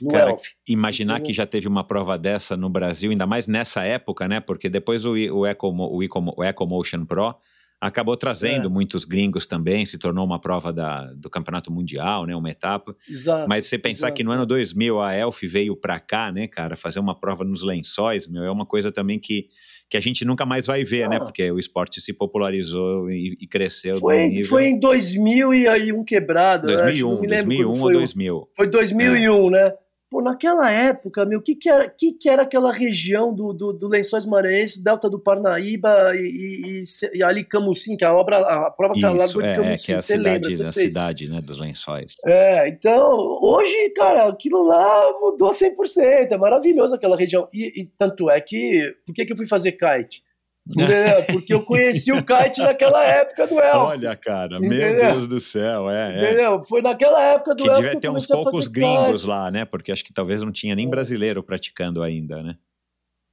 No 0.00 0.10
Cara, 0.10 0.30
Elf. 0.30 0.50
Imaginar 0.66 1.20
que 1.20 1.32
já 1.32 1.46
teve 1.46 1.66
uma 1.66 1.84
prova 1.84 2.18
dessa 2.18 2.56
no 2.56 2.68
Brasil, 2.68 3.10
ainda 3.10 3.26
mais 3.26 3.46
nessa 3.46 3.84
época, 3.84 4.28
né? 4.28 4.40
Porque 4.40 4.68
depois 4.68 5.04
o, 5.06 5.12
o, 5.12 5.46
Ecomo, 5.46 5.88
o, 5.90 6.02
Ecomo, 6.02 6.34
o 6.36 6.44
EcoMotion 6.44 7.04
Pro 7.04 7.34
acabou 7.80 8.16
trazendo 8.16 8.66
É. 8.66 8.68
muitos 8.70 9.04
gringos 9.04 9.46
também, 9.46 9.86
se 9.86 9.98
tornou 9.98 10.24
uma 10.24 10.40
prova 10.40 10.72
da, 10.72 11.12
do 11.14 11.30
Campeonato 11.30 11.70
Mundial, 11.72 12.26
né? 12.26 12.34
Uma 12.34 12.50
etapa. 12.50 12.94
Exato. 13.08 13.48
Mas 13.48 13.66
você 13.66 13.78
pensar 13.78 14.06
exato. 14.08 14.14
que 14.16 14.24
no 14.24 14.32
ano 14.32 14.44
2000 14.44 15.00
a 15.00 15.14
Elf 15.14 15.42
veio 15.44 15.76
pra 15.76 16.00
cá, 16.00 16.32
né, 16.32 16.46
cara, 16.48 16.74
fazer 16.76 16.98
uma 16.98 17.18
prova 17.18 17.44
nos 17.44 17.62
lençóis, 17.62 18.26
meu, 18.26 18.42
é 18.42 18.50
uma 18.50 18.66
coisa 18.66 18.90
também 18.90 19.18
que, 19.18 19.46
que 19.88 19.96
a 19.96 20.00
gente 20.00 20.24
nunca 20.24 20.44
mais 20.44 20.66
vai 20.66 20.82
ver, 20.84 21.08
né? 21.08 21.16
Ah. 21.16 21.24
Porque 21.24 21.50
o 21.52 21.58
esporte 21.58 22.00
se 22.00 22.12
popularizou 22.12 23.10
e, 23.10 23.36
e 23.40 23.46
cresceu. 23.46 23.96
Foi, 24.00 24.26
nível- 24.28 24.44
foi 24.46 24.66
em 24.66 24.78
2000 24.80 25.54
e 25.54 25.68
aí 25.68 25.92
um 25.92 26.04
quebrado. 26.04 26.68
eu 26.68 26.74
acho, 26.74 26.82
2001, 26.84 27.10
não 27.14 27.20
me 27.20 27.26
lembro 27.28 27.46
2001 27.46 27.64
quando 27.64 27.74
ou 27.74 27.80
foi 27.80 27.94
o- 27.94 27.98
2000. 27.98 28.48
Foi 28.56 28.68
2001, 28.68 29.50
né? 29.50 29.72
Pô, 30.10 30.22
naquela 30.22 30.70
época, 30.70 31.26
meu, 31.26 31.38
o 31.38 31.42
que 31.42 31.54
que 31.54 31.68
era, 31.68 31.88
que 31.88 32.12
que 32.12 32.30
era 32.30 32.42
aquela 32.42 32.72
região 32.72 33.34
do, 33.34 33.52
do, 33.52 33.72
do 33.74 33.88
Lençóis 33.88 34.24
Maranhenses, 34.24 34.78
Delta 34.78 35.10
do 35.10 35.18
Parnaíba 35.18 36.16
e, 36.16 36.82
e, 36.82 36.84
e, 37.12 37.22
ali 37.22 37.44
Camusim, 37.44 37.94
que 37.94 38.04
a 38.04 38.14
obra, 38.14 38.38
a 38.38 38.70
prova 38.70 38.94
que 38.94 39.04
ela 39.04 39.16
Isso, 39.16 39.38
largou 39.38 39.42
de 39.42 39.48
é, 39.48 39.52
é, 39.52 39.56
Camusim, 39.56 39.86
que 39.86 39.92
é 39.92 39.96
a 39.96 40.02
você 40.02 40.16
lembra, 40.16 40.50
cidade, 40.50 40.56
você 40.56 40.62
a 40.62 40.72
fez. 40.72 40.94
cidade, 40.94 41.28
né, 41.28 41.40
dos 41.42 41.60
lençóis. 41.60 42.14
É, 42.24 42.68
então, 42.68 43.38
hoje, 43.42 43.90
cara, 43.90 44.28
aquilo 44.28 44.62
lá 44.62 45.12
mudou 45.20 45.50
100%, 45.50 46.32
é 46.32 46.36
maravilhoso 46.38 46.94
aquela 46.94 47.16
região. 47.16 47.46
E, 47.52 47.82
e 47.82 47.86
tanto 47.98 48.30
é 48.30 48.40
que, 48.40 48.96
por 49.04 49.14
que 49.14 49.26
que 49.26 49.32
eu 49.32 49.36
fui 49.36 49.46
fazer 49.46 49.72
kite? 49.72 50.22
Entendeu? 50.68 51.22
Porque 51.32 51.54
eu 51.54 51.62
conheci 51.62 52.12
o 52.12 52.22
kite 52.22 52.60
naquela 52.60 53.02
época 53.04 53.46
do 53.46 53.58
Elf. 53.58 53.74
Olha, 53.74 54.14
cara, 54.16 54.56
Entendeu? 54.58 54.78
meu 54.96 55.12
Deus 55.12 55.26
do 55.26 55.40
céu, 55.40 55.90
é, 55.90 56.14
é. 56.14 56.24
Entendeu? 56.26 56.62
Foi 56.62 56.82
naquela 56.82 57.22
época 57.22 57.54
do 57.54 57.62
Que 57.64 57.68
Elf 57.70 57.76
devia 57.78 57.92
eu 57.94 58.00
ter 58.00 58.08
uns 58.10 58.26
poucos 58.26 58.68
gringos 58.68 59.22
kite. 59.22 59.26
lá, 59.30 59.50
né? 59.50 59.64
Porque 59.64 59.90
acho 59.92 60.04
que 60.04 60.12
talvez 60.12 60.42
não 60.42 60.52
tinha 60.52 60.74
nem 60.74 60.88
brasileiro 60.88 61.42
praticando 61.42 62.02
ainda, 62.02 62.42
né? 62.42 62.56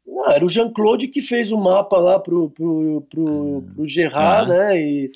Não, 0.08 0.30
era 0.32 0.46
o 0.46 0.50
Jean-Claude 0.50 1.08
que 1.10 1.20
fez 1.22 1.52
o 1.52 1.58
mapa 1.58 1.98
lá 1.98 2.20
pro, 2.20 2.50
pro, 2.52 3.06
pro, 3.10 3.64
pro 3.76 3.88
Gerard, 3.88 4.50
Ah. 4.52 4.58
né? 4.58 4.80
E 4.80 5.12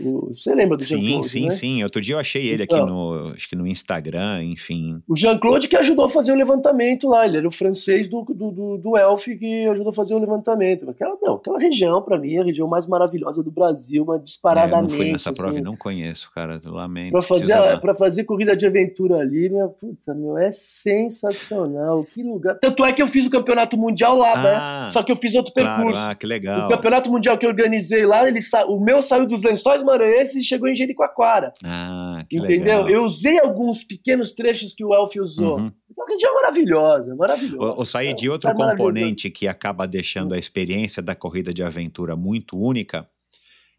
o- 0.00 0.28
você 0.34 0.54
lembra 0.54 0.76
do 0.76 0.82
Sim, 0.84 1.00
Jean-Claude, 1.00 1.28
sim, 1.28 1.44
né? 1.44 1.50
sim. 1.50 1.82
Outro 1.84 2.00
dia 2.00 2.14
eu 2.14 2.18
achei 2.18 2.46
ele 2.48 2.62
aqui 2.64 2.74
Então. 2.74 2.86
no, 2.86 3.32
acho 3.34 3.48
que 3.48 3.56
no 3.56 3.66
Instagram, 3.66 4.42
enfim. 4.44 5.00
O 5.08 5.16
Jean-Claude 5.16 5.68
que 5.68 5.76
ajudou 5.76 6.04
a 6.04 6.08
fazer 6.08 6.32
o 6.32 6.36
levantamento 6.36 7.08
lá, 7.08 7.26
ele 7.26 7.38
era 7.38 7.48
o 7.48 7.50
francês 7.50 8.08
do, 8.08 8.22
do, 8.22 8.50
do, 8.50 8.78
do 8.78 8.96
Elf 8.96 9.26
que 9.26 9.66
ajudou 9.68 9.90
a 9.90 9.92
fazer 9.92 10.14
o 10.14 10.18
levantamento. 10.18 10.88
Aquela, 10.90 11.16
não, 11.22 11.34
aquela 11.34 11.58
região, 11.58 12.00
pra 12.02 12.18
mim, 12.18 12.34
é 12.34 12.40
a 12.40 12.44
região 12.44 12.68
mais 12.68 12.86
maravilhosa 12.86 13.42
do 13.42 13.50
Brasil, 13.50 14.02
uma 14.04 14.14
É, 14.14 14.18
eu 14.18 14.22
disparadamente. 14.22 14.90
não 14.92 14.96
fui 14.96 15.12
nessa 15.12 15.32
prova 15.32 15.50
assim. 15.50 15.58
e 15.60 15.62
não 15.62 15.76
conheço, 15.76 16.30
cara. 16.34 16.58
eu 16.64 16.72
Lamento. 16.72 17.12
Pra 17.12 17.22
fazer, 17.22 17.80
pra 17.80 17.94
fazer 17.94 18.24
corrida 18.24 18.56
de 18.56 18.66
aventura 18.66 19.16
ali, 19.18 19.48
meu, 19.48 19.68
puta, 19.70 20.14
meu, 20.14 20.36
é 20.38 20.50
sensacional. 20.52 22.04
Que 22.04 22.22
lugar. 22.22 22.58
Tanto 22.58 22.84
é 22.84 22.92
que 22.92 23.02
eu 23.02 23.06
fiz 23.06 23.26
o 23.26 23.30
campeonato 23.30 23.76
mundial 23.76 24.16
lá, 24.16 24.32
Ah, 24.34 24.82
né? 24.84 24.88
Só 24.90 25.02
que 25.02 25.10
eu 25.12 25.16
fiz 25.16 25.34
outro 25.34 25.52
Claro, 25.52 25.76
percurso. 25.82 26.00
ah, 26.00 26.14
que 26.14 26.26
legal. 26.26 26.66
O 26.66 26.68
campeonato 26.68 27.10
mundial 27.10 27.36
que 27.38 27.46
eu 27.46 27.50
organizei 27.50 28.04
lá, 28.06 28.26
ele 28.28 28.40
sa... 28.42 28.64
o 28.66 28.78
meu 28.80 29.02
saiu 29.02 29.26
dos 29.26 29.42
lençóis 29.42 29.82
maranhenses 29.88 30.36
e 30.36 30.44
chegou 30.44 30.68
em 30.68 30.74
Jericoacoara. 30.74 31.52
Ah, 31.64 32.24
que 32.28 32.36
Entendeu? 32.36 32.82
legal. 32.82 32.88
Eu 32.88 33.04
usei 33.04 33.38
alguns 33.40 33.82
pequenos 33.82 34.32
trechos 34.32 34.72
que 34.72 34.84
o 34.84 34.94
Elf 34.94 35.16
usou. 35.16 35.58
Uhum. 35.58 35.72
Uma 35.96 36.06
região 36.08 36.34
maravilhosa, 36.34 37.14
maravilhosa. 37.16 37.74
O, 37.74 37.80
o 37.80 37.84
sair 37.84 38.14
de 38.14 38.30
outro 38.30 38.50
É 38.50 38.54
componente 38.54 39.30
que 39.30 39.48
acaba 39.48 39.86
deixando 39.86 40.34
a 40.34 40.38
experiência 40.38 41.02
da 41.02 41.14
corrida 41.14 41.52
de 41.52 41.62
aventura 41.62 42.14
muito 42.14 42.58
única 42.58 43.08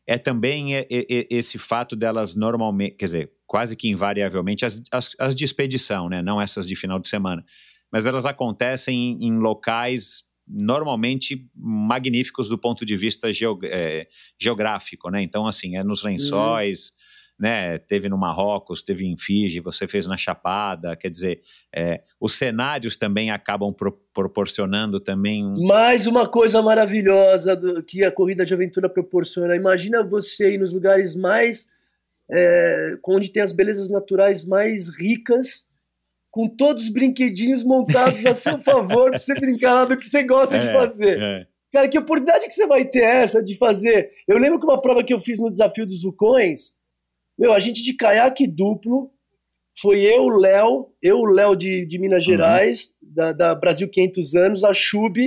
é 0.05 0.17
também 0.17 0.69
esse 0.89 1.59
fato 1.59 1.95
delas 1.95 2.35
normalmente, 2.35 2.95
quer 2.95 3.05
dizer, 3.05 3.31
quase 3.45 3.75
que 3.75 3.87
invariavelmente, 3.87 4.65
as, 4.65 4.81
as, 4.91 5.15
as 5.19 5.35
de 5.35 5.45
expedição, 5.45 6.09
né? 6.09 6.19
não 6.19 6.41
essas 6.41 6.65
de 6.65 6.75
final 6.75 6.97
de 6.97 7.07
semana, 7.07 7.45
mas 7.91 8.07
elas 8.07 8.25
acontecem 8.25 8.95
em, 9.21 9.27
em 9.27 9.37
locais 9.37 10.23
normalmente 10.49 11.47
magníficos 11.55 12.49
do 12.49 12.57
ponto 12.57 12.85
de 12.85 12.97
vista 12.97 13.31
geo- 13.31 13.59
eh, 13.63 14.07
geográfico, 14.39 15.09
né? 15.09 15.21
Então, 15.21 15.45
assim, 15.45 15.77
é 15.77 15.83
nos 15.83 16.03
lençóis, 16.03 16.91
né? 17.39 17.77
Teve 17.77 18.09
no 18.09 18.17
Marrocos, 18.17 18.81
teve 18.83 19.05
em 19.05 19.15
Fiji, 19.15 19.59
você 19.61 19.87
fez 19.87 20.05
na 20.07 20.17
Chapada, 20.17 20.95
quer 20.95 21.09
dizer, 21.09 21.39
é, 21.73 22.01
os 22.19 22.33
cenários 22.33 22.97
também 22.97 23.31
acabam 23.31 23.71
pro- 23.73 23.97
proporcionando 24.13 24.99
também 24.99 25.45
um. 25.45 25.65
Mais 25.65 26.07
uma 26.07 26.27
coisa 26.27 26.61
maravilhosa 26.61 27.55
do- 27.55 27.81
que 27.83 28.03
a 28.03 28.11
corrida 28.11 28.43
de 28.43 28.53
aventura 28.53 28.89
proporciona. 28.89 29.55
Imagina 29.55 30.03
você 30.03 30.51
ir 30.53 30.57
nos 30.57 30.73
lugares 30.73 31.15
mais. 31.15 31.67
é, 32.31 32.95
onde 33.07 33.31
tem 33.31 33.41
as 33.41 33.51
belezas 33.51 33.89
naturais 33.89 34.45
mais 34.45 34.87
ricas, 34.89 35.65
com 36.31 36.47
todos 36.47 36.83
os 36.83 36.89
brinquedinhos 36.89 37.63
montados 37.63 38.25
a 38.25 38.35
seu 38.35 38.57
favor, 38.59 39.09
pra 39.09 39.19
você 39.19 39.33
brincar 39.33 39.73
lá 39.73 39.85
do 39.85 39.97
que 39.97 40.05
você 40.05 40.23
gosta 40.23 40.57
de 40.59 40.67
É, 40.67 40.71
fazer. 40.73 41.19
é. 41.19 41.47
Cara, 41.71 41.87
que 41.87 41.97
oportunidade 41.99 42.45
que 42.47 42.53
você 42.53 42.65
vai 42.65 42.85
ter 42.85 43.03
essa 43.03 43.43
de 43.43 43.57
fazer? 43.57 44.11
Eu 44.27 44.37
lembro 44.37 44.59
que 44.59 44.65
uma 44.65 44.81
prova 44.81 45.03
que 45.03 45.13
eu 45.13 45.19
fiz 45.19 45.39
no 45.39 45.51
desafio 45.51 45.85
dos 45.85 46.01
vulcões, 46.03 46.73
meu, 47.37 47.53
a 47.53 47.59
gente 47.59 47.83
de 47.83 47.93
caiaque 47.93 48.47
duplo, 48.47 49.11
foi 49.79 50.01
eu, 50.01 50.23
o 50.23 50.29
Léo, 50.29 50.87
eu, 51.01 51.19
o 51.19 51.25
Léo 51.25 51.55
de, 51.55 51.85
de 51.85 51.99
Minas 51.99 52.25
Uhum. 52.25 52.33
Gerais, 52.33 52.93
da, 53.01 53.31
da 53.31 53.55
Brasil 53.55 53.87
500 53.89 54.35
anos, 54.35 54.63
a 54.63 54.73
Chub, 54.73 55.17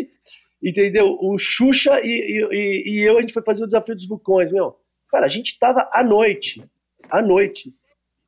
entendeu? 0.63 1.17
O 1.21 1.39
Xuxa 1.39 2.01
e, 2.03 2.09
e, 2.09 2.49
e- 2.53 2.91
e 2.91 3.01
eu, 3.09 3.17
a 3.19 3.21
gente 3.21 3.33
foi 3.33 3.43
fazer 3.45 3.65
o 3.65 3.67
desafio 3.67 3.95
dos 3.95 4.07
vulcões, 4.07 4.53
meu. 4.53 4.77
Cara, 5.11 5.27
a 5.27 5.29
gente 5.29 5.59
tava 5.59 5.89
à 5.93 6.03
noite, 6.03 6.63
à 7.11 7.23
noite, 7.23 7.73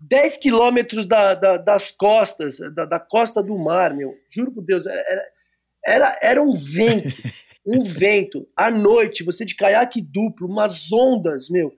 10 0.09 0.37
quilômetros 0.37 1.07
da, 1.07 1.35
da- 1.35 1.57
das 1.57 1.91
costas, 1.91 2.59
da, 2.75 2.85
da 2.85 3.01
costa 3.01 3.43
do 3.43 3.57
mar, 3.59 3.95
meu. 3.95 4.13
Juro 4.31 4.53
por 4.53 4.63
Deus, 4.63 4.85
era, 4.87 5.03
era, 5.85 6.19
era, 6.23 6.43
um 6.43 6.53
vento, 6.53 7.09
um 7.67 7.83
vento. 7.83 8.47
À 8.57 8.71
noite, 8.71 9.25
você 9.25 9.45
de 9.45 9.57
caiaque 9.57 10.01
duplo, 10.03 10.47
umas 10.49 10.93
ondas, 10.93 11.49
meu. 11.49 11.73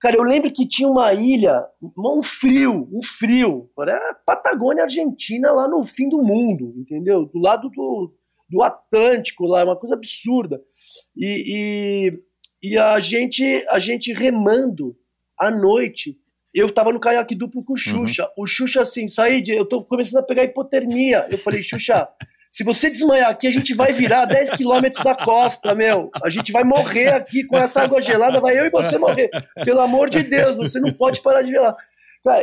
Cara, 0.00 0.16
eu 0.16 0.22
lembro 0.22 0.50
que 0.52 0.66
tinha 0.66 0.88
uma 0.88 1.12
ilha, 1.14 1.64
um 1.96 2.22
frio, 2.22 2.88
um 2.92 3.02
frio. 3.02 3.70
Era 3.78 4.14
Patagônia 4.26 4.82
Argentina 4.82 5.52
lá 5.52 5.68
no 5.68 5.82
fim 5.84 6.08
do 6.08 6.22
mundo, 6.22 6.74
entendeu? 6.76 7.24
Do 7.26 7.38
lado 7.38 7.68
do, 7.70 8.12
do 8.50 8.62
Atlântico 8.62 9.46
lá, 9.46 9.62
uma 9.62 9.76
coisa 9.76 9.94
absurda. 9.94 10.60
E, 11.16 12.10
e, 12.62 12.70
e 12.70 12.78
a, 12.78 12.98
gente, 12.98 13.44
a 13.68 13.78
gente 13.78 14.12
remando 14.12 14.96
à 15.38 15.50
noite. 15.50 16.18
Eu 16.54 16.68
tava 16.70 16.92
no 16.92 17.00
caiaque 17.00 17.34
duplo 17.34 17.64
com 17.64 17.72
o 17.72 17.76
Xuxa. 17.76 18.28
O 18.36 18.46
Xuxa 18.46 18.82
assim, 18.82 19.08
Said, 19.08 19.48
eu 19.48 19.64
tô 19.64 19.82
começando 19.84 20.20
a 20.20 20.26
pegar 20.26 20.44
hipotermia. 20.44 21.26
Eu 21.30 21.38
falei, 21.38 21.62
Xuxa, 21.62 22.06
se 22.52 22.62
você 22.62 22.90
desmaiar 22.90 23.30
aqui, 23.30 23.46
a 23.46 23.50
gente 23.50 23.72
vai 23.72 23.92
virar 23.92 24.26
10 24.26 24.50
quilômetros 24.50 25.02
da 25.02 25.14
costa, 25.14 25.74
meu. 25.74 26.10
A 26.22 26.28
gente 26.28 26.52
vai 26.52 26.62
morrer 26.62 27.08
aqui 27.08 27.44
com 27.44 27.56
essa 27.56 27.80
água 27.80 28.02
gelada, 28.02 28.40
vai 28.40 28.58
eu 28.58 28.66
e 28.66 28.70
você 28.70 28.98
morrer. 28.98 29.30
Pelo 29.64 29.80
amor 29.80 30.10
de 30.10 30.22
Deus, 30.22 30.58
você 30.58 30.78
não 30.78 30.92
pode 30.92 31.22
parar 31.22 31.40
de. 31.40 31.52
Cara, 31.52 31.74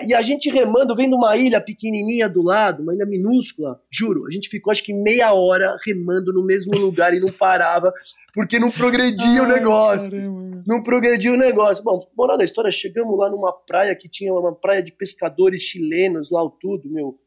e 0.06 0.14
a 0.14 0.22
gente 0.22 0.50
remando, 0.50 0.96
vendo 0.96 1.16
uma 1.16 1.38
ilha 1.38 1.62
pequenininha 1.62 2.28
do 2.28 2.44
lado, 2.44 2.84
uma 2.84 2.94
ilha 2.94 3.06
minúscula, 3.06 3.80
juro, 3.90 4.26
a 4.28 4.32
gente 4.32 4.50
ficou 4.50 4.72
acho 4.72 4.84
que 4.84 4.94
meia 4.94 5.34
hora 5.34 5.78
remando 5.86 6.34
no 6.34 6.44
mesmo 6.44 6.78
lugar 6.78 7.14
e 7.14 7.20
não 7.20 7.32
parava, 7.32 7.94
porque 8.34 8.60
não 8.60 8.70
progredia 8.70 9.42
o 9.42 9.48
negócio. 9.48 10.22
Não 10.68 10.84
progredia 10.84 11.32
o 11.32 11.38
negócio. 11.38 11.84
Bom, 11.84 12.00
moral 12.18 12.38
da 12.38 12.44
história, 12.44 12.70
chegamos 12.70 13.18
lá 13.18 13.30
numa 13.30 13.54
praia 13.54 13.96
que 13.96 14.10
tinha 14.10 14.34
uma 14.34 14.54
praia 14.54 14.84
de 14.84 14.92
pescadores 14.92 15.62
chilenos 15.62 16.30
lá, 16.30 16.44
o 16.44 16.50
tudo, 16.50 16.90
meu. 16.90 17.18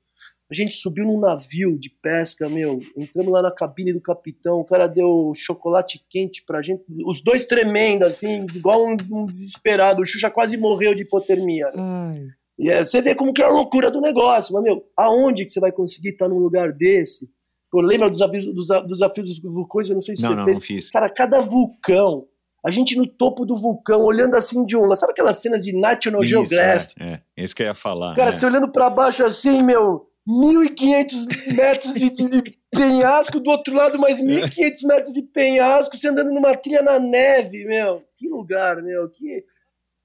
A 0.50 0.54
gente 0.54 0.74
subiu 0.74 1.06
num 1.06 1.18
navio 1.18 1.78
de 1.78 1.88
pesca, 1.88 2.46
meu. 2.46 2.78
Entramos 2.94 3.32
lá 3.32 3.40
na 3.40 3.50
cabine 3.50 3.90
do 3.90 4.02
capitão. 4.02 4.60
O 4.60 4.64
cara 4.66 4.86
deu 4.86 5.32
chocolate 5.34 6.04
quente 6.10 6.44
pra 6.46 6.60
gente. 6.60 6.84
Os 7.06 7.22
dois 7.22 7.46
tremendo, 7.46 8.04
assim, 8.04 8.44
igual 8.54 8.86
um, 8.86 8.94
um 9.10 9.24
desesperado. 9.24 10.02
O 10.02 10.04
Xuxa 10.04 10.28
quase 10.28 10.58
morreu 10.58 10.94
de 10.94 11.04
hipotermia. 11.04 11.70
Né? 11.70 12.28
E 12.62 12.70
é, 12.70 12.84
você 12.84 13.02
vê 13.02 13.14
como 13.14 13.32
que 13.32 13.42
é 13.42 13.44
a 13.44 13.50
loucura 13.50 13.90
do 13.90 14.00
negócio. 14.00 14.54
Mas, 14.54 14.62
meu, 14.62 14.84
aonde 14.96 15.44
que 15.44 15.50
você 15.52 15.58
vai 15.60 15.72
conseguir 15.72 16.10
estar 16.10 16.28
num 16.28 16.38
lugar 16.38 16.72
desse? 16.72 17.28
Pô, 17.70 17.80
lembra 17.80 18.08
dos 18.08 18.18
desafios 18.20 18.44
dos, 18.54 18.66
dos 18.68 18.86
desafios 18.98 19.40
dos 19.40 19.52
vulcões? 19.54 19.88
Eu 19.88 19.94
não 19.94 20.00
sei 20.02 20.14
se 20.14 20.22
Não, 20.22 20.30
você 20.30 20.36
não, 20.36 20.44
fez. 20.44 20.58
não 20.60 20.66
fiz. 20.66 20.90
Cara, 20.90 21.10
cada 21.10 21.40
vulcão. 21.40 22.26
A 22.64 22.70
gente 22.70 22.96
no 22.96 23.06
topo 23.06 23.44
do 23.44 23.56
vulcão, 23.56 24.02
olhando 24.04 24.36
assim 24.36 24.64
de 24.64 24.76
um 24.76 24.82
lado. 24.82 24.94
Sabe 24.96 25.10
aquelas 25.12 25.38
cenas 25.38 25.64
de 25.64 25.72
National 25.72 26.20
Isso, 26.22 26.28
Geographic? 26.30 27.02
é, 27.02 27.20
é, 27.36 27.42
isso 27.44 27.56
que 27.56 27.62
eu 27.62 27.66
ia 27.66 27.74
falar. 27.74 28.14
Cara, 28.14 28.28
é. 28.28 28.32
você 28.32 28.46
olhando 28.46 28.70
pra 28.70 28.88
baixo 28.88 29.24
assim, 29.24 29.62
meu, 29.64 30.06
1.500 30.28 31.54
metros 31.56 31.94
de, 31.94 32.10
de- 32.10 32.42
de 32.42 32.58
penhasco, 32.70 33.40
do 33.40 33.50
outro 33.50 33.74
lado 33.74 33.98
mais 33.98 34.20
1.500 34.20 34.86
metros 34.86 35.12
de 35.12 35.22
penhasco, 35.22 35.96
você 35.96 36.08
andando 36.08 36.30
numa 36.32 36.56
trilha 36.56 36.82
na 36.82 36.98
neve, 37.00 37.64
meu. 37.64 38.02
Que 38.16 38.28
lugar, 38.28 38.80
meu. 38.82 39.08
Que... 39.10 39.44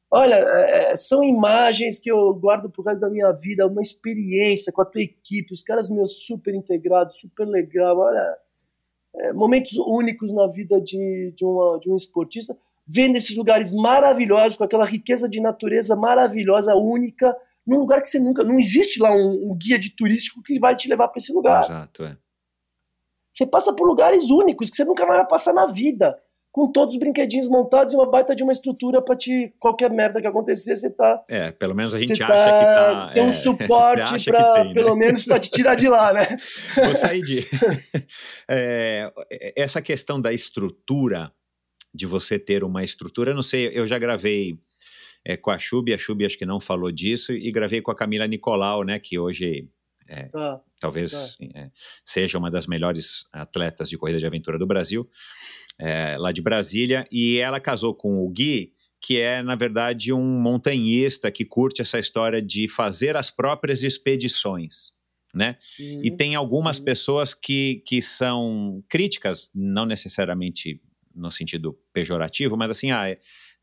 Olha, 0.09 0.35
é, 0.35 0.91
é, 0.91 0.95
são 0.95 1.23
imagens 1.23 1.99
que 1.99 2.09
eu 2.09 2.33
guardo 2.33 2.69
pro 2.69 2.83
resto 2.83 3.01
da 3.01 3.09
minha 3.09 3.31
vida, 3.33 3.67
uma 3.67 3.81
experiência 3.81 4.71
com 4.71 4.81
a 4.81 4.85
tua 4.85 5.01
equipe, 5.01 5.53
os 5.53 5.61
caras, 5.61 5.89
meus, 5.89 6.25
super 6.25 6.55
integrados, 6.55 7.19
super 7.19 7.45
legal. 7.45 7.97
Olha, 7.97 8.37
é, 9.15 9.33
momentos 9.33 9.75
únicos 9.75 10.31
na 10.31 10.47
vida 10.47 10.79
de, 10.79 11.33
de, 11.35 11.43
uma, 11.43 11.77
de 11.79 11.89
um 11.89 11.97
esportista, 11.97 12.57
vendo 12.87 13.17
esses 13.17 13.35
lugares 13.35 13.73
maravilhosos, 13.73 14.57
com 14.57 14.63
aquela 14.63 14.85
riqueza 14.85 15.27
de 15.27 15.41
natureza 15.41 15.93
maravilhosa, 15.93 16.73
única, 16.73 17.35
num 17.65 17.79
lugar 17.79 18.01
que 18.01 18.07
você 18.07 18.17
nunca. 18.17 18.45
Não 18.45 18.57
existe 18.57 19.01
lá 19.01 19.11
um, 19.11 19.51
um 19.51 19.57
guia 19.57 19.77
de 19.77 19.93
turístico 19.93 20.41
que 20.41 20.57
vai 20.57 20.73
te 20.73 20.87
levar 20.87 21.09
para 21.09 21.19
esse 21.19 21.33
lugar. 21.33 21.65
Exato, 21.65 22.05
é. 22.05 22.17
Você 23.29 23.45
passa 23.45 23.73
por 23.73 23.85
lugares 23.85 24.29
únicos 24.29 24.69
que 24.69 24.77
você 24.77 24.85
nunca 24.85 25.05
vai 25.05 25.27
passar 25.27 25.53
na 25.53 25.65
vida. 25.65 26.17
Com 26.57 26.71
todos 26.71 26.95
os 26.95 26.99
brinquedinhos 26.99 27.47
montados 27.47 27.93
e 27.93 27.95
uma 27.95 28.09
baita 28.09 28.35
de 28.35 28.41
uma 28.41 28.51
estrutura 28.51 28.99
para 28.99 29.15
te. 29.15 29.53
qualquer 29.59 29.91
merda 29.91 30.19
que 30.19 30.25
acontecer, 30.25 30.75
você 30.75 30.89
tá. 30.89 31.23
É, 31.29 31.51
pelo 31.51 31.75
menos 31.75 31.93
a 31.93 31.99
gente 31.99 32.15
Você 32.15 32.23
acha 32.23 32.33
que 32.33 32.65
tá. 32.65 33.11
Tem 33.13 33.21
é, 33.21 33.27
um 33.27 33.29
você 33.31 33.41
suporte 33.43 34.25
para, 34.25 34.63
né? 34.63 34.73
pelo 34.73 34.95
menos, 34.95 35.23
para 35.23 35.37
te 35.37 35.51
tirar 35.51 35.75
de 35.75 35.87
lá, 35.87 36.11
né? 36.11 36.25
Vou 36.83 36.95
sair 36.95 37.21
de. 37.21 37.45
É, 38.49 39.11
essa 39.55 39.81
questão 39.83 40.19
da 40.19 40.33
estrutura, 40.33 41.31
de 41.93 42.07
você 42.07 42.39
ter 42.39 42.63
uma 42.63 42.83
estrutura, 42.83 43.31
eu 43.31 43.35
não 43.35 43.43
sei, 43.43 43.69
eu 43.71 43.85
já 43.85 43.99
gravei 43.99 44.57
é, 45.23 45.37
com 45.37 45.51
a 45.51 45.59
Chubi, 45.59 45.93
a 45.93 45.97
Chubi 45.97 46.25
acho 46.25 46.37
que 46.37 46.45
não 46.45 46.59
falou 46.59 46.91
disso, 46.91 47.33
e 47.33 47.51
gravei 47.51 47.81
com 47.81 47.91
a 47.91 47.95
Camila 47.95 48.25
Nicolau, 48.25 48.83
né, 48.83 48.97
que 48.97 49.19
hoje 49.19 49.69
Tá. 50.31 50.61
Talvez 50.79 51.37
é, 51.55 51.69
seja 52.05 52.37
uma 52.37 52.49
das 52.51 52.67
melhores 52.67 53.23
atletas 53.31 53.89
de 53.89 53.97
corrida 53.97 54.19
de 54.19 54.25
aventura 54.25 54.57
do 54.59 54.67
Brasil, 54.67 55.09
é, 55.79 56.17
lá 56.17 56.31
de 56.31 56.41
Brasília, 56.41 57.07
e 57.11 57.37
ela 57.37 57.59
casou 57.59 57.93
com 57.95 58.19
o 58.25 58.29
Gui, 58.29 58.73
que 59.01 59.19
é, 59.19 59.43
na 59.43 59.55
verdade, 59.55 60.11
um 60.11 60.39
montanhista 60.41 61.31
que 61.31 61.45
curte 61.45 61.81
essa 61.81 61.99
história 61.99 62.41
de 62.41 62.67
fazer 62.67 63.15
as 63.15 63.29
próprias 63.29 63.83
expedições, 63.83 64.91
né? 65.33 65.55
E 65.79 66.09
Uhum. 66.09 66.17
tem 66.17 66.35
algumas 66.35 66.79
Uhum. 66.79 66.85
pessoas 66.85 67.33
que, 67.33 67.83
que 67.85 68.01
são 68.01 68.83
críticas, 68.89 69.51
não 69.53 69.85
necessariamente 69.85 70.81
no 71.13 71.29
sentido 71.31 71.77
pejorativo, 71.93 72.55
mas 72.57 72.69
assim, 72.71 72.91
ah, 72.91 73.05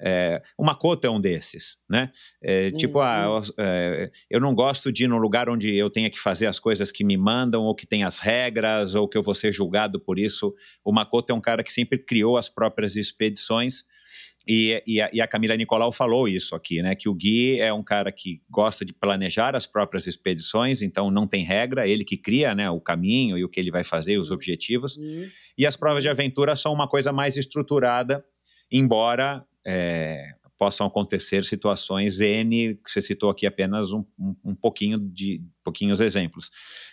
é, 0.04 0.42
o 0.58 0.64
Makoto 0.64 1.06
é 1.06 1.10
um 1.10 1.18
desses, 1.18 1.78
né? 1.88 2.10
É, 2.42 2.70
Tipo, 2.72 3.00
ah, 3.00 3.26
Uhum. 3.30 3.36
eu, 3.36 3.54
é, 3.58 4.10
eu 4.30 4.40
não 4.40 4.54
gosto 4.54 4.92
de 4.92 5.04
ir 5.04 5.08
num 5.08 5.16
lugar 5.16 5.48
onde 5.48 5.74
eu 5.74 5.88
tenha 5.88 6.10
que 6.10 6.20
fazer 6.20 6.46
as 6.46 6.58
coisas 6.58 6.92
que 6.92 7.02
me 7.02 7.16
mandam, 7.16 7.62
ou 7.62 7.74
que 7.74 7.86
tem 7.86 8.04
as 8.04 8.18
regras, 8.18 8.94
ou 8.94 9.08
que 9.08 9.16
eu 9.16 9.22
vou 9.22 9.34
ser 9.34 9.52
julgado 9.52 9.98
por 9.98 10.18
isso. 10.18 10.54
O 10.84 10.92
Makoto 10.92 11.32
é 11.32 11.34
um 11.34 11.40
cara 11.40 11.64
que 11.64 11.72
sempre 11.72 11.98
criou 11.98 12.36
as 12.36 12.50
próprias 12.50 12.96
expedições, 12.96 13.84
e, 14.46 14.82
e, 14.86 15.00
a, 15.00 15.08
e 15.10 15.22
a 15.22 15.26
Camila 15.26 15.56
Nicolau 15.56 15.90
falou 15.90 16.28
isso 16.28 16.54
aqui, 16.54 16.82
né? 16.82 16.94
Que 16.94 17.08
o 17.08 17.14
Gui 17.14 17.58
é 17.58 17.72
um 17.72 17.82
cara 17.82 18.12
que 18.12 18.42
gosta 18.50 18.84
de 18.84 18.92
planejar 18.92 19.56
as 19.56 19.66
próprias 19.66 20.06
expedições, 20.06 20.82
então 20.82 21.10
não 21.10 21.26
tem 21.26 21.42
regra, 21.42 21.88
ele 21.88 22.04
que 22.04 22.18
cria 22.18 22.54
né, 22.54 22.68
o 22.68 22.78
caminho 22.78 23.38
e 23.38 23.44
o 23.44 23.48
que 23.48 23.58
ele 23.58 23.70
vai 23.70 23.84
fazer, 23.84 24.18
os 24.18 24.30
objetivos. 24.30 24.98
Uhum. 24.98 25.26
E 25.56 25.66
as 25.66 25.76
provas 25.76 26.02
de 26.02 26.10
aventura 26.10 26.54
são 26.56 26.74
uma 26.74 26.86
coisa 26.86 27.10
mais 27.10 27.38
estruturada, 27.38 28.22
embora 28.70 29.42
é, 29.66 30.34
possam 30.58 30.86
acontecer 30.86 31.44
situações 31.44 32.20
N, 32.20 32.74
que 32.76 32.90
você 32.90 33.02
citou 33.02 33.30
aqui 33.30 33.46
apenas 33.46 33.92
um, 33.92 34.04
um, 34.18 34.36
um 34.44 34.54
pouquinho 34.54 34.98
de 34.98 35.42
pouquinhos 35.62 36.00
exemplos. 36.00 36.50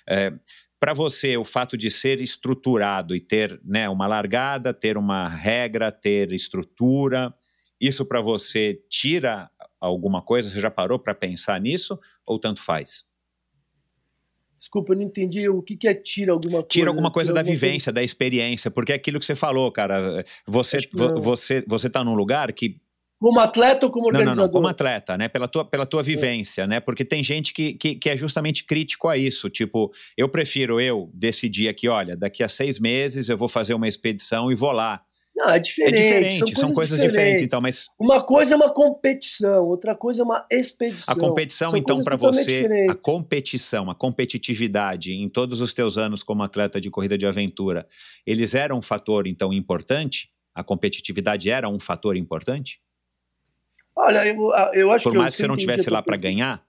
É, 0.07 0.33
para 0.79 0.93
você, 0.93 1.37
o 1.37 1.43
fato 1.43 1.77
de 1.77 1.91
ser 1.91 2.19
estruturado 2.19 3.15
e 3.15 3.19
ter 3.19 3.61
né, 3.63 3.87
uma 3.87 4.07
largada, 4.07 4.73
ter 4.73 4.97
uma 4.97 5.27
regra, 5.27 5.91
ter 5.91 6.31
estrutura, 6.31 7.33
isso 7.79 8.03
para 8.05 8.19
você 8.19 8.81
tira 8.89 9.49
alguma 9.79 10.21
coisa? 10.21 10.49
Você 10.49 10.59
já 10.59 10.71
parou 10.71 10.97
para 10.97 11.13
pensar 11.13 11.59
nisso 11.61 11.99
ou 12.25 12.39
tanto 12.39 12.61
faz? 12.61 13.03
Desculpa, 14.61 14.93
eu 14.93 14.97
não 14.97 15.03
entendi 15.03 15.49
o 15.49 15.59
que, 15.59 15.75
que 15.75 15.87
é 15.87 15.93
tira 15.95 16.33
alguma 16.33 16.57
coisa. 16.57 16.67
Tira 16.67 16.89
alguma 16.91 17.09
coisa 17.09 17.29
Tira 17.29 17.33
da 17.33 17.39
alguma 17.39 17.55
vivência, 17.55 17.91
da 17.91 18.03
experiência, 18.03 18.69
porque 18.69 18.91
é 18.91 18.95
aquilo 18.95 19.19
que 19.19 19.25
você 19.25 19.33
falou, 19.33 19.71
cara. 19.71 20.23
Você 20.45 20.77
não. 20.93 21.19
você 21.19 21.63
você 21.67 21.89
tá 21.89 22.03
num 22.03 22.13
lugar 22.13 22.53
que 22.53 22.79
Como 23.19 23.39
atleta 23.39 23.87
ou 23.87 23.91
como 23.91 24.05
não, 24.05 24.11
não, 24.11 24.19
organizador? 24.19 24.45
não, 24.45 24.51
como 24.51 24.67
atleta, 24.67 25.17
né? 25.17 25.27
Pela 25.27 25.47
tua, 25.47 25.65
pela 25.65 25.83
tua 25.83 26.03
vivência, 26.03 26.67
né? 26.67 26.79
Porque 26.79 27.03
tem 27.03 27.23
gente 27.23 27.55
que, 27.55 27.73
que, 27.73 27.95
que 27.95 28.07
é 28.07 28.15
justamente 28.15 28.63
crítico 28.63 29.07
a 29.07 29.17
isso. 29.17 29.49
Tipo, 29.49 29.91
eu 30.15 30.29
prefiro 30.29 30.79
eu 30.79 31.09
decidir 31.11 31.67
aqui, 31.67 31.87
olha, 31.87 32.15
daqui 32.15 32.43
a 32.43 32.47
seis 32.47 32.77
meses 32.77 33.29
eu 33.29 33.37
vou 33.39 33.47
fazer 33.47 33.73
uma 33.73 33.87
expedição 33.87 34.51
e 34.51 34.55
vou 34.55 34.71
lá. 34.71 35.01
Não, 35.35 35.49
é 35.49 35.55
É 35.55 35.59
diferente. 35.59 35.95
diferente, 35.95 36.55
são 36.59 36.71
coisas, 36.73 36.99
diferentes. 36.99 37.41
Então, 37.43 37.61
mas 37.61 37.87
Uma 37.97 38.21
coisa 38.21 38.53
é 38.53 38.57
uma 38.57 38.69
competição, 38.73 39.65
outra 39.65 39.95
coisa 39.95 40.21
é 40.21 40.25
uma 40.25 40.45
expedição. 40.51 41.13
a 41.13 41.17
competição, 41.17 41.69
São 41.69 41.79
então, 41.79 41.95
coisas 41.95 42.05
para 42.05 42.17
você, 42.17 42.41
a 42.41 42.43
diferentes. 42.63 43.01
competição, 43.01 43.89
a 43.89 43.95
competitividade 43.95 45.13
em 45.13 45.29
todos 45.29 45.61
os 45.61 45.73
teus 45.73 45.97
anos 45.97 46.21
como 46.21 46.43
atleta 46.43 46.81
de 46.81 46.89
corrida 46.89 47.17
de 47.17 47.25
aventura, 47.25 47.87
eles 48.25 48.53
eram 48.53 48.77
um 48.77 48.81
fator, 48.81 49.25
então, 49.25 49.53
importante? 49.53 50.29
A 50.53 50.63
competitividade 50.63 51.49
era 51.49 51.69
um 51.69 51.79
fator 51.79 52.17
importante? 52.17 52.81
Olha, 53.95 54.25
eu, 54.27 54.51
eu 54.73 54.91
acho 54.91 55.03
Por 55.03 55.11
que 55.11 55.17
eu- 55.17 55.21
mais 55.21 55.35
que 55.35 55.41
você 55.41 55.47
não 55.47 55.55
a 55.55 55.57
tua 55.57 55.65
lá 55.89 56.01
para 56.03 56.17
ganhar? 56.17 56.61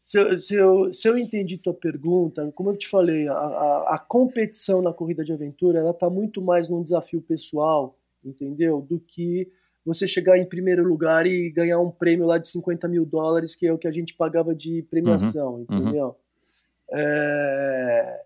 Se 0.00 0.18
eu, 0.18 0.38
se, 0.38 0.54
eu, 0.54 0.92
se 0.92 1.08
eu 1.08 1.18
entendi 1.18 1.58
tua 1.58 1.74
pergunta, 1.74 2.50
como 2.54 2.70
eu 2.70 2.76
te 2.76 2.88
falei, 2.88 3.28
a, 3.28 3.32
a, 3.34 3.94
a 3.94 3.98
competição 3.98 4.80
na 4.80 4.92
corrida 4.92 5.24
de 5.24 5.32
aventura 5.32 5.80
ela 5.80 5.90
está 5.90 6.08
muito 6.08 6.40
mais 6.40 6.68
num 6.68 6.82
desafio 6.82 7.20
pessoal, 7.20 7.96
entendeu? 8.24 8.80
Do 8.80 9.00
que 9.00 9.50
você 9.84 10.06
chegar 10.06 10.38
em 10.38 10.44
primeiro 10.44 10.84
lugar 10.84 11.26
e 11.26 11.50
ganhar 11.50 11.80
um 11.80 11.90
prêmio 11.90 12.26
lá 12.26 12.38
de 12.38 12.46
50 12.48 12.86
mil 12.88 13.04
dólares, 13.04 13.56
que 13.56 13.66
é 13.66 13.72
o 13.72 13.78
que 13.78 13.88
a 13.88 13.90
gente 13.90 14.14
pagava 14.14 14.54
de 14.54 14.82
premiação, 14.82 15.54
Uhum, 15.54 15.62
entendeu? 15.78 16.16
É, 16.90 18.20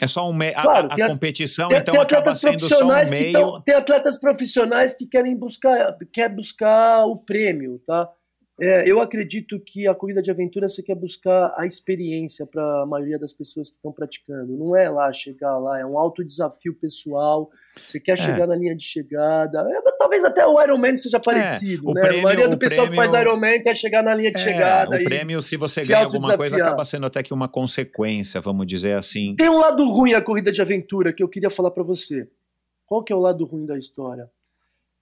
É 0.00 0.06
só 0.06 0.28
um 0.28 0.32
meio. 0.32 0.54
Claro, 0.54 0.88
a, 0.90 0.94
a 0.94 1.08
competição, 1.08 1.68
Tem, 1.68 1.78
então, 1.78 1.94
tem 1.94 2.02
atletas 2.02 2.40
só 2.40 2.48
um 2.48 2.50
profissionais 2.50 3.10
que 3.10 3.18
meio. 3.18 3.32
tão, 3.32 3.62
tem 3.62 3.74
atletas 3.74 4.18
profissionais 4.20 4.94
que 4.94 5.06
querem 5.06 5.36
buscar, 5.36 5.96
quer 6.12 6.28
buscar 6.34 7.06
o 7.06 7.16
prêmio, 7.16 7.78
tá? 7.86 8.10
É, 8.58 8.90
eu 8.90 9.00
acredito 9.00 9.60
que 9.60 9.86
a 9.86 9.94
corrida 9.94 10.22
de 10.22 10.30
aventura 10.30 10.66
você 10.66 10.82
quer 10.82 10.94
buscar 10.94 11.52
a 11.58 11.66
experiência 11.66 12.46
para 12.46 12.62
a 12.82 12.86
maioria 12.86 13.18
das 13.18 13.30
pessoas 13.30 13.68
que 13.68 13.76
estão 13.76 13.92
praticando. 13.92 14.56
Não 14.56 14.74
é 14.74 14.88
lá 14.88 15.12
chegar 15.12 15.58
lá, 15.58 15.78
é 15.78 15.84
um 15.84 15.98
alto 15.98 16.24
desafio 16.24 16.72
pessoal. 16.74 17.50
Você 17.86 18.00
quer 18.00 18.12
É. 18.12 18.16
chegar 18.16 18.46
na 18.46 18.56
linha 18.56 18.74
de 18.74 18.82
chegada. 18.82 19.60
É, 19.60 19.82
talvez 19.98 20.24
até 20.24 20.46
o 20.46 20.58
Ironman 20.62 20.96
seja 20.96 21.20
parecido, 21.20 21.90
o 21.90 21.92
né? 21.92 22.00
prêmio- 22.00 22.20
a 22.20 22.22
maioria 22.22 22.48
do 22.48 22.56
pessoal 22.56 22.88
que 22.88 22.96
faz 22.96 23.10
prêmio- 23.10 23.28
Ironman 23.28 23.62
quer 23.62 23.76
chegar 23.76 24.02
na 24.02 24.14
linha 24.14 24.30
de 24.32 24.38
É, 24.40 24.42
chegada. 24.42 24.96
o 24.96 25.04
prêmio, 25.04 25.42
se 25.42 25.56
você 25.58 25.82
se 25.82 25.88
ganha 25.88 26.04
alguma 26.06 26.34
coisa, 26.34 26.56
acaba 26.56 26.82
sendo 26.86 27.04
até 27.04 27.22
que 27.22 27.34
uma 27.34 27.48
consequência, 27.48 28.40
vamos 28.40 28.66
dizer 28.66 28.94
assim. 28.96 29.34
Tem 29.36 29.50
um 29.50 29.58
lado 29.58 29.84
ruim 29.86 30.14
a 30.14 30.22
corrida 30.22 30.50
de 30.50 30.62
aventura 30.62 31.12
que 31.12 31.22
eu 31.22 31.28
queria 31.28 31.50
falar 31.50 31.70
para 31.70 31.82
você. 31.82 32.26
Qual 32.86 33.04
que 33.04 33.12
é 33.12 33.16
o 33.16 33.20
lado 33.20 33.44
ruim 33.44 33.66
da 33.66 33.76
história? 33.76 34.30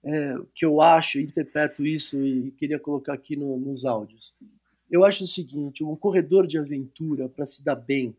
É, 0.07 0.35
que 0.53 0.63
eu 0.63 0.81
acho, 0.81 1.19
interpreto 1.19 1.83
isso 1.85 2.23
e 2.23 2.51
queria 2.51 2.77
colocar 2.77 3.13
aqui 3.13 3.35
no- 3.35 3.57
nos 3.57 3.85
áudios. 3.85 4.35
Eu 4.89 5.03
acho 5.03 5.23
o 5.23 5.27
seguinte: 5.27 5.83
um 5.83 5.95
corredor 5.95 6.45
de 6.45 6.59
aventura, 6.59 7.27
para 7.27 7.45
se 7.45 7.63
dar 7.63 7.75
bem, 7.75 8.15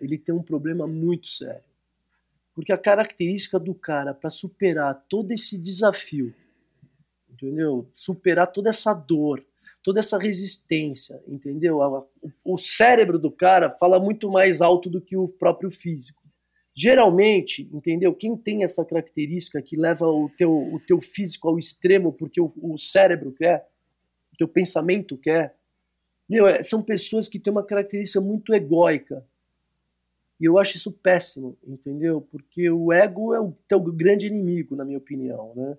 ele 0.00 0.18
tem 0.18 0.34
um 0.34 0.42
problema 0.42 0.86
muito 0.86 1.26
sério. 1.26 1.64
Porque 2.54 2.72
a 2.72 2.78
característica 2.78 3.58
do 3.58 3.74
cara 3.74 4.12
para 4.14 4.28
superar 4.30 5.04
todo 5.08 5.32
esse 5.32 5.56
desafio, 5.58 6.34
entendeu? 7.32 7.88
Superar 7.94 8.46
toda 8.46 8.70
essa 8.70 8.92
dor, 8.92 9.42
toda 9.82 10.00
essa 10.00 10.18
resistência, 10.18 11.20
entendeu? 11.26 11.80
O 12.44 12.58
cérebro 12.58 13.18
do 13.18 13.30
cara 13.30 13.70
fala 13.70 13.98
muito 13.98 14.30
mais 14.30 14.60
alto 14.60 14.88
do 14.90 15.00
que 15.00 15.16
o 15.16 15.26
próprio 15.28 15.70
físico. 15.70 16.22
Geralmente, 16.74 17.68
entendeu? 17.72 18.12
Quem 18.12 18.36
tem 18.36 18.64
essa 18.64 18.84
característica 18.84 19.62
que 19.62 19.76
leva 19.76 20.06
o 20.06 20.28
teu, 20.36 20.50
o 20.50 20.80
teu 20.80 21.00
físico 21.00 21.48
ao 21.48 21.58
extremo 21.58 22.12
porque 22.12 22.40
o, 22.40 22.52
o 22.56 22.76
cérebro 22.76 23.32
quer, 23.32 23.68
o 24.32 24.36
teu 24.36 24.48
pensamento 24.48 25.16
quer, 25.16 25.54
Meu, 26.28 26.48
é, 26.48 26.62
são 26.62 26.82
pessoas 26.82 27.28
que 27.28 27.38
têm 27.38 27.52
uma 27.52 27.64
característica 27.64 28.20
muito 28.20 28.52
egóica. 28.52 29.24
E 30.40 30.46
eu 30.46 30.58
acho 30.58 30.76
isso 30.76 30.90
péssimo, 30.90 31.56
entendeu? 31.64 32.20
Porque 32.20 32.68
o 32.68 32.92
ego 32.92 33.32
é 33.34 33.40
o 33.40 33.52
teu 33.68 33.80
grande 33.80 34.26
inimigo, 34.26 34.74
na 34.74 34.84
minha 34.84 34.98
opinião, 34.98 35.52
né? 35.54 35.78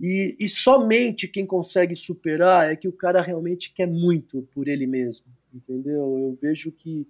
E, 0.00 0.36
e 0.38 0.48
somente 0.48 1.28
quem 1.28 1.44
consegue 1.44 1.94
superar 1.94 2.72
é 2.72 2.76
que 2.76 2.88
o 2.88 2.92
cara 2.92 3.20
realmente 3.20 3.72
quer 3.72 3.86
muito 3.86 4.48
por 4.54 4.68
ele 4.68 4.86
mesmo, 4.86 5.26
entendeu? 5.52 6.18
Eu 6.18 6.38
vejo 6.40 6.72
que 6.72 7.06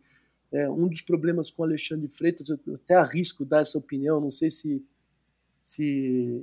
é, 0.52 0.68
um 0.68 0.88
dos 0.88 1.00
problemas 1.00 1.50
com 1.50 1.62
Alexandre 1.62 2.08
Freitas, 2.08 2.48
eu 2.48 2.58
até 2.74 2.94
arrisco 2.94 3.44
dar 3.44 3.62
essa 3.62 3.78
opinião, 3.78 4.20
não 4.20 4.30
sei 4.30 4.50
se, 4.50 4.84
se 5.62 5.84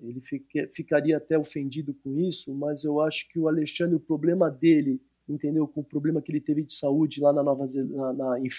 ele 0.03 0.21
ficaria 0.69 1.17
até 1.17 1.37
ofendido 1.37 1.93
com 1.93 2.17
isso, 2.19 2.53
mas 2.53 2.83
eu 2.83 3.01
acho 3.01 3.27
que 3.29 3.37
o 3.39 3.47
Alexandre, 3.47 3.95
o 3.95 3.99
problema 3.99 4.49
dele, 4.49 5.01
entendeu? 5.27 5.67
Com 5.67 5.81
o 5.81 5.83
problema 5.83 6.21
que 6.21 6.31
ele 6.31 6.39
teve 6.39 6.63
de 6.63 6.73
saúde 6.73 7.19
lá 7.19 7.33
na 7.33 7.43
Nova 7.43 7.65
na, 7.75 8.13
na, 8.13 8.39
em 8.39 8.49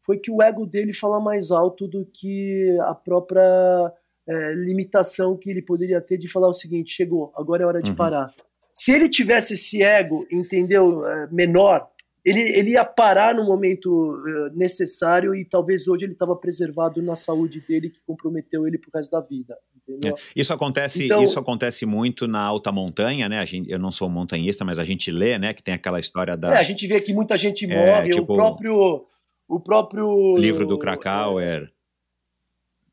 foi 0.00 0.18
que 0.18 0.30
o 0.30 0.40
ego 0.40 0.64
dele 0.64 0.92
fala 0.92 1.18
mais 1.18 1.50
alto 1.50 1.88
do 1.88 2.06
que 2.06 2.78
a 2.82 2.94
própria 2.94 3.92
é, 4.24 4.52
limitação 4.54 5.36
que 5.36 5.50
ele 5.50 5.60
poderia 5.60 6.00
ter 6.00 6.16
de 6.16 6.28
falar 6.28 6.48
o 6.48 6.54
seguinte: 6.54 6.92
chegou, 6.92 7.32
agora 7.34 7.64
é 7.64 7.66
hora 7.66 7.82
de 7.82 7.90
uhum. 7.90 7.96
parar. 7.96 8.32
Se 8.72 8.92
ele 8.92 9.08
tivesse 9.08 9.54
esse 9.54 9.82
ego, 9.82 10.24
entendeu, 10.30 11.04
é, 11.04 11.28
menor, 11.32 11.90
ele, 12.26 12.40
ele 12.58 12.70
ia 12.70 12.84
parar 12.84 13.32
no 13.36 13.44
momento 13.44 13.88
uh, 13.88 14.50
necessário 14.52 15.32
e 15.32 15.44
talvez 15.44 15.86
hoje 15.86 16.06
ele 16.06 16.14
estava 16.14 16.34
preservado 16.34 17.00
na 17.00 17.14
saúde 17.14 17.60
dele 17.60 17.88
que 17.88 18.00
comprometeu 18.04 18.66
ele 18.66 18.78
por 18.78 18.90
causa 18.90 19.08
da 19.08 19.20
vida. 19.20 19.56
É. 20.04 20.12
Isso 20.34 20.52
acontece, 20.52 21.04
então, 21.04 21.22
isso 21.22 21.38
acontece 21.38 21.86
muito 21.86 22.26
na 22.26 22.42
alta 22.42 22.72
montanha, 22.72 23.28
né? 23.28 23.38
A 23.38 23.44
gente, 23.44 23.70
eu 23.70 23.78
não 23.78 23.92
sou 23.92 24.08
montanhista, 24.08 24.64
mas 24.64 24.80
a 24.80 24.84
gente 24.84 25.12
lê, 25.12 25.38
né? 25.38 25.54
Que 25.54 25.62
tem 25.62 25.74
aquela 25.74 26.00
história 26.00 26.36
da. 26.36 26.52
É, 26.54 26.58
a 26.58 26.64
gente 26.64 26.84
vê 26.88 27.00
que 27.00 27.14
muita 27.14 27.36
gente 27.36 27.64
é, 27.64 27.68
morre. 27.68 28.10
Tipo, 28.10 28.32
o 28.32 28.36
próprio, 28.36 29.06
o 29.48 29.60
próprio 29.60 30.36
livro 30.36 30.66
do 30.66 30.76
Krakauer. 30.76 31.62
É, 31.62 31.76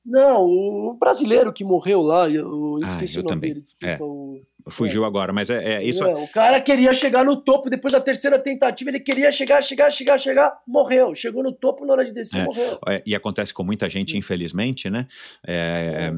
não, 0.06 0.46
o 0.46 0.94
brasileiro 1.00 1.52
que 1.52 1.64
morreu 1.64 2.02
lá, 2.02 2.28
eu 2.28 2.78
ah, 2.84 2.88
esqueci 2.88 3.18
ah, 3.18 3.22
eu 3.22 3.26
o 3.26 3.30
nome 3.30 3.36
também. 3.36 3.54
dele. 3.54 3.62
Desculpa, 3.62 3.88
é. 3.88 3.98
o 4.00 4.42
Fugiu 4.69 5.03
é. 5.03 5.07
agora, 5.07 5.34
mas 5.34 5.49
é, 5.49 5.76
é 5.76 5.84
isso. 5.84 6.03
É, 6.03 6.14
o 6.14 6.27
cara 6.27 6.60
queria 6.61 6.94
chegar 6.94 7.26
no 7.26 7.38
topo 7.38 7.69
depois 7.69 7.91
da 7.91 7.99
terceira 7.99 8.40
tentativa, 8.40 8.90
ele 8.90 8.99
queria 8.99 9.31
chegar, 9.31 9.61
chegar, 9.61 9.91
chegar, 9.91 10.18
chegar, 10.18 10.61
morreu. 10.68 11.14
Chegou 11.14 11.44
no 11.44 11.52
topo 11.52 11.85
na 11.85 11.94
hora 11.94 12.06
de 12.06 12.11
descer, 12.11 12.41
é. 12.41 12.44
morreu. 12.45 12.80
É, 12.88 13.03
e 13.06 13.15
acontece 13.15 13.53
com 13.53 13.64
muita 13.64 13.90
gente, 13.90 14.18
infelizmente, 14.18 14.90
né? 14.90 15.07
É, 15.45 16.11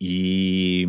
e 0.00 0.86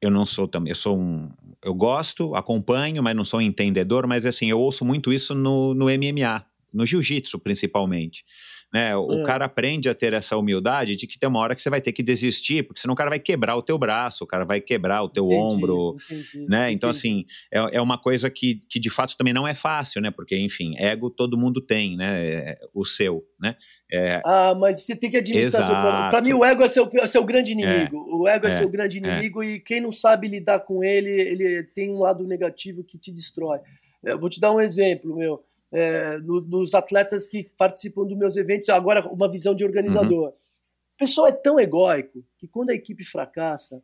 eu 0.00 0.10
não 0.10 0.24
sou 0.24 0.48
também, 0.48 0.70
eu 0.70 0.76
sou 0.76 0.98
um, 0.98 1.30
eu 1.62 1.72
gosto, 1.72 2.34
acompanho, 2.34 3.02
mas 3.02 3.14
não 3.14 3.24
sou 3.24 3.38
um 3.38 3.42
entendedor, 3.42 4.06
mas 4.06 4.26
assim, 4.26 4.50
eu 4.50 4.58
ouço 4.58 4.84
muito 4.84 5.12
isso 5.12 5.34
no, 5.34 5.72
no 5.74 5.86
MMA, 5.86 6.44
no 6.72 6.84
jiu-jitsu 6.84 7.38
principalmente. 7.38 8.24
Né? 8.72 8.96
O 8.96 9.20
é. 9.20 9.22
cara 9.22 9.44
aprende 9.44 9.90
a 9.90 9.94
ter 9.94 10.14
essa 10.14 10.34
humildade 10.36 10.96
de 10.96 11.06
que 11.06 11.18
tem 11.18 11.28
uma 11.28 11.40
hora 11.40 11.54
que 11.54 11.60
você 11.60 11.68
vai 11.68 11.80
ter 11.80 11.92
que 11.92 12.02
desistir, 12.02 12.62
porque 12.62 12.80
senão 12.80 12.94
o 12.94 12.96
cara 12.96 13.10
vai 13.10 13.18
quebrar 13.18 13.54
o 13.54 13.62
teu 13.62 13.76
braço, 13.76 14.24
o 14.24 14.26
cara 14.26 14.46
vai 14.46 14.62
quebrar 14.62 15.02
o 15.02 15.10
teu 15.10 15.26
entendi, 15.26 15.42
ombro, 15.42 15.96
entendi, 16.10 16.46
né? 16.48 16.72
Então, 16.72 16.88
assim, 16.88 17.26
é, 17.52 17.76
é 17.76 17.82
uma 17.82 17.98
coisa 17.98 18.30
que, 18.30 18.62
que 18.70 18.80
de 18.80 18.88
fato 18.88 19.14
também 19.14 19.34
não 19.34 19.46
é 19.46 19.52
fácil, 19.52 20.00
né? 20.00 20.10
Porque, 20.10 20.38
enfim, 20.38 20.74
ego 20.78 21.10
todo 21.10 21.36
mundo 21.36 21.60
tem, 21.60 21.98
né? 21.98 22.24
É, 22.24 22.58
o 22.72 22.84
seu, 22.84 23.22
né? 23.38 23.56
É... 23.92 24.20
Ah, 24.24 24.54
mas 24.54 24.82
você 24.82 24.96
tem 24.96 25.10
que 25.10 25.18
administrar 25.18 25.66
seu 25.66 25.74
Para 25.74 26.22
mim, 26.22 26.32
o 26.32 26.42
ego 26.42 26.62
é 26.62 26.68
seu, 26.68 26.88
é 26.94 27.06
seu 27.06 27.24
grande 27.24 27.52
inimigo. 27.52 27.96
É, 27.96 28.14
o 28.14 28.26
ego 28.26 28.46
é, 28.46 28.48
é 28.48 28.52
seu 28.54 28.70
grande 28.70 28.96
inimigo 28.96 29.44
e 29.44 29.60
quem 29.60 29.82
não 29.82 29.92
sabe 29.92 30.28
lidar 30.28 30.60
com 30.60 30.82
ele, 30.82 31.10
ele 31.10 31.62
tem 31.74 31.90
um 31.90 31.98
lado 31.98 32.26
negativo 32.26 32.82
que 32.82 32.96
te 32.96 33.12
destrói. 33.12 33.58
Eu 34.02 34.18
vou 34.18 34.30
te 34.30 34.40
dar 34.40 34.50
um 34.50 34.60
exemplo, 34.60 35.14
meu 35.14 35.44
é, 35.72 36.18
no, 36.18 36.40
nos 36.40 36.74
atletas 36.74 37.26
que 37.26 37.50
participam 37.56 38.04
dos 38.04 38.16
meus 38.16 38.36
eventos, 38.36 38.68
agora 38.68 39.06
uma 39.08 39.30
visão 39.30 39.54
de 39.54 39.64
organizador. 39.64 40.28
Uhum. 40.28 40.28
O 40.28 40.98
pessoal 40.98 41.26
é 41.26 41.32
tão 41.32 41.58
egóico 41.58 42.22
que 42.38 42.46
quando 42.46 42.70
a 42.70 42.74
equipe 42.74 43.02
fracassa, 43.02 43.82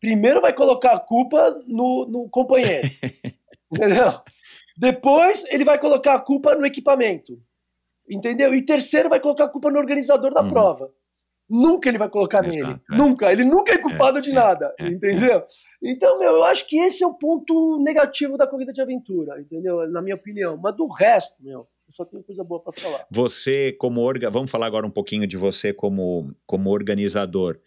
primeiro 0.00 0.40
vai 0.40 0.52
colocar 0.52 0.92
a 0.92 1.00
culpa 1.00 1.58
no, 1.66 2.06
no 2.06 2.28
companheiro. 2.28 2.88
entendeu? 3.72 4.12
Depois 4.76 5.44
ele 5.50 5.64
vai 5.64 5.78
colocar 5.78 6.14
a 6.14 6.20
culpa 6.20 6.54
no 6.54 6.66
equipamento. 6.66 7.40
Entendeu? 8.08 8.54
E 8.54 8.62
terceiro 8.62 9.08
vai 9.08 9.20
colocar 9.20 9.44
a 9.44 9.48
culpa 9.48 9.70
no 9.70 9.78
organizador 9.78 10.34
da 10.34 10.42
uhum. 10.42 10.48
prova 10.48 10.92
nunca 11.52 11.88
ele 11.88 11.98
vai 11.98 12.08
colocar 12.08 12.44
Exato, 12.44 12.66
nele. 12.66 12.80
É. 12.90 12.96
Nunca. 12.96 13.30
Ele 13.30 13.44
nunca 13.44 13.74
é 13.74 13.78
culpado 13.78 14.18
é, 14.18 14.20
de 14.22 14.30
é, 14.30 14.34
nada, 14.34 14.74
é, 14.78 14.88
entendeu? 14.88 15.44
Então, 15.82 16.18
meu, 16.18 16.32
eu 16.32 16.44
acho 16.44 16.66
que 16.66 16.78
esse 16.78 17.04
é 17.04 17.06
o 17.06 17.14
ponto 17.14 17.78
negativo 17.82 18.38
da 18.38 18.46
corrida 18.46 18.72
de 18.72 18.80
aventura, 18.80 19.38
entendeu? 19.38 19.86
Na 19.90 20.00
minha 20.00 20.16
opinião. 20.16 20.56
Mas 20.56 20.74
do 20.74 20.86
resto, 20.88 21.36
meu, 21.40 21.60
eu 21.60 21.92
só 21.92 22.04
tenho 22.04 22.22
coisa 22.22 22.42
boa 22.42 22.60
para 22.60 22.72
falar. 22.72 23.06
Você, 23.10 23.72
como 23.72 24.00
orga... 24.00 24.30
vamos 24.30 24.50
falar 24.50 24.66
agora 24.66 24.86
um 24.86 24.90
pouquinho 24.90 25.26
de 25.26 25.36
você 25.36 25.72
como, 25.72 26.34
como 26.46 26.70
organizador. 26.70 27.60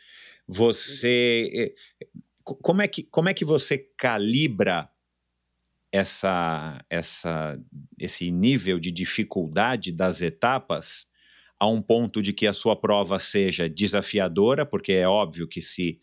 Você. 0.47 1.49
Eh, 1.53 2.07
como 2.43 2.81
é, 2.81 2.87
que, 2.87 3.03
como 3.03 3.29
é 3.29 3.33
que 3.33 3.45
você 3.45 3.77
calibra 3.97 4.89
essa, 5.91 6.83
essa, 6.89 7.59
esse 7.99 8.29
nível 8.29 8.79
de 8.79 8.91
dificuldade 8.91 9.91
das 9.91 10.21
etapas 10.21 11.07
a 11.59 11.67
um 11.67 11.81
ponto 11.81 12.21
de 12.21 12.33
que 12.33 12.47
a 12.47 12.53
sua 12.53 12.75
prova 12.75 13.19
seja 13.19 13.69
desafiadora, 13.69 14.65
porque 14.65 14.93
é 14.93 15.07
óbvio 15.07 15.47
que 15.47 15.61
se 15.61 15.99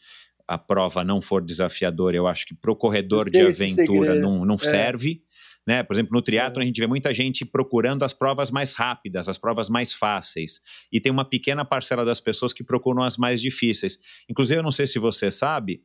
a 0.46 0.58
prova 0.58 1.04
não 1.04 1.20
for 1.20 1.42
desafiadora, 1.42 2.16
eu 2.16 2.26
acho 2.26 2.46
que 2.46 2.54
para 2.54 2.70
o 2.70 2.76
corredor 2.76 3.30
de 3.30 3.40
aventura 3.40 4.14
não, 4.14 4.44
não 4.44 4.56
é. 4.56 4.58
serve. 4.58 5.22
Né? 5.66 5.82
Por 5.82 5.94
exemplo, 5.94 6.12
no 6.12 6.22
triatlo 6.22 6.60
é. 6.60 6.64
a 6.64 6.66
gente 6.66 6.80
vê 6.80 6.86
muita 6.86 7.14
gente 7.14 7.44
procurando 7.44 8.04
as 8.04 8.12
provas 8.12 8.50
mais 8.50 8.72
rápidas, 8.72 9.28
as 9.28 9.38
provas 9.38 9.70
mais 9.70 9.92
fáceis, 9.92 10.60
e 10.90 11.00
tem 11.00 11.12
uma 11.12 11.24
pequena 11.24 11.64
parcela 11.64 12.04
das 12.04 12.20
pessoas 12.20 12.52
que 12.52 12.64
procuram 12.64 13.02
as 13.02 13.16
mais 13.16 13.40
difíceis. 13.40 13.98
Inclusive, 14.28 14.58
eu 14.58 14.62
não 14.62 14.72
sei 14.72 14.86
se 14.86 14.98
você 14.98 15.30
sabe, 15.30 15.80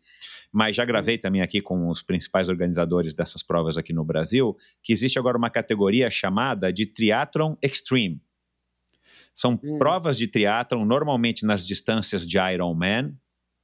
mas 0.51 0.75
já 0.75 0.83
gravei 0.83 1.17
também 1.17 1.41
aqui 1.41 1.61
com 1.61 1.89
os 1.89 2.01
principais 2.01 2.49
organizadores 2.49 3.13
dessas 3.13 3.43
provas 3.43 3.77
aqui 3.77 3.93
no 3.93 4.03
Brasil, 4.03 4.55
que 4.81 4.91
existe 4.91 5.19
agora 5.19 5.37
uma 5.37 5.49
categoria 5.49 6.09
chamada 6.09 6.73
de 6.73 6.85
Triathlon 6.85 7.55
Extreme. 7.61 8.19
São 9.37 9.59
hum. 9.63 9.77
provas 9.77 10.17
de 10.17 10.25
triatlon, 10.25 10.83
normalmente 10.83 11.45
nas 11.45 11.63
distâncias 11.63 12.25
de 12.25 12.39
Ironman, 12.39 13.15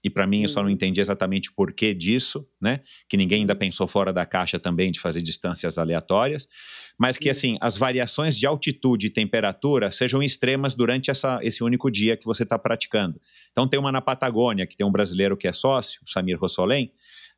e 0.04 0.10
para 0.10 0.28
mim 0.28 0.44
eu 0.44 0.50
só 0.50 0.62
não 0.62 0.70
hum. 0.70 0.72
entendi 0.72 1.02
exatamente 1.02 1.50
o 1.50 1.54
porquê 1.56 1.96
disso, 1.96 2.48
né? 2.62 2.82
Que 3.10 3.18
ninguém 3.18 3.42
ainda 3.42 3.56
hum. 3.56 3.58
pensou 3.58 3.88
fora 3.88 4.14
da 4.14 4.24
caixa 4.24 4.60
também 4.60 4.92
de 4.92 5.00
fazer 5.00 5.24
distâncias 5.24 5.80
aleatórias, 5.80 6.48
mas 6.96 7.18
que 7.18 7.28
assim, 7.28 7.58
as 7.60 7.76
variações 7.76 8.38
de 8.38 8.46
altitude 8.46 9.08
e 9.08 9.10
temperatura 9.10 9.92
sejam 9.92 10.22
extremas 10.22 10.76
durante 10.76 11.10
essa, 11.10 11.40
esse 11.42 11.64
único 11.64 11.90
dia 11.90 12.16
que 12.16 12.26
você 12.26 12.44
está 12.44 12.60
praticando. 12.60 13.20
Então 13.52 13.68
tem 13.68 13.80
uma 13.80 13.92
na 13.92 14.02
Patagônia, 14.02 14.68
que 14.68 14.78
tem 14.78 14.86
um 14.86 14.92
brasileiro 14.92 15.36
que 15.36 15.48
é 15.48 15.54
sócio, 15.54 16.02
Samir 16.06 16.40
Rossolém, 16.40 16.92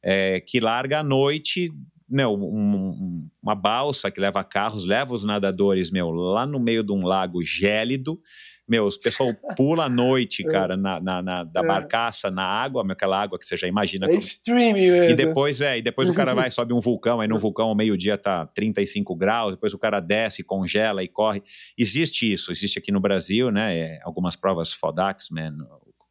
é, 0.03 0.41
que 0.41 0.59
larga 0.59 0.99
à 0.99 1.03
noite 1.03 1.71
meu, 2.07 2.33
um, 2.33 3.27
uma 3.41 3.55
balsa 3.55 4.11
que 4.11 4.19
leva 4.19 4.43
carros, 4.43 4.85
leva 4.85 5.13
os 5.13 5.23
nadadores, 5.23 5.89
meu, 5.91 6.09
lá 6.11 6.45
no 6.45 6.59
meio 6.59 6.83
de 6.83 6.91
um 6.91 7.05
lago 7.05 7.41
gélido. 7.41 8.19
Meu, 8.67 8.87
o 8.87 8.99
pessoal 8.99 9.31
pula 9.55 9.85
à 9.85 9.89
noite, 9.89 10.41
é. 10.47 10.49
cara, 10.49 10.75
na, 10.75 10.99
na, 10.99 11.21
na 11.21 11.43
da 11.43 11.61
é. 11.61 11.63
barcaça, 11.63 12.31
na 12.31 12.43
água, 12.43 12.85
aquela 12.91 13.21
água 13.21 13.37
que 13.37 13.45
você 13.45 13.55
já 13.55 13.67
imagina. 13.67 14.05
É 14.05 14.09
como... 14.09 14.19
extreme 14.19 14.73
mesmo. 14.73 15.03
E 15.11 15.15
depois, 15.15 15.61
é, 15.61 15.77
e 15.77 15.81
depois 15.81 16.09
o 16.09 16.13
cara 16.13 16.33
vai, 16.35 16.49
sobe 16.49 16.73
um 16.73 16.79
vulcão, 16.79 17.21
aí 17.21 17.27
no 17.27 17.37
vulcão 17.37 17.67
ao 17.67 17.75
meio-dia 17.75 18.17
tá 18.17 18.45
35 18.47 19.15
graus, 19.15 19.53
depois 19.53 19.73
o 19.73 19.79
cara 19.79 19.99
desce, 19.99 20.43
congela 20.43 21.03
e 21.03 21.07
corre. 21.07 21.41
Existe 21.77 22.31
isso, 22.31 22.51
existe 22.51 22.79
aqui 22.79 22.91
no 22.91 22.99
Brasil, 22.99 23.51
né? 23.51 23.77
É, 23.77 23.99
algumas 24.03 24.35
provas 24.35 24.73
Fodax, 24.73 25.29
man, 25.29 25.57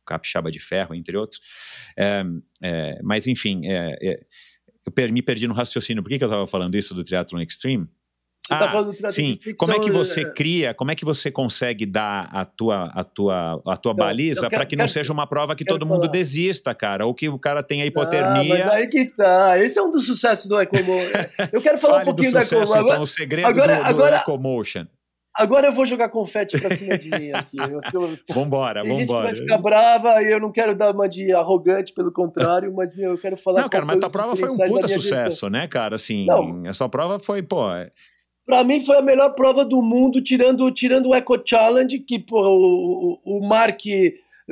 Capixaba 0.04 0.50
de 0.50 0.60
Ferro, 0.60 0.94
entre 0.94 1.16
outros. 1.16 1.40
É, 1.96 2.22
é, 2.62 3.00
mas, 3.02 3.26
enfim, 3.26 3.62
é, 3.64 4.20
eu 4.86 5.12
me 5.12 5.22
perdi 5.22 5.46
no 5.46 5.54
raciocínio. 5.54 6.02
Por 6.02 6.08
que, 6.08 6.18
que 6.18 6.24
eu 6.24 6.28
estava 6.28 6.46
falando 6.46 6.74
isso 6.74 6.94
do 6.94 7.02
Triathlon 7.02 7.40
Extreme? 7.40 7.88
Você 8.46 8.48
tá 8.48 8.56
ah, 8.56 8.58
tá 8.58 8.72
falando 8.72 8.92
do 8.92 9.10
sim. 9.10 9.34
Como 9.56 9.72
é 9.72 9.78
que 9.78 9.90
você 9.90 10.20
é... 10.20 10.30
cria, 10.30 10.74
como 10.74 10.90
é 10.90 10.94
que 10.94 11.02
você 11.04 11.30
consegue 11.30 11.86
dar 11.86 12.28
a 12.30 12.44
tua, 12.44 12.90
a 12.94 13.02
tua, 13.02 13.54
a 13.64 13.76
tua 13.76 13.92
então, 13.92 13.94
baliza 13.94 14.50
para 14.50 14.66
que 14.66 14.76
não 14.76 14.86
seja 14.86 15.10
uma 15.14 15.26
prova 15.26 15.56
que 15.56 15.64
todo 15.64 15.86
falar. 15.86 15.98
mundo 15.98 16.10
desista, 16.10 16.74
cara? 16.74 17.06
Ou 17.06 17.14
que 17.14 17.26
o 17.26 17.38
cara 17.38 17.62
tenha 17.62 17.86
hipotermia. 17.86 18.66
Ah, 18.66 18.74
aí 18.74 18.86
que 18.86 19.06
tá. 19.06 19.58
Esse 19.58 19.78
é 19.78 19.82
um 19.82 19.90
dos 19.90 20.04
sucessos 20.04 20.44
do 20.46 20.60
Ecomotion. 20.60 21.18
Eu 21.50 21.62
quero 21.62 21.78
falar 21.78 22.02
um 22.02 22.04
pouquinho 22.04 22.32
do, 22.32 22.42
sucesso, 22.42 22.54
do 22.54 22.62
Ecomotion. 22.62 22.84
Então, 22.84 23.02
o 23.02 23.06
segredo 23.06 23.46
agora, 23.46 23.76
do, 23.76 23.82
agora, 23.82 24.16
do 24.18 24.22
Ecomotion. 24.22 24.86
Agora 25.36 25.68
eu 25.68 25.72
vou 25.72 25.84
jogar 25.84 26.08
confete 26.08 26.60
pra 26.60 26.74
cima 26.74 26.96
de 26.96 27.10
mim 27.10 27.32
aqui. 27.32 27.56
Eu, 27.58 27.80
vambora, 28.34 28.82
Tem 28.82 28.92
vambora. 28.92 28.98
gente 28.98 29.08
vai 29.08 29.34
ficar 29.34 29.58
brava 29.58 30.22
e 30.22 30.32
eu 30.32 30.40
não 30.40 30.52
quero 30.52 30.76
dar 30.76 30.94
uma 30.94 31.08
de 31.08 31.32
arrogante, 31.32 31.92
pelo 31.92 32.12
contrário, 32.12 32.72
mas 32.74 32.96
meu, 32.96 33.12
eu 33.12 33.18
quero 33.18 33.36
falar... 33.36 33.62
Não, 33.62 33.68
cara, 33.68 33.84
mas 33.84 33.98
tua 33.98 34.10
prova 34.10 34.36
foi 34.36 34.48
um 34.48 34.56
puta 34.56 34.88
sucesso, 34.88 35.30
gestão. 35.30 35.50
né, 35.50 35.66
cara? 35.66 35.96
Assim, 35.96 36.26
não. 36.26 36.62
a 36.66 36.72
sua 36.72 36.88
prova 36.88 37.18
foi, 37.18 37.42
pô... 37.42 37.70
É 37.72 37.90
pra 38.46 38.62
mim 38.62 38.84
foi 38.84 38.98
a 38.98 39.02
melhor 39.02 39.30
prova 39.34 39.64
do 39.64 39.80
mundo, 39.82 40.22
tirando, 40.22 40.70
tirando 40.70 41.08
o 41.08 41.14
Eco 41.14 41.40
Challenge, 41.44 41.98
que 42.00 42.18
pô, 42.18 42.40
o, 42.46 43.38
o 43.38 43.48
Mark 43.48 43.80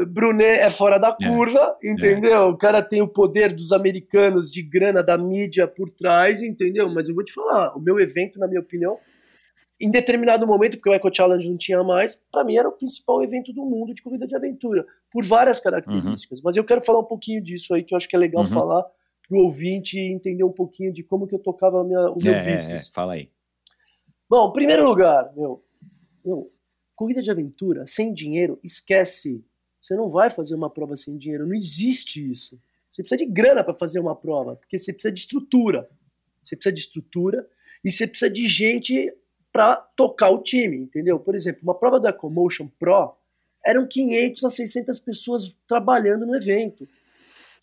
Brunet 0.09 0.61
é 0.61 0.71
fora 0.71 0.99
da 0.99 1.13
curva, 1.13 1.77
entendeu? 1.85 2.49
O 2.49 2.57
cara 2.57 2.83
tem 2.83 3.03
o 3.03 3.09
poder 3.09 3.53
dos 3.53 3.73
americanos 3.73 4.51
de 4.51 4.63
grana 4.63 5.03
da 5.03 5.19
mídia 5.19 5.67
por 5.67 5.91
trás, 5.91 6.43
entendeu? 6.43 6.89
Mas 6.89 7.09
eu 7.09 7.15
vou 7.15 7.23
te 7.23 7.33
falar, 7.33 7.77
o 7.77 7.81
meu 7.81 8.01
evento, 8.01 8.39
na 8.39 8.49
minha 8.49 8.61
opinião, 8.61 8.99
em 9.83 9.91
determinado 9.91 10.47
momento, 10.47 10.77
porque 10.77 10.91
o 10.91 10.95
Eco 10.95 11.15
Challenge 11.15 11.49
não 11.49 11.57
tinha 11.57 11.83
mais, 11.83 12.17
para 12.31 12.45
mim 12.45 12.57
era 12.57 12.69
o 12.69 12.73
principal 12.73 13.23
evento 13.23 13.53
do 13.53 13.65
mundo 13.65 13.93
de 13.93 14.03
corrida 14.03 14.27
de 14.27 14.37
aventura, 14.37 14.87
por 15.11 15.25
várias 15.25 15.59
características. 15.61 16.39
Uhum. 16.39 16.45
Mas 16.45 16.57
eu 16.57 16.65
quero 16.65 16.81
falar 16.81 17.01
um 17.01 17.05
pouquinho 17.05 17.43
disso 17.43 17.75
aí, 17.75 17.83
que 17.83 17.95
eu 17.95 17.97
acho 17.97 18.09
que 18.09 18.17
é 18.17 18.19
legal 18.19 18.45
uhum. 18.45 18.51
falar 18.51 18.83
para 19.29 19.39
o 19.39 19.43
ouvinte 19.43 19.99
entender 19.99 20.45
um 20.45 20.53
pouquinho 20.53 20.93
de 20.93 21.03
como 21.03 21.27
que 21.27 21.35
eu 21.35 21.39
tocava 21.39 21.83
minha, 21.85 22.11
o 22.11 22.19
meu 22.23 22.33
é, 22.33 22.55
business. 22.55 22.89
É, 22.89 22.93
fala 22.93 23.15
aí. 23.15 23.31
Bom, 24.29 24.49
em 24.49 24.53
primeiro 24.53 24.85
lugar, 24.85 25.33
meu, 25.37 25.63
meu, 26.25 26.49
corrida 26.95 27.21
de 27.21 27.31
aventura, 27.31 27.85
sem 27.87 28.15
dinheiro, 28.15 28.59
esquece 28.63 29.45
você 29.83 29.97
não 29.97 30.09
vai 30.09 30.31
fazer 30.31 30.55
uma 30.55 30.71
prova 30.71 30.97
sem 30.97 31.19
dinheiro. 31.19 31.45
Não 31.45 31.57
existe 31.57 32.31
isso. 32.31 32.57
Você 32.89 33.03
precisa 33.03 33.19
de 33.19 33.27
grana 33.27 33.65
para 33.65 33.75
fazer 33.75 33.99
uma 33.99 34.15
prova, 34.15 34.55
porque 34.55 34.79
você 34.79 34.93
precisa 34.93 35.13
de 35.13 35.19
estrutura. 35.19 35.91
Você 36.41 36.55
precisa 36.55 36.73
de 36.73 36.81
estrutura 36.81 37.49
e 37.85 37.91
você 37.91 38.07
precisa 38.07 38.31
de 38.31 38.47
gente 38.47 39.13
para 39.53 39.77
tocar 39.77 40.31
o 40.31 40.43
time, 40.43 40.79
entendeu? 40.79 41.19
Por 41.19 41.35
exemplo, 41.35 41.61
uma 41.63 41.75
prova 41.75 42.01
da 42.01 42.09
Ecomotion 42.11 42.69
Pro 42.79 43.15
eram 43.65 43.87
500 43.87 44.45
a 44.45 44.51
600 44.51 44.99
pessoas 44.99 45.57
trabalhando 45.67 46.27
no 46.27 46.35
evento. 46.35 46.89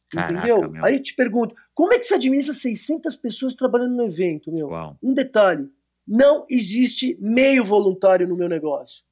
Caraca, 0.09 0.33
entendeu? 0.33 0.71
Meu. 0.71 0.85
Aí 0.85 0.95
eu 0.95 1.01
te 1.01 1.13
pergunto, 1.15 1.55
como 1.73 1.93
é 1.93 1.99
que 1.99 2.05
você 2.05 2.15
administra 2.15 2.53
600 2.53 3.15
pessoas 3.15 3.53
trabalhando 3.53 3.95
no 3.95 4.03
evento, 4.03 4.51
meu? 4.51 4.67
Uau. 4.69 4.97
Um 5.01 5.13
detalhe, 5.13 5.69
não 6.07 6.45
existe 6.49 7.17
meio 7.19 7.63
voluntário 7.63 8.27
no 8.27 8.35
meu 8.35 8.47
negócio. 8.47 9.03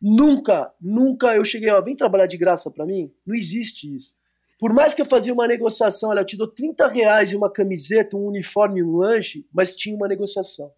Nunca, 0.00 0.72
nunca 0.80 1.34
eu 1.36 1.44
cheguei, 1.44 1.70
ó, 1.70 1.80
vem 1.80 1.94
trabalhar 1.94 2.26
de 2.26 2.36
graça 2.36 2.70
para 2.70 2.84
mim. 2.84 3.12
Não 3.24 3.34
existe 3.34 3.94
isso. 3.94 4.14
Por 4.58 4.72
mais 4.72 4.94
que 4.94 5.02
eu 5.02 5.06
fazia 5.06 5.32
uma 5.32 5.46
negociação, 5.46 6.10
olha, 6.10 6.20
eu 6.20 6.24
te 6.24 6.36
dou 6.36 6.46
30 6.46 6.86
reais 6.88 7.32
e 7.32 7.36
uma 7.36 7.50
camiseta, 7.50 8.16
um 8.16 8.26
uniforme, 8.26 8.82
um 8.82 8.96
lanche, 8.96 9.46
mas 9.52 9.74
tinha 9.74 9.94
uma 9.96 10.06
negociação. 10.06 10.72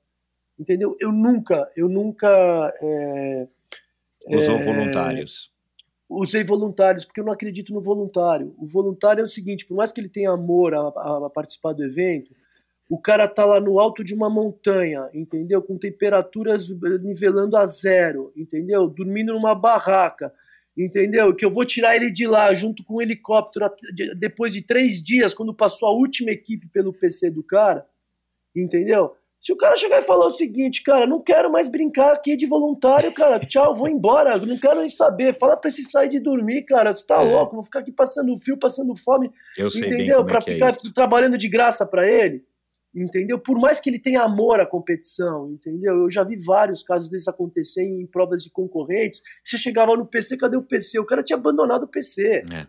Entendeu? 0.58 0.96
Eu 1.00 1.12
nunca, 1.12 1.70
eu 1.76 1.88
nunca. 1.88 2.28
É, 2.80 3.48
Usou 4.28 4.56
é, 4.56 4.62
voluntários. 4.62 5.52
Usei 6.08 6.44
voluntários, 6.44 7.04
porque 7.04 7.20
eu 7.20 7.24
não 7.24 7.32
acredito 7.32 7.72
no 7.72 7.80
voluntário. 7.80 8.54
O 8.58 8.66
voluntário 8.66 9.20
é 9.20 9.24
o 9.24 9.28
seguinte: 9.28 9.66
por 9.66 9.76
mais 9.76 9.92
que 9.92 10.00
ele 10.00 10.08
tenha 10.08 10.30
amor 10.30 10.74
a, 10.74 10.80
a, 10.80 11.26
a 11.26 11.30
participar 11.30 11.72
do 11.72 11.84
evento, 11.84 12.32
o 12.88 12.98
cara 12.98 13.26
tá 13.26 13.44
lá 13.44 13.58
no 13.58 13.80
alto 13.80 14.04
de 14.04 14.14
uma 14.14 14.28
montanha, 14.28 15.08
entendeu? 15.12 15.62
Com 15.62 15.78
temperaturas 15.78 16.68
nivelando 17.02 17.56
a 17.56 17.66
zero, 17.66 18.32
entendeu? 18.36 18.86
Dormindo 18.86 19.32
numa 19.32 19.54
barraca, 19.54 20.32
entendeu? 20.76 21.34
Que 21.34 21.44
eu 21.44 21.50
vou 21.50 21.64
tirar 21.64 21.96
ele 21.96 22.10
de 22.10 22.26
lá 22.26 22.52
junto 22.52 22.84
com 22.84 22.96
um 22.96 23.02
helicóptero 23.02 23.70
depois 24.16 24.52
de 24.52 24.62
três 24.62 25.02
dias, 25.02 25.32
quando 25.32 25.54
passou 25.54 25.88
a 25.88 25.92
última 25.92 26.30
equipe 26.30 26.68
pelo 26.68 26.92
PC 26.92 27.30
do 27.30 27.42
cara, 27.42 27.86
entendeu? 28.54 29.16
Se 29.44 29.52
o 29.52 29.56
cara 29.58 29.76
chegar 29.76 29.98
e 29.98 30.02
falar 30.02 30.26
o 30.26 30.30
seguinte, 30.30 30.82
cara, 30.82 31.06
não 31.06 31.20
quero 31.20 31.52
mais 31.52 31.68
brincar 31.68 32.14
aqui 32.14 32.34
de 32.34 32.46
voluntário, 32.46 33.12
cara, 33.12 33.38
tchau, 33.38 33.74
vou 33.74 33.86
embora, 33.86 34.38
não 34.38 34.58
quero 34.58 34.80
nem 34.80 34.88
saber, 34.88 35.34
fala 35.34 35.54
pra 35.54 35.68
esse 35.68 35.82
sair 35.82 36.08
de 36.08 36.18
dormir, 36.18 36.62
cara, 36.62 36.94
você 36.94 37.06
tá 37.06 37.22
é. 37.22 37.30
louco, 37.30 37.56
vou 37.56 37.62
ficar 37.62 37.80
aqui 37.80 37.92
passando 37.92 38.34
fio, 38.38 38.58
passando 38.58 38.96
fome, 38.96 39.30
eu 39.58 39.68
entendeu? 39.68 40.24
Pra 40.24 40.38
é 40.38 40.40
ficar 40.40 40.70
é 40.70 40.76
trabalhando 40.94 41.36
de 41.36 41.46
graça 41.46 41.84
para 41.84 42.10
ele 42.10 42.42
entendeu? 42.94 43.38
Por 43.38 43.58
mais 43.58 43.80
que 43.80 43.90
ele 43.90 43.98
tenha 43.98 44.22
amor 44.22 44.60
à 44.60 44.66
competição, 44.66 45.50
entendeu? 45.50 45.94
Eu 46.04 46.10
já 46.10 46.22
vi 46.22 46.36
vários 46.36 46.82
casos 46.82 47.10
desses 47.10 47.26
acontecerem 47.26 48.00
em 48.00 48.06
provas 48.06 48.40
de 48.40 48.50
concorrentes. 48.50 49.20
Você 49.42 49.58
chegava 49.58 49.96
no 49.96 50.06
PC, 50.06 50.36
cadê 50.36 50.56
o 50.56 50.62
PC? 50.62 51.00
O 51.00 51.04
cara 51.04 51.20
tinha 51.20 51.36
abandonado 51.36 51.82
o 51.82 51.88
PC, 51.88 52.44
é. 52.52 52.66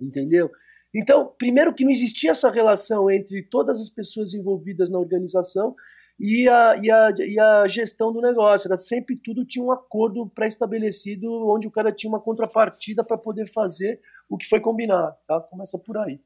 entendeu? 0.00 0.48
Então, 0.94 1.34
primeiro 1.36 1.74
que 1.74 1.82
não 1.82 1.90
existia 1.90 2.30
essa 2.30 2.48
relação 2.50 3.10
entre 3.10 3.42
todas 3.42 3.80
as 3.80 3.90
pessoas 3.90 4.32
envolvidas 4.32 4.90
na 4.90 4.98
organização 5.00 5.74
e 6.18 6.48
a, 6.48 6.76
e 6.80 6.90
a, 6.90 7.14
e 7.18 7.38
a 7.38 7.66
gestão 7.66 8.12
do 8.12 8.20
negócio. 8.20 8.68
Era 8.68 8.78
sempre 8.78 9.16
tudo 9.16 9.44
tinha 9.44 9.64
um 9.64 9.72
acordo 9.72 10.26
pré-estabelecido 10.28 11.30
onde 11.48 11.66
o 11.66 11.70
cara 11.70 11.92
tinha 11.92 12.08
uma 12.08 12.20
contrapartida 12.20 13.02
para 13.04 13.18
poder 13.18 13.46
fazer 13.48 14.00
o 14.28 14.36
que 14.36 14.46
foi 14.46 14.60
combinado. 14.60 15.14
Tá? 15.26 15.40
Começa 15.40 15.78
por 15.78 15.98
aí. 15.98 16.20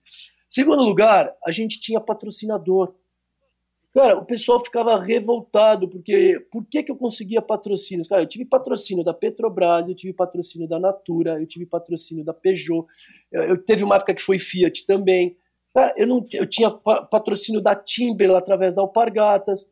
Segundo 0.48 0.82
lugar, 0.82 1.34
a 1.44 1.50
gente 1.50 1.80
tinha 1.80 2.00
patrocinador. 2.00 2.94
Cara, 3.92 4.18
o 4.18 4.24
pessoal 4.24 4.60
ficava 4.60 5.00
revoltado, 5.00 5.88
porque 5.88 6.38
por 6.52 6.64
que, 6.64 6.82
que 6.82 6.92
eu 6.92 6.96
conseguia 6.96 7.42
patrocínios? 7.42 8.06
Cara, 8.06 8.22
eu 8.22 8.26
tive 8.26 8.44
patrocínio 8.44 9.02
da 9.02 9.14
Petrobras, 9.14 9.88
eu 9.88 9.94
tive 9.94 10.12
patrocínio 10.12 10.68
da 10.68 10.78
Natura, 10.78 11.40
eu 11.40 11.46
tive 11.46 11.66
patrocínio 11.66 12.24
da 12.24 12.34
Peugeot, 12.34 12.86
eu, 13.32 13.42
eu 13.42 13.64
teve 13.64 13.82
uma 13.82 13.96
época 13.96 14.14
que 14.14 14.22
foi 14.22 14.38
Fiat 14.38 14.86
também. 14.86 15.36
Cara, 15.74 15.94
eu, 15.96 16.06
não, 16.06 16.24
eu 16.32 16.46
tinha 16.46 16.70
patrocínio 16.70 17.60
da 17.60 17.74
Timber 17.74 18.30
através 18.32 18.74
da 18.74 18.82
Alpargatas. 18.82 19.70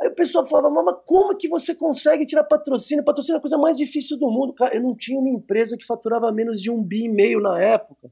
Aí 0.00 0.08
o 0.08 0.14
pessoal 0.14 0.44
falava, 0.44 0.82
mas 0.82 0.96
como 1.06 1.36
que 1.36 1.48
você 1.48 1.74
consegue 1.74 2.26
tirar 2.26 2.44
patrocínio? 2.44 3.04
Patrocínio 3.04 3.36
é 3.36 3.38
a 3.38 3.42
coisa 3.42 3.56
mais 3.56 3.76
difícil 3.76 4.18
do 4.18 4.30
mundo. 4.30 4.52
Cara, 4.52 4.74
eu 4.74 4.82
não 4.82 4.94
tinha 4.94 5.18
uma 5.18 5.30
empresa 5.30 5.76
que 5.76 5.86
faturava 5.86 6.30
menos 6.32 6.60
de 6.60 6.70
um 6.70 6.82
bi 6.82 7.04
e 7.04 7.08
meio 7.08 7.40
na 7.40 7.60
época 7.60 8.10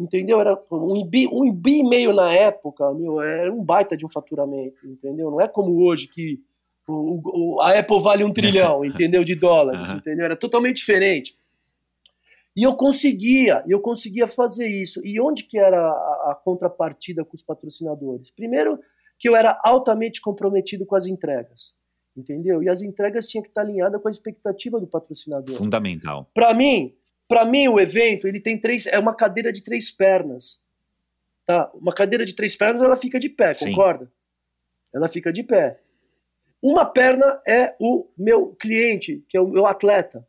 entendeu? 0.00 0.40
Era 0.40 0.58
um 0.72 1.04
bi, 1.04 1.28
um 1.30 1.52
bi 1.52 1.80
e 1.80 1.88
meio 1.88 2.12
na 2.12 2.32
época, 2.32 2.92
meu, 2.94 3.20
era 3.20 3.52
um 3.52 3.62
baita 3.62 3.96
de 3.96 4.06
um 4.06 4.10
faturamento, 4.10 4.86
entendeu? 4.86 5.30
Não 5.30 5.40
é 5.40 5.46
como 5.46 5.84
hoje 5.84 6.08
que 6.08 6.40
o, 6.88 7.56
o, 7.56 7.60
a 7.60 7.78
Apple 7.78 8.00
vale 8.00 8.24
um 8.24 8.32
trilhão, 8.32 8.82
entendeu? 8.84 9.22
De 9.22 9.34
dólares, 9.34 9.90
entendeu? 9.90 10.24
Era 10.24 10.36
totalmente 10.36 10.76
diferente. 10.76 11.36
E 12.56 12.62
eu 12.62 12.74
conseguia, 12.74 13.62
eu 13.68 13.80
conseguia 13.80 14.26
fazer 14.26 14.66
isso. 14.66 15.00
E 15.04 15.20
onde 15.20 15.44
que 15.44 15.58
era 15.58 15.78
a, 15.78 16.30
a 16.30 16.40
contrapartida 16.42 17.24
com 17.24 17.34
os 17.34 17.42
patrocinadores? 17.42 18.30
Primeiro, 18.30 18.78
que 19.20 19.28
eu 19.28 19.36
era 19.36 19.60
altamente 19.62 20.20
comprometido 20.20 20.84
com 20.84 20.96
as 20.96 21.06
entregas 21.06 21.78
entendeu? 22.16 22.62
E 22.62 22.68
as 22.68 22.82
entregas 22.82 23.26
tinham 23.26 23.42
que 23.42 23.48
estar 23.48 23.62
alinhadas 23.62 24.00
com 24.00 24.08
a 24.08 24.10
expectativa 24.10 24.80
do 24.80 24.86
patrocinador. 24.86 25.56
Fundamental. 25.56 26.28
Para 26.34 26.52
mim, 26.52 26.94
para 27.28 27.44
mim, 27.44 27.68
o 27.68 27.78
evento 27.78 28.26
ele 28.26 28.40
tem 28.40 28.58
três, 28.58 28.86
é 28.86 28.98
uma 28.98 29.14
cadeira 29.14 29.52
de 29.52 29.62
três 29.62 29.90
pernas, 29.90 30.60
tá? 31.44 31.70
Uma 31.74 31.92
cadeira 31.92 32.24
de 32.24 32.34
três 32.34 32.56
pernas, 32.56 32.82
ela 32.82 32.96
fica 32.96 33.18
de 33.18 33.28
pé, 33.28 33.54
Sim. 33.54 33.70
concorda? 33.70 34.10
Ela 34.92 35.08
fica 35.08 35.32
de 35.32 35.42
pé. 35.42 35.80
Uma 36.62 36.84
perna 36.84 37.40
é 37.46 37.74
o 37.80 38.08
meu 38.18 38.48
cliente, 38.56 39.24
que 39.28 39.36
é 39.36 39.40
o 39.40 39.46
meu 39.46 39.66
atleta, 39.66 40.26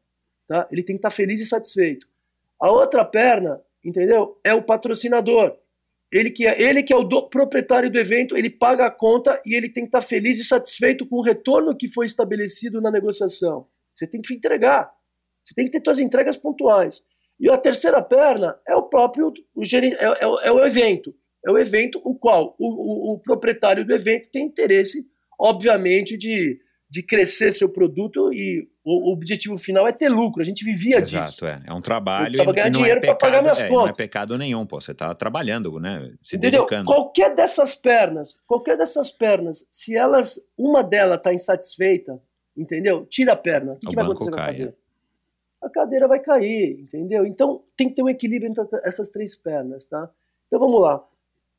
tá? 0.48 0.68
Ele 0.72 0.84
tem 0.84 0.96
que 0.96 1.00
estar 1.00 1.10
tá 1.10 1.16
feliz 1.16 1.42
e 1.42 1.46
satisfeito. 1.46 2.08
A 2.60 2.70
outra 2.70 3.04
perna, 3.04 3.60
entendeu? 3.84 4.40
É 4.44 4.54
o 4.54 4.62
patrocinador. 4.62 5.58
Ele 6.12 6.30
que 6.30 6.46
é, 6.46 6.62
ele 6.62 6.84
que 6.84 6.92
é 6.92 6.96
o 6.96 7.04
do, 7.04 7.30
proprietário 7.30 7.90
do 7.90 7.98
evento, 7.98 8.36
ele 8.36 8.50
paga 8.50 8.86
a 8.86 8.92
conta 8.92 9.42
e 9.46 9.56
ele 9.56 9.70
tem 9.70 9.84
que 9.84 9.88
estar 9.88 10.02
tá 10.02 10.06
feliz 10.06 10.40
e 10.40 10.44
satisfeito 10.44 11.06
com 11.08 11.18
o 11.18 11.24
retorno 11.24 11.76
que 11.76 11.88
foi 11.88 12.06
estabelecido 12.06 12.82
na 12.82 12.92
negociação. 12.92 13.68
Você 13.94 14.06
tem 14.06 14.22
que 14.22 14.34
entregar. 14.34 14.92
Você 15.42 15.54
tem 15.56 15.66
que 15.66 15.72
ter 15.72 15.82
suas 15.84 16.00
entregas 16.00 16.38
pontuais. 16.38 17.02
E 17.40 17.50
a 17.50 17.58
terceira 17.58 18.02
perna 18.02 18.60
é 18.68 18.76
o 18.76 18.84
próprio 18.84 19.34
o 19.56 19.64
é, 19.64 19.78
é, 19.78 20.48
é, 20.48 20.52
o 20.52 20.64
evento. 20.66 21.16
É 21.46 21.50
o 21.50 21.58
evento 21.58 22.00
o 22.04 22.14
qual 22.14 22.56
o, 22.60 22.68
o, 22.68 23.14
o, 23.14 23.20
proprietário 23.20 23.84
do 23.84 23.94
evento 23.94 24.30
tem 24.32 24.46
interesse, 24.46 25.04
obviamente, 25.40 26.16
de, 26.16 26.60
de 26.92 27.02
crescer 27.02 27.54
seu 27.54 27.70
produto 27.70 28.34
e 28.34 28.68
o, 28.84 29.10
o 29.10 29.14
objetivo 29.14 29.58
final 29.58 29.88
é 29.88 29.94
ter 29.94 30.10
lucro. 30.10 30.42
A 30.42 30.46
gente 30.46 30.66
vivia 30.66 30.98
Exato, 30.98 31.24
disso. 31.26 31.46
Exato, 31.46 31.64
é. 31.66 31.72
É 31.72 31.74
um 31.74 31.80
trabalho. 31.80 32.24
Eu 32.24 32.26
precisava 32.26 32.52
ganhar 32.52 32.70
dinheiro 32.70 33.00
é 33.00 33.06
para 33.06 33.16
pagar 33.16 33.42
minhas 33.42 33.62
é, 33.62 33.70
contas. 33.70 33.84
Não 33.84 33.88
é 33.88 33.94
pecado 33.94 34.38
nenhum, 34.38 34.66
pô. 34.66 34.82
Você 34.82 34.92
está 34.92 35.16
trabalhando, 35.16 35.80
né? 35.80 36.12
Se 36.22 36.36
Entendeu? 36.36 36.64
dedicando. 36.64 36.86
Qualquer 36.86 37.34
dessas 37.34 37.74
pernas, 37.76 38.38
qualquer 38.46 38.78
dessas 38.78 39.10
pernas, 39.10 39.66
se 39.72 39.96
elas, 39.96 40.38
uma 40.58 40.84
delas 40.84 41.20
está 41.20 41.34
insatisfeita, 41.34 42.22
entendeu? 42.58 43.06
Tira 43.06 43.32
a 43.32 43.38
perna. 43.38 43.72
O 43.72 43.80
que, 43.80 43.88
que 43.88 43.96
vai 43.96 44.04
acontecer 44.04 44.32
caia. 44.32 44.42
na 44.42 44.48
cadeira? 44.48 44.76
a 45.62 45.70
cadeira 45.70 46.08
vai 46.10 46.20
cair, 46.20 46.80
entendeu? 46.82 47.26
Então 47.26 47.64
tem 47.78 47.88
que 47.88 47.96
ter 47.96 48.04
um 48.04 48.10
equilíbrio 48.10 48.50
entre 48.50 48.68
essas 48.84 49.10
três 49.10 49.34
pernas, 49.34 49.86
tá? 49.86 50.10
Então 50.48 50.60
vamos 50.60 50.82
lá. 50.82 51.02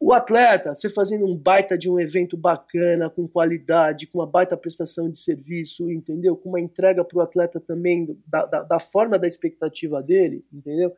O 0.05 0.13
atleta, 0.13 0.75
você 0.75 0.89
fazendo 0.89 1.25
um 1.25 1.37
baita 1.37 1.79
de 1.79 1.89
um 1.89 2.01
evento 2.01 2.37
bacana, 2.37 3.09
com 3.09 3.29
qualidade, 3.29 4.09
com 4.09 4.19
uma 4.19 4.27
baita 4.27 4.57
prestação 4.57 5.09
de 5.09 5.17
serviço, 5.17 5.89
entendeu? 5.89 6.37
Com 6.37 6.49
uma 6.49 6.61
entrega 6.61 7.05
para 7.05 7.19
o 7.19 7.21
atleta 7.21 7.61
também 7.61 8.19
da, 8.27 8.45
da, 8.45 8.63
da, 8.65 8.79
forma 8.81 9.17
da 9.17 9.29
expectativa 9.29 10.03
dele, 10.03 10.45
entendeu? 10.53 10.93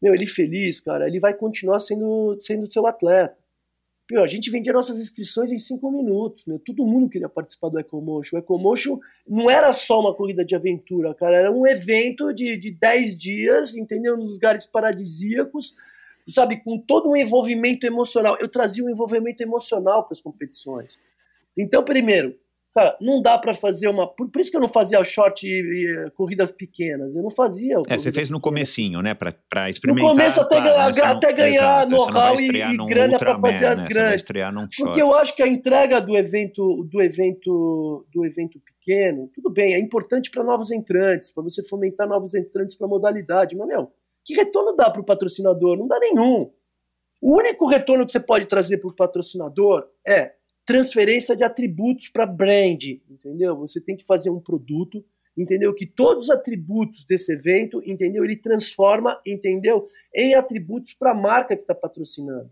Meu, 0.00 0.14
ele 0.14 0.24
feliz, 0.24 0.80
cara, 0.80 1.06
ele 1.06 1.20
vai 1.20 1.34
continuar 1.34 1.80
sendo, 1.80 2.38
sendo 2.40 2.72
seu 2.72 2.86
atleta. 2.86 3.36
Meu, 4.10 4.22
a 4.22 4.26
gente 4.26 4.50
vendia 4.50 4.72
nossas 4.72 4.98
inscrições 4.98 5.52
em 5.52 5.58
cinco 5.58 5.90
minutos, 5.90 6.46
meu. 6.46 6.58
Todo 6.58 6.86
mundo 6.86 7.10
queria 7.10 7.28
participar 7.28 7.68
do 7.68 7.78
EcoMotion. 7.78 8.36
O 8.36 8.38
EcoMotion 8.38 8.98
não 9.28 9.50
era 9.50 9.70
só 9.74 10.00
uma 10.00 10.14
corrida 10.14 10.42
de 10.42 10.56
aventura, 10.56 11.14
cara. 11.14 11.36
Era 11.36 11.52
um 11.52 11.66
evento 11.66 12.32
de, 12.32 12.56
de 12.56 12.70
dez 12.70 13.20
dias, 13.20 13.76
entendeu? 13.76 14.16
Nos 14.16 14.36
lugares 14.36 14.64
paradisíacos, 14.64 15.76
sabe? 16.28 16.62
Com 16.62 16.78
todo 16.78 17.10
um 17.10 17.16
envolvimento 17.16 17.86
emocional. 17.86 18.36
Eu 18.40 18.48
trazia 18.48 18.84
um 18.84 18.90
envolvimento 18.90 19.42
emocional 19.42 20.04
para 20.04 20.12
as 20.12 20.20
competições. 20.20 20.98
Então, 21.56 21.82
primeiro, 21.82 22.36
Cara, 22.76 22.94
não 23.00 23.22
dá 23.22 23.38
para 23.38 23.54
fazer 23.54 23.88
uma. 23.88 24.06
Por, 24.06 24.28
isso 24.38 24.50
que 24.50 24.56
eu 24.58 24.60
não 24.60 24.68
fazia 24.68 25.02
short 25.02 25.46
e, 25.46 25.50
e, 25.50 26.10
corridas 26.10 26.52
pequenas. 26.52 27.16
Eu 27.16 27.22
não 27.22 27.30
fazia. 27.30 27.76
É, 27.88 27.96
você 27.96 28.12
fez 28.12 28.28
no 28.28 28.38
comecinho, 28.38 29.00
né? 29.00 29.14
Para 29.14 29.70
experimentar. 29.70 30.10
No 30.10 30.14
começo 30.14 30.40
até 30.42 30.60
ganhar, 30.60 31.10
até 31.10 31.32
ganhar 31.32 31.88
know-how 31.88 32.34
e, 32.38 32.44
e 32.44 32.86
grana 32.86 33.18
para 33.18 33.40
fazer 33.40 33.64
as 33.64 33.82
né? 33.82 33.88
grandes. 33.88 34.26
Porque 34.76 35.00
eu 35.00 35.14
acho 35.14 35.34
que 35.34 35.42
a 35.42 35.48
entrega 35.48 36.02
do 36.02 36.14
evento, 36.18 36.86
do 36.92 37.00
evento, 37.00 38.06
do 38.12 38.26
evento 38.26 38.60
pequeno, 38.60 39.30
tudo 39.34 39.48
bem, 39.48 39.72
é 39.72 39.78
importante 39.78 40.30
para 40.30 40.44
novos 40.44 40.70
entrantes, 40.70 41.32
para 41.32 41.44
você 41.44 41.66
fomentar 41.66 42.06
novos 42.06 42.34
entrantes 42.34 42.76
para 42.76 42.86
modalidade. 42.86 43.56
Mas, 43.56 43.68
meu, 43.68 43.90
que 44.26 44.34
retorno 44.34 44.74
dá 44.74 44.90
para 44.90 45.00
o 45.00 45.04
patrocinador? 45.04 45.78
Não 45.78 45.86
dá 45.86 46.00
nenhum. 46.00 46.50
O 47.22 47.36
único 47.38 47.66
retorno 47.66 48.04
que 48.04 48.10
você 48.10 48.18
pode 48.18 48.44
trazer 48.46 48.78
para 48.78 48.90
o 48.90 48.94
patrocinador 48.94 49.88
é 50.04 50.32
transferência 50.66 51.36
de 51.36 51.44
atributos 51.44 52.08
para 52.08 52.26
brand, 52.26 52.82
entendeu? 53.08 53.56
Você 53.58 53.80
tem 53.80 53.96
que 53.96 54.04
fazer 54.04 54.30
um 54.30 54.40
produto, 54.40 55.02
entendeu? 55.36 55.72
Que 55.72 55.86
todos 55.86 56.24
os 56.24 56.30
atributos 56.30 57.04
desse 57.04 57.32
evento, 57.32 57.80
entendeu? 57.86 58.24
Ele 58.24 58.36
transforma, 58.36 59.20
entendeu? 59.24 59.84
Em 60.12 60.34
atributos 60.34 60.92
para 60.92 61.12
a 61.12 61.14
marca 61.14 61.54
que 61.54 61.62
está 61.62 61.74
patrocinando, 61.74 62.50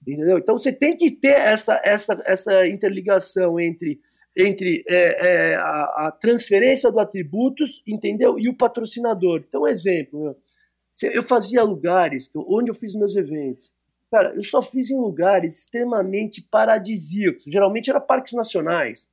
entendeu? 0.00 0.38
Então 0.38 0.58
você 0.58 0.72
tem 0.72 0.96
que 0.96 1.10
ter 1.10 1.34
essa, 1.34 1.78
essa, 1.84 2.22
essa 2.24 2.66
interligação 2.66 3.60
entre 3.60 4.00
entre 4.34 4.82
é, 4.88 5.50
é, 5.52 5.54
a, 5.56 6.06
a, 6.06 6.10
transferência 6.10 6.90
do 6.90 6.98
atributos, 6.98 7.82
entendeu? 7.86 8.38
E 8.38 8.48
o 8.48 8.56
patrocinador. 8.56 9.44
Então, 9.46 9.68
exemplo, 9.68 10.34
eu 11.02 11.22
fazia 11.22 11.62
lugares 11.62 12.30
onde 12.34 12.70
eu 12.70 12.74
fiz 12.74 12.94
meus 12.94 13.16
eventos. 13.16 13.72
Cara, 14.10 14.34
eu 14.34 14.42
só 14.42 14.60
fiz 14.60 14.90
em 14.90 14.98
lugares 14.98 15.60
extremamente 15.60 16.42
paradisíacos. 16.42 17.44
Geralmente 17.44 17.88
era 17.88 17.98
parques 17.98 18.34
nacionais. 18.34 19.08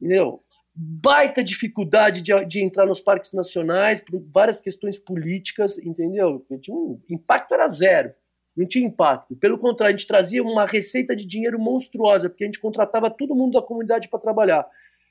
Entendeu? 0.00 0.42
Baita 0.74 1.44
dificuldade 1.44 2.22
de, 2.22 2.32
de 2.46 2.62
entrar 2.62 2.86
nos 2.86 3.00
parques 3.00 3.32
nacionais 3.32 4.00
por 4.00 4.18
várias 4.32 4.60
questões 4.62 4.98
políticas, 4.98 5.78
entendeu? 5.78 6.44
Um, 6.70 6.98
impacto 7.10 7.52
era 7.52 7.68
zero. 7.68 8.14
Não 8.56 8.66
tinha 8.66 8.86
impacto. 8.86 9.36
Pelo 9.36 9.58
contrário, 9.58 9.94
a 9.94 9.98
gente 9.98 10.06
trazia 10.06 10.42
uma 10.42 10.64
receita 10.64 11.14
de 11.14 11.26
dinheiro 11.26 11.58
monstruosa, 11.58 12.30
porque 12.30 12.44
a 12.44 12.46
gente 12.46 12.60
contratava 12.60 13.10
todo 13.10 13.34
mundo 13.34 13.52
da 13.52 13.62
comunidade 13.62 14.08
para 14.08 14.20
trabalhar. 14.20 14.66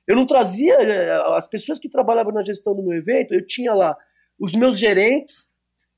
Eu 0.07 0.15
não 0.15 0.25
trazia 0.25 0.73
eh, 0.81 1.21
as 1.37 1.47
pessoas 1.47 1.77
que 1.77 1.87
trabalhavam 1.87 2.33
na 2.33 2.43
gestão 2.43 2.75
do 2.75 2.81
meu 2.81 2.97
evento, 2.97 3.33
eu 3.33 3.45
tinha 3.45 3.73
lá 3.73 3.95
os 4.39 4.53
meus 4.53 4.79
gerentes, 4.79 5.52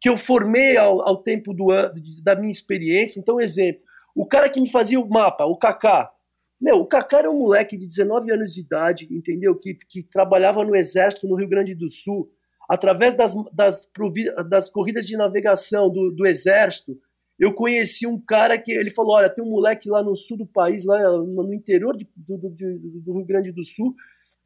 que 0.06 0.10
eu 0.10 0.16
formei 0.16 0.78
ao, 0.78 1.02
ao 1.02 1.18
tempo 1.18 1.52
do, 1.52 1.66
da 2.22 2.36
minha 2.36 2.52
experiência. 2.52 3.20
Então, 3.20 3.42
exemplo, 3.42 3.82
o 4.14 4.24
cara 4.24 4.48
que 4.48 4.62
me 4.62 4.70
fazia 4.70 5.00
o 5.00 5.10
mapa, 5.10 5.46
o 5.46 5.58
Kaká. 5.58 6.12
Meu, 6.62 6.76
o 6.76 6.86
Kaká 6.86 7.18
era 7.18 7.32
um 7.32 7.40
moleque 7.40 7.76
de 7.76 7.88
19 7.88 8.32
anos 8.32 8.54
de 8.54 8.62
idade, 8.62 9.08
entendeu? 9.10 9.56
Que, 9.56 9.74
que 9.74 10.04
trabalhava 10.04 10.64
no 10.64 10.76
exército 10.76 11.28
no 11.28 11.34
Rio 11.34 11.50
Grande 11.50 11.74
do 11.74 11.90
Sul. 11.90 12.30
Através 12.70 13.16
das, 13.16 13.34
das, 13.52 13.90
das 14.48 14.70
corridas 14.70 15.08
de 15.08 15.18
navegação 15.18 15.90
do, 15.90 16.12
do 16.12 16.28
exército, 16.28 16.96
eu 17.40 17.52
conheci 17.52 18.06
um 18.06 18.22
cara 18.22 18.60
que 18.60 18.74
ele 18.74 18.92
falou: 18.92 19.16
olha, 19.16 19.28
tem 19.28 19.44
um 19.44 19.50
moleque 19.50 19.90
lá 19.90 20.04
no 20.04 20.16
sul 20.16 20.38
do 20.38 20.46
país, 20.46 20.86
lá 20.86 21.00
no 21.18 21.52
interior 21.52 21.98
de, 21.98 22.08
do, 22.16 22.38
do, 22.38 22.50
do, 22.52 23.14
Rio 23.14 23.26
Grande 23.26 23.52
do 23.52 23.66
Sul, 23.66 23.96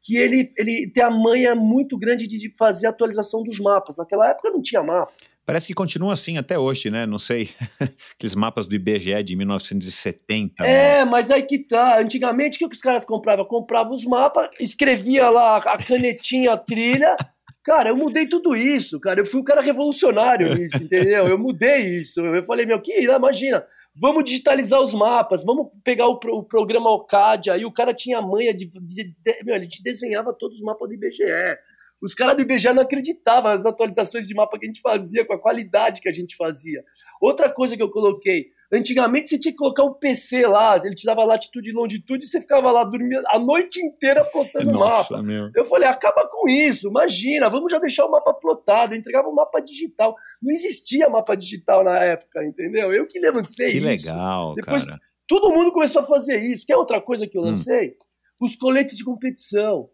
que 0.00 0.16
ele, 0.16 0.50
ele 0.56 0.90
tem 0.90 1.02
a 1.02 1.10
manha 1.10 1.54
muito 1.54 1.98
grande 1.98 2.26
de 2.26 2.50
fazer 2.56 2.86
atualização 2.86 3.42
dos 3.42 3.60
mapas. 3.60 3.98
Naquela 3.98 4.30
época 4.30 4.48
não 4.48 4.62
tinha 4.62 4.82
mapa. 4.82 5.12
Parece 5.50 5.66
que 5.66 5.74
continua 5.74 6.12
assim 6.12 6.38
até 6.38 6.58
hoje, 6.58 6.90
né? 6.90 7.06
Não 7.06 7.18
sei. 7.18 7.50
Aqueles 8.14 8.34
mapas 8.34 8.66
do 8.66 8.74
IBGE 8.74 9.22
de 9.22 9.36
1970. 9.36 10.64
É, 10.64 10.98
né? 10.98 11.04
mas 11.04 11.30
aí 11.30 11.42
que 11.42 11.58
tá. 11.58 12.00
Antigamente, 12.00 12.56
o 12.56 12.68
que 12.68 12.74
os 12.74 12.80
caras 12.80 13.04
compravam? 13.04 13.44
Compravam 13.44 13.92
os 13.92 14.04
mapas, 14.04 14.48
escrevia 14.60 15.28
lá 15.28 15.56
a 15.56 15.78
canetinha, 15.78 16.52
a 16.52 16.56
trilha. 16.56 17.16
Cara, 17.64 17.90
eu 17.90 17.96
mudei 17.96 18.26
tudo 18.26 18.56
isso, 18.56 18.98
cara. 18.98 19.20
Eu 19.20 19.26
fui 19.26 19.40
um 19.40 19.44
cara 19.44 19.60
revolucionário 19.60 20.54
nisso, 20.54 20.82
entendeu? 20.82 21.26
Eu 21.26 21.38
mudei 21.38 22.00
isso. 22.00 22.20
Eu 22.20 22.42
falei, 22.44 22.64
meu, 22.64 22.80
que 22.80 23.02
imagina, 23.02 23.64
vamos 23.94 24.24
digitalizar 24.24 24.80
os 24.80 24.94
mapas, 24.94 25.44
vamos 25.44 25.68
pegar 25.84 26.06
o, 26.08 26.18
o 26.32 26.42
programa 26.42 26.88
Alcadia. 26.88 27.52
Aí 27.52 27.64
o 27.64 27.72
cara 27.72 27.92
tinha 27.92 28.22
manha 28.22 28.54
de, 28.54 28.66
de, 28.66 29.04
de, 29.04 29.44
Meu, 29.44 29.54
ele 29.54 29.66
te 29.66 29.82
desenhava 29.82 30.32
todos 30.32 30.58
os 30.58 30.64
mapas 30.64 30.88
do 30.88 30.94
IBGE. 30.94 31.24
Os 32.02 32.14
caras 32.14 32.36
do 32.36 32.42
IBGE 32.42 32.72
não 32.72 32.82
acreditavam 32.82 33.54
nas 33.54 33.66
atualizações 33.66 34.26
de 34.26 34.34
mapa 34.34 34.58
que 34.58 34.64
a 34.64 34.68
gente 34.68 34.80
fazia, 34.80 35.24
com 35.24 35.34
a 35.34 35.38
qualidade 35.38 36.00
que 36.00 36.08
a 36.08 36.12
gente 36.12 36.34
fazia. 36.36 36.82
Outra 37.20 37.50
coisa 37.50 37.76
que 37.76 37.82
eu 37.82 37.90
coloquei, 37.90 38.46
antigamente 38.72 39.28
você 39.28 39.38
tinha 39.38 39.52
que 39.52 39.58
colocar 39.58 39.82
o 39.82 39.94
PC 39.94 40.46
lá, 40.46 40.78
ele 40.82 40.94
te 40.94 41.04
dava 41.04 41.24
latitude 41.24 41.70
e 41.70 41.72
longitude, 41.72 42.24
e 42.24 42.28
você 42.28 42.40
ficava 42.40 42.70
lá 42.70 42.84
dormindo 42.84 43.22
a 43.28 43.38
noite 43.38 43.80
inteira 43.80 44.24
plotando 44.24 44.70
o 44.70 44.78
mapa. 44.78 45.22
Meu. 45.22 45.50
Eu 45.54 45.64
falei, 45.64 45.88
acaba 45.88 46.26
com 46.28 46.48
isso, 46.48 46.88
imagina, 46.88 47.48
vamos 47.48 47.70
já 47.70 47.78
deixar 47.78 48.06
o 48.06 48.10
mapa 48.10 48.32
plotado. 48.32 48.94
Eu 48.94 48.98
entregava 48.98 49.28
o 49.28 49.32
um 49.32 49.34
mapa 49.34 49.60
digital. 49.60 50.16
Não 50.42 50.54
existia 50.54 51.08
mapa 51.08 51.34
digital 51.34 51.84
na 51.84 51.98
época, 51.98 52.44
entendeu? 52.44 52.92
Eu 52.92 53.06
que 53.06 53.18
lancei 53.30 53.72
que 53.72 53.78
isso. 53.78 53.86
Que 53.86 54.08
legal, 54.08 54.54
Depois, 54.54 54.84
cara. 54.84 54.98
Todo 55.26 55.52
mundo 55.52 55.70
começou 55.70 56.02
a 56.02 56.04
fazer 56.04 56.40
isso. 56.40 56.66
Quer 56.66 56.76
outra 56.76 57.00
coisa 57.00 57.26
que 57.26 57.38
eu 57.38 57.42
hum. 57.42 57.46
lancei? 57.46 57.90
Hum. 57.90 58.46
Os 58.46 58.56
coletes 58.56 58.96
de 58.96 59.04
competição. 59.04 59.88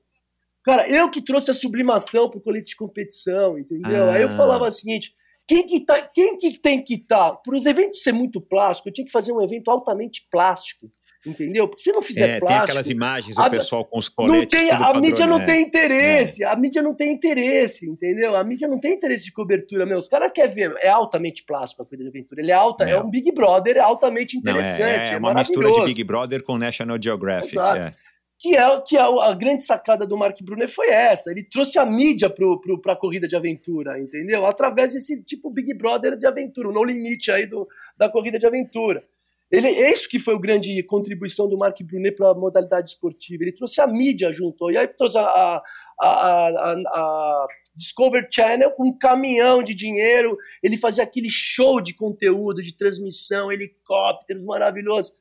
Cara, 0.67 0.91
eu 0.91 1.09
que 1.09 1.23
trouxe 1.23 1.49
a 1.49 1.55
sublimação 1.55 2.29
pro 2.29 2.41
colete 2.41 2.71
de 2.71 2.77
competição, 2.77 3.57
entendeu? 3.57 4.11
Ah. 4.11 4.15
Aí 4.15 4.23
eu 4.23 4.29
ah. 4.29 4.37
falava 4.37 4.65
o 4.65 4.71
seguinte: 4.73 5.15
quem 5.47 5.65
que, 5.65 5.79
tá, 5.79 6.03
quem 6.03 6.37
que 6.37 6.61
tem 6.61 6.83
que 6.83 6.95
estar? 6.95 7.31
Tá? 7.31 7.37
Para 7.37 7.55
os 7.55 7.65
eventos 7.65 8.03
ser 8.03 8.11
muito 8.11 8.41
plástico, 8.41 8.89
eu 8.89 8.93
tinha 8.93 9.05
que 9.05 9.13
fazer 9.13 9.33
um 9.33 9.41
evento 9.41 9.71
altamente 9.71 10.27
plástico. 10.29 10.91
Entendeu? 11.25 11.67
Porque 11.67 11.83
se 11.83 11.91
não 11.93 12.03
fizer 12.03 12.29
é, 12.29 12.39
plástico. 12.39 12.47
Tem 12.47 12.57
aquelas 12.59 12.91
imagens 12.91 13.37
do 13.37 13.51
pessoal 13.51 13.85
com 13.85 13.99
os 13.99 14.09
coletes. 14.09 14.39
Não 14.39 14.47
tem, 14.47 14.71
a 14.71 14.79
padrão, 14.79 15.01
mídia 15.01 15.27
não 15.27 15.39
né? 15.39 15.45
tem 15.45 15.63
interesse. 15.63 16.45
É. 16.45 16.47
A 16.47 16.57
mídia 16.57 16.83
não 16.83 16.95
tem 16.95 17.13
interesse, 17.13 17.89
entendeu? 17.89 18.37
A 18.37 18.45
mídia 18.45 18.69
não 18.69 18.79
tem 18.79 18.95
interesse 18.95 19.25
de 19.25 19.33
cobertura. 19.33 19.87
Meu, 19.87 19.99
os 19.99 20.09
caras 20.09 20.31
querem 20.31 20.55
ver. 20.55 20.77
É 20.81 20.89
altamente 20.89 21.45
plástico 21.45 21.83
a 21.83 21.85
corrida 21.85 22.05
de 22.05 22.11
aventura. 22.11 22.41
Ele 22.41 22.53
é 22.53 22.55
alta, 22.55 22.85
é, 22.85 22.93
é 22.93 23.01
um 23.01 23.11
Big 23.11 23.33
Brother, 23.33 23.77
é 23.77 23.81
altamente 23.81 24.37
interessante. 24.37 24.79
Não, 24.81 24.87
é, 24.87 25.11
é, 25.11 25.15
é 25.15 25.19
uma 25.19 25.35
mistura 25.35 25.71
de 25.73 25.85
Big 25.85 26.05
Brother 26.05 26.43
com 26.45 26.59
National 26.59 26.97
Geographic. 27.01 27.57
Exato. 27.57 27.97
Que 28.39 28.55
é, 28.55 28.81
que 28.83 28.97
é 28.97 29.01
a 29.01 29.33
grande 29.33 29.63
sacada 29.63 30.07
do 30.07 30.17
Mark 30.17 30.37
Brunner 30.43 30.69
foi 30.69 30.89
essa. 30.89 31.31
Ele 31.31 31.43
trouxe 31.43 31.79
a 31.79 31.87
mídia 31.87 32.29
para 32.29 32.93
a 32.93 32.97
corrida 32.97 33.27
de 33.27 33.35
aventura, 33.35 33.99
entendeu? 33.99 34.45
Através 34.45 34.93
desse 34.93 35.23
tipo 35.23 35.51
Big 35.51 35.73
Brother 35.73 36.17
de 36.17 36.27
aventura, 36.27 36.69
o 36.69 36.73
no 36.73 36.85
limite 36.85 37.31
aí 37.31 37.47
do, 37.47 37.67
da 37.97 38.11
corrida 38.11 38.39
de 38.39 38.47
aventura. 38.47 39.03
Ele, 39.51 39.69
isso 39.69 40.09
que 40.09 40.19
foi 40.19 40.35
a 40.35 40.39
grande 40.39 40.83
contribuição 40.83 41.49
do 41.49 41.57
Mark 41.57 41.81
Brunet 41.83 42.17
para 42.17 42.31
a 42.31 42.35
modalidade 42.35 42.91
esportiva. 42.91 43.45
Ele 43.45 43.53
trouxe 43.53 43.81
a 43.81 43.87
mídia 43.87 44.33
junto. 44.33 44.71
E 44.71 44.77
aí 44.77 44.89
trouxe 44.89 45.19
a, 45.19 45.23
a, 45.23 45.63
a, 46.01 46.73
a, 46.73 47.47
Discover 47.77 48.27
Channel 48.31 48.73
com 48.73 48.89
um 48.89 48.99
caminhão 48.99 49.63
de 49.63 49.75
dinheiro. 49.75 50.37
Ele 50.63 50.77
fazia 50.77 51.05
aquele 51.05 51.29
show 51.31 51.81
de 51.81 51.95
conteúdo, 51.95 52.63
de 52.63 52.77
transmissão, 52.77 53.53
helicópteros 53.53 54.45
maravilhosos. 54.45 55.13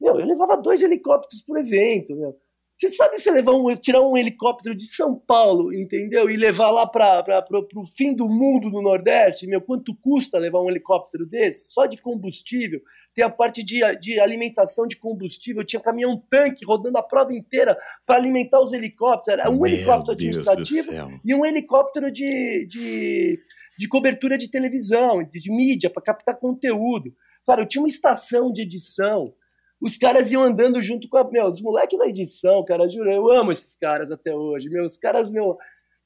Meu, 0.00 0.18
eu 0.18 0.26
levava 0.26 0.56
dois 0.56 0.82
helicópteros 0.82 1.42
por 1.42 1.58
evento, 1.58 2.16
meu. 2.16 2.36
Você 2.80 2.88
sabe 2.88 3.18
se 3.18 3.30
levar 3.30 3.52
um, 3.52 3.70
tirar 3.74 4.00
um 4.00 4.16
helicóptero 4.16 4.74
de 4.74 4.86
São 4.86 5.14
Paulo, 5.14 5.70
entendeu? 5.70 6.30
E 6.30 6.36
levar 6.38 6.70
lá 6.70 6.86
para 6.86 7.44
o 7.76 7.84
fim 7.84 8.14
do 8.14 8.26
mundo 8.26 8.70
no 8.70 8.80
Nordeste, 8.80 9.46
meu, 9.46 9.60
quanto 9.60 9.94
custa 9.94 10.38
levar 10.38 10.62
um 10.62 10.70
helicóptero 10.70 11.26
desse? 11.26 11.70
Só 11.70 11.84
de 11.84 11.98
combustível. 11.98 12.80
Tem 13.14 13.22
a 13.22 13.28
parte 13.28 13.62
de, 13.62 13.80
de 13.96 14.18
alimentação 14.18 14.86
de 14.86 14.96
combustível. 14.96 15.62
Tinha 15.62 15.78
caminhão-tanque 15.78 16.64
rodando 16.64 16.96
a 16.96 17.02
prova 17.02 17.34
inteira 17.34 17.76
para 18.06 18.16
alimentar 18.16 18.62
os 18.62 18.72
helicópteros. 18.72 19.44
Um 19.50 19.60
meu 19.60 19.66
helicóptero 19.66 20.16
Deus 20.16 20.38
administrativo 20.38 21.20
e 21.22 21.34
um 21.34 21.44
helicóptero 21.44 22.10
de, 22.10 22.66
de, 22.66 23.38
de 23.78 23.88
cobertura 23.88 24.38
de 24.38 24.50
televisão, 24.50 25.22
de, 25.22 25.38
de 25.38 25.54
mídia, 25.54 25.90
para 25.90 26.02
captar 26.02 26.38
conteúdo. 26.38 27.12
Cara, 27.44 27.60
eu 27.60 27.68
tinha 27.68 27.82
uma 27.82 27.88
estação 27.88 28.50
de 28.50 28.62
edição 28.62 29.34
os 29.80 29.96
caras 29.96 30.30
iam 30.30 30.42
andando 30.42 30.82
junto 30.82 31.08
com 31.08 31.16
a. 31.16 31.30
Meu, 31.30 31.46
os 31.46 31.62
moleques 31.62 31.98
da 31.98 32.06
edição, 32.06 32.64
cara, 32.64 32.88
juro, 32.88 33.10
eu 33.10 33.30
amo 33.30 33.50
esses 33.50 33.76
caras 33.76 34.10
até 34.12 34.34
hoje. 34.34 34.68
Meu, 34.68 34.84
os 34.84 34.98
caras, 34.98 35.30
meu, 35.30 35.56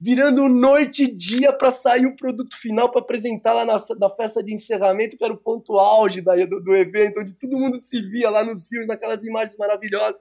virando 0.01 0.49
noite 0.49 1.05
e 1.05 1.15
dia 1.15 1.53
para 1.53 1.71
sair 1.71 2.07
o 2.07 2.15
produto 2.15 2.57
final 2.57 2.91
para 2.91 3.01
apresentar 3.01 3.53
lá 3.53 3.65
na, 3.65 3.79
na, 3.99 4.11
festa 4.11 4.43
de 4.43 4.53
encerramento, 4.53 5.17
que 5.17 5.25
era 5.25 5.33
o 5.33 5.39
ponto 5.39 5.79
auge 5.79 6.21
da, 6.21 6.37
do, 6.47 6.61
do, 6.63 6.77
evento, 6.77 7.21
onde 7.21 7.35
todo 7.35 7.59
mundo 7.59 7.77
se 7.79 8.01
via 8.01 8.31
lá 8.31 8.45
nos 8.45 8.69
filmes, 8.69 8.87
naquelas 8.87 9.25
imagens 9.25 9.57
maravilhosas. 9.57 10.21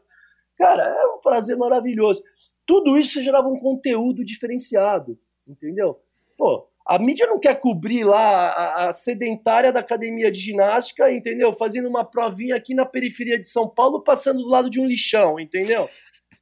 Cara, 0.57 0.83
era 0.83 1.15
um 1.15 1.19
prazer 1.19 1.57
maravilhoso. 1.57 2.23
Tudo 2.65 2.97
isso 2.97 3.21
gerava 3.21 3.47
um 3.47 3.59
conteúdo 3.59 4.23
diferenciado, 4.23 5.19
entendeu? 5.47 5.99
Pô, 6.37 6.67
a 6.85 6.99
mídia 6.99 7.27
não 7.27 7.39
quer 7.39 7.59
cobrir 7.59 8.03
lá 8.03 8.47
a, 8.49 8.89
a, 8.89 8.93
sedentária 8.93 9.71
da 9.71 9.79
academia 9.79 10.31
de 10.31 10.39
ginástica, 10.39 11.11
entendeu? 11.11 11.53
Fazendo 11.53 11.87
uma 11.87 12.03
provinha 12.03 12.55
aqui 12.55 12.73
na 12.73 12.85
periferia 12.85 13.39
de 13.39 13.47
São 13.47 13.67
Paulo, 13.69 14.03
passando 14.03 14.41
do 14.41 14.49
lado 14.49 14.69
de 14.69 14.79
um 14.79 14.85
lixão, 14.85 15.39
entendeu? 15.39 15.89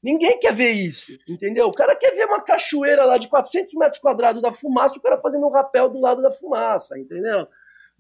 Ninguém 0.04 0.40
quer 0.40 0.54
ver 0.54 0.72
isso, 0.72 1.12
entendeu? 1.30 1.68
O 1.68 1.72
cara 1.72 1.96
quer 1.96 2.12
ver 2.12 2.26
uma 2.26 2.42
cachoeira 2.42 3.06
lá 3.06 3.18
de 3.18 3.28
400 3.28 3.74
metros 3.76 4.02
quadrados 4.02 4.42
da 4.42 4.52
fumaça, 4.52 4.98
o 4.98 5.02
cara 5.02 5.18
fazendo 5.18 5.46
um 5.46 5.52
rapel 5.52 5.90
do 5.90 6.00
lado 6.00 6.22
da 6.22 6.32
fumaça, 6.32 6.98
entendeu? 6.98 7.48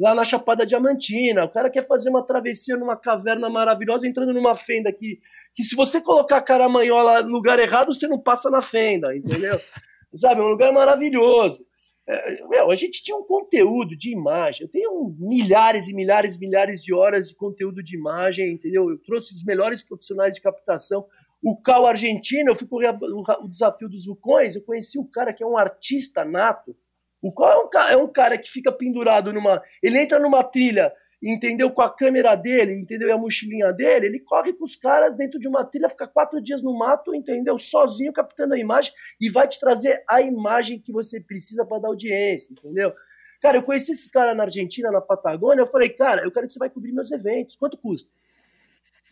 lá 0.01 0.15
na 0.15 0.25
Chapada 0.25 0.65
Diamantina. 0.65 1.45
O 1.45 1.49
cara 1.49 1.69
quer 1.69 1.85
fazer 1.85 2.09
uma 2.09 2.25
travessia 2.25 2.75
numa 2.75 2.97
caverna 2.97 3.47
maravilhosa, 3.51 4.07
entrando 4.07 4.33
numa 4.33 4.55
fenda 4.55 4.91
que, 4.91 5.19
que 5.53 5.63
se 5.63 5.75
você 5.75 6.01
colocar 6.01 6.37
a 6.37 6.41
caramanhola 6.41 7.21
no 7.21 7.29
lugar 7.29 7.59
errado, 7.59 7.93
você 7.93 8.07
não 8.07 8.17
passa 8.17 8.49
na 8.49 8.63
fenda, 8.63 9.15
entendeu? 9.15 9.59
Sabe, 10.15 10.41
é 10.41 10.43
um 10.43 10.49
lugar 10.49 10.73
maravilhoso. 10.73 11.63
É, 12.07 12.47
meu, 12.47 12.71
a 12.71 12.75
gente 12.75 13.03
tinha 13.03 13.15
um 13.15 13.23
conteúdo 13.23 13.95
de 13.95 14.11
imagem. 14.11 14.65
Eu 14.65 14.71
tenho 14.71 15.15
milhares 15.19 15.87
e 15.87 15.93
milhares 15.93 16.35
e 16.35 16.39
milhares 16.39 16.81
de 16.81 16.93
horas 16.93 17.27
de 17.27 17.35
conteúdo 17.35 17.83
de 17.83 17.95
imagem, 17.95 18.53
entendeu? 18.53 18.89
Eu 18.89 18.97
trouxe 18.97 19.35
os 19.35 19.43
melhores 19.43 19.83
profissionais 19.83 20.35
de 20.35 20.41
captação. 20.41 21.05
O 21.43 21.59
Cal 21.59 21.85
argentino, 21.85 22.51
eu 22.51 22.55
fui 22.55 22.67
correr 22.67 22.89
o, 22.89 23.47
desafio 23.47 23.89
dos 23.89 24.05
vulcões, 24.05 24.55
eu 24.55 24.63
conheci 24.63 24.99
o 24.99 25.09
cara 25.09 25.33
que 25.33 25.43
é 25.43 25.47
um 25.47 25.57
artista 25.57 26.23
nato, 26.23 26.75
o 27.21 27.31
qual 27.31 27.51
é 27.51 27.57
um, 27.57 27.89
é 27.89 27.97
um 27.97 28.11
cara 28.11 28.37
que 28.37 28.49
fica 28.49 28.71
pendurado 28.71 29.33
numa. 29.33 29.61
Ele 29.81 29.99
entra 29.99 30.19
numa 30.19 30.43
trilha, 30.43 30.93
entendeu? 31.21 31.69
Com 31.69 31.81
a 31.81 31.89
câmera 31.89 32.35
dele, 32.35 32.73
entendeu? 32.73 33.09
E 33.09 33.11
a 33.11 33.17
mochilinha 33.17 33.71
dele, 33.71 34.07
ele 34.07 34.19
corre 34.19 34.53
com 34.53 34.63
os 34.63 34.75
caras 34.75 35.15
dentro 35.15 35.39
de 35.39 35.47
uma 35.47 35.63
trilha, 35.63 35.87
fica 35.87 36.07
quatro 36.07 36.41
dias 36.41 36.61
no 36.61 36.77
mato, 36.77 37.13
entendeu? 37.13 37.57
Sozinho 37.59 38.11
captando 38.11 38.53
a 38.53 38.57
imagem 38.57 38.91
e 39.19 39.29
vai 39.29 39.47
te 39.47 39.59
trazer 39.59 40.03
a 40.09 40.21
imagem 40.21 40.79
que 40.79 40.91
você 40.91 41.19
precisa 41.19 41.65
para 41.65 41.79
dar 41.79 41.89
audiência, 41.89 42.51
entendeu? 42.51 42.93
Cara, 43.41 43.57
eu 43.57 43.63
conheci 43.63 43.91
esse 43.91 44.09
cara 44.11 44.33
na 44.35 44.43
Argentina, 44.43 44.91
na 44.91 45.01
Patagônia, 45.01 45.61
eu 45.61 45.67
falei, 45.67 45.89
cara, 45.89 46.23
eu 46.23 46.31
quero 46.31 46.47
que 46.47 46.53
você 46.53 46.59
vai 46.59 46.69
cobrir 46.69 46.91
meus 46.91 47.11
eventos, 47.11 47.55
quanto 47.55 47.77
custa? 47.77 48.09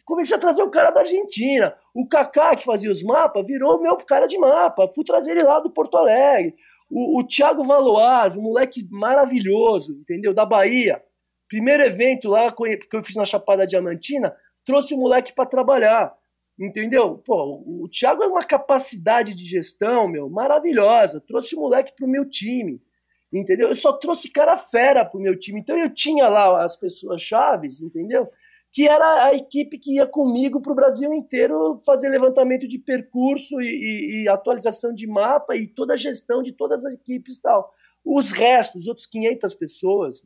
Comecei 0.05 0.35
a 0.35 0.39
trazer 0.39 0.63
o 0.63 0.71
cara 0.71 0.89
da 0.89 1.01
Argentina. 1.01 1.75
O 1.93 2.07
Kaká, 2.07 2.55
que 2.55 2.63
fazia 2.63 2.91
os 2.91 3.03
mapas, 3.03 3.45
virou 3.45 3.79
meu 3.79 3.95
cara 3.97 4.25
de 4.25 4.39
mapa. 4.39 4.91
Fui 4.95 5.03
trazer 5.03 5.31
ele 5.31 5.43
lá 5.43 5.59
do 5.59 5.69
Porto 5.69 5.97
Alegre. 5.97 6.55
O, 6.89 7.19
o 7.19 7.23
Thiago 7.23 7.63
Valoaz, 7.63 8.35
um 8.35 8.41
moleque 8.41 8.87
maravilhoso, 8.89 9.93
entendeu? 9.93 10.33
Da 10.33 10.47
Bahia. 10.47 10.99
Primeiro 11.49 11.83
evento 11.83 12.29
lá 12.29 12.49
que 12.51 12.95
eu 12.95 13.03
fiz 13.03 13.15
na 13.17 13.25
Chapada 13.25 13.67
Diamantina, 13.67 14.33
trouxe 14.63 14.93
o 14.93 14.97
moleque 14.97 15.33
para 15.33 15.49
trabalhar. 15.49 16.15
Entendeu? 16.57 17.17
Pô, 17.17 17.63
o 17.65 17.89
Thiago 17.89 18.23
é 18.23 18.27
uma 18.27 18.43
capacidade 18.43 19.33
de 19.33 19.43
gestão, 19.45 20.07
meu, 20.07 20.29
maravilhosa. 20.29 21.19
Trouxe 21.19 21.55
o 21.55 21.59
moleque 21.59 21.93
pro 21.95 22.07
meu 22.07 22.29
time. 22.29 22.81
Entendeu? 23.33 23.69
Eu 23.69 23.75
só 23.75 23.93
trouxe 23.93 24.29
cara 24.29 24.57
fera 24.57 25.03
pro 25.03 25.19
meu 25.19 25.37
time. 25.37 25.59
Então 25.59 25.77
eu 25.77 25.89
tinha 25.89 26.27
lá 26.27 26.63
as 26.63 26.77
pessoas 26.77 27.21
chaves, 27.21 27.81
entendeu? 27.81 28.29
que 28.71 28.87
era 28.87 29.25
a 29.25 29.33
equipe 29.33 29.79
que 29.79 29.95
ia 29.95 30.05
comigo 30.05 30.61
para 30.61 30.71
o 30.71 30.75
Brasil 30.75 31.11
inteiro 31.13 31.81
fazer 31.85 32.09
levantamento 32.09 32.67
de 32.67 32.77
percurso 32.77 33.59
e, 33.59 33.65
e, 33.65 34.23
e, 34.23 34.29
atualização 34.29 34.93
de 34.93 35.07
mapa 35.07 35.55
e 35.55 35.67
toda 35.67 35.93
a 35.93 35.97
gestão 35.97 36.43
de 36.43 36.51
todas 36.51 36.85
as 36.85 36.93
equipes 36.93 37.37
e 37.37 37.41
tal. 37.41 37.73
Os 38.05 38.31
restos, 38.31 38.83
os 38.83 38.87
outros 38.87 39.07
500 39.07 39.53
pessoas, 39.55 40.23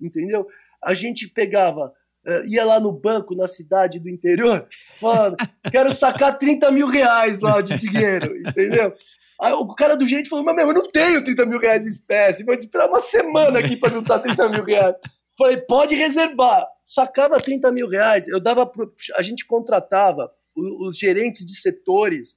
entendeu? 0.00 0.46
A 0.82 0.94
gente 0.94 1.28
pegava, 1.28 1.92
uh, 2.26 2.46
ia 2.46 2.64
lá 2.64 2.80
no 2.80 2.92
banco 2.92 3.34
na 3.34 3.46
cidade 3.46 3.98
do 3.98 4.08
interior, 4.08 4.66
falando, 4.98 5.36
quero 5.70 5.92
sacar 5.92 6.38
30 6.38 6.70
mil 6.70 6.86
reais 6.86 7.40
lá 7.40 7.60
de 7.60 7.76
dinheiro, 7.76 8.36
entendeu? 8.46 8.94
Aí 9.40 9.52
o 9.52 9.74
cara 9.74 9.96
do 9.96 10.06
jeito 10.06 10.28
falou, 10.28 10.44
mas 10.44 10.54
meu, 10.54 10.68
eu 10.68 10.74
não 10.74 10.86
tenho 10.86 11.24
30 11.24 11.46
mil 11.46 11.58
reais 11.58 11.86
em 11.86 11.90
espécie, 11.90 12.44
vou 12.44 12.54
esperar 12.54 12.88
uma 12.88 13.00
semana 13.00 13.58
aqui 13.58 13.76
para 13.76 13.92
juntar 13.92 14.18
30 14.18 14.48
mil 14.50 14.64
reais. 14.64 14.94
Falei, 15.38 15.56
pode 15.56 15.94
reservar 15.94 16.66
sacava 16.90 17.40
30 17.40 17.70
mil 17.70 17.88
reais, 17.88 18.26
eu 18.26 18.40
dava 18.40 18.66
pro, 18.66 18.92
a 19.14 19.22
gente 19.22 19.46
contratava 19.46 20.28
os, 20.56 20.88
os 20.88 20.98
gerentes 20.98 21.46
de 21.46 21.54
setores 21.54 22.36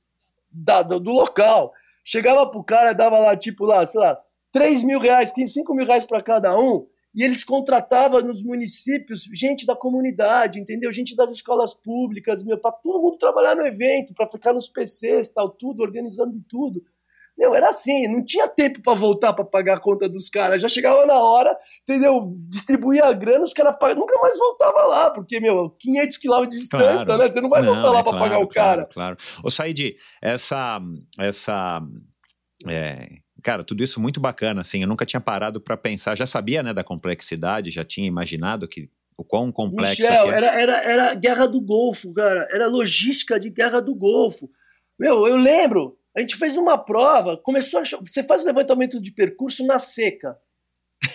da, 0.52 0.84
do, 0.84 1.00
do, 1.00 1.12
local. 1.12 1.74
Chegava 2.06 2.46
pro 2.46 2.64
cara, 2.64 2.94
dava 2.94 3.18
lá, 3.18 3.36
tipo, 3.36 3.66
lá, 3.66 3.84
sei 3.88 4.00
lá, 4.00 4.16
3 4.52 4.84
mil 4.84 5.00
reais, 5.00 5.34
5 5.36 5.74
mil 5.74 5.88
reais 5.88 6.06
para 6.06 6.22
cada 6.22 6.56
um, 6.56 6.86
e 7.14 7.24
eles 7.24 7.44
contratavam 7.44 8.22
nos 8.22 8.42
municípios 8.44 9.24
gente 9.34 9.66
da 9.66 9.76
comunidade, 9.76 10.60
entendeu? 10.60 10.92
Gente 10.92 11.16
das 11.16 11.32
escolas 11.32 11.74
públicas, 11.74 12.44
meu, 12.44 12.58
para 12.58 12.72
todo 12.72 13.02
mundo 13.02 13.18
trabalhar 13.18 13.56
no 13.56 13.66
evento, 13.66 14.14
para 14.14 14.30
ficar 14.30 14.54
nos 14.54 14.68
PCs, 14.68 15.30
tal, 15.30 15.50
tudo, 15.50 15.84
organizando 15.84 16.42
tudo. 16.50 16.84
Meu, 17.38 17.56
era 17.56 17.70
assim, 17.70 18.08
não 18.08 18.24
tinha 18.24 18.48
tempo 18.48 18.82
para 18.82 18.94
voltar 18.94 19.34
para 19.34 19.44
pagar 19.44 19.78
a 19.78 19.80
conta 19.80 20.08
dos 20.08 20.30
caras. 20.30 20.62
Já 20.62 20.68
chegava 20.68 21.06
na 21.06 21.20
hora, 21.20 21.58
entendeu? 21.82 22.32
Distribuía 22.48 23.06
a 23.06 23.14
grana, 23.14 23.44
os 23.44 23.54
caras 23.54 23.76
nunca 23.96 24.20
mais 24.20 24.38
voltava 24.38 24.86
lá, 24.86 25.10
porque, 25.10 25.40
meu, 25.40 25.72
500 25.80 26.18
quilômetros 26.18 26.56
de 26.56 26.62
distância, 26.62 27.06
claro. 27.06 27.24
né? 27.24 27.32
Você 27.32 27.42
não 27.42 27.50
vai 27.50 27.62
não, 27.62 27.74
voltar 27.74 27.90
lá 27.90 28.00
é 28.00 28.04
para 28.04 28.12
claro, 28.12 28.24
pagar 28.24 28.40
o 28.40 28.48
cara. 28.48 28.86
Claro, 28.86 29.18
Ô, 29.44 29.50
Said, 29.50 29.96
essa. 30.22 30.80
essa 31.18 31.82
é, 32.68 33.23
cara, 33.44 33.64
tudo 33.64 33.84
isso 33.84 34.00
muito 34.00 34.20
bacana, 34.20 34.62
assim. 34.62 34.82
Eu 34.82 34.88
nunca 34.88 35.06
tinha 35.06 35.22
parado 35.22 35.62
para 35.62 35.78
pensar. 35.78 36.16
Já 36.16 36.26
sabia, 36.26 36.64
né, 36.64 36.74
da 36.74 36.84
complexidade, 36.84 37.70
já 37.70 37.84
tinha 37.84 38.08
imaginado 38.08 38.68
que 38.68 38.90
o 39.18 39.24
quão 39.24 39.52
complexo 39.52 40.02
Michel, 40.02 40.32
é. 40.32 40.36
era, 40.36 40.48
era, 40.60 40.84
era 40.84 41.14
guerra 41.14 41.46
do 41.46 41.62
Golfo, 41.62 42.14
cara. 42.14 42.48
Era 42.52 42.68
logística 42.68 43.40
de 43.40 43.50
guerra 43.50 43.82
do 43.82 43.94
Golfo. 43.94 44.50
Meu, 44.98 45.28
eu 45.28 45.36
lembro 45.36 45.98
a 46.16 46.20
gente 46.20 46.36
fez 46.36 46.56
uma 46.56 46.78
prova, 46.78 47.38
começou 47.38 47.80
a, 47.80 47.84
Você 47.84 48.22
faz 48.22 48.44
o 48.44 48.46
levantamento 48.46 49.02
de 49.02 49.12
percurso 49.12 49.66
na 49.66 49.80
seca. 49.80 50.38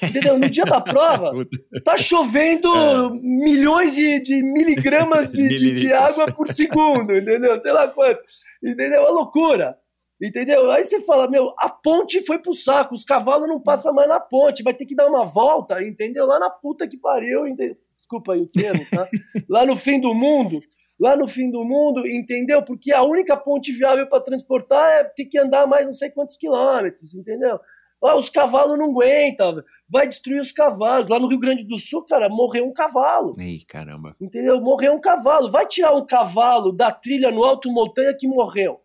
Entendeu? 0.03 0.39
No 0.39 0.51
dia 0.51 0.65
da 0.65 0.81
prova, 0.81 1.33
tá 1.83 1.97
chovendo 1.97 2.69
é. 2.69 3.11
milhões 3.11 3.95
de, 3.95 4.21
de 4.21 4.43
miligramas 4.43 5.33
de, 5.33 5.49
de, 5.49 5.75
de, 5.75 5.93
água 5.93 6.31
por 6.31 6.49
segundo, 6.49 7.17
entendeu? 7.17 7.59
Sei 7.61 7.73
lá 7.73 7.89
quanto. 7.89 8.23
Entendeu? 8.63 8.99
É 8.99 9.01
uma 9.01 9.11
loucura. 9.11 9.79
Entendeu? 10.21 10.71
Aí 10.71 10.85
você 10.85 11.01
fala, 11.01 11.29
meu, 11.29 11.55
a 11.59 11.69
ponte 11.69 12.25
foi 12.25 12.39
pro 12.39 12.53
saco, 12.53 12.95
os 12.95 13.05
cavalos 13.05 13.49
não 13.49 13.61
passam 13.61 13.95
mais 13.95 14.09
na 14.09 14.19
ponte, 14.19 14.65
vai 14.65 14.75
ter 14.75 14.85
que 14.85 14.95
dar 14.95 15.07
uma 15.07 15.25
volta, 15.25 15.83
entendeu? 15.83 16.27
Lá 16.27 16.41
na 16.41 16.51
puta 16.51 16.89
que 16.89 16.97
pariu, 16.97 17.47
entendeu? 17.47 17.77
desculpa 18.09 18.33
aí 18.33 18.41
o 18.41 18.47
termo, 18.47 18.81
tá? 18.91 19.07
Lá 19.49 19.67
no 19.67 19.77
fim 19.77 20.01
do 20.01 20.15
mundo, 20.15 20.61
lá 20.99 21.15
no 21.15 21.29
fim 21.29 21.51
do 21.51 21.63
mundo, 21.63 22.07
entendeu? 22.07 22.63
Porque 22.63 22.91
a 22.91 23.03
única 23.03 23.37
ponte 23.37 23.71
viável 23.71 24.09
para 24.09 24.23
transportar 24.23 24.89
é 25.01 25.05
ter 25.05 25.27
que 25.27 25.39
andar 25.39 25.67
mais 25.67 25.85
não 25.85 25.93
sei 25.93 26.11
quantos 26.11 26.37
quilômetros, 26.37 27.15
entendeu? 27.15 27.61
Ah, 28.03 28.17
os 28.17 28.31
cavalos 28.31 28.79
não 28.79 28.91
aguentam, 28.91 29.63
vai 29.89 30.07
destruir 30.07 30.41
os 30.41 30.53
cavalos. 30.53 31.09
Lá 31.09 31.19
no 31.19 31.27
Rio 31.27 31.39
Grande 31.39 31.65
do 31.65 31.77
Sul, 31.77 32.05
cara, 32.05 32.29
morreu 32.29 32.65
um 32.65 32.73
cavalo. 32.73 33.33
Ei, 33.39 33.63
caramba. 33.67 34.15
Entendeu? 34.21 34.61
Morreu 34.61 34.95
um 34.95 35.01
cavalo. 35.01 35.51
Vai 35.51 35.67
tirar 35.67 35.93
um 35.95 36.07
cavalo 36.07 36.73
da 36.73 36.93
trilha 36.93 37.31
no 37.33 37.43
alto 37.43 37.71
montanha 37.71 38.15
que 38.17 38.29
morreu. 38.29 38.81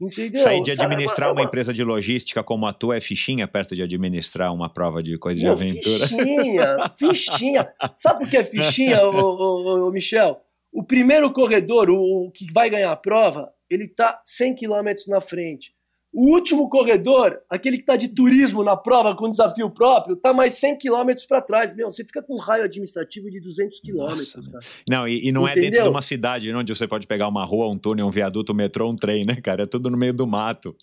Entendeu? 0.00 0.42
Sair 0.42 0.62
de 0.62 0.72
administrar 0.72 1.32
uma 1.32 1.42
empresa 1.42 1.72
de 1.72 1.82
logística 1.82 2.42
como 2.42 2.66
a 2.66 2.72
tua 2.72 2.96
é 2.96 3.00
fichinha 3.00 3.48
perto 3.48 3.74
de 3.74 3.82
administrar 3.82 4.52
uma 4.52 4.68
prova 4.68 5.02
de 5.02 5.16
coisa 5.16 5.40
de 5.40 5.46
aventura. 5.46 6.06
Fichinha, 6.06 6.76
fichinha. 6.98 7.74
Sabe 7.96 8.20
por 8.20 8.30
que 8.30 8.36
é 8.36 8.44
fichinha, 8.44 9.02
ô, 9.02 9.10
ô, 9.10 9.88
ô, 9.88 9.90
Michel? 9.90 10.38
O 10.70 10.84
primeiro 10.84 11.32
corredor, 11.32 11.88
o, 11.88 12.26
o 12.26 12.30
que 12.30 12.52
vai 12.52 12.68
ganhar 12.68 12.92
a 12.92 12.96
prova, 12.96 13.50
ele 13.70 13.84
está 13.84 14.20
100 14.22 14.56
km 14.56 14.92
na 15.08 15.20
frente. 15.20 15.74
O 16.16 16.32
último 16.32 16.66
corredor, 16.70 17.42
aquele 17.46 17.76
que 17.76 17.82
está 17.82 17.94
de 17.94 18.08
turismo 18.08 18.64
na 18.64 18.74
prova 18.74 19.14
com 19.14 19.30
desafio 19.30 19.68
próprio, 19.68 20.14
está 20.14 20.32
mais 20.32 20.54
100 20.54 20.78
km 20.78 21.12
para 21.28 21.42
trás. 21.42 21.76
Meu, 21.76 21.90
você 21.90 22.02
fica 22.06 22.22
com 22.22 22.36
um 22.36 22.38
raio 22.38 22.64
administrativo 22.64 23.30
de 23.30 23.38
200 23.38 23.78
quilômetros. 23.80 24.48
Não, 24.88 25.06
e, 25.06 25.28
e 25.28 25.30
não 25.30 25.42
Entendeu? 25.42 25.62
é 25.62 25.70
dentro 25.70 25.84
de 25.84 25.90
uma 25.90 26.00
cidade 26.00 26.54
onde 26.54 26.74
você 26.74 26.88
pode 26.88 27.06
pegar 27.06 27.28
uma 27.28 27.44
rua, 27.44 27.68
um 27.68 27.76
túnel, 27.76 28.06
um 28.06 28.10
viaduto, 28.10 28.52
um 28.52 28.56
metrô, 28.56 28.88
um 28.88 28.96
trem, 28.96 29.26
né, 29.26 29.36
cara? 29.42 29.64
É 29.64 29.66
tudo 29.66 29.90
no 29.90 29.98
meio 29.98 30.14
do 30.14 30.26
mato. 30.26 30.74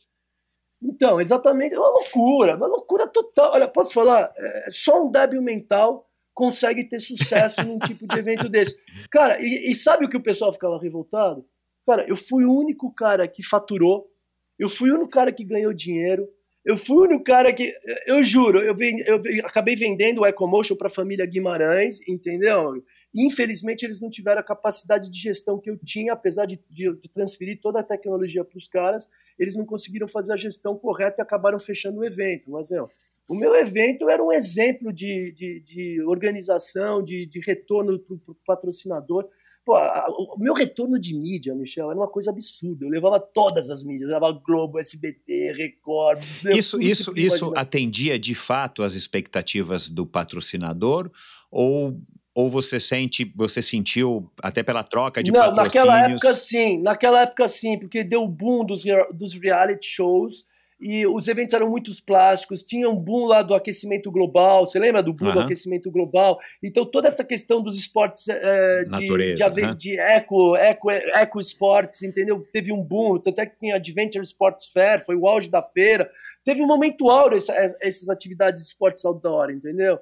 Então, 0.84 1.20
exatamente. 1.20 1.74
É 1.74 1.80
uma 1.80 1.90
loucura, 1.90 2.56
uma 2.56 2.68
loucura 2.68 3.08
total. 3.08 3.54
Olha, 3.54 3.68
posso 3.68 3.92
falar? 3.92 4.32
É 4.38 4.68
só 4.70 5.04
um 5.04 5.10
débil 5.10 5.42
mental 5.42 6.08
consegue 6.32 6.84
ter 6.84 7.00
sucesso 7.00 7.66
num 7.66 7.80
tipo 7.88 8.08
de 8.08 8.20
evento 8.20 8.48
desse. 8.48 8.80
Cara, 9.10 9.42
e, 9.42 9.72
e, 9.72 9.74
sabe 9.74 10.06
o 10.06 10.10
que 10.10 10.18
o 10.18 10.22
pessoal 10.22 10.54
ficava 10.54 10.78
revoltado? 10.80 11.44
Cara, 11.88 12.06
eu 12.08 12.16
fui 12.16 12.46
o 12.46 12.56
único 12.56 12.94
cara 12.94 13.28
que 13.28 13.44
faturou, 13.44 14.12
eu 14.58 14.70
fui 14.70 14.92
o 14.92 14.96
único 14.96 15.10
cara 15.10 15.32
que 15.32 15.44
ganhou 15.44 15.74
dinheiro, 15.74 16.28
eu 16.66 16.78
fui 16.78 16.96
o 16.96 17.02
único 17.02 17.24
cara 17.24 17.52
que. 17.52 17.74
Eu 18.08 18.24
juro, 18.24 18.60
eu, 18.60 18.74
eu, 18.80 19.46
acabei 19.46 19.76
vendendo 19.76 20.22
o 20.22 20.26
EcoMotion 20.26 20.78
para 20.78 20.88
a 20.88 20.92
família 20.92 21.26
Guimarães, 21.26 22.00
entendeu? 22.08 22.82
Infelizmente, 23.14 23.84
eles 23.84 24.00
não 24.00 24.10
tiveram 24.10 24.40
a 24.40 24.44
capacidade 24.44 25.10
de 25.10 25.20
gestão 25.20 25.60
que 25.60 25.70
eu 25.70 25.78
tinha, 25.78 26.14
apesar 26.14 26.46
de, 26.46 26.58
de, 26.70 26.96
de 26.96 27.10
transferir 27.10 27.60
toda 27.62 27.82
a 27.82 27.84
tecnologia 27.84 28.46
para 28.46 28.58
os 28.58 28.68
caras, 28.68 29.06
eles 29.38 29.56
não 29.56 29.66
conseguiram 29.66 30.08
fazer 30.08 30.32
a 30.32 30.38
gestão 30.38 30.78
correta 30.78 31.22
e 31.22 31.24
acabaram 31.24 31.60
fechando 31.60 32.00
o 32.00 32.06
evento. 32.06 32.50
Mas, 32.50 32.70
meu, 32.70 32.90
o 33.28 33.36
meu 33.36 33.54
evento 33.56 34.10
era 34.10 34.24
um 34.24 34.32
exemplo 34.32 34.94
de, 34.94 35.34
de, 35.34 35.60
de 35.62 36.02
organização, 36.04 37.04
de, 37.04 37.26
de 37.26 37.42
retorno 37.42 38.00
para 38.00 38.16
o 38.16 38.36
patrocinador. 38.46 39.28
Pô, 39.65 39.73
o 39.76 40.38
meu 40.38 40.53
retorno 40.53 40.99
de 40.99 41.15
mídia, 41.15 41.56
Michel, 41.56 41.90
era 41.90 41.98
uma 41.98 42.10
coisa 42.10 42.31
absurda. 42.31 42.85
Eu 42.85 42.90
levava 42.90 43.19
todas 43.19 43.69
as 43.69 43.84
mídias, 43.84 44.10
eu 44.10 44.15
levava 44.15 44.41
Globo, 44.45 44.77
SBT, 44.77 45.53
Record. 45.53 46.22
Isso, 46.45 46.81
isso, 46.81 47.14
isso 47.15 47.53
atendia 47.56 48.19
de 48.19 48.35
fato 48.35 48.84
as 48.84 48.94
expectativas 48.94 49.88
do 49.88 50.06
patrocinador? 50.06 51.10
Ou 51.49 51.98
ou 52.35 52.49
você 52.49 52.80
sente, 52.80 53.31
você 53.35 53.61
sentiu 53.61 54.27
até 54.41 54.64
pela 54.64 54.84
troca 54.84 55.22
de 55.22 55.31
Não, 55.31 55.53
naquela 55.53 56.06
época 56.10 56.34
sim, 56.34 56.81
naquela 56.81 57.22
época 57.22 57.48
sim, 57.48 57.77
porque 57.77 58.03
deu 58.03 58.23
o 58.23 58.27
boom 58.27 58.65
dos, 58.65 58.84
dos 59.14 59.35
reality 59.40 59.85
shows 59.85 60.44
e 60.84 61.08
os 61.08 61.30
eventos 61.30 61.54
eram 61.54 61.70
muitos 61.70 62.02
plásticos, 62.02 62.62
tinha 62.62 62.90
um 62.90 62.96
boom 62.96 63.26
lá 63.26 63.42
do 63.42 63.54
aquecimento 63.56 64.12
global, 64.12 64.66
você 64.66 64.78
lembra 64.78 65.02
do 65.02 65.14
boom 65.14 65.28
do 65.32 65.40
Aham. 65.40 65.46
aquecimento 65.46 65.90
global? 65.90 66.38
Então 66.62 66.86
toda 66.86 67.08
essa 67.08 67.24
questão 67.24 67.62
dos 67.64 67.78
esportes 67.78 68.28
é, 68.28 68.84
de, 68.84 68.90
Natureza, 68.92 69.50
de, 69.50 69.76
de 69.76 70.00
eco, 70.00 70.56
eco, 70.58 70.92
eco 70.92 71.40
esportes, 71.40 72.04
entendeu? 72.04 72.44
Teve 72.52 72.74
um 72.74 72.84
boom, 72.84 73.18
tanto 73.18 73.40
é 73.40 73.46
que 73.46 73.58
tinha 73.58 73.76
Adventure 73.78 74.24
Sports 74.24 74.72
Fair, 74.74 75.00
foi 75.04 75.16
o 75.16 75.26
auge 75.28 75.50
da 75.50 75.62
feira. 75.62 76.10
Teve 76.44 76.62
um 76.62 76.68
momento 76.68 77.10
áureo 77.10 77.38
essa- 77.38 77.56
essas 77.82 78.10
atividades 78.10 78.62
de 78.62 78.68
esportes 78.68 79.06
outdoor, 79.06 79.50
entendeu? 79.52 79.98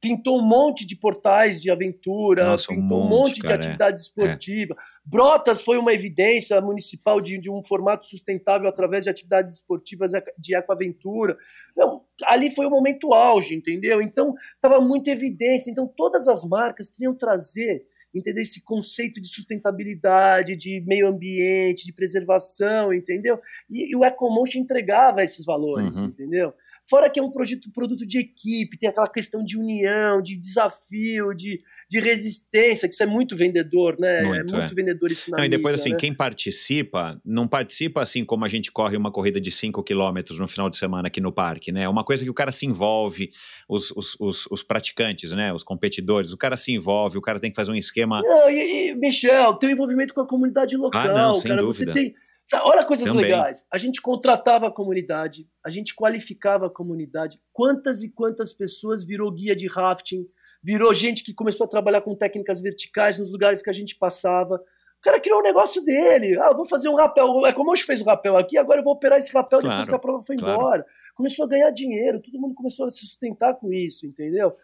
Pintou 0.00 0.38
um 0.38 0.46
monte 0.46 0.86
de 0.86 0.94
portais 0.94 1.60
de 1.60 1.72
aventura, 1.72 2.44
Nossa, 2.44 2.72
um 2.72 2.76
pintou 2.76 3.00
um 3.00 3.08
monte, 3.08 3.20
monte, 3.20 3.34
de 3.34 3.40
cara, 3.42 3.54
é. 3.54 3.56
atividade 3.56 3.98
esportiva. 4.00 4.76
Brotas 5.08 5.62
foi 5.62 5.78
uma 5.78 5.92
evidência 5.92 6.60
municipal 6.60 7.20
de, 7.20 7.38
de 7.38 7.50
um 7.50 7.62
formato 7.62 8.06
sustentável 8.06 8.68
através 8.68 9.04
de 9.04 9.10
atividades 9.10 9.54
esportivas 9.54 10.12
de 10.38 10.54
ecoaventura. 10.54 11.36
Não, 11.74 12.04
ali 12.24 12.50
foi 12.50 12.66
o 12.66 12.70
momento 12.70 13.14
auge, 13.14 13.54
entendeu? 13.54 14.02
Então, 14.02 14.34
estava 14.54 14.80
muito 14.80 15.08
evidência. 15.08 15.70
Então, 15.70 15.86
todas 15.96 16.28
as 16.28 16.44
marcas 16.44 16.90
queriam 16.90 17.14
trazer 17.14 17.86
entendeu? 18.14 18.42
esse 18.42 18.62
conceito 18.62 19.20
de 19.20 19.28
sustentabilidade, 19.28 20.56
de 20.56 20.80
meio 20.86 21.06
ambiente, 21.08 21.84
de 21.84 21.92
preservação, 21.92 22.92
entendeu? 22.92 23.38
E, 23.70 23.92
e 23.92 23.96
o 23.96 24.04
EcoMotion 24.04 24.60
entregava 24.60 25.22
esses 25.22 25.44
valores, 25.44 25.96
Uhum. 26.00 26.06
entendeu? 26.06 26.52
Fora 26.88 27.10
que 27.10 27.20
é 27.20 27.22
um 27.22 27.30
projeto, 27.30 27.70
produto 27.70 28.06
de 28.06 28.18
equipe, 28.18 28.78
tem 28.78 28.88
aquela 28.88 29.08
questão 29.08 29.44
de 29.44 29.58
união, 29.58 30.22
de 30.22 30.34
desafio, 30.36 31.34
de, 31.34 31.60
de 31.90 32.00
resistência, 32.00 32.86
que 32.86 32.94
isso 32.94 33.02
é 33.02 33.06
muito 33.06 33.34
vendedor, 33.34 33.96
né? 33.98 34.22
Muito, 34.22 34.54
é 34.54 34.58
muito 34.58 34.72
é. 34.72 34.74
vendedor 34.74 35.10
isso 35.10 35.30
na 35.30 35.38
Não, 35.38 35.44
e 35.44 35.48
depois, 35.48 35.72
mídia, 35.72 35.82
assim, 35.82 35.90
né? 35.92 35.96
quem 35.96 36.14
participa, 36.14 37.18
não 37.24 37.48
participa 37.48 38.02
assim 38.02 38.24
como 38.24 38.44
a 38.44 38.48
gente 38.48 38.70
corre 38.70 38.96
uma 38.96 39.10
corrida 39.10 39.40
de 39.40 39.50
5 39.50 39.82
quilômetros 39.82 40.38
no 40.38 40.46
final 40.46 40.68
de 40.68 40.76
semana 40.76 41.08
aqui 41.08 41.20
no 41.20 41.32
parque, 41.32 41.72
né? 41.72 41.84
É 41.84 41.88
uma 41.88 42.04
coisa 42.04 42.22
que 42.22 42.30
o 42.30 42.34
cara 42.34 42.52
se 42.52 42.66
envolve, 42.66 43.30
os, 43.66 43.90
os, 43.92 44.16
os, 44.20 44.46
os 44.50 44.62
praticantes, 44.62 45.32
né? 45.32 45.52
Os 45.52 45.62
competidores, 45.62 46.32
o 46.32 46.36
cara 46.36 46.56
se 46.56 46.72
envolve, 46.72 47.16
o 47.16 47.22
cara 47.22 47.40
tem 47.40 47.50
que 47.50 47.56
fazer 47.56 47.70
um 47.70 47.76
esquema. 47.76 48.20
Não, 48.22 48.50
e, 48.50 48.90
e, 48.90 48.94
Michel, 48.94 49.54
tem 49.54 49.70
um 49.70 49.72
envolvimento 49.72 50.12
com 50.12 50.20
a 50.20 50.26
comunidade 50.26 50.76
local, 50.76 51.00
Ah, 51.00 51.12
não, 51.12 51.34
sem 51.34 51.48
cara. 51.48 51.62
dúvida. 51.62 51.92
Você 51.92 51.92
tem. 51.92 52.14
Olha 52.62 52.84
coisas 52.84 53.06
Também. 53.06 53.24
legais. 53.24 53.64
A 53.70 53.76
gente 53.76 54.00
contratava 54.00 54.68
a 54.68 54.70
comunidade, 54.70 55.46
a 55.64 55.68
gente 55.68 55.94
qualificava 55.94 56.66
a 56.66 56.70
comunidade. 56.70 57.38
Quantas 57.52 58.02
e 58.02 58.10
quantas 58.10 58.52
pessoas 58.52 59.04
virou 59.04 59.30
guia 59.30 59.54
de 59.54 59.66
rafting, 59.66 60.26
virou 60.62 60.92
gente 60.92 61.22
que 61.24 61.32
começou 61.34 61.64
a 61.66 61.68
trabalhar 61.68 62.00
com 62.00 62.14
técnicas 62.14 62.60
verticais 62.60 63.18
nos 63.18 63.30
lugares 63.32 63.62
que 63.62 63.70
a 63.70 63.72
gente 63.72 63.96
passava. 63.96 64.56
O 64.56 65.00
cara 65.00 65.20
criou 65.20 65.38
um 65.38 65.42
negócio 65.44 65.82
dele. 65.84 66.36
Ah, 66.40 66.48
eu 66.50 66.56
vou 66.56 66.66
fazer 66.66 66.88
um 66.88 66.96
rapel. 66.96 67.46
É 67.46 67.52
como 67.52 67.70
hoje 67.70 67.84
fez 67.84 68.00
o 68.00 68.04
rapel 68.04 68.36
aqui, 68.36 68.58
agora 68.58 68.80
eu 68.80 68.84
vou 68.84 68.94
operar 68.94 69.18
esse 69.18 69.32
rapel 69.32 69.60
depois 69.60 69.74
Claro, 69.76 69.88
que 69.88 69.94
a 69.94 69.98
prova 69.98 70.22
foi 70.22 70.36
claro. 70.36 70.54
embora. 70.60 70.86
Começou 71.14 71.44
a 71.44 71.48
ganhar 71.48 71.70
dinheiro, 71.70 72.20
todo 72.20 72.40
mundo 72.40 72.54
começou 72.54 72.86
a 72.86 72.90
se 72.90 73.00
sustentar 73.00 73.54
com 73.54 73.72
isso, 73.72 74.06
entendeu? 74.06 74.56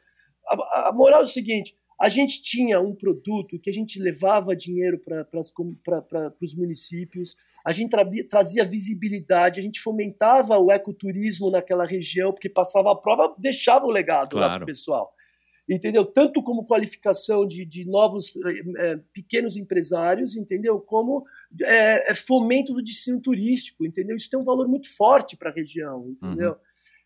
A, 0.49 0.89
a 0.89 0.93
moral 0.93 1.21
é 1.21 1.25
o 1.25 1.27
seguinte: 1.29 1.77
a 2.01 2.09
gente 2.09 2.43
tinha 2.43 2.81
um 2.81 2.95
produto 2.95 3.59
que 3.61 3.71
a 3.71 3.73
gente 3.73 4.01
levava 4.01 4.57
dinheiro 4.57 4.99
para 4.99 5.25
os 6.43 6.55
municípios, 6.57 7.37
a 7.65 7.73
gente 7.73 7.91
tra- 7.91 8.05
trazia 8.29 8.65
visibilidade, 8.65 9.61
a 9.61 9.63
gente 9.63 9.81
fomentava 9.81 10.59
o 10.59 10.71
ecoturismo 10.73 11.51
naquela 11.51 11.87
região, 11.87 12.33
porque 12.33 12.49
passava 12.49 12.91
a 12.93 12.97
prova, 12.97 13.35
deixava 13.39 13.87
o 13.87 13.91
legado 13.91 14.35
lá 14.37 14.47
Claro. 14.47 14.55
para 14.57 14.63
o 14.65 14.67
pessoal. 14.67 15.13
Entendeu? 15.67 16.05
Tanto 16.05 16.43
como 16.43 16.67
qualificação 16.67 17.47
de, 17.47 17.65
de 17.65 17.87
novos 17.87 18.31
eh, 18.79 19.01
pequenos 19.15 19.57
empresários, 19.57 20.37
entendeu? 20.37 20.79
Como 20.79 21.25
eh, 21.63 22.13
fomento 22.15 22.75
do 22.75 22.83
destino 22.83 23.19
turístico, 23.19 23.87
entendeu? 23.87 24.15
Isso 24.15 24.29
tem 24.29 24.39
um 24.39 24.45
valor 24.45 24.69
muito 24.69 24.95
forte 24.95 25.37
para 25.39 25.49
a 25.51 25.55
região, 25.55 26.15
entendeu? 26.23 26.57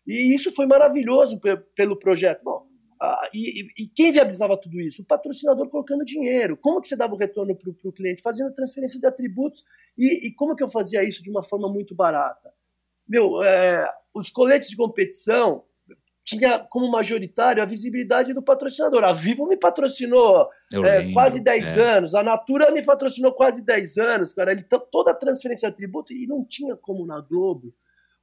E 0.05 0.33
isso 0.35 0.51
foi 0.53 0.65
maravilhoso 0.65 1.39
pe- 1.39 1.55
pelo 1.73 1.97
projeto. 1.97 2.43
Bom, 2.43 2.67
ah, 3.01 3.29
e, 3.33 3.61
e- 3.61 3.83
e 3.83 3.87
quem 3.87 4.11
viabilizava 4.11 4.57
tudo 4.57 4.77
isso? 4.81 5.03
O 5.03 5.05
patrocinador 5.05 5.69
colocando 5.69 6.03
dinheiro. 6.03 6.57
Como 6.57 6.81
que 6.81 6.87
você 6.89 6.97
dava 6.97 7.13
o 7.13 7.17
retorno 7.17 7.55
para 7.55 7.69
o 7.69 7.93
cliente? 7.93 8.21
Fazendo 8.21 8.53
transferência 8.53 8.99
de 8.99 9.05
atributos. 9.07 9.63
E, 9.97 10.27
e 10.27 10.33
como 10.33 10.53
que 10.53 10.63
eu 10.63 10.67
fazia 10.67 11.01
isso 11.01 11.23
de 11.23 11.29
uma 11.29 11.41
forma 11.41 11.71
muito 11.71 11.95
barata? 11.95 12.51
Meu, 13.07 13.41
é, 13.41 13.89
os 14.13 14.29
coletes 14.31 14.69
de 14.69 14.75
competição 14.75 15.63
tinha 16.29 16.59
como 16.59 16.89
majoritário 16.91 17.61
a 17.61 17.65
visibilidade 17.65 18.33
do 18.33 18.41
patrocinador. 18.41 19.03
A 19.03 19.11
Vivo 19.13 19.47
me 19.47 19.57
patrocinou 19.57 20.47
Eu 20.71 20.85
é, 20.85 21.11
quase 21.11 21.39
10 21.41 21.77
é. 21.77 21.81
anos, 21.97 22.15
a 22.15 22.21
Natura 22.23 22.71
me 22.71 22.83
patrocinou 22.83 23.31
quase 23.33 23.61
10 23.63 23.97
anos, 23.97 24.33
cara. 24.33 24.51
Ele, 24.51 24.63
tá- 24.63 24.79
toda 24.79 25.11
a 25.11 25.13
transferência 25.15 25.67
de 25.69 25.73
atributo, 25.73 26.13
e 26.13 26.27
não 26.27 26.43
tinha 26.45 26.75
como 26.75 27.05
na 27.05 27.19
Globo. 27.21 27.73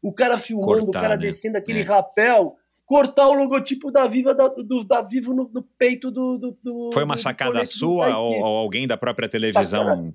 O 0.03 0.13
cara 0.13 0.39
filmando, 0.39 0.67
Cortar, 0.85 0.99
o 0.99 1.03
cara 1.03 1.17
né? 1.17 1.23
descendo 1.23 1.59
aquele 1.59 1.81
É. 1.81 1.85
rapel, 1.85 2.57
cortar 2.85 3.29
o 3.29 3.35
logotipo 3.35 3.91
da 3.91 4.07
Viva 4.07 4.35
da, 4.35 4.47
do- 4.49 4.85
da 4.87 5.03
Vivo 5.03 5.35
no, 5.35 5.51
no 5.53 5.63
peito 5.79 6.11
do, 6.11 6.39
do, 6.39 6.59
do- 6.63 6.91
Foi 6.93 7.03
uma 7.05 7.17
sacada 7.17 7.65
sua 7.67 8.17
ou, 8.19 8.37
ou 8.39 8.45
alguém 8.59 8.87
da 8.87 8.97
própria 8.97 9.29
televisão? 9.29 9.65
Sacada. 9.85 10.15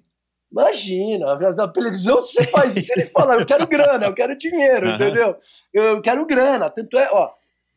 Imagina, 0.52 1.34
a 1.64 1.68
televisão, 1.70 2.22
se 2.22 2.34
você 2.34 2.44
faz 2.44 2.76
isso, 2.76 2.92
ele 2.94 3.06
fala, 3.06 3.36
eu 3.36 3.46
quero 3.46 3.66
grana, 3.66 4.06
eu 4.08 4.14
quero 4.14 4.38
dinheiro, 4.38 4.88
Aham. 4.88 4.96
entendeu? 4.96 5.36
Eu 5.74 6.02
quero 6.02 6.26
grana. 6.26 6.70
Tanto 6.70 6.98
é, 6.98 7.10
ó, 7.12 7.30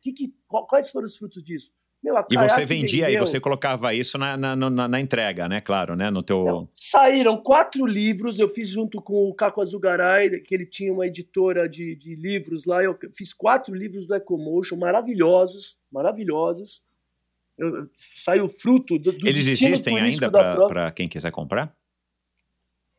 que 0.04 0.12
que, 0.12 0.34
quais 0.68 0.90
foram 0.90 1.06
os 1.06 1.16
frutos 1.16 1.42
disso? 1.42 1.72
Meu, 2.02 2.14
E 2.30 2.36
você 2.36 2.66
vendia, 2.66 3.04
e 3.08 3.12
vendeu- 3.12 3.26
você 3.26 3.40
colocava 3.40 3.94
isso 3.94 4.18
na, 4.18 4.36
na, 4.36 4.54
na, 4.54 4.86
na 4.88 5.00
entrega, 5.00 5.48
né? 5.48 5.62
Claro, 5.62 5.96
né? 5.96 6.10
No 6.10 6.22
teu. 6.22 6.68
Saíram 6.74 7.38
quatro 7.38 7.86
livros, 7.86 8.38
eu 8.38 8.46
fiz 8.46 8.68
junto 8.68 9.00
com 9.00 9.30
o 9.30 9.34
Caco 9.34 9.62
Azugaray, 9.62 10.38
que 10.40 10.54
ele 10.54 10.66
tinha 10.66 10.92
uma 10.92 11.06
editora 11.06 11.66
de, 11.66 11.96
de 11.96 12.14
livros 12.14 12.66
lá. 12.66 12.84
Eu 12.84 12.98
fiz 13.16 13.32
quatro 13.32 13.74
livros 13.74 14.06
do 14.06 14.14
Ecomotion, 14.14 14.76
maravilhosos, 14.76 15.78
maravilhosos. 15.90 16.82
Eu, 17.56 17.88
saiu 17.94 18.50
fruto 18.50 18.98
do, 18.98 19.10
do 19.10 19.26
Eles 19.26 19.46
existem 19.46 19.98
ainda 19.98 20.30
para 20.68 20.90
quem 20.92 21.08
quiser 21.08 21.30
comprar? 21.30 21.74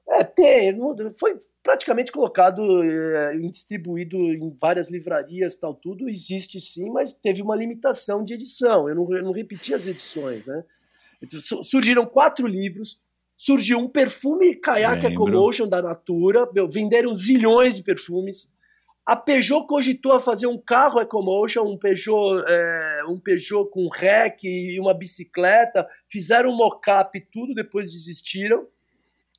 É, 0.08 0.24
tem. 0.24 0.78
Foi 1.20 1.38
praticamente 1.64 2.12
colocado 2.12 2.62
é, 2.84 3.36
e 3.36 3.50
distribuído 3.50 4.18
em 4.18 4.56
várias 4.60 4.90
livrarias 4.90 5.56
tal, 5.56 5.74
tudo. 5.74 6.08
Existe 6.08 6.60
sim, 6.60 6.92
mas 6.92 7.12
teve 7.14 7.42
uma 7.42 7.56
limitação 7.56 8.24
de 8.24 8.36
edição. 8.36 8.88
Eu 8.88 8.96
não, 8.96 9.16
eu 9.16 9.24
não 9.24 9.32
repeti 9.32 9.74
as 9.74 9.88
edições, 9.88 10.46
né? 10.46 10.64
Então, 11.22 11.40
su- 11.40 11.64
surgiram 11.64 12.06
quatro 12.06 12.46
livros. 12.46 13.02
Surgiu 13.36 13.80
um 13.80 13.90
perfume 13.90 14.56
Kayak. 14.56 15.08
Ecomotion 15.08 15.68
da 15.68 15.82
Natura. 15.82 16.48
Meu, 16.54 16.70
venderam 16.70 17.16
zilhões 17.16 17.76
de 17.76 17.84
perfumes. 17.84 18.48
A 19.06 19.16
Peugeot 19.16 19.68
cogitou 19.68 20.14
a 20.14 20.20
fazer 20.20 20.48
um 20.48 20.58
carro 20.58 21.00
Ecomotion, 21.02 21.64
um 21.64 21.78
Peugeot, 21.78 22.44
é, 22.48 23.04
um 23.08 23.20
Peugeot 23.20 23.70
com 23.70 23.88
rec 23.88 24.44
e 24.44 24.80
uma 24.80 24.94
bicicleta. 24.94 25.88
Fizeram 26.08 26.52
um 26.52 26.56
mock-up 26.56 27.18
e 27.18 27.22
tudo, 27.22 27.54
depois 27.54 27.92
desistiram 27.92 28.68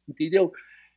entendeu? 0.09 0.53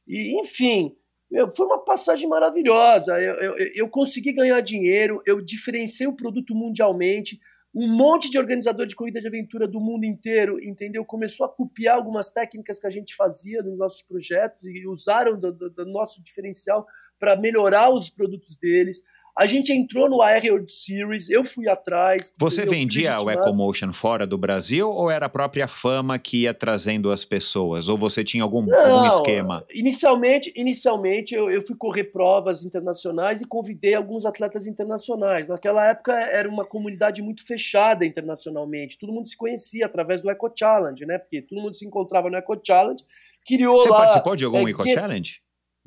E, 0.07 0.39
enfim, 0.39 0.95
meu, 1.29 1.47
foi 1.49 1.65
uma 1.65 1.83
passagem 1.83 2.27
maravilhosa. 2.27 3.19
Eu, 3.19 3.35
eu, 3.35 3.55
eu 3.75 3.89
consegui 3.89 4.33
ganhar 4.33 4.59
dinheiro, 4.61 5.21
eu 5.25 5.41
diferenciei 5.41 6.07
o 6.07 6.15
produto 6.15 6.55
mundialmente. 6.55 7.39
Um 7.73 7.87
monte 7.87 8.31
de 8.31 8.39
organizador 8.39 8.87
de 8.87 8.95
corrida 8.95 9.19
de 9.21 9.27
aventura 9.27 9.67
do 9.67 9.79
mundo 9.79 10.03
inteiro, 10.03 10.59
entendeu? 10.63 11.05
Começou 11.05 11.45
a 11.45 11.49
copiar 11.49 11.97
algumas 11.97 12.29
técnicas 12.31 12.79
que 12.79 12.87
a 12.87 12.89
gente 12.89 13.15
fazia 13.15 13.61
nos 13.61 13.77
nossos 13.77 14.01
projetos 14.01 14.65
e 14.67 14.87
usaram 14.87 15.39
do, 15.39 15.51
do- 15.53 15.69
do 15.69 15.85
nosso 15.85 16.23
diferencial 16.23 16.87
para 17.19 17.35
melhorar 17.35 17.93
os 17.93 18.09
produtos 18.09 18.57
deles. 18.57 19.01
A 19.39 19.45
gente 19.45 19.71
entrou 19.71 20.09
no 20.09 20.21
AR 20.21 20.41
World 20.43 20.69
Series, 20.69 21.29
eu 21.29 21.45
fui 21.45 21.69
atrás. 21.69 22.33
Você 22.37 22.65
vendia 22.65 23.15
o. 23.21 23.29
EcoMotion 23.29 23.93
fora 23.93 24.27
do 24.27 24.37
Brasil 24.37 24.89
ou 24.89 25.09
era 25.09 25.27
a 25.27 25.29
própria 25.29 25.65
fama 25.65 26.19
que 26.19 26.41
ia 26.41 26.53
trazendo 26.53 27.09
as 27.09 27.23
pessoas? 27.23 27.87
Ou 27.87 27.97
você 27.97 28.21
tinha 28.21 28.43
algum, 28.43 28.63
algum 28.63 28.69
Não, 28.69 29.07
esquema? 29.07 29.65
Inicialmente, 29.73 30.51
inicialmente 30.57 31.33
eu, 31.33 31.49
eu 31.49 31.61
fui 31.61 31.77
correr 31.77 32.03
provas 32.05 32.65
internacionais 32.65 33.39
e 33.39 33.45
convidei 33.45 33.95
alguns 33.95 34.25
atletas 34.25 34.67
internacionais. 34.67 35.47
Naquela 35.47 35.87
época 35.87 36.11
era 36.11 36.49
uma 36.49 36.65
comunidade 36.65 37.21
muito 37.21 37.47
fechada 37.47 38.05
internacionalmente. 38.05 38.99
Todo 38.99 39.13
mundo 39.13 39.29
se 39.29 39.37
conhecia 39.37 39.85
através 39.85 40.21
do 40.21 40.29
Eco 40.29 40.51
Challenge, 40.53 41.05
né? 41.05 41.17
Porque 41.17 41.41
todo 41.41 41.61
mundo 41.61 41.75
se 41.75 41.85
encontrava 41.85 42.29
no 42.29 42.35
Eco 42.35 42.59
Challenge, 42.61 43.01
criou 43.47 43.79
Você 43.79 43.87
lá. 43.87 43.99
participou 43.99 44.35
de 44.35 44.43
algum 44.43 44.67
é, 44.67 44.71
Eco 44.71 44.85
Challenge? 44.85 45.39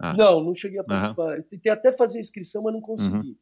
Ah. 0.02 0.14
Não, 0.14 0.42
não 0.42 0.52
cheguei 0.52 0.80
a 0.80 0.84
participar. 0.84 1.36
Eu 1.36 1.44
tentei 1.44 1.70
até 1.70 1.92
fazer 1.92 2.18
inscrição, 2.18 2.60
mas 2.60 2.74
não 2.74 2.80
consegui. 2.80 3.28
Uhum. 3.28 3.36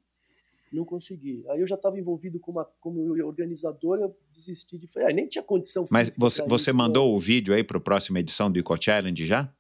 Não 0.71 0.85
consegui. 0.85 1.43
Aí 1.49 1.59
eu 1.59 1.67
já 1.67 1.75
estava 1.75 1.99
envolvido 1.99 2.39
como, 2.39 2.63
como 2.79 3.01
organizador, 3.27 3.99
eu 3.99 4.15
desisti 4.33 4.77
de. 4.77 4.87
Ah, 4.99 5.13
nem 5.13 5.27
tinha 5.27 5.43
condição. 5.43 5.87
Mas 5.91 6.15
você, 6.17 6.45
você 6.45 6.71
isso, 6.71 6.77
mandou 6.77 7.17
o 7.17 7.19
vídeo 7.19 7.55
aí 7.55 7.65
para 7.65 7.79
a 7.79 7.81
próxima 7.81 8.21
edição 8.21 8.53
do 8.53 8.59
Eco 8.61 8.77
Challenge 8.81 9.27
já? 9.27 9.51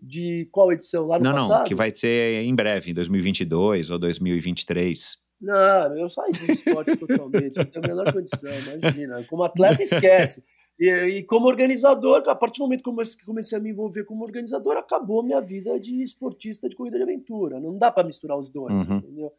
De 0.00 0.48
qual 0.52 0.72
edição? 0.72 1.06
Lá 1.06 1.18
no 1.18 1.24
não, 1.24 1.32
não, 1.32 1.48
passado? 1.48 1.66
que 1.66 1.74
vai 1.74 1.92
ser 1.92 2.44
em 2.44 2.54
breve, 2.54 2.92
em 2.92 2.94
2022 2.94 3.90
ou 3.90 3.98
2023. 3.98 5.18
Não, 5.40 5.98
eu 5.98 6.08
saí 6.08 6.30
do 6.32 6.52
esporte 6.52 6.96
totalmente, 6.96 7.56
não 7.56 7.64
tenho 7.64 7.84
a 7.84 7.88
menor 7.88 8.12
condição, 8.12 8.50
imagina. 8.76 9.24
Como 9.24 9.42
atleta, 9.42 9.82
esquece. 9.82 10.44
E, 10.80 10.88
e 10.88 11.22
como 11.24 11.46
organizador, 11.46 12.22
a 12.26 12.34
partir 12.34 12.58
do 12.58 12.62
momento 12.64 12.82
que 12.82 12.88
eu 12.88 13.26
comecei 13.26 13.58
a 13.58 13.60
me 13.60 13.68
envolver 13.68 14.04
como 14.04 14.24
organizador, 14.24 14.78
acabou 14.78 15.22
minha 15.22 15.40
vida 15.40 15.78
de 15.78 16.02
esportista 16.02 16.68
de 16.70 16.74
corrida 16.74 16.96
de 16.96 17.02
aventura. 17.02 17.60
Não 17.60 17.76
dá 17.76 17.90
para 17.92 18.02
misturar 18.06 18.38
os 18.38 18.48
dois, 18.48 18.72
Uhum. 18.72 18.96
entendeu? 18.96 19.32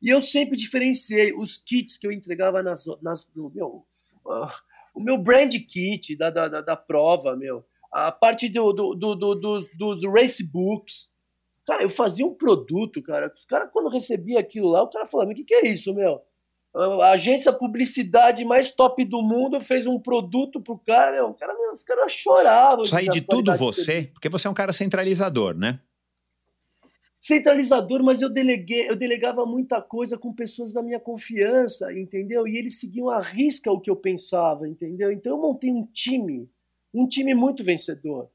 E 0.00 0.08
eu 0.08 0.22
sempre 0.22 0.56
diferenciei 0.56 1.34
os 1.34 1.56
kits 1.58 1.98
que 1.98 2.06
eu 2.06 2.12
entregava 2.12 2.62
nas. 2.62 2.84
nas 3.02 3.30
meu, 3.54 3.84
ah, 4.28 4.54
o 4.94 5.00
meu 5.02 5.18
brand 5.18 5.52
kit 5.68 6.16
da, 6.16 6.30
da, 6.30 6.48
da, 6.48 6.60
da 6.62 6.76
prova, 6.76 7.36
meu. 7.36 7.62
A 7.92 8.10
parte 8.10 8.48
do, 8.48 8.72
do, 8.72 8.94
do, 8.94 9.14
do- 9.14 9.34
dos, 9.34 9.66
dos 9.78 10.04
race 10.04 10.42
books. 10.50 11.10
Cara, 11.66 11.82
eu 11.82 11.90
fazia 11.90 12.24
um 12.26 12.32
produto, 12.34 13.02
cara. 13.02 13.32
Os 13.36 13.44
caras, 13.44 13.70
quando 13.72 13.88
recebia 13.88 14.38
aquilo 14.40 14.68
lá, 14.68 14.82
o 14.82 14.88
cara 14.88 15.04
falava: 15.04 15.30
o 15.32 15.34
que, 15.34 15.44
que 15.44 15.54
é 15.54 15.66
isso, 15.68 15.92
meu? 15.94 16.20
A 17.00 17.12
agência 17.12 17.52
publicidade 17.52 18.44
mais 18.44 18.70
top 18.70 19.02
do 19.04 19.22
mundo 19.22 19.60
fez 19.60 19.86
um 19.86 19.98
produto 19.98 20.60
pro 20.60 20.78
cara, 20.78 21.12
meu. 21.12 21.28
O 21.28 21.34
cara, 21.34 21.54
meu, 21.54 21.72
os 21.72 21.82
caras 21.82 22.12
choravam. 22.12 22.84
Sai 22.84 23.06
nas 23.06 23.14
de 23.14 23.20
tudo 23.22 23.46
qualidades 23.46 23.76
de 23.76 23.82
você, 23.82 24.10
porque 24.12 24.28
você 24.28 24.46
é 24.46 24.50
um 24.50 24.54
cara 24.54 24.72
centralizador, 24.72 25.56
né? 25.56 25.80
centralizador, 27.18 28.04
mas 28.04 28.22
eu 28.22 28.28
deleguei, 28.28 28.88
eu 28.88 28.94
delegava 28.94 29.44
muita 29.44 29.82
coisa 29.82 30.16
com 30.16 30.32
pessoas 30.32 30.72
da 30.72 30.80
minha 30.80 31.00
confiança, 31.00 31.92
entendeu? 31.92 32.46
E 32.46 32.56
eles 32.56 32.78
seguiam 32.78 33.08
à 33.08 33.20
risca 33.20 33.72
o 33.72 33.80
que 33.80 33.90
eu 33.90 33.96
pensava, 33.96 34.68
entendeu? 34.68 35.10
Então 35.10 35.32
eu 35.32 35.42
montei 35.42 35.72
um 35.72 35.84
time, 35.86 36.48
um 36.94 37.08
time 37.08 37.34
muito 37.34 37.64
vencedor. 37.64 38.30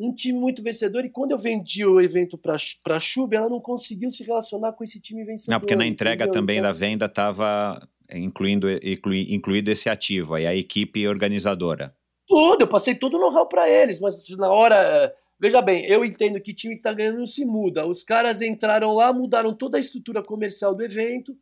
Um 0.00 0.14
time 0.14 0.38
muito 0.38 0.62
vencedor, 0.62 1.04
e 1.04 1.10
quando 1.10 1.32
eu 1.32 1.38
vendi 1.38 1.84
o 1.84 2.00
evento 2.00 2.38
para 2.38 2.56
a 2.96 3.00
Chub, 3.00 3.36
ela 3.36 3.50
não 3.50 3.60
conseguiu 3.60 4.10
se 4.10 4.24
relacionar 4.24 4.72
com 4.72 4.82
esse 4.82 4.98
time 5.00 5.22
vencedor. 5.24 5.52
Não, 5.52 5.60
porque 5.60 5.76
na 5.76 5.86
entrega 5.86 6.24
entendeu? 6.24 6.40
também 6.40 6.56
Então, 6.56 6.70
da 6.70 6.72
venda 6.72 7.04
estava 7.04 7.86
incluindo, 8.10 8.66
inclui- 8.82 9.26
incluído 9.28 9.70
esse 9.70 9.88
ativo 9.90 10.34
aí, 10.34 10.46
a 10.46 10.54
equipe 10.54 11.06
organizadora. 11.06 11.94
Tudo, 12.26 12.62
eu 12.62 12.68
passei 12.68 12.94
todo 12.94 13.16
o 13.16 13.20
know-how 13.20 13.46
para 13.46 13.68
eles, 13.68 14.00
mas 14.00 14.26
na 14.38 14.50
hora. 14.50 15.14
Veja 15.38 15.62
bem, 15.62 15.84
eu 15.86 16.04
entendo 16.04 16.40
que 16.40 16.52
time 16.52 16.76
que 16.76 16.82
tá 16.82 16.92
ganhando 16.92 17.18
não 17.18 17.26
se 17.26 17.44
muda. 17.46 17.86
Os 17.86 18.04
caras 18.04 18.42
entraram 18.42 18.94
lá, 18.94 19.12
mudaram 19.12 19.54
toda 19.54 19.78
a 19.78 19.80
estrutura 19.80 20.22
comercial 20.22 20.74
do 20.74 20.82
evento, 20.84 21.34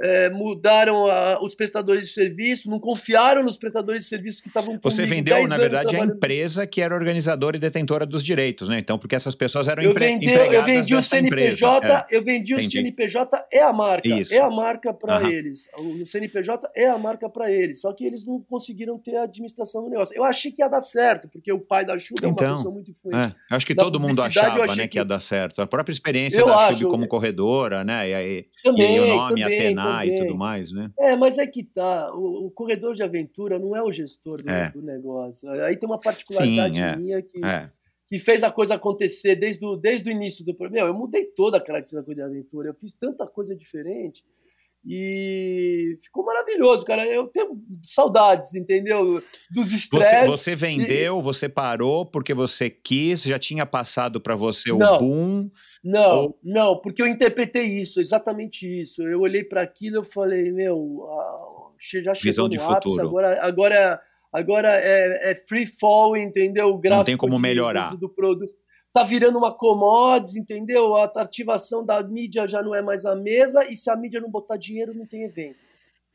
é, 0.00 0.30
mudaram 0.30 1.06
a- 1.06 1.38
os 1.42 1.54
prestadores 1.54 2.06
de 2.06 2.12
serviço, 2.12 2.70
não 2.70 2.80
confiaram 2.80 3.42
nos 3.42 3.58
prestadores 3.58 4.04
de 4.04 4.08
serviço 4.08 4.42
que 4.42 4.48
estavam 4.48 4.78
Você 4.82 5.04
vendeu, 5.04 5.36
10 5.36 5.48
na 5.50 5.58
verdade, 5.58 5.94
a 5.96 6.00
empresa 6.00 6.66
que 6.66 6.80
era 6.80 6.94
organizadora 6.94 7.56
e 7.56 7.60
detentora 7.60 8.06
dos 8.06 8.24
direitos, 8.24 8.68
né? 8.68 8.78
Então, 8.78 8.98
porque 8.98 9.14
essas 9.14 9.34
pessoas 9.34 9.68
eram 9.68 9.82
Eu 9.82 9.90
empre 9.90 10.06
vendi, 10.06 10.26
empregadas 10.30 10.54
eu 10.54 10.62
vendi 10.64 10.94
o. 10.94 11.02
CNPJ, 11.02 12.06
eu 12.10 12.22
vendi 12.22 12.54
o 12.54 12.56
Entendi. 12.56 12.70
CNPJ 12.78 13.46
é 13.52 13.62
a 13.62 13.72
marca, 13.72 14.08
Isso. 14.08 14.34
é 14.34 14.38
a 14.38 14.50
marca 14.50 14.92
para 14.92 15.16
Aham. 15.16 15.30
eles. 15.30 15.68
O 15.78 16.04
CNPJ 16.06 16.70
é 16.74 16.88
a 16.88 16.96
marca 16.98 17.28
para 17.28 17.50
eles. 17.50 17.80
Só 17.80 17.92
que 17.92 18.04
eles 18.04 18.26
não 18.26 18.40
conseguiram 18.40 18.98
ter 18.98 19.16
a 19.16 19.24
administração 19.24 19.82
do 19.84 19.90
negócio. 19.90 20.16
Eu 20.16 20.24
achei 20.24 20.50
que 20.50 20.62
ia 20.62 20.68
dar 20.68 20.80
certo, 20.80 21.28
porque 21.28 21.52
o 21.52 21.58
pai 21.58 21.84
da 21.84 21.98
Chuva 21.98 22.20
é 22.24 22.28
Então, 22.28 22.46
uma 22.48 22.54
pessoa 22.56 22.72
muito 22.74 22.90
influente. 22.90 23.34
É, 23.50 23.54
acho 23.54 23.66
que 23.66 23.74
todo 23.74 24.00
mundo 24.00 24.22
achava 24.22 24.66
né, 24.66 24.82
que... 24.82 24.88
que- 24.88 24.98
ia 24.98 25.04
dar 25.04 25.20
certo. 25.20 25.60
A 25.60 25.66
própria 25.66 25.92
experiência 25.92 26.40
Eu 26.40 26.46
da 26.46 26.72
Chub 26.72 26.90
como 26.90 27.04
é. 27.04 27.06
corredora, 27.08 27.84
né? 27.84 28.08
E, 28.08 28.14
aí, 28.14 28.44
Também, 28.62 28.96
e 28.96 29.00
o 29.00 29.06
nome 29.06 29.42
também, 29.42 29.58
Atena 29.58 29.82
e 30.06 30.16
tudo 30.16 30.36
mais, 30.36 30.72
né? 30.72 30.90
É, 30.98 31.16
mas 31.16 31.38
é 31.38 31.46
que 31.46 31.62
tá. 31.64 32.12
O, 32.14 32.46
o 32.46 32.50
corredor 32.50 32.94
de 32.94 33.02
aventura 33.02 33.58
não 33.58 33.76
é 33.76 33.82
o 33.82 33.92
gestor 33.92 34.42
do, 34.42 34.50
É. 34.50 34.70
do 34.70 34.82
negócio. 34.82 35.48
Aí 35.64 35.76
tem 35.76 35.88
uma 35.88 36.00
particularidade 36.00 36.74
Sim, 36.74 36.80
é. 36.82 36.96
minha 36.96 37.22
que, 37.22 37.44
É. 37.44 37.70
que 38.06 38.18
fez 38.18 38.42
a 38.42 38.50
coisa 38.50 38.74
acontecer 38.74 39.36
desde 39.36 39.64
o, 39.64 39.76
desde 39.76 40.08
o 40.08 40.12
início 40.12 40.44
do. 40.44 40.56
Meu, 40.70 40.86
eu 40.86 40.94
mudei 40.94 41.24
toda 41.26 41.58
a 41.58 41.60
característica 41.60 42.00
da 42.00 42.04
corrida 42.04 42.22
de 42.22 42.28
aventura. 42.30 42.68
Eu 42.68 42.74
fiz 42.74 42.92
tanta 42.94 43.26
coisa 43.26 43.54
diferente. 43.54 44.24
E 44.86 45.98
ficou 46.02 46.24
maravilhoso, 46.24 46.84
cara. 46.84 47.06
Eu 47.06 47.26
tenho 47.28 47.50
saudades, 47.82 48.54
entendeu? 48.54 49.22
Dos 49.50 49.68
Você, 49.68 49.74
estresses. 49.76 50.26
você 50.26 50.56
vendeu, 50.56 51.20
você 51.20 51.48
parou 51.48 52.06
porque 52.06 52.32
você 52.32 52.70
quis, 52.70 53.22
já 53.22 53.38
tinha 53.38 53.66
passado 53.66 54.20
para 54.20 54.34
você 54.34 54.72
o 54.72 54.78
Não. 54.78 54.98
boom. 54.98 55.50
Não, 55.84 56.16
Ou- 56.22 56.38
não, 56.42 56.80
porque 56.80 57.02
eu 57.02 57.06
interpretei 57.06 57.64
isso, 57.66 58.00
exatamente 58.00 58.66
isso. 58.80 59.02
Eu 59.02 59.20
olhei 59.20 59.44
para 59.44 59.62
aquilo 59.62 60.00
e 60.00 60.04
falei, 60.04 60.50
meu, 60.50 60.98
já 61.78 62.14
chegou 62.14 62.22
Visão 62.22 62.44
no 62.44 62.50
de 62.50 62.56
ápice, 62.58 62.74
futuro. 62.96 63.06
agora, 63.08 63.42
agora, 63.42 64.00
agora 64.32 64.72
é, 64.80 65.32
é 65.32 65.34
free 65.34 65.66
fall, 65.66 66.16
entendeu? 66.16 66.68
O 66.68 66.78
gráfico 66.78 67.04
tem 67.06 67.16
como 67.16 67.38
melhorar. 67.38 67.96
Do 67.96 68.08
produto. 68.08 68.52
Tá 68.92 69.04
virando 69.04 69.38
uma 69.38 69.52
commodities, 69.54 70.36
entendeu? 70.36 70.96
A 70.96 71.04
ativação 71.04 71.84
da 71.84 72.02
mídia 72.02 72.46
já 72.48 72.60
não 72.62 72.74
é 72.74 72.82
mais 72.82 73.04
a 73.04 73.14
mesma, 73.14 73.64
e 73.66 73.76
se 73.76 73.88
a 73.90 73.96
mídia 73.96 74.20
não 74.20 74.28
botar 74.30 74.56
dinheiro, 74.56 74.92
não 74.92 75.06
tem 75.06 75.22
evento. 75.22 75.58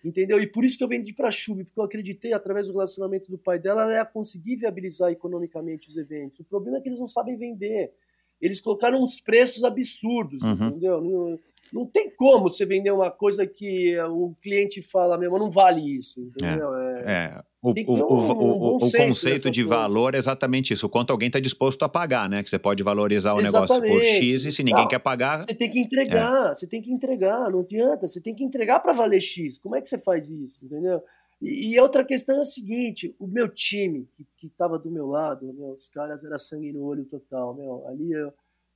Entendeu? 0.04 0.40
E 0.40 0.46
por 0.46 0.64
isso 0.64 0.78
que 0.78 0.84
eu 0.84 0.88
vendi 0.88 1.14
para 1.14 1.30
a 1.30 1.32
Chub, 1.32 1.64
porque 1.64 1.80
eu 1.80 1.84
acreditei, 1.84 2.32
através 2.34 2.68
do 2.68 2.74
relacionamento 2.74 3.32
do 3.32 3.38
pai 3.38 3.58
dela, 3.58 3.84
ela 3.84 3.94
ia 3.94 4.06
conseguir 4.06 4.58
viabilizar 4.58 5.10
economicamente 5.12 5.88
os 5.88 5.98
eventos. 5.98 6.40
O 6.42 6.44
problema 6.44 6.78
é 6.78 6.82
que 6.82 6.90
eles 6.90 7.00
não 7.00 7.08
sabem 7.08 7.36
vender. 7.38 7.92
Eles 8.40 8.60
colocaram 8.60 9.02
uns 9.02 9.20
preços 9.20 9.64
absurdos, 9.64 10.44
Uhum. 10.44 10.68
entendeu? 10.68 11.40
Não, 11.74 11.86
tem 11.86 12.10
como 12.16 12.50
você 12.50 12.66
vender 12.66 12.92
uma 12.92 13.10
coisa 13.12 13.46
que 13.46 13.98
o 14.02 14.36
cliente 14.42 14.82
fala 14.82 15.18
mesmo, 15.18 15.38
não 15.40 15.50
vale 15.50 15.98
isso, 15.98 16.22
entendeu? 16.22 16.74
É. 16.76 17.04
É, 17.06 17.44
o, 17.62 17.70
um- 17.70 18.76
um 18.76 18.80
conceito 18.80 19.50
de 19.50 19.64
coisa. 19.64 19.76
valor 19.76 20.16
é 20.16 20.18
exatamente 20.18 20.74
isso. 20.74 20.86
O 20.86 20.90
quanto 20.90 21.12
alguém 21.12 21.28
está 21.28 21.40
disposto 21.40 21.84
a 21.84 21.90
pagar, 21.90 22.30
né? 22.30 22.44
Que 22.44 22.50
você 22.50 22.60
pode 22.60 22.84
valorizar 22.84 23.34
o 23.34 23.42
negócio 23.42 23.80
por 23.82 23.88
Exatamente. 23.88 24.26
X 24.26 24.46
e 24.46 24.52
se 24.52 24.64
ninguém 24.64 24.84
Não, 24.84 24.88
quer 24.88 25.00
pagar. 25.00 25.42
Você 25.42 25.54
tem 25.56 25.70
que 25.72 25.80
entregar, 25.80 26.56
você 26.56 26.68
tem 26.68 26.82
que 26.82 26.92
entregar, 26.92 27.50
não 27.50 27.62
adianta, 27.62 28.08
você 28.08 28.22
tem 28.22 28.36
que 28.36 28.44
entregar 28.44 28.80
para 28.80 28.94
valer 28.94 29.22
X. 29.22 29.58
Como 29.58 29.76
é 29.76 29.82
que 29.82 29.88
você 29.88 29.98
faz 29.98 30.30
isso, 30.30 30.64
entendeu? 30.64 31.02
E, 31.42 31.74
e 31.74 31.80
outra 31.80 32.04
questão 32.06 32.38
é 32.38 32.42
o 32.42 32.46
seguinte, 32.46 33.14
o 33.20 33.28
meu 33.28 33.50
time, 33.50 34.08
que, 34.14 34.26
que 34.38 34.50
tava 34.50 34.80
do 34.80 34.90
meu 34.90 35.08
lado, 35.08 35.52
meu, 35.54 35.72
os 35.72 35.90
caras 35.90 36.24
era 36.24 36.38
sangue 36.38 36.72
no 36.72 36.84
olho 36.84 37.04
total, 37.06 37.54
meu, 37.54 37.86
ali 37.88 38.12
eu... 38.12 38.32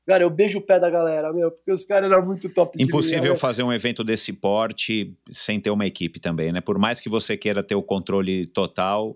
Cara, 0.08 0.24
eu 0.24 0.30
beijo 0.30 0.58
o 0.58 0.62
pé 0.62 0.80
da 0.80 0.90
galera, 0.90 1.32
meu, 1.32 1.52
porque 1.52 1.72
os 1.72 1.86
caras 1.86 2.12
eram 2.12 2.26
muito 2.26 2.52
top 2.54 2.82
Impossível 2.82 3.24
meu. 3.24 3.36
fazer 3.36 3.62
um 3.64 3.72
evento 3.72 4.04
desse 4.04 4.34
porte 4.34 5.16
sem 5.32 5.60
ter 5.60 5.70
uma 5.70 5.86
equipe 5.86 6.20
também, 6.20 6.52
né? 6.52 6.62
Por 6.62 6.80
mais 6.80 7.00
que 7.00 7.08
você 7.10 7.38
queira 7.38 7.62
ter 7.62 7.76
o 7.76 7.84
controle 7.84 8.48
total, 8.48 9.16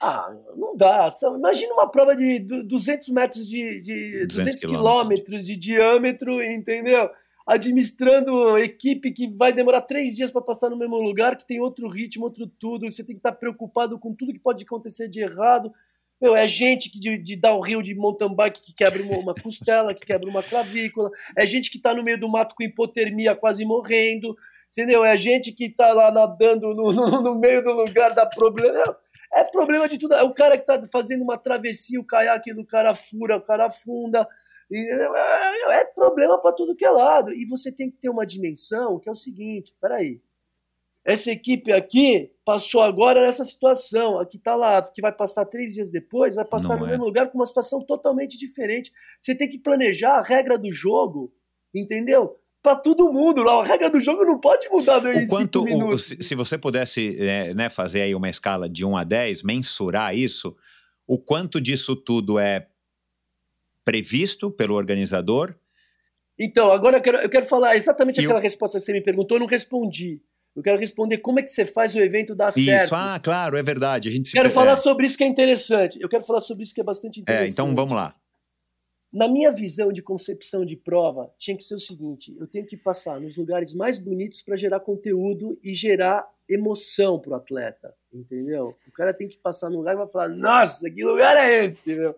Ah, 0.00 0.34
não 0.56 0.76
dá. 0.76 1.12
Imagina 1.36 1.74
uma 1.74 1.90
prova 1.90 2.16
de 2.16 2.38
du- 2.38 2.64
200 2.64 3.08
metros 3.10 3.46
de, 3.46 3.80
de 3.82 4.26
200 4.26 4.36
200 4.36 4.60
quilômetros 4.64 5.46
de 5.46 5.56
diâmetro, 5.56 6.42
entendeu? 6.42 7.10
Administrando 7.46 8.58
equipe 8.58 9.12
que 9.12 9.28
vai 9.28 9.52
demorar 9.52 9.82
três 9.82 10.16
dias 10.16 10.32
para 10.32 10.40
passar 10.42 10.68
no 10.70 10.76
mesmo 10.76 10.96
lugar, 10.96 11.36
que 11.36 11.46
tem 11.46 11.60
outro 11.60 11.86
ritmo, 11.88 12.24
outro 12.24 12.46
tudo. 12.46 12.90
Você 12.90 13.04
tem 13.04 13.14
que 13.14 13.20
estar 13.20 13.32
preocupado 13.32 13.98
com 13.98 14.14
tudo 14.14 14.32
que 14.32 14.38
pode 14.38 14.64
acontecer 14.64 15.06
de 15.08 15.20
errado. 15.20 15.72
Meu, 16.20 16.34
é 16.34 16.48
gente 16.48 16.90
que 16.90 16.98
de, 16.98 17.18
de 17.18 17.36
downhill 17.36 17.82
de 17.82 17.94
mountain 17.94 18.34
bike 18.34 18.62
que 18.62 18.74
quebra 18.74 19.02
uma, 19.02 19.34
costela, 19.34 19.92
que 19.94 20.04
quebra 20.04 20.28
uma 20.28 20.42
clavícula. 20.42 21.10
É 21.36 21.46
gente 21.46 21.70
que 21.70 21.76
está 21.76 21.92
no 21.92 22.02
meio 22.02 22.18
do 22.18 22.28
mato 22.28 22.54
com 22.54 22.62
hipotermia, 22.62 23.34
quase 23.34 23.64
morrendo. 23.64 24.34
Entendeu? 24.70 25.04
É 25.04 25.16
gente 25.16 25.52
que 25.52 25.66
está 25.66 25.92
lá 25.92 26.10
nadando 26.10 26.74
no, 26.74 26.92
no, 26.92 27.22
no 27.22 27.34
meio 27.38 27.62
do 27.62 27.72
lugar 27.72 28.14
da 28.14 28.26
problema. 28.26 28.96
É 29.34 29.44
problema 29.44 29.88
de 29.88 29.98
tudo. 29.98 30.14
É 30.14 30.22
o 30.22 30.32
cara 30.32 30.56
que 30.56 30.64
tá 30.64 30.82
fazendo 30.90 31.22
uma 31.22 31.36
travessia, 31.36 32.00
o 32.00 32.06
caiaque 32.06 32.54
do 32.54 32.64
cara 32.64 32.94
fura, 32.94 33.36
o 33.36 33.42
cara 33.42 33.66
afunda. 33.66 34.26
E 34.70 34.76
É, 34.76 35.80
é 35.80 35.84
problema 35.84 36.40
para 36.40 36.54
tudo 36.54 36.74
que 36.74 36.84
é 36.84 36.90
lado. 36.90 37.32
E 37.32 37.46
você 37.46 37.70
tem 37.70 37.90
que 37.90 37.98
ter 37.98 38.08
uma 38.08 38.26
dimensão 38.26 38.98
que 38.98 39.08
é 39.08 39.12
o 39.12 39.16
seguinte: 39.16 39.74
peraí. 39.80 40.20
Essa 41.08 41.30
equipe 41.30 41.70
aqui 41.72 42.32
passou 42.44 42.80
agora 42.80 43.22
nessa 43.24 43.44
situação. 43.44 44.18
Aqui 44.18 44.38
tá 44.38 44.56
lá, 44.56 44.82
que 44.82 45.00
vai 45.00 45.12
passar 45.12 45.44
três 45.46 45.74
dias 45.74 45.90
depois, 45.92 46.34
vai 46.34 46.44
passar 46.44 46.70
Não 46.70 46.80
no 46.80 46.86
é. 46.86 46.90
mesmo 46.90 47.04
lugar 47.04 47.30
com 47.30 47.38
uma 47.38 47.46
situação 47.46 47.80
totalmente 47.80 48.36
diferente. 48.36 48.90
Você 49.20 49.32
tem 49.34 49.48
que 49.48 49.56
planejar 49.58 50.18
a 50.18 50.22
regra 50.22 50.58
do 50.58 50.72
jogo, 50.72 51.32
entendeu? 51.72 52.36
Para 52.60 52.74
todo 52.74 53.12
mundo. 53.12 53.48
A 53.48 53.62
regra 53.64 53.88
do 53.88 54.00
jogo 54.00 54.24
não 54.24 54.40
pode 54.40 54.68
mudar 54.68 55.00
em 55.14 55.24
o 55.24 55.28
quanto, 55.28 55.62
o- 55.64 55.96
se, 55.96 56.20
se 56.20 56.34
você 56.34 56.58
pudesse 56.58 57.16
é, 57.20 57.54
né, 57.54 57.68
fazer 57.70 58.02
aí 58.02 58.12
uma 58.12 58.28
escala 58.28 58.68
de 58.68 58.84
1 58.84 58.96
a 58.96 59.04
10, 59.04 59.44
mensurar 59.44 60.12
isso, 60.16 60.56
o 61.06 61.16
quanto 61.18 61.60
disso 61.60 61.94
tudo 61.94 62.36
é 62.36 62.66
previsto 63.84 64.50
pelo 64.50 64.74
organizador? 64.74 65.54
Então, 66.38 66.70
agora 66.72 66.96
eu 66.98 67.00
quero, 67.00 67.18
eu 67.18 67.28
quero 67.30 67.46
falar 67.46 67.76
exatamente 67.76 68.20
E 68.20 68.24
aquela 68.24 68.40
o- 68.40 68.42
resposta 68.42 68.78
que 68.78 68.84
você 68.84 68.92
me 68.92 69.00
perguntou, 69.02 69.36
eu 69.36 69.40
não 69.40 69.46
respondi. 69.46 70.20
Eu 70.56 70.62
quero 70.62 70.78
responder 70.78 71.18
como 71.18 71.38
é 71.38 71.42
que 71.42 71.50
você 71.52 71.66
faz 71.66 71.94
o 71.94 72.00
evento 72.00 72.34
dar 72.34 72.48
Isso, 72.48 72.64
certo. 72.64 72.94
ah, 72.94 73.20
claro, 73.22 73.58
é 73.58 73.62
verdade. 73.62 74.08
A 74.08 74.12
gente 74.12 74.28
se 74.28 74.34
quero 74.34 74.48
é, 74.48 74.50
falar 74.50 74.76
sobre 74.76 75.04
isso 75.06 75.18
que 75.18 75.22
é 75.22 75.26
interessante. 75.26 75.98
Eu 76.00 76.08
quero 76.08 76.24
falar 76.24 76.40
sobre 76.40 76.64
isso 76.64 76.74
que 76.74 76.80
é 76.80 76.84
bastante 76.84 77.20
É, 77.20 77.22
interessante. 77.22 77.52
então 77.52 77.74
vamos 77.74 77.92
lá. 77.92 78.14
Na 79.12 79.28
minha 79.28 79.50
visão 79.52 79.92
de 79.92 80.02
concepção 80.02 80.64
de 80.64 80.76
prova, 80.76 81.30
tinha 81.38 81.56
que 81.56 81.62
ser 81.62 81.74
o 81.74 81.78
seguinte: 81.78 82.34
eu 82.40 82.46
tenho 82.46 82.66
que 82.66 82.76
passar 82.76 83.20
nos 83.20 83.36
lugares 83.36 83.72
mais 83.74 83.98
bonitos 83.98 84.42
para 84.42 84.56
gerar 84.56 84.80
conteúdo 84.80 85.58
e 85.62 85.74
gerar 85.74 86.26
emoção 86.48 87.18
pro 87.20 87.34
atleta, 87.34 87.94
entendeu? 88.12 88.74
O 88.86 88.92
cara 88.92 89.12
tem 89.12 89.28
que 89.28 89.36
passar 89.38 89.68
no 89.70 89.76
lugar 89.76 89.94
e 89.94 89.98
vai 89.98 90.06
falar: 90.08 90.28
Nossa, 90.28 90.90
que 90.90 91.04
lugar 91.04 91.36
é 91.36 91.66
esse, 91.66 91.94
meu? 91.94 92.14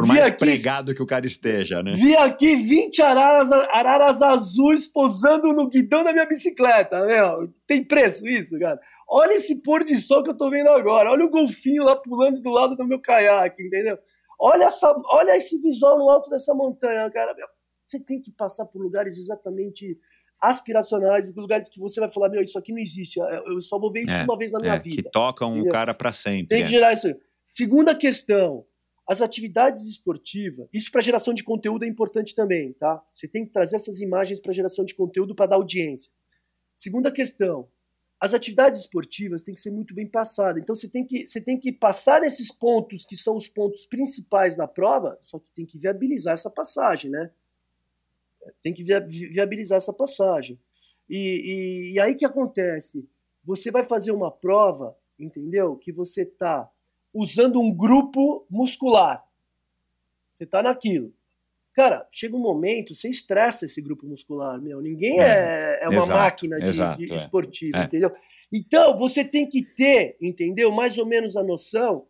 Por 0.00 0.06
Vi 0.06 0.14
mais 0.14 0.26
aqui- 0.26 0.38
pregado 0.38 0.94
que 0.94 1.02
o 1.02 1.06
cara 1.06 1.26
esteja, 1.26 1.82
né? 1.82 1.92
Vi 1.92 2.16
aqui 2.16 2.56
20 2.56 3.00
araras, 3.02 3.50
araras 3.52 4.22
azuis 4.22 4.86
posando 4.86 5.52
no 5.52 5.68
guidão 5.68 6.02
da 6.04 6.12
minha 6.12 6.26
bicicleta, 6.26 7.04
meu. 7.06 7.52
Tem 7.66 7.84
preço 7.84 8.26
isso, 8.28 8.58
cara? 8.58 8.80
olha 9.12 9.32
esse 9.34 9.60
pôr 9.60 9.82
de 9.82 9.96
sol 9.98 10.22
que 10.22 10.30
eu 10.30 10.36
tô 10.36 10.48
vendo 10.48 10.68
agora, 10.68 11.10
olha 11.10 11.24
o 11.24 11.28
golfinho 11.30 11.82
lá 11.82 11.96
pulando 11.96 12.40
do 12.40 12.48
lado 12.48 12.76
do 12.76 12.86
meu 12.86 13.00
caiaque, 13.00 13.60
entendeu? 13.60 13.98
Olha, 14.38 14.64
essa, 14.66 14.94
olha 15.10 15.36
esse 15.36 15.60
visual 15.60 15.98
no 15.98 16.08
alto 16.08 16.30
dessa 16.30 16.54
montanha, 16.54 17.10
cara. 17.10 17.34
Meu, 17.34 17.46
você 17.84 17.98
tem 17.98 18.20
que 18.20 18.30
passar 18.30 18.66
por 18.66 18.80
lugares 18.80 19.18
exatamente 19.18 19.98
aspiracionais, 20.40 21.34
lugares 21.34 21.68
que 21.68 21.78
você 21.78 22.00
vai 22.00 22.08
falar, 22.08 22.28
meu, 22.28 22.40
isso 22.40 22.58
aqui 22.58 22.72
não 22.72 22.78
existe, 22.78 23.18
eu 23.18 23.60
só 23.60 23.78
vou 23.78 23.92
ver 23.92 24.04
isso 24.04 24.14
É, 24.14 24.22
uma 24.24 24.36
vez 24.38 24.52
na 24.52 24.58
minha 24.60 24.74
É, 24.74 24.78
vida. 24.78 25.02
que 25.02 25.10
tocam 25.10 25.50
o 25.50 25.54
Entendeu? 25.56 25.72
cara 25.72 25.92
pra 25.92 26.12
sempre. 26.12 26.46
Tem 26.48 26.58
que 26.58 26.64
é. 26.64 26.68
gerar 26.68 26.92
isso. 26.92 27.08
Segunda 27.48 27.94
questão, 27.94 28.64
as 29.06 29.20
atividades 29.20 29.84
esportivas. 29.86 30.68
Isso 30.72 30.90
para 30.90 31.00
geração 31.00 31.34
de 31.34 31.42
conteúdo 31.42 31.84
é 31.84 31.88
importante 31.88 32.34
também, 32.34 32.72
tá? 32.74 33.02
Você 33.12 33.26
tem 33.26 33.44
que 33.44 33.52
trazer 33.52 33.76
essas 33.76 34.00
imagens 34.00 34.40
para 34.40 34.52
geração 34.52 34.84
de 34.84 34.94
conteúdo 34.94 35.34
para 35.34 35.46
dar 35.46 35.56
audiência. 35.56 36.12
Segunda 36.76 37.10
questão, 37.10 37.68
as 38.20 38.34
atividades 38.34 38.82
esportivas 38.82 39.42
têm 39.42 39.54
que 39.54 39.60
ser 39.60 39.70
muito 39.70 39.94
bem 39.94 40.06
passadas. 40.06 40.62
Então 40.62 40.76
você 40.76 40.88
tem 40.88 41.04
que 41.04 41.26
você 41.26 41.40
tem 41.40 41.58
que 41.58 41.72
passar 41.72 42.20
nesses 42.20 42.52
pontos 42.52 43.04
que 43.04 43.16
são 43.16 43.36
os 43.36 43.48
pontos 43.48 43.84
principais 43.84 44.56
da 44.56 44.68
prova, 44.68 45.18
só 45.20 45.38
que 45.38 45.50
tem 45.50 45.66
que 45.66 45.78
viabilizar 45.78 46.34
essa 46.34 46.50
passagem, 46.50 47.10
né? 47.10 47.30
Tem 48.62 48.72
que 48.72 48.82
via- 48.84 49.00
vi- 49.00 49.28
viabilizar 49.28 49.76
essa 49.78 49.92
passagem. 49.92 50.58
E, 51.08 51.16
e, 51.16 51.92
e 51.94 52.00
aí 52.00 52.14
que 52.14 52.24
acontece? 52.24 53.08
Você 53.42 53.70
vai 53.70 53.82
fazer 53.82 54.12
uma 54.12 54.30
prova, 54.30 54.96
entendeu? 55.18 55.76
Que 55.76 55.90
você 55.90 56.24
tá 56.24 56.70
usando 57.12 57.60
um 57.60 57.72
grupo 57.72 58.46
muscular. 58.48 59.24
Você 60.32 60.46
tá 60.46 60.62
naquilo. 60.62 61.12
Cara, 61.72 62.06
chega 62.10 62.36
um 62.36 62.40
momento, 62.40 62.94
você 62.94 63.08
estressa 63.08 63.64
esse 63.64 63.80
grupo 63.80 64.06
muscular, 64.06 64.60
meu. 64.60 64.80
Ninguém 64.80 65.20
é, 65.20 65.78
é 65.82 65.88
uma 65.88 65.98
exato, 65.98 66.10
máquina 66.10 66.60
de, 66.60 66.68
exato, 66.68 67.04
de 67.04 67.12
é. 67.12 67.16
esportiva, 67.16 67.78
É. 67.78 67.82
entendeu? 67.84 68.12
Então, 68.52 68.98
você 68.98 69.24
tem 69.24 69.48
que 69.48 69.62
ter, 69.62 70.16
entendeu? 70.20 70.72
Mais 70.72 70.98
ou 70.98 71.06
menos 71.06 71.36
a 71.36 71.42
noção 71.42 72.06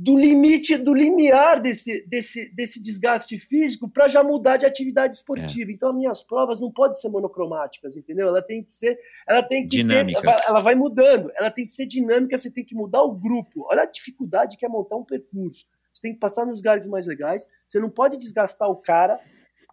do 0.00 0.16
limite, 0.16 0.76
do 0.76 0.94
limiar 0.94 1.60
desse, 1.60 2.06
desse, 2.06 2.54
desse 2.54 2.80
desgaste 2.80 3.36
físico 3.36 3.88
para 3.88 4.06
já 4.06 4.22
mudar 4.22 4.56
de 4.56 4.64
atividade 4.64 5.14
É. 5.14 5.18
esportiva. 5.18 5.72
Então, 5.72 5.88
as 5.90 5.96
minhas 5.96 6.22
provas 6.22 6.60
não 6.60 6.70
podem 6.70 6.94
ser 6.94 7.08
monocromáticas, 7.08 7.96
entendeu? 7.96 8.28
Ela 8.28 8.40
tem 8.40 8.62
que 8.62 8.72
ser, 8.72 8.96
ela 9.28 9.42
tem 9.42 9.62
que 9.62 9.70
Dinâmicas. 9.78 10.22
ter, 10.22 10.48
ela- 10.48 10.60
vai 10.60 10.76
mudando, 10.76 11.32
ela 11.36 11.50
tem 11.50 11.66
que 11.66 11.72
ser 11.72 11.84
dinâmica, 11.84 12.38
você 12.38 12.48
tem 12.50 12.64
que 12.64 12.76
mudar 12.76 13.02
o 13.02 13.10
grupo. 13.12 13.66
Olha 13.68 13.82
a 13.82 13.86
dificuldade 13.86 14.56
que 14.56 14.64
é 14.64 14.68
montar 14.68 14.94
um 14.96 15.04
percurso. 15.04 15.66
Você 15.92 16.00
tem 16.02 16.12
que 16.14 16.20
passar 16.20 16.46
nos 16.46 16.60
lugares 16.60 16.86
mais 16.86 17.04
legais, 17.06 17.48
você 17.66 17.80
não 17.80 17.90
pode 17.90 18.16
desgastar 18.18 18.70
o 18.70 18.76
cara, 18.76 19.18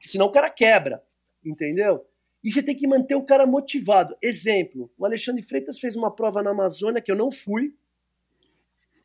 senão 0.02 0.26
o 0.26 0.32
cara 0.32 0.50
quebra, 0.50 1.04
entendeu? 1.46 2.04
E 2.44 2.52
você 2.52 2.64
tem 2.64 2.76
que 2.76 2.88
manter 2.88 3.14
o 3.14 3.24
cara 3.24 3.46
motivado. 3.46 4.16
Exemplo, 4.24 4.90
o 4.98 5.06
Alexandre 5.06 5.44
Freitas 5.44 5.78
fez 5.80 5.96
uma 5.96 6.10
prova 6.10 6.42
na 6.42 6.50
Amazônia 6.50 7.00
que 7.02 7.12
eu 7.12 7.16
não 7.16 7.30
fui, 7.32 7.76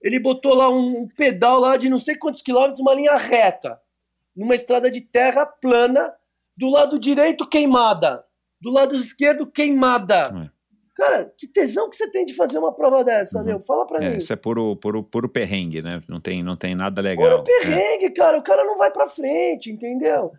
ele 0.02 0.18
botou 0.18 0.54
lá 0.54 0.68
um, 0.68 1.02
um 1.02 1.08
pedal 1.08 1.60
lá 1.60 1.76
de 1.76 1.88
não 1.90 1.98
sei 1.98 2.16
quantos 2.16 2.42
quilômetros, 2.42 2.80
uma 2.80 2.94
linha 2.94 3.16
reta, 3.16 3.80
numa 4.36 4.54
estrada 4.54 4.90
de 4.90 5.00
terra 5.00 5.44
plana, 5.44 6.12
do 6.56 6.68
lado 6.70 6.98
direito 6.98 7.46
queimada, 7.48 8.24
do 8.60 8.70
lado 8.70 8.94
esquerdo 8.96 9.46
queimada. 9.46 10.22
É. 10.46 10.60
Cara, 10.96 11.32
que 11.38 11.46
tesão 11.48 11.88
que 11.88 11.96
você 11.96 12.10
tem 12.10 12.24
de 12.26 12.34
fazer 12.34 12.58
uma 12.58 12.74
prova 12.74 13.02
dessa, 13.02 13.38
Uhum. 13.38 13.44
meu? 13.44 13.60
Fala 13.60 13.86
pra 13.86 14.04
É, 14.04 14.10
mim. 14.10 14.16
isso 14.18 14.32
é 14.32 14.36
puro, 14.36 14.76
puro, 14.76 15.02
puro 15.02 15.28
perrengue, 15.30 15.80
né? 15.80 16.02
Não 16.06 16.20
tem, 16.20 16.42
não 16.42 16.56
tem 16.56 16.74
nada 16.74 17.00
legal. 17.00 17.42
Puro 17.42 17.44
perrengue, 17.44 18.10
cara. 18.10 18.36
O 18.38 18.42
cara 18.42 18.64
não 18.64 18.76
vai 18.76 18.90
pra 18.90 19.06
frente, 19.06 19.70
entendeu? 19.70 20.32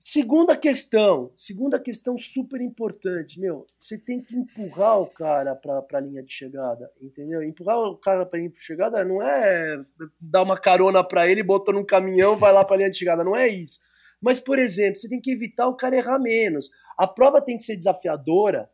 Segunda 0.00 0.56
questão, 0.56 1.32
segunda 1.36 1.78
questão 1.80 2.16
super 2.16 2.60
importante, 2.60 3.40
meu, 3.40 3.66
você 3.78 3.98
tem 3.98 4.22
que 4.22 4.36
empurrar 4.36 5.00
o 5.00 5.06
cara 5.06 5.56
pra, 5.56 5.82
pra 5.82 5.98
linha 5.98 6.22
de 6.22 6.32
chegada, 6.32 6.88
entendeu? 7.00 7.42
Empurrar 7.42 7.78
o 7.78 7.96
cara 7.96 8.24
pra 8.24 8.38
linha 8.38 8.50
de 8.50 8.60
chegada 8.60 9.04
não 9.04 9.20
é 9.20 9.82
dar 10.20 10.42
uma 10.42 10.56
carona 10.56 11.02
pra 11.02 11.26
ele, 11.28 11.42
botar 11.42 11.72
num 11.72 11.84
caminhão, 11.84 12.36
vai 12.36 12.52
lá 12.52 12.64
pra 12.64 12.76
linha 12.76 12.90
de 12.90 12.96
chegada, 12.96 13.24
não 13.24 13.34
é 13.34 13.48
isso. 13.48 13.80
Mas, 14.20 14.38
por 14.38 14.58
exemplo, 14.58 15.00
você 15.00 15.08
tem 15.08 15.20
que 15.20 15.32
evitar 15.32 15.66
o 15.66 15.76
cara 15.76 15.96
errar 15.96 16.18
menos. 16.18 16.70
A 16.96 17.06
prova 17.06 17.42
tem 17.42 17.56
que 17.56 17.64
ser 17.64 17.76
desafiadora. 17.76 18.70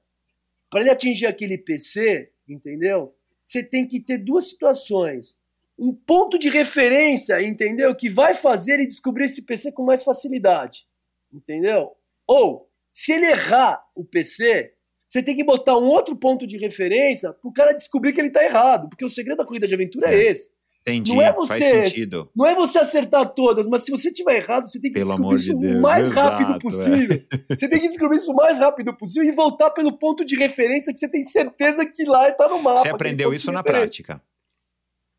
Para 0.71 0.81
ele 0.81 0.91
atingir 0.91 1.27
aquele 1.27 1.57
PC, 1.57 2.31
entendeu? 2.49 3.15
Você 3.43 3.63
tem 3.63 3.87
que 3.87 4.01
ter 4.01 4.19
duas 4.19 4.49
situações 4.49 5.37
um 5.79 5.93
ponto 5.93 6.39
de 6.39 6.49
referência, 6.49 7.43
entendeu? 7.43 7.95
Que 7.95 8.09
vai 8.09 8.35
fazer 8.35 8.75
ele 8.75 8.87
descobrir 8.87 9.25
esse 9.25 9.43
PC 9.43 9.73
com 9.73 9.85
mais 9.85 10.03
facilidade, 10.03 10.87
entendeu? 11.35 11.91
Ou, 12.27 12.71
se 12.93 13.13
ele 13.13 13.27
errar 13.27 13.85
o 13.95 14.05
PC, 14.05 14.73
você 15.07 15.23
tem 15.23 15.37
que 15.37 15.45
botar 15.45 15.77
um 15.77 15.85
outro 15.87 16.17
ponto 16.17 16.47
de 16.47 16.57
referência 16.57 17.33
pro 17.33 17.53
cara 17.53 17.73
descobrir 17.73 18.13
que 18.13 18.21
ele 18.21 18.31
tá 18.31 18.43
errado, 18.45 18.89
porque 18.89 19.05
o 19.05 19.11
segredo 19.11 19.39
da 19.39 19.45
corrida 19.45 19.67
de 19.67 19.75
aventura 19.75 20.11
é, 20.11 20.15
É. 20.15 20.27
esse. 20.31 20.55
Entendi, 20.87 21.15
Não 21.15 21.23
é 21.23 21.33
faz 21.33 21.49
você- 21.49 21.87
sentido. 21.87 22.31
Não 22.37 22.47
é 22.47 22.55
você 22.55 22.79
acertar 22.79 23.33
todas, 23.33 23.67
mas 23.67 23.85
se 23.87 23.91
você 23.91 24.13
tiver 24.13 24.37
errado, 24.37 24.69
você 24.69 24.79
tem 24.79 24.93
que 24.93 24.99
Pelo 24.99 25.13
descobrir 25.13 25.37
isso 25.37 25.57
Deus, 25.59 25.77
o 25.77 25.81
mais 25.81 26.11
exato, 26.11 26.29
rápido 26.43 26.55
é. 26.57 26.59
possível. 26.59 27.21
Você 27.49 27.69
tem 27.71 27.81
que 27.81 27.89
descobrir 27.89 28.19
isso 28.19 28.31
o 28.31 28.35
mais 28.37 28.59
rápido 28.59 28.95
possível 28.95 29.27
e 29.27 29.33
voltar 29.33 29.71
pelo 29.71 29.97
ponto 29.97 30.25
de 30.27 30.37
referência 30.37 30.93
que 30.93 30.99
você 30.99 31.09
tem 31.09 31.23
certeza 31.23 31.87
que 31.87 32.05
lá 32.05 32.31
tá 32.33 32.49
no 32.49 32.61
mapa. 32.63 32.83
Você 32.83 32.91
aprendeu 32.91 33.33
isso 33.33 33.51
na 33.51 33.63
prática. 33.63 34.23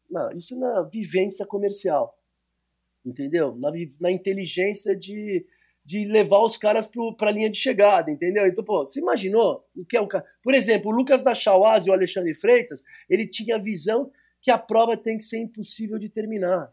Não, 0.08 0.32
isso 0.34 0.56
na 0.56 0.84
vivência 0.84 1.48
comercial. 1.48 2.16
Entendeu? 3.04 3.56
Na, 3.56 3.72
na 4.00 4.12
inteligência 4.12 4.96
de, 4.96 5.46
de 5.86 6.04
levar 6.06 6.40
os 6.42 6.58
caras 6.58 6.90
para 7.16 7.30
a 7.30 7.32
linha 7.32 7.50
de 7.50 7.58
chegada, 7.58 8.10
entendeu? 8.10 8.48
Então, 8.48 8.64
pô, 8.64 8.80
você 8.88 9.00
imaginou 9.00 9.64
o 9.78 9.86
que 9.86 9.96
é 9.96 10.02
o 10.02 10.08
cara? 10.08 10.26
Por 10.42 10.54
exemplo, 10.56 10.92
o 10.92 10.96
Lucas 10.96 11.24
da 11.24 11.34
Chauaz 11.36 11.86
e 11.86 11.92
o 11.92 11.94
Alexandre 11.94 12.34
Freitas, 12.34 12.82
ele 13.08 13.28
tinha 13.28 13.58
a 13.58 13.60
visão 13.60 14.10
que 14.42 14.50
a 14.50 14.58
prova 14.58 14.98
tem 14.98 15.18
que 15.18 15.24
ser 15.24 15.38
impossível 15.38 16.00
de 16.00 16.10
terminar. 16.10 16.72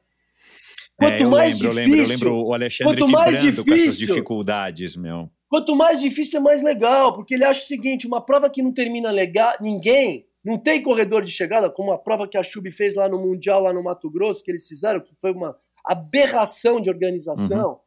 Quanto 0.96 1.12
É, 1.14 1.22
eu 1.22 1.30
mais 1.30 1.60
lembro, 1.60 1.74
difícil, 1.76 1.92
eu 1.92 2.06
lembro, 2.06 2.26
eu 2.28 2.32
lembro 2.32 2.48
o 2.48 2.54
Alexandre 2.54 2.96
quanto 2.98 3.10
mais 3.12 3.42
vibrando 3.42 3.64
com 3.64 3.74
essas 3.74 3.84
difícil- 3.84 4.06
dificuldades, 4.06 4.96
meu. 4.96 5.30
Quanto 5.48 5.76
mais 5.76 6.00
difícil 6.00 6.38
é 6.40 6.42
mais 6.42 6.62
legal, 6.62 7.12
porque 7.14 7.34
ele 7.34 7.44
acha 7.44 7.60
o 7.60 7.66
seguinte: 7.66 8.06
uma 8.06 8.24
prova 8.24 8.48
que 8.48 8.62
não 8.62 8.72
termina 8.72 9.10
legal, 9.10 9.54
ninguém, 9.60 10.26
não 10.42 10.56
tem 10.58 10.82
corredor 10.82 11.22
de 11.22 11.30
chegada, 11.30 11.68
como 11.70 11.92
a 11.92 11.98
prova 11.98 12.26
que 12.26 12.38
a 12.38 12.42
Chub 12.42 12.70
fez 12.70 12.94
lá 12.94 13.08
no 13.08 13.18
Mundial, 13.18 13.60
lá 13.62 13.72
no 13.72 13.82
Mato 13.82 14.10
Grosso, 14.10 14.42
que 14.42 14.50
eles 14.50 14.66
fizeram, 14.66 15.00
que 15.00 15.14
foi 15.20 15.32
uma 15.32 15.54
aberração 15.84 16.80
de 16.80 16.88
organização, 16.88 17.80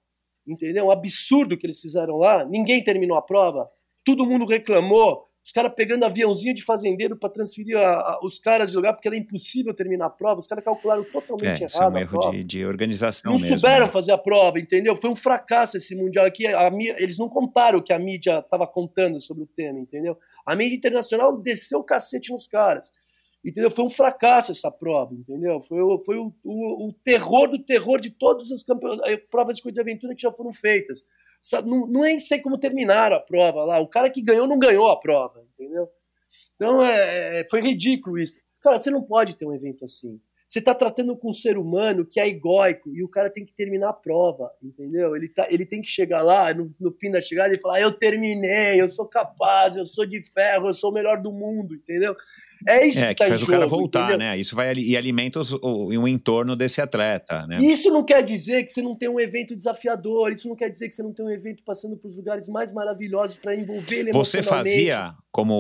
entendeu? 0.48 0.86
Um 0.86 0.92
absurdo 0.92 1.58
que 1.58 1.66
eles 1.66 1.80
fizeram 1.80 2.18
lá. 2.18 2.44
Ninguém 2.46 2.84
terminou 2.84 3.18
a 3.18 3.22
prova, 3.22 3.68
todo 4.04 4.26
mundo 4.26 4.46
reclamou. 4.46 5.24
Os 5.44 5.52
caras 5.52 5.74
pegando 5.76 6.04
aviãozinho 6.06 6.56
de 6.56 6.64
fazendeiro 6.64 7.16
para 7.16 7.30
transferir 7.30 7.78
a- 7.78 7.94
a- 8.00 8.20
os 8.24 8.40
caras 8.40 8.72
de 8.72 8.76
lugar, 8.78 8.94
porque 8.94 9.08
era 9.08 9.16
impossível 9.16 9.76
terminar 9.76 10.08
a 10.08 10.10
prova. 10.10 10.40
Os 10.40 10.48
caras 10.48 10.64
calcularam 10.64 11.04
totalmente 11.04 11.62
É, 11.62 11.68
isso 11.68 11.78
é 11.78 11.82
errado. 11.82 11.94
um 11.94 11.98
erro 12.00 12.20
de, 12.32 12.44
de 12.44 12.66
organização 12.66 13.32
não 13.32 13.40
mesmo. 13.40 13.60
souberam 13.60 13.86
né? 13.86 13.92
fazer 13.92 14.12
a 14.12 14.18
prova, 14.18 14.60
entendeu? 14.60 14.96
Foi 14.96 15.08
um 15.08 15.16
fracasso 15.16 15.78
esse 15.78 15.96
mundial 15.96 16.26
aqui. 16.26 16.48
A 16.48 16.72
eles 16.98 17.20
não 17.20 17.30
contaram 17.30 17.78
o 17.78 17.84
que 17.84 17.94
a 17.94 18.00
mídia 18.00 18.40
estava 18.40 18.66
contando 18.66 19.22
sobre 19.22 19.44
o 19.44 19.48
tema, 19.48 19.80
entendeu? 19.80 20.18
A 20.44 20.56
mídia 20.56 20.76
internacional 20.78 21.38
desceu 21.38 21.78
o 21.80 21.84
cacete 21.84 22.32
nos 22.32 22.48
caras. 22.48 22.92
Entendeu? 23.46 23.70
Foi 23.70 23.86
um 23.86 23.90
fracasso 23.92 24.52
essa 24.52 24.72
prova, 24.72 25.14
entendeu? 25.14 25.62
Foi, 25.62 25.78
foi 26.04 26.18
o, 26.18 26.34
o- 26.44 26.88
o 26.90 26.94
terror 27.04 27.48
do 27.48 27.60
terror 27.64 28.02
de 28.02 28.10
todas 28.10 28.52
as 28.52 28.66
eh, 29.06 29.18
provas 29.30 29.58
de 29.58 29.62
corrida 29.62 29.84
de 29.84 29.90
aventura 29.92 30.16
que 30.16 30.22
já 30.24 30.32
foram 30.32 30.52
feitas. 30.52 31.04
Não, 31.64 31.86
não 31.88 32.02
nem 32.02 32.20
sei 32.20 32.40
como 32.40 32.58
terminaram 32.58 33.16
a 33.16 33.20
prova 33.20 33.64
lá. 33.64 33.80
O 33.80 33.88
cara 33.88 34.10
que 34.10 34.22
ganhou 34.22 34.48
não 34.48 34.58
ganhou 34.58 34.88
a 34.90 35.00
prova, 35.00 35.46
entendeu? 35.54 35.88
Então 36.56 36.84
é, 36.84 37.42
é- 37.42 37.46
foi 37.50 37.62
ridículo 37.62 38.18
isso. 38.18 38.38
Cara, 38.62 38.80
você 38.80 38.90
não 38.90 39.04
pode 39.04 39.36
ter 39.36 39.46
um 39.46 39.54
evento 39.54 39.86
assim. 39.86 40.20
Você 40.48 40.60
está 40.60 40.74
tratando 40.76 41.18
com 41.18 41.30
um 41.32 41.34
ser 41.34 41.58
humano 41.58 42.06
que 42.06 42.20
é 42.20 42.28
egóico 42.28 42.96
e 42.96 43.04
o 43.04 43.10
cara 43.10 43.30
tem 43.32 43.44
que 43.46 43.54
terminar 43.54 43.90
a 43.90 43.94
prova, 43.94 44.52
entendeu? 44.62 45.16
Ele, 45.16 45.28
tá, 45.28 45.48
ele 45.50 45.66
tem 45.66 45.82
que 45.82 45.88
chegar 45.88 46.22
lá 46.22 46.54
no, 46.54 46.72
no 46.80 46.92
fim 47.00 47.12
da 47.12 47.22
chegada 47.22 47.54
e 47.54 47.60
falar: 47.60 47.82
Eu 47.82 47.92
terminei, 47.92 48.80
eu 48.80 48.90
sou 48.90 49.08
capaz, 49.08 49.76
eu 49.76 49.86
sou 49.86 50.06
de 50.06 50.24
ferro, 50.32 50.68
eu 50.70 50.74
sou 50.74 50.92
o 50.92 50.94
melhor 50.94 51.22
do 51.22 51.32
mundo, 51.32 51.76
entendeu? 51.76 52.16
É 52.68 52.86
isso 52.88 53.00
É, 53.00 53.08
que, 53.10 53.16
que 53.16 53.24
tá 53.24 53.28
faz 53.30 53.42
o 53.44 53.48
cara 53.48 53.66
voltar, 53.68 54.10
entendeu? 54.10 54.18
né? 54.20 54.38
Isso 54.38 54.56
vai 54.56 54.74
e 54.74 54.96
alimenta 54.96 55.40
os, 55.40 55.52
o, 55.54 55.60
o 55.88 56.08
entorno 56.08 56.56
desse 56.56 56.82
atleta, 56.82 57.46
né? 57.48 57.58
Isso 57.58 57.90
não 57.92 58.04
quer 58.04 58.24
dizer 58.24 58.64
que 58.64 58.72
você 58.72 58.82
não 58.82 58.96
tem 58.96 59.10
um 59.10 59.20
evento 59.20 59.56
desafiador, 59.56 60.32
isso 60.32 60.48
não 60.48 60.56
quer 60.56 60.70
dizer 60.70 60.88
que 60.90 60.96
você 60.96 61.04
não 61.04 61.14
tem 61.14 61.26
um 61.26 61.30
evento 61.30 61.64
passando 61.64 61.98
para 61.98 62.08
os 62.10 62.18
lugares 62.18 62.48
mais 62.48 62.72
maravilhosos 62.74 63.38
para 63.38 63.56
envolver 63.56 63.96
ele 64.00 64.12
Você 64.12 64.42
fazia, 64.42 65.14
como 65.32 65.54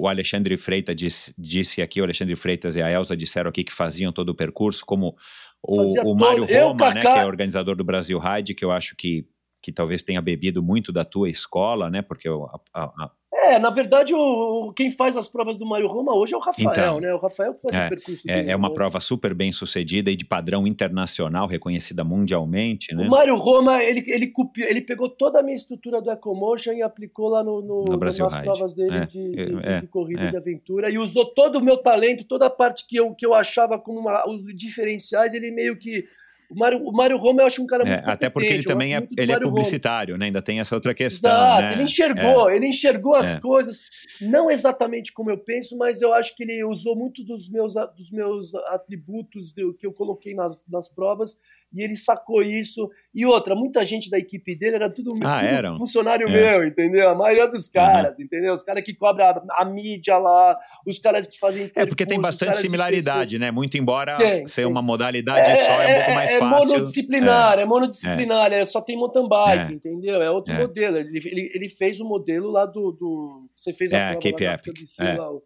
o 0.00 0.06
Alexandre 0.08 0.56
Freitas 0.56 0.96
disse, 0.96 1.34
disse 1.38 1.80
aqui, 1.82 2.00
o 2.00 2.04
Alexandre 2.04 2.34
Freitas 2.36 2.76
e 2.76 2.82
a 2.82 2.90
Elsa 2.90 3.16
disseram 3.16 3.48
aqui 3.50 3.64
que 3.64 3.72
faziam 3.72 4.12
todo 4.12 4.30
o 4.30 4.34
percurso, 4.34 4.84
como 4.84 5.14
o, 5.62 5.76
Fazia 5.76 6.02
o 6.02 6.14
Mário 6.14 6.44
todo- 6.46 6.50
eu, 6.54 6.68
Roma, 6.68 6.92
né, 6.92 7.02
que 7.02 7.06
é 7.06 7.24
organizador 7.24 7.76
do 7.76 7.84
Brasil 7.84 8.18
Ride, 8.18 8.54
que 8.54 8.64
eu 8.64 8.72
acho 8.72 8.96
que, 8.96 9.24
que 9.62 9.70
talvez 9.70 10.02
tenha 10.02 10.20
bebido 10.20 10.62
muito 10.62 10.92
da 10.92 11.04
tua 11.04 11.28
escola, 11.28 11.88
né? 11.88 12.02
Porque 12.02 12.28
a, 12.28 12.32
a- 12.32 12.84
a- 12.84 13.10
É, 13.34 13.58
na 13.58 13.70
verdade, 13.70 14.12
o, 14.14 14.72
quem 14.76 14.90
faz 14.90 15.16
as 15.16 15.26
provas 15.26 15.56
do 15.56 15.64
Mário 15.64 15.86
Roma 15.88 16.14
hoje 16.14 16.34
é 16.34 16.36
o 16.36 16.40
Rafael, 16.40 16.70
Então, 16.70 17.00
né? 17.00 17.14
O 17.14 17.18
Rafael 17.18 17.54
que 17.54 17.62
faz 17.62 17.74
é, 17.74 17.86
o 17.86 17.88
percurso 17.88 18.30
É, 18.30 18.36
dele, 18.36 18.50
é 18.50 18.56
uma 18.56 18.68
né? 18.68 18.74
prova 18.74 19.00
super 19.00 19.32
bem 19.32 19.50
sucedida 19.52 20.10
e 20.10 20.16
de 20.16 20.24
padrão 20.24 20.66
internacional, 20.66 21.46
reconhecida 21.46 22.04
mundialmente, 22.04 22.94
né? 22.94 23.06
O 23.06 23.10
Mário 23.10 23.34
Roma, 23.36 23.82
ele, 23.82 24.02
ele, 24.06 24.26
copiou, 24.26 24.68
ele 24.68 24.82
pegou 24.82 25.08
toda 25.08 25.40
a 25.40 25.42
minha 25.42 25.56
estrutura 25.56 26.02
do 26.02 26.10
Ecomotion 26.10 26.72
e 26.74 26.82
aplicou 26.82 27.28
lá 27.30 27.42
no, 27.42 27.62
no, 27.62 27.84
No 27.84 27.96
nas 27.98 28.18
Ride. 28.18 28.44
provas 28.44 28.74
dele 28.74 28.96
É, 28.98 29.06
de, 29.06 29.30
de- 29.30 29.66
é, 29.66 29.80
de 29.80 29.86
corrida 29.86 30.24
é. 30.24 30.30
de 30.30 30.36
aventura 30.36 30.90
e 30.90 30.98
usou 30.98 31.24
todo 31.24 31.56
o 31.56 31.64
meu 31.64 31.78
talento, 31.78 32.24
toda 32.24 32.46
a 32.46 32.50
parte 32.50 32.86
que 32.86 32.96
eu, 32.96 33.14
que 33.14 33.24
eu 33.24 33.32
achava 33.32 33.78
como 33.78 33.98
uma- 34.00 34.28
os 34.28 34.44
diferenciais, 34.54 35.32
ele 35.32 35.50
meio 35.50 35.76
que... 35.78 36.04
O 36.52 36.58
Mário, 36.58 36.78
o 36.86 36.92
Mário 36.92 37.16
Roma 37.16 37.40
eu 37.42 37.46
acho 37.46 37.62
um 37.62 37.66
cara 37.66 37.82
É, 37.84 37.96
muito 37.96 38.10
até 38.10 38.28
porque 38.28 38.46
ele 38.48 38.62
também 38.62 38.94
é, 38.94 39.08
ele 39.16 39.32
é 39.32 39.36
Roma. 39.36 39.48
publicitário, 39.48 40.18
né? 40.18 40.26
Ainda 40.26 40.42
tem 40.42 40.60
essa 40.60 40.74
outra 40.74 40.92
questão, 40.94 41.30
Exato, 41.30 41.62
né? 41.62 41.72
ele 41.72 41.82
enxergou, 41.84 42.50
ele 42.50 42.66
enxergou 42.66 43.16
as 43.16 43.34
É. 43.34 43.40
coisas, 43.40 43.80
não 44.20 44.50
exatamente 44.50 45.12
como 45.14 45.30
eu 45.30 45.38
penso, 45.38 45.76
mas 45.78 46.02
eu 46.02 46.12
acho 46.12 46.36
que 46.36 46.42
ele 46.42 46.62
usou 46.64 46.94
muito 46.94 47.24
dos 47.24 47.48
meus, 47.48 47.72
dos 47.96 48.10
meus 48.10 48.54
atributos 48.54 49.52
do, 49.52 49.72
que 49.72 49.86
eu 49.86 49.92
coloquei 49.92 50.34
nas, 50.34 50.62
nas 50.68 50.88
provas 50.88 51.38
e 51.72 51.82
ele 51.82 51.96
sacou 51.96 52.42
isso. 52.42 52.90
E 53.14 53.24
outra, 53.26 53.54
muita 53.54 53.84
gente 53.84 54.08
da 54.10 54.18
equipe 54.18 54.54
dele 54.54 54.76
era 54.76 54.88
tudo, 54.90 55.12
Ah, 55.22 55.40
tudo 55.40 55.48
eram? 55.48 55.74
funcionário 55.76 56.28
É. 56.28 56.30
meu, 56.30 56.66
entendeu? 56.66 57.10
A 57.10 57.14
maioria 57.14 57.46
dos 57.46 57.68
caras, 57.68 58.18
entendeu? 58.18 58.54
Os 58.54 58.62
caras 58.62 58.82
que 58.84 58.94
cobram 58.94 59.26
a, 59.26 59.42
a 59.62 59.64
mídia 59.64 60.16
lá, 60.18 60.58
os 60.86 60.98
caras 60.98 61.26
que 61.26 61.38
fazem. 61.38 61.70
É 61.74 61.84
porque 61.86 62.06
tem 62.06 62.20
bastante 62.20 62.56
similaridade, 62.58 63.38
né? 63.38 63.50
Muito 63.50 63.76
embora 63.76 64.16
Tem, 64.18 64.46
ser 64.46 64.62
tem. 64.62 64.70
uma 64.70 64.80
modalidade 64.82 65.46
só 65.64 65.82
é 65.82 65.92
um 65.92 65.96
pouco 65.98 66.12
mais 66.14 66.30
é 66.30 66.38
fácil. 66.38 66.68
monodisciplinar, 66.68 67.58
é, 67.58 67.64
monodisciplinar, 67.64 68.52
é. 68.52 68.66
só 68.66 68.80
tem 68.80 68.96
mountain 68.96 69.28
bike, 69.28 69.72
É. 69.72 69.74
entendeu? 69.74 70.22
É 70.22 70.30
outro 70.30 70.52
É. 70.54 70.58
modelo. 70.58 70.96
Ele, 70.98 71.18
ele, 71.24 71.50
ele 71.54 71.68
fez 71.68 72.00
o 72.00 72.04
modelo 72.04 72.50
lá 72.50 72.66
do. 72.66 72.92
do 72.92 73.48
você 73.54 73.72
fez 73.72 73.92
a 73.92 73.98
É, 73.98 74.04
prova 74.12 74.20
Cape 74.30 74.44
lá 74.44 75.06
é. 75.08 75.16
lá, 75.16 75.30
o, 75.32 75.42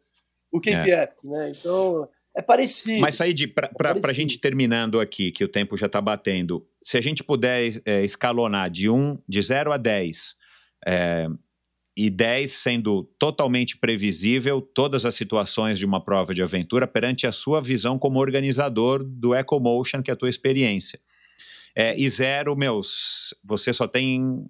o 0.53 0.61
Cape 0.61 0.91
Epic, 0.91 1.25
né? 1.25 1.53
Então, 1.59 2.09
é 2.37 2.43
parecido. 2.43 3.01
Mas 3.01 3.15
Said, 3.15 3.49
para 3.49 3.69
a 3.69 3.73
Parecido. 3.75 4.13
gente 4.13 4.39
terminando 4.39 5.01
aqui, 5.01 5.33
que 5.33 5.43
o 5.43 5.49
tempo 5.49 5.77
já 5.77 5.87
está 5.87 6.01
batendo, 6.01 6.67
se 6.85 6.99
a 6.99 7.01
gente 7.01 7.25
puder 7.25 7.71
é, 7.85 8.05
escalonar 8.05 8.71
de, 8.71 8.91
um, 8.91 9.19
de 9.27 9.41
0 9.41 9.73
a 9.73 9.79
10, 9.79 10.37
é, 10.87 11.27
e 11.97 12.11
10 12.11 12.53
sendo 12.53 13.05
totalmente 13.19 13.79
previsível 13.79 14.61
todas 14.61 15.07
as 15.07 15.15
situações 15.15 15.79
de 15.79 15.87
uma 15.87 16.05
prova 16.05 16.35
de 16.35 16.43
aventura 16.43 16.87
perante 16.87 17.27
a 17.27 17.33
sua 17.33 17.63
visão 17.63 17.99
como 17.99 18.21
organizador 18.21 19.03
do 19.03 19.35
EcoMotion, 19.35 20.03
que 20.03 20.11
é 20.11 20.15
a 20.15 20.17
tua 20.17 20.29
experiência. 20.29 21.01
É, 21.75 21.99
e 21.99 22.09
zero, 22.11 22.55
meus, 22.55 23.35
você 23.43 23.73
só 23.73 23.89
tem 23.89 24.47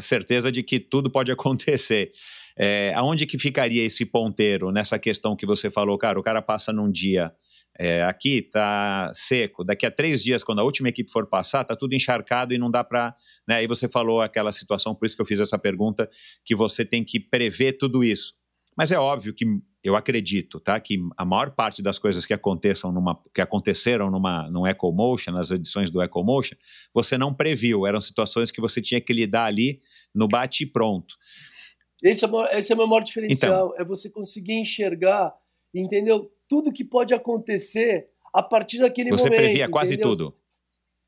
certeza 0.00 0.50
de 0.50 0.64
que 0.64 0.80
tudo 0.80 1.08
pode 1.08 1.30
acontecer. 1.32 2.10
É, 2.58 2.92
aonde 2.94 3.26
que 3.26 3.38
ficaria 3.38 3.84
esse 3.84 4.04
ponteiro 4.04 4.70
nessa 4.70 4.98
questão 4.98 5.36
que 5.36 5.46
você 5.46 5.70
falou, 5.70 5.96
cara? 5.98 6.18
O 6.18 6.22
cara 6.22 6.42
passa 6.42 6.72
num 6.72 6.90
dia 6.90 7.32
é, 7.78 8.02
aqui 8.04 8.42
tá 8.42 9.10
seco, 9.14 9.64
daqui 9.64 9.86
a 9.86 9.90
três 9.90 10.22
dias, 10.22 10.44
quando 10.44 10.58
a 10.58 10.62
última 10.62 10.90
equipe 10.90 11.10
for 11.10 11.26
passar, 11.26 11.64
tá 11.64 11.74
tudo 11.74 11.94
encharcado 11.94 12.52
e 12.52 12.58
não 12.58 12.70
dá 12.70 12.84
para. 12.84 13.14
Né? 13.48 13.56
Aí 13.56 13.66
você 13.66 13.88
falou 13.88 14.20
aquela 14.20 14.52
situação, 14.52 14.94
por 14.94 15.06
isso 15.06 15.16
que 15.16 15.22
eu 15.22 15.26
fiz 15.26 15.40
essa 15.40 15.58
pergunta, 15.58 16.06
que 16.44 16.54
você 16.54 16.84
tem 16.84 17.02
que 17.02 17.18
prever 17.18 17.78
tudo 17.78 18.04
isso. 18.04 18.34
Mas 18.76 18.92
é 18.92 18.98
óbvio 18.98 19.34
que 19.34 19.46
eu 19.82 19.96
acredito, 19.96 20.60
tá? 20.60 20.78
Que 20.78 20.98
a 21.16 21.24
maior 21.24 21.50
parte 21.52 21.82
das 21.82 21.98
coisas 21.98 22.26
que 22.26 22.34
aconteçam 22.34 22.92
numa, 22.92 23.18
que 23.34 23.40
aconteceram 23.40 24.10
numa, 24.10 24.50
num 24.50 24.66
EcoMotion, 24.66 25.32
nas 25.32 25.50
edições 25.50 25.90
do 25.90 26.02
EcoMotion, 26.02 26.56
você 26.92 27.16
não 27.16 27.34
previu. 27.34 27.86
Eram 27.86 28.00
situações 28.00 28.50
que 28.50 28.60
você 28.60 28.80
tinha 28.80 29.00
que 29.00 29.12
lidar 29.12 29.46
ali 29.46 29.78
no 30.14 30.28
bate 30.28 30.64
e 30.64 30.66
pronto. 30.66 31.14
Esse 32.02 32.24
é, 32.24 32.58
esse 32.58 32.72
é 32.72 32.74
o 32.74 32.78
meu 32.78 32.86
maior 32.86 33.00
Então. 33.00 33.04
diferencial, 33.04 33.74
é 33.78 33.84
você 33.84 34.08
conseguir 34.10 34.54
enxergar, 34.54 35.34
entendeu? 35.74 36.30
Tudo 36.48 36.72
que 36.72 36.84
pode 36.84 37.12
acontecer 37.14 38.08
a 38.32 38.42
partir 38.42 38.78
daquele 38.78 39.10
Você 39.10 39.24
momento. 39.24 39.38
previa 39.40 39.68
quase 39.68 39.94
entendeu? 39.94 40.10
tudo. 40.10 40.34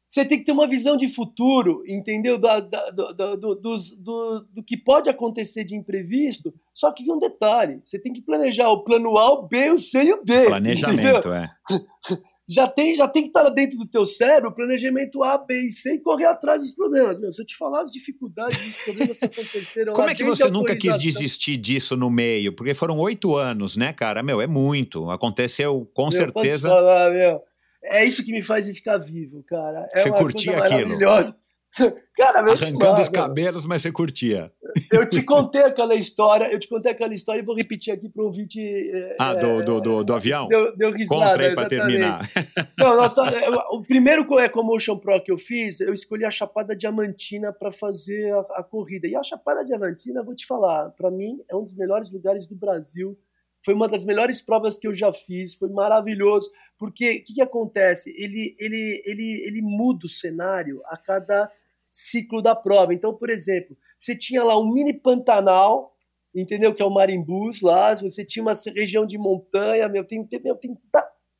Você 0.09 0.27
tem 0.27 0.39
que 0.39 0.45
ter 0.45 0.53
uma 0.53 0.67
visão 0.67 0.95
de 0.95 1.09
futuro, 1.09 1.83
entendeu? 1.87 2.37
Da, 2.37 2.61
da- 2.61 2.91
do, 2.91 3.15
do, 3.15 3.37
do, 3.39 3.55
dos- 3.55 3.97
do- 3.97 4.41
do 4.53 4.63
que 4.63 4.77
pode 4.77 5.09
acontecer 5.09 5.65
de 5.65 5.75
imprevisto. 5.75 6.53
Só 6.75 6.93
que 6.93 7.11
um 7.11 7.19
detalhe: 7.19 7.81
você 7.83 7.99
tem 7.99 8.13
que 8.13 8.21
planejar 8.21 8.69
o 8.69 8.85
plano 8.85 9.17
A, 9.17 9.33
o 9.33 9.49
B, 9.49 9.71
o 9.71 9.79
C 9.79 10.03
e 10.05 10.13
o 10.13 10.17
D. 10.23 10.33
entendeu? 10.35 10.47
Planejamento, 10.51 11.33
é. 11.33 11.49
Já 12.53 12.69
tem, 12.69 12.95
já 12.95 13.09
tem 13.09 13.23
que 13.23 13.29
estar 13.29 13.49
dentro 13.49 13.79
do 13.79 13.87
teu 13.87 14.05
cérebro 14.05 14.51
o 14.51 14.55
planejamento 14.55 15.23
A, 15.25 15.39
B 15.39 15.69
e 15.69 15.71
C 15.71 15.95
e 15.95 15.99
correr 15.99 16.27
atrás 16.27 16.61
dos 16.61 16.75
problemas. 16.75 17.19
Meu, 17.19 17.33
se 17.33 17.41
eu 17.41 17.47
te 17.47 17.57
falar 17.57 17.81
as 17.81 17.91
dificuldades, 17.91 18.59
os 18.67 18.77
problemas 18.77 19.19
que 19.19 19.25
aconteceram 19.25 19.95
Como 19.95 20.11
é 20.11 20.15
que 20.15 20.23
você 20.23 20.51
nunca 20.51 20.77
quis 20.77 20.99
desistir 20.99 21.57
disso 21.57 21.97
no 21.97 22.11
meio? 22.11 22.53
Porque 22.53 22.75
foram 22.75 22.99
oito 22.99 23.37
anos, 23.37 23.75
né, 23.75 23.93
cara? 23.93 24.23
Meu, 24.23 24.41
é 24.41 24.47
muito. 24.47 25.11
Aconteceu 25.11 25.91
com 25.95 26.03
Meu, 26.03 26.13
certeza. 26.13 26.69
Falar, 26.69 27.11
meu? 27.11 27.41
É 27.85 28.05
isso 28.05 28.25
que 28.25 28.33
me 28.33 28.43
faz 28.43 28.67
ficar 28.67 28.99
vivo, 28.99 29.43
cara. 29.45 29.89
É 29.95 30.01
Você 30.01 30.11
curtia 30.11 30.59
aquilo? 30.59 30.91
maravilhosa. 30.91 31.42
Cara, 32.17 32.43
meu, 32.43 32.53
Arrancando 32.53 33.01
os 33.01 33.09
meu, 33.09 33.21
cabelos, 33.21 33.65
mas 33.67 33.83
você 33.83 33.91
curtia. 33.91 34.53
Eu 34.91 35.09
te 35.09 35.23
contei 35.23 35.63
aquela 35.63 35.95
história, 35.95 36.53
eu 36.53 36.59
te 36.59 36.69
contei 36.69 36.93
aquela 36.93 37.15
história 37.15 37.41
e 37.41 37.45
vou 37.45 37.57
repetir 37.57 37.93
aqui 37.93 38.09
para 38.09 38.23
o 38.23 38.27
ouvinte. 38.27 38.61
é, 38.61 39.17
Ah, 39.19 39.35
do, 39.35 39.63
do, 39.63 39.81
do, 39.81 40.05
do 40.05 40.15
avião? 40.15 40.49
Deu, 40.49 40.77
deu 40.77 40.91
risada. 40.93 41.31
Contra 41.31 41.47
aí 41.47 41.53
exatamente. 41.53 41.69
terminar. 41.81 42.31
Não, 42.79 42.97
nossa, 42.97 43.23
eu- 43.45 43.79
o 43.79 43.83
primeiro 43.83 44.27
Ecomotion 44.41 44.99
Pro 44.99 45.23
que 45.23 45.33
eu 45.33 45.39
fiz, 45.39 45.81
eu 45.81 45.93
escolhi 45.93 46.25
a 46.25 46.31
Chapada 46.31 46.77
Diamantina 46.77 47.53
para 47.53 47.73
fazer 47.73 48.33
a, 48.35 48.41
a 48.59 48.63
corrida. 48.63 49.07
E 49.07 49.17
a 49.17 49.23
Chapada 49.23 49.65
Diamantina, 49.65 50.23
vou 50.23 50.35
te 50.35 50.47
falar, 50.47 50.91
para 50.91 51.11
mim 51.11 51.39
é 51.51 51.57
um 51.57 51.65
dos 51.65 51.75
melhores 51.75 52.13
lugares 52.13 52.47
do 52.47 52.55
Brasil. 52.55 53.19
Foi 53.65 53.75
uma 53.75 53.89
das 53.89 54.05
melhores 54.05 54.43
provas 54.43 54.77
que 54.79 54.89
eu 54.89 54.93
já 54.93 55.13
fiz, 55.13 55.55
foi 55.55 55.69
maravilhoso. 55.69 56.51
Porque 56.77 57.11
o 57.19 57.25
que, 57.25 57.35
que 57.35 57.43
acontece? 57.43 58.11
Ele, 58.19 58.57
ele, 58.59 59.03
ele, 59.07 59.43
ele 59.47 59.63
muda 59.63 60.07
o 60.07 60.09
cenário 60.09 60.83
a 60.87 60.97
cada 60.97 61.49
ciclo 61.93 62.41
da 62.41 62.57
prova. 62.57 62.95
Então, 62.95 63.15
por 63.15 63.29
exemplo, 63.29 63.77
você 63.99 64.17
tinha 64.17 64.43
lá 64.43 64.59
um 64.59 64.73
mini 64.73 64.95
Pantanal, 64.95 65.95
entendeu? 66.35 66.75
Que 66.75 66.83
é 66.83 66.87
o 66.87 66.91
Marimbus 66.91 67.61
lá, 67.61 67.95
você 67.95 68.25
tinha 68.25 68.43
uma 68.43 68.55
região 68.75 69.05
de 69.05 69.19
montanha, 69.19 69.87
meu, 69.91 70.03
tem, 70.03 70.27
meu, 70.43 70.57
tem, 70.57 70.75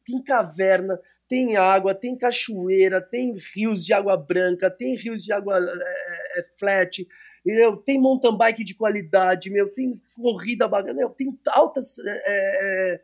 tem 0.05 0.23
caverna, 0.23 1.01
tem 1.27 1.57
água, 1.57 1.95
tem 1.95 2.19
cachoeira, 2.19 3.01
tem 3.01 3.35
rios 3.55 3.83
de 3.83 3.95
água 3.95 4.15
branca, 4.15 4.71
tem 4.71 4.95
rios 4.95 5.25
de 5.25 5.33
água 5.33 5.59
é, 5.59 6.41
é, 6.41 6.43
flat, 6.59 7.09
entendeu? 7.41 7.79
tem 7.79 7.99
mountain 7.99 8.37
bike 8.37 8.63
de 8.63 8.75
qualidade, 8.75 9.49
meu, 9.49 9.73
tem 9.73 9.99
corrida 10.15 10.69
bacana, 10.69 10.93
meu, 10.93 11.09
tem 11.09 11.35
altas 11.47 11.97
é, 12.05 13.01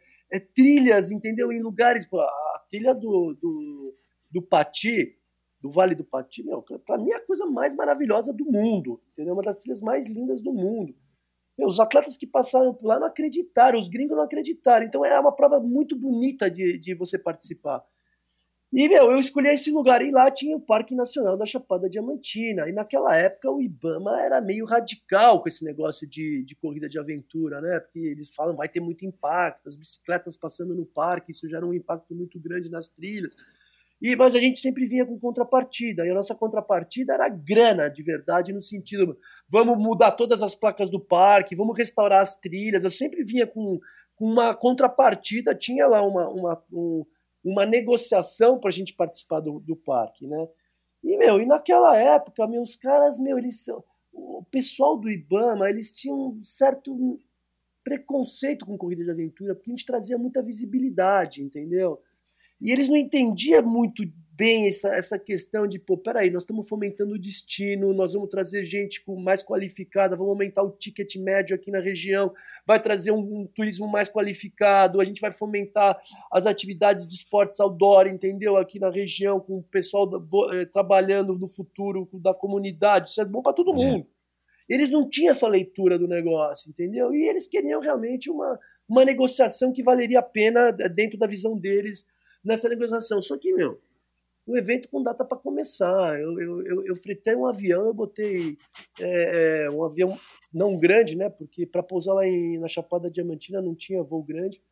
trilhas, 0.55 1.11
entendeu? 1.11 1.51
Em 1.51 1.62
lugares, 1.62 2.05
pô, 2.05 2.20
a 2.20 2.62
trilha 2.69 2.95
do, 2.95 3.35
do, 3.41 3.95
do 4.31 4.43
Pati, 4.43 5.18
do 5.61 5.71
Vale 5.71 5.95
do 5.95 6.05
Pati, 6.05 6.43
meu, 6.43 6.63
pra 6.63 6.99
mim 6.99 7.11
é 7.11 7.17
a 7.17 7.27
coisa 7.27 7.45
mais 7.47 7.75
maravilhosa 7.75 8.33
do 8.33 8.45
mundo, 8.45 9.01
entendeu? 9.13 9.35
Uma 9.35 9.43
das 9.43 9.59
trilhas 9.59 9.83
mais 9.83 10.09
lindas 10.09 10.41
do 10.41 10.53
mundo. 10.53 10.95
Meu, 11.59 11.67
os 11.67 11.81
atletas 11.81 12.17
que 12.17 12.27
passaram 12.27 12.73
por 12.73 12.87
lá 12.87 13.01
não 13.01 13.09
acreditaram, 13.09 13.81
os 13.81 13.89
gringos 13.89 14.17
não 14.17 14.23
acreditaram. 14.23 14.87
Então 14.87 15.05
é 15.05 15.19
uma 15.19 15.35
prova 15.35 15.59
muito 15.59 15.99
bonita 15.99 16.49
de, 16.49 16.79
de 16.79 16.95
você 16.95 17.19
participar. 17.19 17.85
E, 18.71 18.87
meu, 18.87 19.11
eu 19.11 19.19
escolhi 19.19 19.49
esse 19.49 19.71
lugar 19.73 20.03
e 20.03 20.11
lá 20.11 20.31
tinha 20.31 20.55
o 20.55 20.61
Parque 20.61 20.95
Nacional 20.95 21.39
da 21.39 21.47
Chapada 21.47 21.89
Diamantina. 21.89 22.69
E 22.69 22.73
naquela 22.73 23.17
época 23.17 23.51
o 23.51 23.63
Ibama 23.63 24.21
era 24.21 24.41
meio 24.43 24.67
radical 24.67 25.41
com 25.41 25.49
esse 25.49 25.65
negócio 25.65 26.07
de, 26.07 26.45
de 26.45 26.55
corrida 26.55 26.87
de 26.87 26.99
aventura, 26.99 27.63
né? 27.63 27.81
Porque 27.81 27.99
eles 27.99 28.29
falam 28.33 28.55
vai 28.55 28.69
ter 28.69 28.81
muito 28.81 29.07
impacto, 29.07 29.69
as 29.69 29.77
bicicletas 29.77 30.37
passando 30.37 30.75
no 30.75 30.85
parque, 30.85 31.33
isso 31.33 31.49
gera 31.49 31.67
um 31.67 31.73
impacto 31.73 32.15
muito 32.15 32.39
grande 32.39 32.71
nas 32.71 32.89
trilhas. 32.91 33.35
E, 34.01 34.15
mas 34.15 34.35
a 34.37 34.41
gente 34.41 34.61
sempre 34.61 34.87
vinha 34.87 35.05
com 35.05 35.19
contrapartida, 35.19 36.07
e 36.07 36.11
a 36.11 36.15
nossa 36.15 36.35
contrapartida 36.35 37.15
era 37.15 37.29
grana, 37.29 37.89
de 37.89 38.03
verdade, 38.03 38.53
no 38.53 38.62
sentido, 38.62 39.19
vamos 39.49 39.77
mudar 39.77 40.12
todas 40.12 40.41
as 40.43 40.55
placas 40.55 40.89
do 40.89 41.01
parque, 41.01 41.57
vamos 41.57 41.77
restaurar 41.77 42.20
as 42.20 42.39
trilhas. 42.39 42.85
Eu 42.85 42.91
sempre 42.91 43.25
vinha 43.25 43.47
com, 43.47 43.81
com 44.15 44.25
uma 44.25 44.55
contrapartida, 44.55 45.55
tinha 45.55 45.87
lá 45.89 46.03
uma, 46.03 46.29
uma, 46.29 46.62
um, 46.73 47.05
uma 47.45 47.66
negociação 47.66 48.59
para 48.59 48.69
a 48.69 48.73
gente 48.73 48.95
participar 48.95 49.41
do, 49.41 49.59
do 49.59 49.75
parque, 49.75 50.29
né? 50.29 50.49
E, 51.03 51.16
meu, 51.16 51.41
e 51.41 51.47
naquela 51.47 51.97
época, 51.97 52.47
meus 52.47 52.77
caras, 52.77 53.19
meu, 53.19 53.39
eles. 53.39 53.66
O 54.12 54.45
pessoal 54.51 54.97
do 54.97 55.09
Ibama, 55.09 55.69
eles 55.69 55.93
tinham 55.93 56.31
um 56.31 56.43
certo 56.43 57.20
preconceito 57.85 58.66
com 58.66 58.77
corrida 58.77 59.05
de 59.05 59.11
aventura, 59.11 59.55
porque 59.55 59.70
a 59.70 59.75
gente 59.75 59.87
trazia 59.87 60.19
muita 60.19 60.43
visibilidade, 60.43 61.43
entendeu? 61.43 62.01
E 62.61 62.73
eles 62.73 62.89
não 62.89 62.97
entendiam 62.97 63.63
muito 63.63 64.03
bem 64.33 64.69
essa, 64.69 64.95
essa 64.95 65.19
questão 65.19 65.67
de, 65.67 65.81
pô, 65.81 65.99
peraí, 65.99 66.31
nós 66.31 66.45
estamos 66.45 66.69
fomentando 66.69 67.15
o 67.15 67.19
destino, 67.19 67.93
nós 67.93 68.13
vamos 68.13 68.29
trazer 68.29 68.65
gente 68.65 69.05
com, 69.05 69.17
mais 69.21 69.43
qualificada, 69.43 70.15
vamos 70.15 70.31
aumentar 70.31 70.63
o 70.63 70.71
ticket 70.71 71.17
médio 71.17 71.57
aqui 71.57 71.73
na 71.73 71.81
região, 71.81 72.33
vai 72.65 72.81
trazer 72.81 73.11
um, 73.11 73.19
um 73.19 73.47
turismo 73.53 73.89
mais 73.89 74.09
qualificado, 74.09 75.01
a 75.01 75.05
gente 75.05 75.21
vai 75.21 75.33
fomentar 75.33 75.99
as 76.31 76.47
atividades 76.47 77.05
de 77.05 77.15
esportes 77.15 77.59
outdoor, 77.59 78.07
entendeu? 78.07 78.57
Aqui 78.57 78.79
na 78.79 78.91
região, 78.91 79.41
com 79.41 79.59
o 79.59 79.63
pessoal 79.65 80.07
da- 80.07 80.19
vo- 80.19 80.53
eh, 80.53 80.65
trabalhando 80.67 81.37
no 81.37 81.49
futuro 81.49 82.09
da 82.15 82.33
comunidade, 82.33 83.11
isso 83.11 83.21
é 83.21 83.25
bom 83.25 83.43
para 83.43 83.53
todo 83.53 83.73
É. 83.73 83.75
mundo. 83.75 84.07
Eles 84.69 84.89
não 84.91 85.09
tinham 85.09 85.31
essa 85.33 85.49
leitura 85.49 85.99
do 85.99 86.07
negócio, 86.07 86.71
entendeu? 86.71 87.13
E 87.13 87.27
eles 87.29 87.49
queriam 87.49 87.81
realmente 87.81 88.31
uma, 88.31 88.57
uma 88.89 89.05
negociação 89.05 89.73
que 89.73 89.83
valeria 89.83 90.21
a 90.21 90.23
pena 90.23 90.71
dentro 90.71 91.19
da 91.19 91.27
visão 91.27 91.59
deles 91.59 92.07
nessa 92.44 92.69
negociação. 92.69 93.20
Só 93.20 93.36
que, 93.36 93.52
meu, 93.52 93.81
o 94.47 94.56
evento 94.56 94.89
com 94.89 95.02
data 95.02 95.24
para 95.24 95.36
começar. 95.36 96.19
Eu, 96.19 96.40
eu, 96.40 96.66
eu, 96.66 96.86
eu, 96.86 96.97
fretei 96.97 97.36
um 97.36 97.47
avião, 97.47 97.86
eu 97.86 97.94
botei 97.94 98.56
é, 98.98 99.66
é, 99.66 99.70
um 99.70 99.85
avião 99.85 100.19
não 100.52 100.78
grande, 100.78 101.16
né? 101.16 101.28
Porque 101.28 101.66
para 101.66 101.82
pousar 101.82 102.15
lá 102.15 102.27
em, 102.27 102.59
na 102.59 102.66
Chapada 102.66 103.10
Diamantina 103.10 103.60
não 103.60 103.74
tinha 103.74 104.02
voo 104.02 104.23
grande. 104.23 104.62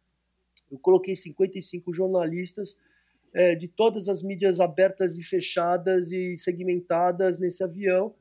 Eu 0.72 0.78
coloquei 0.78 1.14
55 1.14 1.93
jornalistas 1.93 2.78
é, 3.34 3.55
de 3.55 3.68
todas 3.68 4.09
as 4.09 4.22
mídias 4.22 4.60
abertas 4.60 5.16
e 5.16 5.22
fechadas 5.22 6.10
e 6.10 6.36
segmentadas 6.38 7.38
nesse 7.38 7.62
avião 7.62 8.14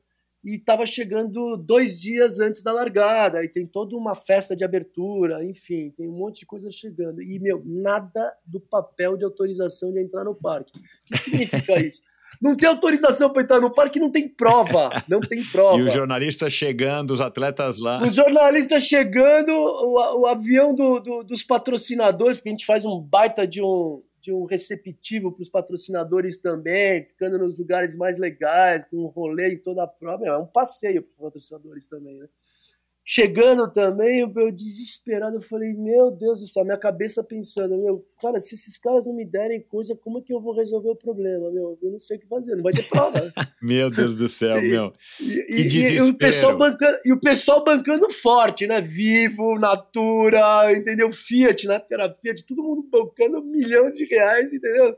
e 0.46 0.54
estava 0.54 0.86
chegando 0.86 1.56
dois 1.56 2.00
dias 2.00 2.38
antes 2.38 2.62
da 2.62 2.70
largada, 2.72 3.44
e 3.44 3.48
tem 3.48 3.66
toda 3.66 3.96
uma 3.96 4.14
festa 4.14 4.54
de 4.54 4.62
abertura, 4.62 5.44
enfim, 5.44 5.92
tem 5.96 6.08
um 6.08 6.16
monte 6.16 6.40
de 6.40 6.46
coisa 6.46 6.70
chegando. 6.70 7.20
E, 7.20 7.36
meu, 7.40 7.60
nada 7.66 8.32
do 8.46 8.60
papel 8.60 9.16
de 9.16 9.24
autorização 9.24 9.92
de 9.92 10.00
entrar 10.00 10.22
no 10.22 10.36
parque. 10.36 10.78
O 10.78 11.14
que, 11.14 11.20
significa 11.20 11.74
isso? 11.84 12.00
Não 12.40 12.56
tem 12.56 12.68
autorização 12.68 13.28
para 13.30 13.42
entrar 13.42 13.60
no 13.60 13.72
parque, 13.72 13.98
não 13.98 14.10
tem 14.10 14.28
prova. 14.28 14.90
Não 15.08 15.20
tem 15.20 15.42
prova. 15.42 15.78
e 15.78 15.82
os 15.82 15.92
jornalistas 15.92 16.52
chegando, 16.52 17.10
os 17.10 17.20
atletas 17.20 17.80
lá. 17.80 18.00
Os 18.00 18.14
jornalistas 18.14 18.84
chegando, 18.84 19.50
o, 19.50 20.20
o 20.20 20.26
avião 20.26 20.72
do, 20.72 21.00
do, 21.00 21.24
dos 21.24 21.42
patrocinadores, 21.42 22.38
porque 22.38 22.50
a 22.50 22.52
gente 22.52 22.66
faz 22.66 22.84
um 22.84 23.00
baita 23.00 23.46
de 23.48 23.60
um, 23.60 24.00
um 24.32 24.44
receptivo 24.44 25.32
para 25.32 25.42
os 25.42 25.48
patrocinadores 25.48 26.36
também, 26.36 27.04
ficando 27.04 27.38
nos 27.38 27.58
lugares 27.58 27.96
mais 27.96 28.18
legais, 28.18 28.84
com 28.84 28.96
um 28.98 29.06
rolê 29.06 29.54
em 29.54 29.58
toda 29.58 29.82
a 29.82 29.86
prova. 29.86 30.26
É 30.26 30.36
um 30.36 30.46
passeio 30.46 31.02
para 31.02 31.12
os 31.12 31.18
patrocinadores 31.18 31.86
também, 31.86 32.18
né? 32.18 32.28
Chegando 33.08 33.70
também, 33.70 34.18
eu, 34.18 34.32
eu, 34.34 34.50
desesperado, 34.50 35.36
eu 35.36 35.40
falei, 35.40 35.72
meu 35.72 36.10
Deus 36.10 36.40
do 36.40 36.48
céu, 36.48 36.64
minha 36.64 36.76
cabeça 36.76 37.22
pensando, 37.22 37.78
meu, 37.78 38.04
cara, 38.20 38.40
se 38.40 38.56
esses 38.56 38.76
caras 38.78 39.06
não 39.06 39.14
me 39.14 39.24
derem 39.24 39.60
coisa, 39.60 39.94
como 39.94 40.18
é 40.18 40.22
que 40.22 40.34
eu 40.34 40.40
vou 40.40 40.52
resolver 40.52 40.88
o 40.88 40.96
problema, 40.96 41.48
meu? 41.52 41.78
Eu 41.80 41.92
não 41.92 42.00
sei 42.00 42.16
o 42.16 42.20
que 42.20 42.26
fazer, 42.26 42.56
não 42.56 42.64
vai 42.64 42.72
ter 42.72 42.82
prova. 42.88 43.32
meu 43.62 43.90
Deus 43.90 44.16
do 44.16 44.26
céu, 44.26 44.60
meu. 44.60 44.92
E, 45.20 45.44
e, 45.48 45.92
e, 45.92 46.00
o 46.00 46.14
pessoal 46.14 46.58
bancando, 46.58 46.98
e 47.04 47.12
o 47.12 47.20
pessoal 47.20 47.62
bancando 47.62 48.10
forte, 48.10 48.66
né? 48.66 48.80
Vivo, 48.80 49.56
Natura, 49.56 50.72
entendeu? 50.72 51.12
Fiat, 51.12 51.64
né? 51.68 51.78
Porque 51.78 51.94
era 51.94 52.12
Fiat, 52.12 52.44
todo 52.44 52.60
mundo 52.60 52.88
bancando 52.90 53.40
milhões 53.40 53.96
de 53.96 54.04
reais, 54.04 54.52
entendeu? 54.52 54.96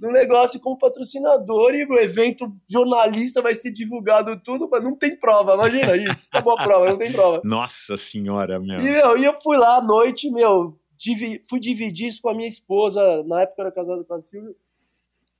No 0.00 0.10
negócio 0.10 0.58
como 0.58 0.78
patrocinador 0.78 1.74
e 1.74 1.84
o 1.84 1.98
evento 1.98 2.50
jornalista 2.68 3.42
vai 3.42 3.54
ser 3.54 3.70
divulgado 3.70 4.40
tudo, 4.42 4.68
mas 4.70 4.82
não 4.82 4.96
tem 4.96 5.14
prova, 5.14 5.54
imagina 5.54 5.94
isso. 5.96 6.26
Acabou 6.32 6.58
a 6.58 6.62
prova, 6.62 6.86
não 6.86 6.98
tem 6.98 7.12
prova. 7.12 7.40
Nossa 7.44 7.96
senhora, 7.96 8.58
meu. 8.58 8.78
E, 8.80 8.82
meu, 8.82 9.18
e 9.18 9.24
eu 9.24 9.34
fui 9.42 9.58
lá 9.58 9.76
à 9.76 9.82
noite, 9.82 10.30
meu, 10.30 10.78
divi, 10.96 11.42
fui 11.48 11.60
dividir 11.60 12.08
isso 12.08 12.22
com 12.22 12.30
a 12.30 12.34
minha 12.34 12.48
esposa, 12.48 13.22
na 13.24 13.42
época 13.42 13.60
eu 13.60 13.66
era 13.66 13.74
casado 13.74 14.04
com 14.04 14.14
a 14.14 14.20
Silvia. 14.20 14.54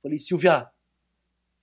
Falei, 0.01 0.19
Silvia, 0.19 0.67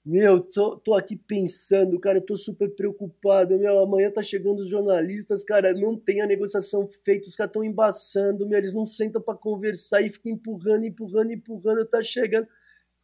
meu, 0.04 0.40
tô, 0.40 0.76
tô 0.76 0.94
aqui 0.94 1.14
pensando, 1.14 2.00
cara, 2.00 2.18
eu 2.18 2.24
tô 2.24 2.36
super 2.36 2.74
preocupado. 2.74 3.58
Meu, 3.58 3.78
amanhã 3.80 4.10
tá 4.10 4.22
chegando 4.22 4.60
os 4.60 4.70
jornalistas, 4.70 5.44
cara, 5.44 5.72
não 5.74 5.96
tem 5.96 6.22
a 6.22 6.26
negociação 6.26 6.88
feita, 7.04 7.28
os 7.28 7.36
caras 7.36 7.50
estão 7.50 7.62
embaçando, 7.62 8.48
meu, 8.48 8.58
eles 8.58 8.72
não 8.72 8.86
sentam 8.86 9.20
para 9.20 9.36
conversar 9.36 10.00
e 10.00 10.10
ficam 10.10 10.32
empurrando, 10.32 10.84
empurrando, 10.84 11.32
empurrando, 11.32 11.84
tá 11.84 12.02
chegando. 12.02 12.48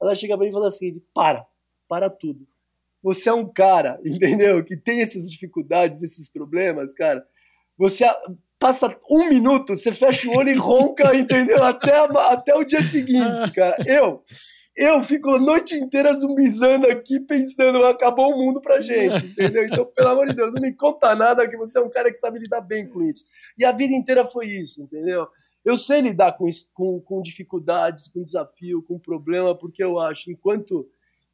Ela 0.04 0.14
chega 0.14 0.36
para 0.36 0.44
mim 0.44 0.50
e 0.50 0.54
fala 0.54 0.68
assim: 0.68 1.02
para, 1.14 1.46
para 1.88 2.10
tudo. 2.10 2.46
Você 3.02 3.28
é 3.28 3.32
um 3.32 3.46
cara, 3.46 4.00
entendeu? 4.04 4.64
Que 4.64 4.76
tem 4.76 5.02
essas 5.02 5.30
dificuldades, 5.30 6.02
esses 6.02 6.28
problemas, 6.28 6.92
cara. 6.92 7.24
Você 7.76 8.04
passa 8.58 8.96
um 9.10 9.28
minuto, 9.28 9.76
você 9.76 9.92
fecha 9.92 10.28
o 10.28 10.36
olho 10.36 10.50
e 10.50 10.54
ronca, 10.54 11.14
entendeu? 11.16 11.62
Até, 11.62 11.92
até 12.30 12.54
o 12.54 12.64
dia 12.64 12.82
seguinte, 12.82 13.50
cara. 13.52 13.76
Eu, 13.86 14.22
eu 14.76 15.02
fico 15.02 15.30
a 15.30 15.38
noite 15.38 15.76
inteira 15.76 16.14
zumbizando 16.14 16.88
aqui, 16.88 17.20
pensando, 17.20 17.84
acabou 17.84 18.32
o 18.32 18.38
mundo 18.38 18.60
pra 18.60 18.80
gente, 18.80 19.26
entendeu? 19.26 19.64
Então, 19.66 19.84
pelo 19.84 20.08
amor 20.08 20.26
de 20.28 20.34
Deus, 20.34 20.52
não 20.52 20.62
me 20.62 20.72
conta 20.72 21.14
nada 21.14 21.48
que 21.48 21.56
você 21.56 21.78
é 21.78 21.82
um 21.82 21.90
cara 21.90 22.10
que 22.10 22.18
sabe 22.18 22.38
lidar 22.38 22.60
bem 22.60 22.88
com 22.88 23.02
isso. 23.02 23.24
E 23.58 23.64
a 23.64 23.72
vida 23.72 23.92
inteira 23.92 24.24
foi 24.24 24.46
isso, 24.46 24.80
entendeu? 24.80 25.28
Eu 25.64 25.78
sei 25.78 26.00
lidar 26.00 26.32
com, 26.32 26.48
com, 26.72 27.00
com 27.00 27.22
dificuldades, 27.22 28.08
com 28.08 28.22
desafio, 28.22 28.82
com 28.82 28.98
problema, 28.98 29.56
porque 29.56 29.82
eu 29.82 29.98
acho, 29.98 30.30
enquanto 30.30 30.86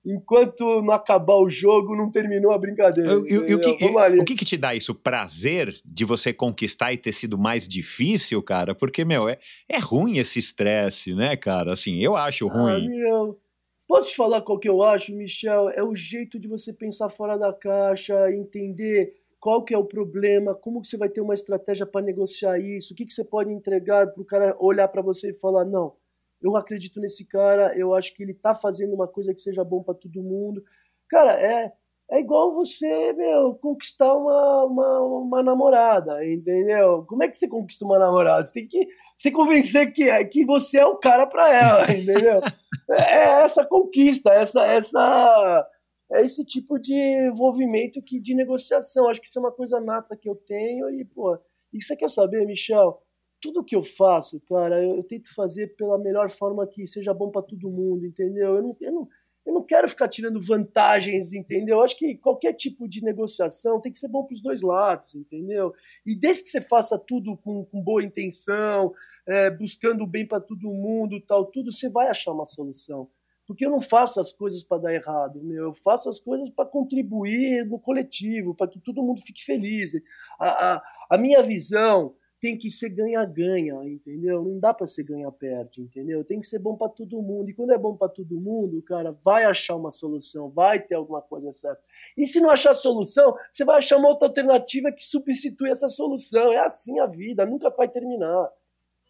enquanto 0.04 0.80
não 0.82 0.94
acabar 0.94 1.36
o 1.36 1.50
jogo, 1.50 1.94
não 1.96 2.10
terminou 2.10 2.52
a 2.52 2.58
brincadeira. 2.58 3.12
E, 3.12 3.16
o, 3.16 3.60
que, 3.60 3.84
o 4.20 4.24
que, 4.24 4.34
que 4.34 4.44
te 4.44 4.56
dá 4.56 4.74
isso? 4.74 4.94
Prazer 4.94 5.78
de 5.84 6.04
você 6.04 6.32
conquistar 6.32 6.92
e 6.92 6.96
ter 6.96 7.12
sido 7.12 7.36
mais 7.36 7.68
difícil, 7.68 8.42
cara? 8.42 8.74
Porque, 8.74 9.04
meu, 9.04 9.28
é, 9.28 9.38
é 9.68 9.78
ruim 9.78 10.18
esse 10.18 10.38
estresse, 10.38 11.14
né, 11.14 11.36
cara? 11.36 11.72
Assim, 11.72 12.02
eu 12.02 12.16
acho 12.16 12.48
ah, 12.48 12.52
ruim. 12.52 12.86
Ah, 12.86 12.88
meu, 12.88 13.38
posso 13.86 14.10
te 14.10 14.16
falar 14.16 14.40
qual 14.40 14.58
que 14.58 14.68
eu 14.68 14.82
acho, 14.82 15.14
Michel? 15.14 15.68
É 15.70 15.82
o 15.82 15.94
jeito 15.94 16.38
de 16.38 16.48
você 16.48 16.72
pensar 16.72 17.08
fora 17.08 17.36
da 17.36 17.52
caixa, 17.52 18.32
entender 18.32 19.19
qual 19.40 19.64
que 19.64 19.74
é 19.74 19.78
o 19.78 19.84
problema, 19.84 20.54
como 20.54 20.82
que 20.82 20.86
você 20.86 20.98
vai 20.98 21.08
ter 21.08 21.22
uma 21.22 21.32
estratégia 21.32 21.86
para 21.86 22.04
negociar 22.04 22.58
isso, 22.58 22.92
o 22.92 22.96
que, 22.96 23.06
que 23.06 23.12
você 23.12 23.24
pode 23.24 23.50
entregar 23.50 24.06
para 24.12 24.22
o 24.22 24.24
cara 24.24 24.54
olhar 24.60 24.86
para 24.88 25.00
você 25.00 25.30
e 25.30 25.40
falar, 25.40 25.64
não, 25.64 25.94
eu 26.42 26.56
acredito 26.56 27.00
nesse 27.00 27.24
cara, 27.24 27.76
eu 27.76 27.94
acho 27.94 28.14
que 28.14 28.22
ele 28.22 28.32
está 28.32 28.54
fazendo 28.54 28.94
uma 28.94 29.08
coisa 29.08 29.32
que 29.32 29.40
seja 29.40 29.64
bom 29.64 29.82
para 29.82 29.94
todo 29.94 30.22
mundo. 30.22 30.62
Cara, 31.08 31.32
é, 31.40 31.72
é 32.10 32.20
igual 32.20 32.54
você, 32.54 33.12
meu, 33.14 33.54
conquistar 33.54 34.12
uma, 34.14 34.64
uma, 34.64 35.00
uma, 35.00 35.42
namorada, 35.42 36.24
entendeu? 36.26 37.04
Como 37.06 37.22
é 37.22 37.28
que 37.28 37.36
você 37.36 37.48
conquista 37.48 37.84
uma 37.84 37.98
namorada? 37.98 38.44
Você 38.44 38.52
tem 38.52 38.68
que 38.68 38.86
se 39.16 39.30
convencer 39.30 39.92
que, 39.92 40.04
é, 40.08 40.22
que 40.24 40.44
você 40.44 40.78
é 40.78 40.86
o 40.86 40.96
cara 40.96 41.26
para 41.26 41.48
ela, 41.54 41.82
entendeu? 41.92 42.40
É, 42.90 43.02
é 43.02 43.42
essa 43.42 43.64
conquista, 43.64 44.32
essa, 44.32 44.66
essa 44.66 45.66
é 46.12 46.22
esse 46.24 46.44
tipo 46.44 46.78
de 46.78 46.94
envolvimento 46.94 48.02
que, 48.02 48.20
de 48.20 48.34
negociação. 48.34 49.08
Acho 49.08 49.20
que 49.20 49.28
isso 49.28 49.38
é 49.38 49.42
uma 49.42 49.52
coisa 49.52 49.80
nata 49.80 50.16
que 50.16 50.28
eu 50.28 50.34
tenho 50.34 50.90
e, 50.90 51.04
pô, 51.04 51.38
e 51.72 51.82
você 51.82 51.96
quer 51.96 52.10
saber, 52.10 52.46
Michel? 52.46 53.00
Tudo 53.40 53.64
que 53.64 53.74
eu 53.74 53.82
faço, 53.82 54.40
cara, 54.40 54.82
eu, 54.82 54.96
eu 54.96 55.02
tento 55.02 55.32
fazer 55.34 55.74
pela 55.76 55.98
melhor 55.98 56.28
forma 56.28 56.66
que 56.66 56.86
seja 56.86 57.14
bom 57.14 57.30
para 57.30 57.42
todo 57.42 57.70
mundo, 57.70 58.04
entendeu? 58.04 58.56
Eu 58.56 58.62
não, 58.62 58.76
eu, 58.80 58.92
não, 58.92 59.08
eu 59.46 59.54
não 59.54 59.62
quero 59.62 59.88
ficar 59.88 60.08
tirando 60.08 60.42
vantagens, 60.42 61.32
entendeu? 61.32 61.76
Eu 61.78 61.82
acho 61.82 61.96
que 61.96 62.16
qualquer 62.16 62.52
tipo 62.52 62.86
de 62.86 63.02
negociação 63.02 63.80
tem 63.80 63.92
que 63.92 63.98
ser 63.98 64.08
bom 64.08 64.24
para 64.24 64.34
os 64.34 64.42
dois 64.42 64.62
lados, 64.62 65.14
entendeu? 65.14 65.72
E 66.04 66.14
desde 66.14 66.42
que 66.42 66.50
você 66.50 66.60
faça 66.60 66.98
tudo 66.98 67.36
com, 67.38 67.64
com 67.64 67.82
boa 67.82 68.04
intenção, 68.04 68.92
é, 69.26 69.48
buscando 69.48 70.04
o 70.04 70.06
bem 70.06 70.26
para 70.26 70.40
todo 70.40 70.74
mundo, 70.74 71.18
tal, 71.20 71.46
tudo, 71.46 71.72
você 71.72 71.88
vai 71.88 72.08
achar 72.08 72.32
uma 72.32 72.44
solução 72.44 73.08
porque 73.50 73.66
eu 73.66 73.70
não 73.70 73.80
faço 73.80 74.20
as 74.20 74.30
coisas 74.30 74.62
para 74.62 74.82
dar 74.82 74.94
errado, 74.94 75.42
meu. 75.42 75.64
eu 75.64 75.74
faço 75.74 76.08
as 76.08 76.20
coisas 76.20 76.48
para 76.50 76.64
contribuir 76.64 77.66
no 77.66 77.80
coletivo, 77.80 78.54
para 78.54 78.68
que 78.68 78.78
todo 78.78 79.02
mundo 79.02 79.20
fique 79.20 79.44
feliz. 79.44 79.90
A, 80.38 80.74
a, 80.74 80.82
a, 81.10 81.18
minha 81.18 81.42
visão 81.42 82.14
tem 82.40 82.56
que 82.56 82.70
ser 82.70 82.90
ganha-ganha, 82.90 83.74
entendeu? 83.82 84.44
Não 84.44 84.60
dá 84.60 84.72
para 84.72 84.86
ser 84.86 85.02
ganha-perde, 85.02 85.82
entendeu? 85.82 86.24
Tem 86.24 86.38
que 86.38 86.46
ser 86.46 86.60
bom 86.60 86.76
para 86.76 86.90
todo 86.90 87.20
mundo. 87.20 87.50
E 87.50 87.52
quando 87.52 87.72
é 87.72 87.76
bom 87.76 87.96
para 87.96 88.08
todo 88.08 88.40
mundo, 88.40 88.80
cara, 88.82 89.10
vai 89.24 89.42
achar 89.42 89.74
uma 89.74 89.90
solução, 89.90 90.48
vai 90.48 90.78
ter 90.78 90.94
alguma 90.94 91.20
coisa 91.20 91.52
certa. 91.52 91.82
E 92.16 92.28
se 92.28 92.38
não 92.38 92.50
achar 92.50 92.72
solução, 92.72 93.34
você 93.50 93.64
vai 93.64 93.78
achar 93.78 93.96
uma 93.96 94.10
outra 94.10 94.28
alternativa 94.28 94.92
que 94.92 95.02
substitui 95.02 95.70
essa 95.70 95.88
solução. 95.88 96.52
É 96.52 96.58
assim 96.58 97.00
a 97.00 97.06
vida, 97.06 97.44
nunca 97.44 97.68
vai 97.70 97.88
terminar. 97.88 98.48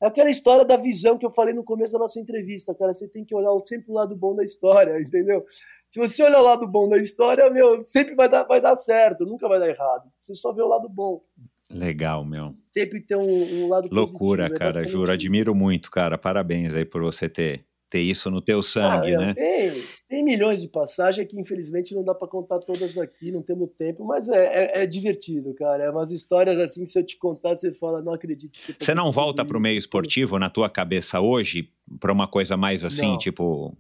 É 0.03 0.07
aquela 0.07 0.31
história 0.31 0.65
da 0.65 0.77
visão 0.77 1.19
que 1.19 1.27
eu 1.27 1.31
falei 1.31 1.53
no 1.53 1.63
começo 1.63 1.93
da 1.93 1.99
nossa 1.99 2.19
entrevista, 2.19 2.75
cara. 2.75 2.93
Você 2.93 3.07
tem 3.07 3.25
que 3.25 3.35
olhar 3.35 3.51
sempre 3.67 3.91
o 3.91 3.95
lado 3.95 4.17
bom 4.17 4.35
da 4.35 4.43
história, 4.43 4.99
entendeu? 5.03 5.45
Se 5.89 5.99
você 5.99 6.23
olhar 6.23 6.41
o 6.41 6.45
lado 6.45 6.67
bom 6.67 6.89
da 6.89 6.97
história, 6.97 7.51
meu, 7.51 7.85
sempre 7.85 8.15
vai 8.15 8.29
dar, 8.29 8.45
vai 8.45 8.61
dar 8.61 8.77
certo, 8.77 9.27
nunca 9.27 9.47
vai 9.47 9.59
dar 9.59 9.69
errado. 9.69 10.11
Você 10.19 10.35
só 10.35 10.53
vê 10.53 10.63
o 10.63 10.69
lado 10.69 10.89
bom. 10.89 11.23
Legal, 11.71 12.25
meu. 12.25 12.55
Sempre 12.65 13.01
tem 13.01 13.17
um, 13.17 13.65
um 13.65 13.69
lado 13.69 13.89
Loucura, 13.93 14.49
positivo, 14.49 14.57
é 14.57 14.73
cara, 14.73 14.85
juro. 14.85 15.13
Admiro 15.13 15.55
muito, 15.55 15.91
cara. 15.91 16.17
Parabéns 16.17 16.75
aí 16.75 16.85
por 16.85 17.03
você 17.03 17.29
ter 17.29 17.65
ter 17.91 18.01
isso 18.01 18.31
no 18.31 18.41
teu 18.41 18.63
sangue, 18.63 19.15
ah, 19.17 19.19
né? 19.19 19.35
Tem, 19.35 19.73
tem 20.09 20.25
milhões 20.25 20.63
de 20.63 20.69
passagens 20.69 21.27
que 21.27 21.39
infelizmente 21.39 21.93
não 21.93 22.05
dá 22.05 22.15
para 22.15 22.29
contar 22.29 22.61
todas 22.61 22.97
aqui, 22.97 23.33
não 23.33 23.43
temos 23.43 23.69
tempo, 23.77 24.05
mas 24.05 24.29
é, 24.29 24.45
é, 24.45 24.83
é, 24.83 24.87
divertido, 24.87 25.53
cara. 25.55 25.83
É 25.83 25.91
umas 25.91 26.13
histórias 26.13 26.57
assim 26.61 26.85
que 26.85 26.91
se 26.91 26.99
eu 26.99 27.05
te 27.05 27.19
contar, 27.19 27.57
você 27.57 27.73
fala, 27.73 28.01
não 28.01 28.15
acredito. 28.15 28.61
Tá 28.65 28.75
você 28.79 28.95
não 28.95 29.11
volta 29.11 29.45
para 29.45 29.59
o 29.59 29.61
meio 29.61 29.77
esportivo 29.77 30.39
na 30.39 30.49
tua 30.49 30.71
cabeça 30.71 31.21
hoje 31.21 31.69
para 31.99 32.13
uma 32.13 32.29
coisa 32.29 32.57
mais 32.57 32.85
assim, 32.85 33.09
não. 33.09 33.19
tipo, 33.19 33.77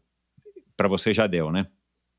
para 0.76 0.88
você 0.88 1.14
já 1.14 1.28
deu, 1.28 1.52
né? 1.52 1.66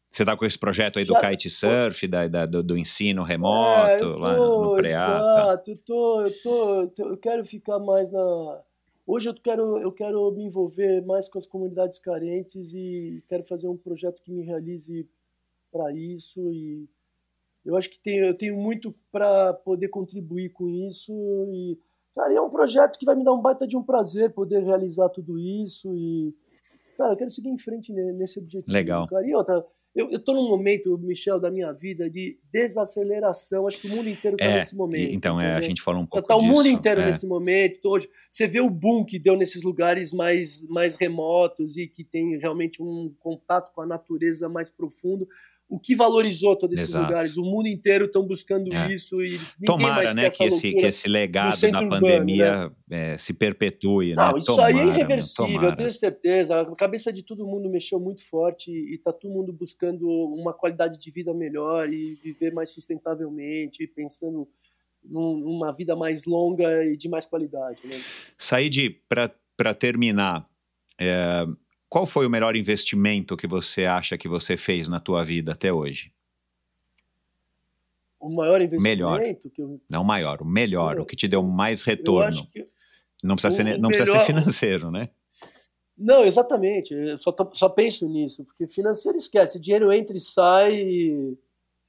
Você 0.10 0.26
tá 0.26 0.36
com 0.36 0.46
esse 0.46 0.58
projeto 0.58 1.00
aí 1.00 1.06
do 1.06 1.14
já, 1.14 1.30
kitesurf, 1.30 2.08
da, 2.08 2.28
da 2.28 2.46
do, 2.46 2.64
do, 2.64 2.78
ensino 2.78 3.24
remoto, 3.24 3.90
é, 3.90 3.98
tô, 3.98 4.18
lá 4.18 4.36
no 4.36 4.76
Preata. 4.76 5.20
Exato, 5.20 5.72
eu, 5.72 5.78
tô, 5.78 6.22
eu, 6.22 6.32
tô, 6.42 7.04
eu 7.04 7.18
quero 7.18 7.46
ficar 7.46 7.80
mais 7.80 8.12
na 8.12 8.62
Hoje 9.06 9.30
eu 9.30 9.34
quero, 9.34 9.78
eu 9.80 9.92
quero 9.92 10.32
me 10.32 10.44
envolver 10.46 11.04
mais 11.06 11.28
com 11.28 11.38
as 11.38 11.48
comunidades 11.48 12.00
carentes 12.00 12.74
e 12.74 13.24
quero 13.28 13.44
fazer 13.44 13.68
um 13.68 13.78
projeto 13.78 14.22
que 14.22 14.32
me 14.32 14.44
realize 14.44 15.10
para 15.72 15.92
isso 15.92 16.52
e 16.52 16.88
Eu 17.66 17.76
acho 17.76 17.90
que 17.90 18.00
tenho, 18.00 18.26
eu 18.26 18.38
tenho 18.38 18.56
muito 18.56 18.94
para 19.12 19.54
poder 19.54 19.90
contribuir 19.90 20.50
com 20.50 20.68
isso 20.70 21.14
e 21.52 21.80
cara, 22.14 22.34
é 22.34 22.42
um 22.42 22.50
projeto 22.50 22.98
que 22.98 23.06
vai 23.06 23.16
me 23.16 23.24
dar 23.24 23.34
um 23.34 23.42
baita 23.42 23.68
de 23.68 23.76
um 23.76 23.84
prazer 23.84 24.34
poder 24.34 24.64
realizar 24.64 25.10
tudo 25.10 25.40
isso 25.40 25.96
e 25.96 26.36
cara, 26.98 27.14
eu 27.14 27.18
quero 27.18 27.32
seguir 27.32 27.50
em 27.50 27.58
frente 27.58 27.92
nesse 27.92 28.40
objetivo. 28.40 28.72
Legal. 28.72 29.08
Cara. 29.08 29.26
E 29.26 29.34
outra, 29.34 29.66
eu 29.94 30.10
estou 30.10 30.34
num 30.36 30.48
momento, 30.48 30.98
Michel, 30.98 31.40
da 31.40 31.52
minha 31.52 31.72
vida 31.74 32.10
de 32.10 32.38
desaceleração. 32.52 33.68
Acho 33.68 33.80
que 33.80 33.88
o 33.88 33.90
mundo 33.90 34.08
inteiro 34.08 34.38
está 34.40 34.46
É, 34.46 34.58
nesse 34.58 34.76
momento. 34.76 35.14
então, 35.14 35.40
é, 35.40 35.54
a 35.54 35.62
gente 35.62 35.82
falou 35.82 36.02
um 36.02 36.06
pouco 36.06 36.28
Tá 36.28 36.36
o 36.36 36.42
mundo 36.42 36.64
disso, 36.64 36.76
inteiro 36.76 37.02
é. 37.02 37.08
nesse 37.08 37.28
momento. 37.28 37.90
Hoje, 37.90 38.10
você 38.30 38.48
vê 38.48 38.62
o 38.62 38.70
boom 38.70 39.04
que 39.04 39.20
deu 39.20 39.36
nesses 39.36 39.64
lugares 39.64 40.14
mais, 40.14 40.66
mais 40.70 40.96
remotos 40.96 41.76
e 41.78 41.88
que 41.88 42.04
tem 42.04 42.38
realmente 42.38 42.82
um 42.82 43.14
contato 43.20 43.72
com 43.74 43.82
a 43.82 43.86
natureza 43.86 44.48
mais 44.48 44.70
profundo. 44.70 45.28
O 45.74 45.80
que 45.80 45.96
valorizou 45.96 46.54
todos 46.58 46.76
esses 46.76 46.90
Exato. 46.90 47.06
lugares? 47.08 47.38
O 47.38 47.44
mundo 47.44 47.66
inteiro 47.68 48.04
estão 48.06 48.28
buscando 48.28 48.74
É. 48.74 48.94
isso 48.94 49.22
e 49.24 49.30
ninguém 49.32 49.66
Tomara, 49.66 50.14
né, 50.14 50.30
que 50.30 50.44
esse, 50.44 50.74
que 50.74 50.86
esse 50.86 51.08
legado 51.08 51.56
centro 51.56 51.80
da 51.80 51.86
urbano, 51.86 52.06
pandemia 52.06 52.72
é, 52.90 53.18
se 53.18 53.34
perpetue, 53.34 54.14
Não, 54.14 54.34
né? 54.34 54.40
isso 54.40 54.48
Tomara, 54.48 54.68
aí 54.68 54.80
é 54.80 54.86
irreversível, 54.94 55.64
eu 55.70 55.76
tenho 55.78 55.92
certeza. 55.92 56.60
A 56.60 56.76
cabeça 56.76 57.14
de 57.14 57.24
todo 57.24 57.48
mundo 57.48 57.70
mexeu 57.70 58.02
muito 58.02 58.22
forte 58.28 58.70
e 58.70 58.96
está 58.96 59.14
todo 59.14 59.32
mundo 59.32 59.54
buscando 59.54 60.10
uma 60.10 60.52
qualidade 60.54 61.00
de 61.00 61.10
vida 61.10 61.34
melhor 61.34 61.88
e 61.92 62.16
viver 62.16 62.54
mais 62.54 62.70
sustentavelmente, 62.72 63.88
pensando 63.88 64.48
num- 65.04 65.38
numa 65.38 65.72
vida 65.72 65.96
mais 65.96 66.26
longa 66.26 66.84
e 66.84 66.98
de 66.98 67.08
mais 67.08 67.26
qualidade. 67.26 67.80
Né? 67.86 68.00
Said, 68.38 68.98
para 69.08 69.74
terminar, 69.74 70.46
é, 71.00 71.46
qual 71.92 72.06
foi 72.06 72.26
o 72.26 72.30
melhor 72.30 72.56
investimento 72.56 73.36
que 73.36 73.46
você 73.46 73.84
acha 73.86 74.18
que 74.18 74.30
você 74.30 74.56
fez 74.56 74.88
na 74.88 74.98
tua 74.98 75.26
vida 75.26 75.52
até 75.52 75.74
hoje? 75.74 76.14
O 78.18 78.30
maior 78.30 78.62
investimento 78.62 78.84
Melhor. 78.84 79.20
que 79.54 79.62
eu, 79.62 79.82
Não 79.90 80.02
o 80.04 80.06
maior, 80.06 80.42
o 80.42 80.46
melhor, 80.46 80.96
Eu- 80.96 81.04
o 81.04 81.06
que 81.06 81.18
te 81.18 81.28
deu 81.28 81.44
mais 81.44 81.84
retorno. 81.84 82.48
Não 83.22 83.36
precisa, 83.36 83.56
ser, 83.64 83.78
não 83.78 83.90
precisa 83.90 84.06
ser 84.06 84.12
melhor- 84.14 84.26
financeiro, 84.26 84.90
né? 84.90 85.10
Não, 85.98 86.24
exatamente. 86.24 86.94
Eu 86.94 87.18
só, 87.18 87.32
tô- 87.34 87.54
só 87.54 87.68
penso 87.68 88.08
nisso, 88.08 88.46
porque 88.46 88.66
financeiro 88.68 89.18
esquece. 89.18 89.60
Dinheiro 89.60 89.92
entra 89.92 90.16
e 90.16 90.20
sai, 90.22 90.74
e 90.76 91.38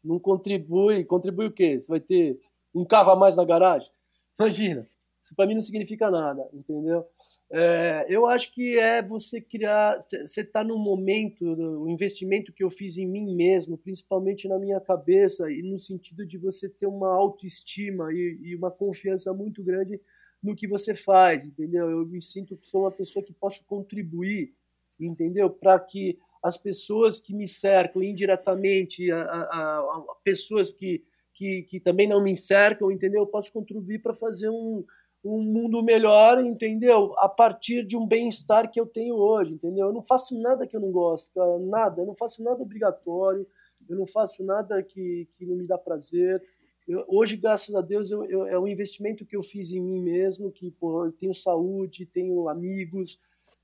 não 0.03 0.19
contribui. 0.19 1.05
Contribui 1.05 1.47
o 1.47 1.53
quê? 1.53 1.81
Você 1.81 1.87
vai 1.87 2.01
ter 2.01 2.41
um 2.75 2.85
carro 2.85 3.13
a 3.13 3.17
mais 3.17 3.37
na 3.37 3.45
garagem? 3.45 3.89
Imagina. 4.37 4.85
Isso 5.23 5.35
para 5.37 5.47
mim 5.47 5.55
não 5.55 5.63
significa 5.63 6.11
nada, 6.11 6.49
entendeu? 6.53 7.07
É, 7.51 8.07
eu 8.09 8.27
acho 8.27 8.53
que 8.53 8.77
é 8.79 9.01
você 9.01 9.41
criar. 9.41 9.99
Você 10.01 10.41
está 10.41 10.65
num 10.65 10.79
momento, 10.79 11.45
o 11.45 11.89
investimento 11.89 12.53
que 12.53 12.65
eu 12.65 12.71
fiz 12.71 12.99
em 12.99 13.07
mim 13.07 13.35
mesmo, 13.37 13.79
principalmente 13.79 14.49
na 14.49 14.59
minha 14.59 14.81
cabeça, 14.81 15.51
e 15.53 15.63
no 15.63 15.79
sentido 15.79 16.27
de 16.27 16.39
você 16.39 16.69
ter 16.69 16.87
uma 16.87 17.09
autoestima 17.15 18.13
e, 18.13 18.39
e 18.43 18.57
uma 18.57 18.71
confiança 18.71 19.33
muito 19.33 19.63
grande 19.63 20.01
no 20.43 20.57
que 20.57 20.67
você 20.67 20.93
faz, 20.95 21.45
entendeu? 21.45 21.89
Eu 21.89 22.05
me 22.07 22.21
sinto 22.21 22.57
que 22.57 22.67
sou 22.67 22.83
uma 22.83 22.91
pessoa 22.91 23.25
que 23.25 23.33
posso 23.33 23.65
contribuir, 23.65 24.53
entendeu? 24.99 25.49
Para 25.51 25.79
que 25.79 26.19
as 26.43 26.57
pessoas 26.57 27.21
que 27.21 27.33
me 27.35 27.47
cercam 27.47 28.03
indiretamente, 28.03 29.11
a- 29.13 29.23
a- 29.23 29.79
a 29.79 30.15
pessoas 30.25 30.73
que, 30.73 31.05
que, 31.33 31.63
que 31.63 31.79
também 31.81 32.09
não 32.09 32.23
me 32.23 32.37
cercam, 32.37 32.91
entendeu? 32.91 33.21
Eu 33.23 33.27
posso 33.27 33.53
contribuir 33.53 34.01
para 34.03 34.15
fazer 34.15 34.49
um, 34.51 34.85
um 35.25 35.41
mundo 35.43 35.83
melhor, 35.83 36.41
entendeu? 36.45 37.15
A 37.19 37.29
partir 37.29 37.85
de 37.85 37.97
um 37.97 38.07
bem-estar 38.07 38.71
que 38.71 38.81
eu 38.81 38.87
tenho 38.87 39.15
hoje, 39.15 39.53
entendeu? 39.55 39.87
Eu 39.87 39.93
não 39.93 40.03
faço 40.03 40.39
nada 40.41 40.67
que 40.67 40.77
eu 40.77 40.81
não 40.81 40.91
gosto, 40.91 41.31
nada. 41.61 42.03
Eu 42.03 42.07
não 42.07 42.17
faço 42.17 42.43
nada 42.43 42.61
obrigatório, 42.61 43.47
eu 43.89 43.97
não 43.97 44.07
faço 44.07 44.43
nada 44.45 44.83
que, 44.83 45.29
que 45.33 45.47
não 45.47 45.57
me 45.57 45.67
dá 45.67 45.79
prazer. 45.79 46.43
Eu- 46.89 47.05
hoje, 47.09 47.37
graças 47.37 47.75
a 47.75 47.81
Deus, 47.81 48.11
eu, 48.11 48.25
eu- 48.25 48.47
é 48.47 48.59
um 48.59 48.67
investimento 48.67 49.25
que 49.25 49.37
eu 49.37 49.43
fiz 49.43 49.71
em 49.73 49.81
mim 49.81 50.01
mesmo, 50.01 50.51
que 50.51 50.71
pô, 50.73 51.07
eu 51.07 51.13
tenho 51.13 51.33
saúde, 51.35 52.05
tenho 52.07 52.49
amigos, 52.49 53.19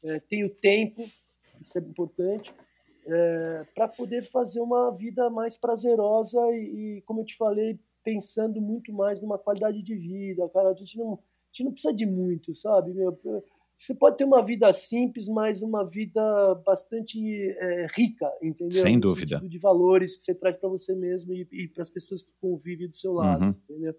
eh, 0.05 0.21
tenho 0.29 0.49
tempo, 0.49 1.03
isso 1.61 1.77
é 1.77 1.81
importante, 1.81 2.55
para 3.75 3.89
poder 3.89 4.23
fazer 4.23 4.61
uma 4.61 4.91
vida 4.91 5.31
mais 5.31 5.57
prazerosa 5.57 6.39
e, 6.53 6.99
e, 6.99 7.03
como 7.03 7.21
eu 7.21 7.25
te 7.25 7.37
falei, 7.37 7.79
pensando 8.05 8.61
muito 8.61 8.93
mais 8.93 9.21
numa 9.21 9.39
qualidade 9.39 9.83
de 9.83 9.95
vida, 9.95 10.49
cara. 10.51 10.71
A 10.71 10.75
gente 10.75 10.97
não, 10.99 11.19
a 11.49 11.57
gente 11.57 11.65
não 11.65 11.73
precisa 11.73 11.95
de 11.95 12.07
muito, 12.07 12.55
sabe? 12.55 12.93
Meu? 12.93 13.19
Você 13.77 13.95
pode 13.95 14.16
ter 14.16 14.25
uma 14.25 14.43
vida 14.43 14.73
simples, 14.73 15.29
mas 15.29 15.62
uma 15.62 15.85
vida 15.85 16.20
bastante 16.66 17.19
eh, 17.20 17.87
rica, 17.95 18.29
entendeu? 18.43 18.81
Sem 18.83 18.97
No 18.97 19.01
dúvida. 19.03 19.39
de 19.41 19.59
valores 19.59 20.16
que 20.16 20.23
você 20.25 20.35
traz 20.35 20.57
para 20.57 20.69
você 20.69 20.95
mesmo 20.97 21.33
e, 21.33 21.47
e 21.53 21.69
para 21.69 21.83
as 21.83 21.91
pessoas 21.91 22.23
que 22.23 22.35
convivem 22.41 22.89
do 22.89 22.97
seu 22.97 23.12
lado, 23.12 23.45
Uhum. 23.45 23.55
entendeu? 23.69 23.95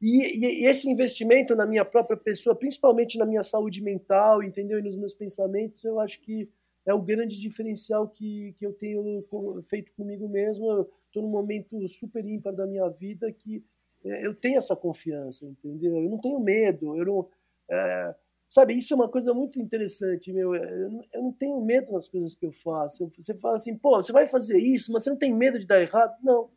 E, 0.00 0.62
e- 0.64 0.66
esse 0.66 0.88
investimento 0.90 1.56
na 1.56 1.64
minha 1.66 1.84
própria 1.84 2.16
pessoa, 2.16 2.54
principalmente 2.54 3.16
na 3.18 3.24
minha 3.24 3.42
saúde 3.42 3.82
mental, 3.82 4.42
entendeu? 4.42 4.78
E 4.78 4.82
nos 4.82 4.98
meus 4.98 5.14
pensamentos, 5.14 5.82
eu 5.82 5.98
acho 5.98 6.20
que 6.20 6.50
é 6.86 6.92
o 6.92 7.00
grande 7.02 7.40
diferencial 7.40 8.06
que, 8.08 8.54
que 8.58 8.66
eu 8.66 8.72
tenho 8.74 9.24
feito 9.62 9.92
comigo 9.94 10.28
mesmo. 10.28 10.86
Estou 11.06 11.22
num 11.22 11.30
momento 11.30 11.88
super 11.88 12.24
ímpar 12.26 12.54
da 12.54 12.66
minha 12.66 12.88
vida 12.90 13.32
que 13.32 13.56
é, 13.56 13.62
eu 14.08 14.34
tenho 14.34 14.58
essa 14.58 14.74
confiança, 14.76 15.44
entendeu? 15.46 15.96
Eu 15.96 16.10
não 16.10 16.18
tenho 16.18 16.38
medo, 16.40 16.96
eu 16.96 17.04
não. 17.04 17.28
é, 17.70 18.14
sabe, 18.48 18.74
isso 18.76 18.92
é 18.92 18.96
uma 18.96 19.08
coisa 19.08 19.32
muito 19.34 19.60
interessante, 19.60 20.32
meu. 20.32 20.54
Eu 20.54 20.90
não, 20.90 21.04
eu 21.14 21.22
não 21.22 21.32
tenho 21.32 21.60
medo 21.60 21.92
nas 21.92 22.08
coisas 22.08 22.34
que 22.36 22.46
eu 22.46 22.52
faço. 22.52 23.02
Eu- 23.04 23.12
Você 23.18 23.34
fala 23.34 23.56
assim, 23.56 23.76
pô, 23.76 23.96
você 23.96 24.12
vai 24.12 24.26
fazer 24.26 24.58
isso, 24.58 24.92
mas 24.92 25.04
você 25.04 25.10
não 25.10 25.16
tem 25.18 25.34
medo 25.34 25.58
de 25.58 25.66
dar 25.66 25.80
errado? 25.80 26.14
Não, 26.22 26.48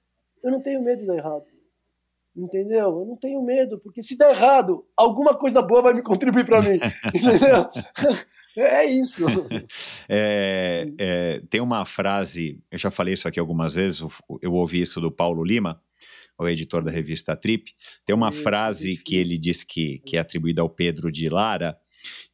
eu 0.44 0.52
não 0.52 0.62
tenho 0.62 0.82
medo 0.82 1.02
de 1.02 1.08
dar 1.08 1.18
errado. 1.18 1.46
Entendeu? 2.36 3.00
Eu 3.00 3.06
não 3.06 3.18
tenho 3.18 3.42
medo, 3.42 3.80
porque 3.80 4.02
se 4.04 4.18
der 4.18 4.30
errado, 4.32 4.86
alguma 4.96 5.36
coisa 5.38 5.62
boa 5.62 5.82
vai 5.82 5.94
me 5.94 6.02
contribuir 6.04 6.46
para 6.46 6.62
mim. 6.62 6.80
entendeu? 7.14 7.70
É 8.58 8.84
isso. 8.84 9.26
É, 10.10 10.88
é, 10.98 11.40
tem 11.52 11.62
uma 11.62 11.86
frase, 11.86 12.60
eu 12.72 12.78
já 12.80 12.90
falei 12.90 13.14
isso 13.14 13.28
aqui 13.28 13.40
algumas 13.40 13.76
vezes, 13.76 14.00
eu, 14.00 14.12
eu 14.42 14.54
ouvi 14.54 14.82
isso 14.82 15.00
do 15.00 15.12
Paulo 15.12 15.44
Lima, 15.44 15.80
o 16.40 16.48
editor 16.48 16.84
da 16.84 16.92
revista 16.92 17.36
Trip. 17.36 17.74
Tem 18.06 18.16
uma 18.16 18.30
Isso, 18.30 18.42
frase 18.42 18.94
isso, 18.94 19.04
que 19.04 19.16
ele 19.16 19.38
diz 19.38 19.64
que, 19.64 20.00
que 20.06 20.18
é 20.18 20.20
atribuída 20.20 20.62
ao 20.62 20.70
Pedro 20.70 21.12
de 21.12 21.28
Lara, 21.30 21.78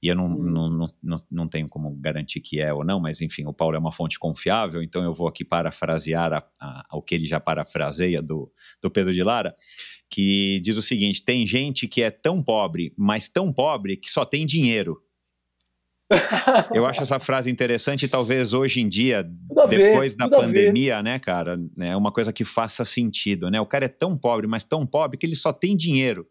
e 0.01 0.07
eu 0.07 0.15
não, 0.15 0.27
Hum. 0.27 0.43
não, 0.43 0.69
não, 0.69 0.93
não, 1.01 1.17
não 1.31 1.47
tenho 1.47 1.67
como 1.67 1.89
garantir 1.95 2.39
que 2.39 2.59
é 2.59 2.71
ou 2.73 2.83
não, 2.83 2.99
mas 2.99 3.21
enfim, 3.21 3.45
o 3.45 3.53
Paulo 3.53 3.75
é 3.75 3.79
uma 3.79 3.91
fonte 3.91 4.19
confiável, 4.19 4.83
então 4.83 5.03
eu 5.03 5.11
vou 5.11 5.27
aqui 5.27 5.43
parafrasear 5.43 6.33
a, 6.33 6.45
a, 6.59 6.97
o 6.97 7.01
que 7.01 7.15
ele 7.15 7.25
já 7.25 7.39
parafraseia 7.39 8.21
do, 8.21 8.51
do 8.81 8.91
Pedro 8.91 9.13
de 9.13 9.23
Lara, 9.23 9.55
que 10.09 10.59
diz 10.63 10.77
o 10.77 10.81
seguinte: 10.81 11.23
tem 11.23 11.45
gente 11.47 11.87
que 11.87 12.01
é 12.01 12.11
tão 12.11 12.43
pobre, 12.43 12.93
mas 12.97 13.27
tão 13.27 13.51
pobre 13.51 13.97
que 13.97 14.09
só 14.09 14.23
tem 14.23 14.45
dinheiro. 14.45 15.01
Eu 16.73 16.85
acho 16.85 17.01
essa 17.01 17.19
frase 17.19 17.49
interessante 17.49 18.05
e 18.05 18.07
talvez 18.07 18.53
hoje 18.53 18.79
em 18.81 18.87
dia, 18.87 19.27
Tudo 19.47 19.61
a 19.61 19.65
ver, 19.65 19.77
depois 19.77 20.15
da 20.15 20.29
pandemia, 20.29 21.01
né, 21.01 21.17
cara, 21.19 21.59
é 21.79 21.95
uma 21.95 22.11
coisa 22.11 22.31
que 22.31 22.43
faça 22.43 22.85
sentido, 22.85 23.49
né? 23.49 23.59
O 23.59 23.65
cara 23.65 23.85
é 23.85 23.89
tão 23.89 24.15
pobre, 24.17 24.45
mas 24.47 24.63
tão 24.63 24.85
pobre 24.85 25.17
que 25.17 25.25
ele 25.25 25.35
só 25.35 25.51
tem 25.51 25.75
dinheiro. 25.75 26.27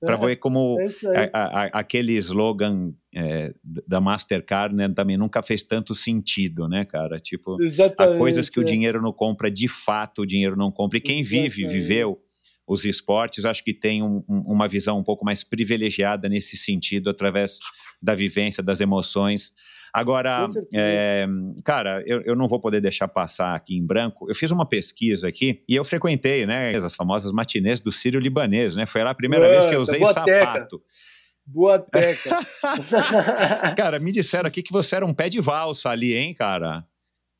Para 0.00 0.16
ver 0.16 0.36
como 0.36 0.76
É 1.14 1.30
a- 1.32 1.62
a- 1.62 1.70
aquele 1.80 2.12
slogan 2.18 2.92
é, 3.14 3.54
da 3.86 4.00
Mastercard 4.02 4.74
né, 4.74 4.86
também 4.88 5.16
nunca 5.16 5.42
fez 5.42 5.62
tanto 5.62 5.94
sentido, 5.94 6.68
né, 6.68 6.84
cara? 6.84 7.18
Tipo, 7.18 7.56
há 7.58 7.64
Exatamente. 7.64 8.18
coisas 8.18 8.50
que 8.50 8.58
o 8.58 8.62
é. 8.62 8.64
dinheiro 8.66 9.00
não 9.00 9.12
compra, 9.12 9.50
de 9.50 9.66
fato 9.68 10.22
o 10.22 10.26
dinheiro 10.26 10.56
não 10.56 10.70
compra. 10.70 10.98
E 10.98 11.00
quem 11.00 11.22
vive, 11.22 11.62
Exatamente. 11.62 11.72
viveu 11.72 12.18
os 12.66 12.84
esportes, 12.84 13.44
acho 13.44 13.62
que 13.62 13.74
tem 13.74 14.02
um- 14.02 14.24
um- 14.28 14.40
uma 14.52 14.66
visão 14.66 14.98
um 14.98 15.04
pouco 15.04 15.24
mais 15.24 15.44
privilegiada 15.44 16.28
nesse 16.28 16.56
sentido, 16.56 17.10
através 17.10 17.58
da 18.00 18.14
vivência, 18.14 18.62
das 18.62 18.80
emoções. 18.80 19.52
Agora, 19.92 20.46
é, 20.74 21.24
cara, 21.64 22.02
eu, 22.04 22.20
eu 22.22 22.34
não 22.34 22.48
vou 22.48 22.58
poder 22.58 22.80
deixar 22.80 23.06
passar 23.06 23.54
aqui 23.54 23.76
em 23.76 23.86
branco. 23.86 24.28
Eu 24.28 24.34
fiz 24.34 24.50
uma 24.50 24.66
pesquisa 24.66 25.28
aqui 25.28 25.62
e 25.68 25.76
eu 25.76 25.84
frequentei, 25.84 26.44
né, 26.46 26.72
as 26.76 26.96
famosas 26.96 27.30
matinês 27.32 27.78
do 27.80 27.92
Sírio 27.92 28.18
Libanês, 28.18 28.74
né? 28.74 28.86
Foi 28.86 29.04
lá 29.04 29.10
a 29.10 29.14
primeira 29.14 29.48
vez 29.48 29.64
que 29.66 29.74
eu 29.74 29.80
usei 29.80 30.00
sapato. 30.06 30.82
Boa 31.46 31.78
teca. 31.78 32.38
Cara, 33.76 33.98
me 33.98 34.10
disseram 34.10 34.48
aqui 34.48 34.62
que 34.62 34.72
você 34.72 34.96
era 34.96 35.06
um 35.06 35.14
pé 35.14 35.28
de 35.28 35.40
valsa 35.40 35.90
ali, 35.90 36.14
hein, 36.14 36.34
cara? 36.34 36.84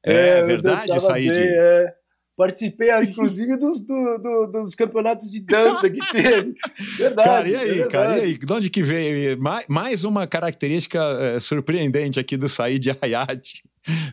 É, 0.04 0.12
É, 0.38 0.42
verdade, 0.42 1.00
Said? 1.00 1.32
bem, 1.32 1.48
é. 1.48 1.94
Participei, 2.36 2.90
inclusive, 3.02 3.56
dos, 3.56 3.80
do- 3.84 4.18
do- 4.18 4.46
dos 4.48 4.74
campeonatos 4.74 5.30
de 5.30 5.40
dança 5.40 5.88
que 5.88 6.00
teve. 6.10 6.54
Verdade. 6.98 7.28
Cara, 7.28 7.48
e 7.48 7.56
aí, 7.56 7.80
é 7.80 7.86
cara, 7.88 8.18
e 8.18 8.20
aí? 8.22 8.38
De 8.38 8.52
onde 8.52 8.70
que 8.70 8.82
veio? 8.82 9.40
Mais, 9.40 9.66
mais 9.68 10.04
uma 10.04 10.26
característica 10.26 10.98
eh, 11.20 11.40
surpreendente 11.40 12.18
aqui 12.18 12.36
do 12.36 12.48
Said 12.48 12.96
Hayat. 13.00 13.62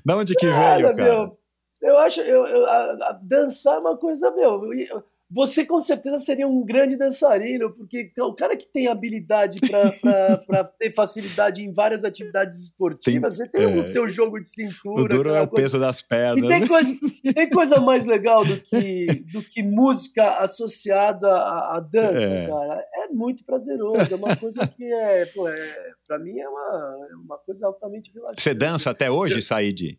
De 0.05 0.13
onde 0.13 0.35
que 0.35 0.45
veio, 0.45 0.55
cara? 0.55 0.93
Meu, 0.93 1.37
eu 1.81 1.97
acho, 1.97 2.21
eu, 2.21 2.45
eu- 2.45 2.65
a- 2.67 2.91
a- 3.09 3.19
dançar 3.23 3.75
é 3.75 3.79
uma 3.79 3.97
coisa, 3.97 4.29
meu, 4.31 4.71
eu- 4.73 5.03
você 5.31 5.65
com 5.65 5.79
certeza 5.79 6.17
seria 6.17 6.47
um 6.47 6.63
grande 6.63 6.97
dançarino, 6.97 7.71
porque 7.71 8.11
o 8.19 8.33
cara 8.33 8.57
que 8.57 8.67
tem 8.67 8.87
habilidade 8.87 9.59
para 9.61 10.63
ter 10.77 10.91
facilidade 10.91 11.63
em 11.63 11.71
várias 11.71 12.03
atividades 12.03 12.59
esportivas, 12.59 13.37
tem, 13.37 13.47
você 13.47 13.51
tem 13.51 13.63
é, 13.63 13.81
o 13.81 13.91
teu 13.91 14.07
jogo 14.09 14.39
de 14.39 14.49
cintura. 14.49 15.01
O 15.01 15.07
duro 15.07 15.29
é 15.29 15.41
o 15.41 15.47
coisa. 15.47 15.63
peso 15.63 15.79
das 15.79 16.01
pernas. 16.01 16.43
E 16.43 16.47
tem 16.47 16.67
coisa, 16.67 16.91
tem 17.33 17.49
coisa 17.49 17.79
mais 17.79 18.05
legal 18.05 18.43
do 18.43 18.59
que, 18.59 19.05
do 19.31 19.41
que 19.41 19.63
música 19.63 20.37
associada 20.39 21.27
à, 21.31 21.77
à 21.77 21.79
dança, 21.79 22.23
é. 22.23 22.47
cara. 22.47 22.85
É 22.95 23.07
muito 23.07 23.45
prazeroso, 23.45 24.13
é 24.13 24.17
uma 24.17 24.35
coisa 24.35 24.67
que 24.67 24.83
é, 24.83 25.25
pô, 25.27 25.47
é 25.47 25.91
para 26.05 26.19
mim 26.19 26.37
é 26.39 26.49
uma, 26.49 27.07
é 27.09 27.15
uma 27.15 27.37
coisa 27.37 27.65
altamente 27.67 28.11
relaxante. 28.13 28.41
Você 28.41 28.53
dança 28.53 28.89
até 28.89 29.09
hoje, 29.09 29.41
Said? 29.41 29.97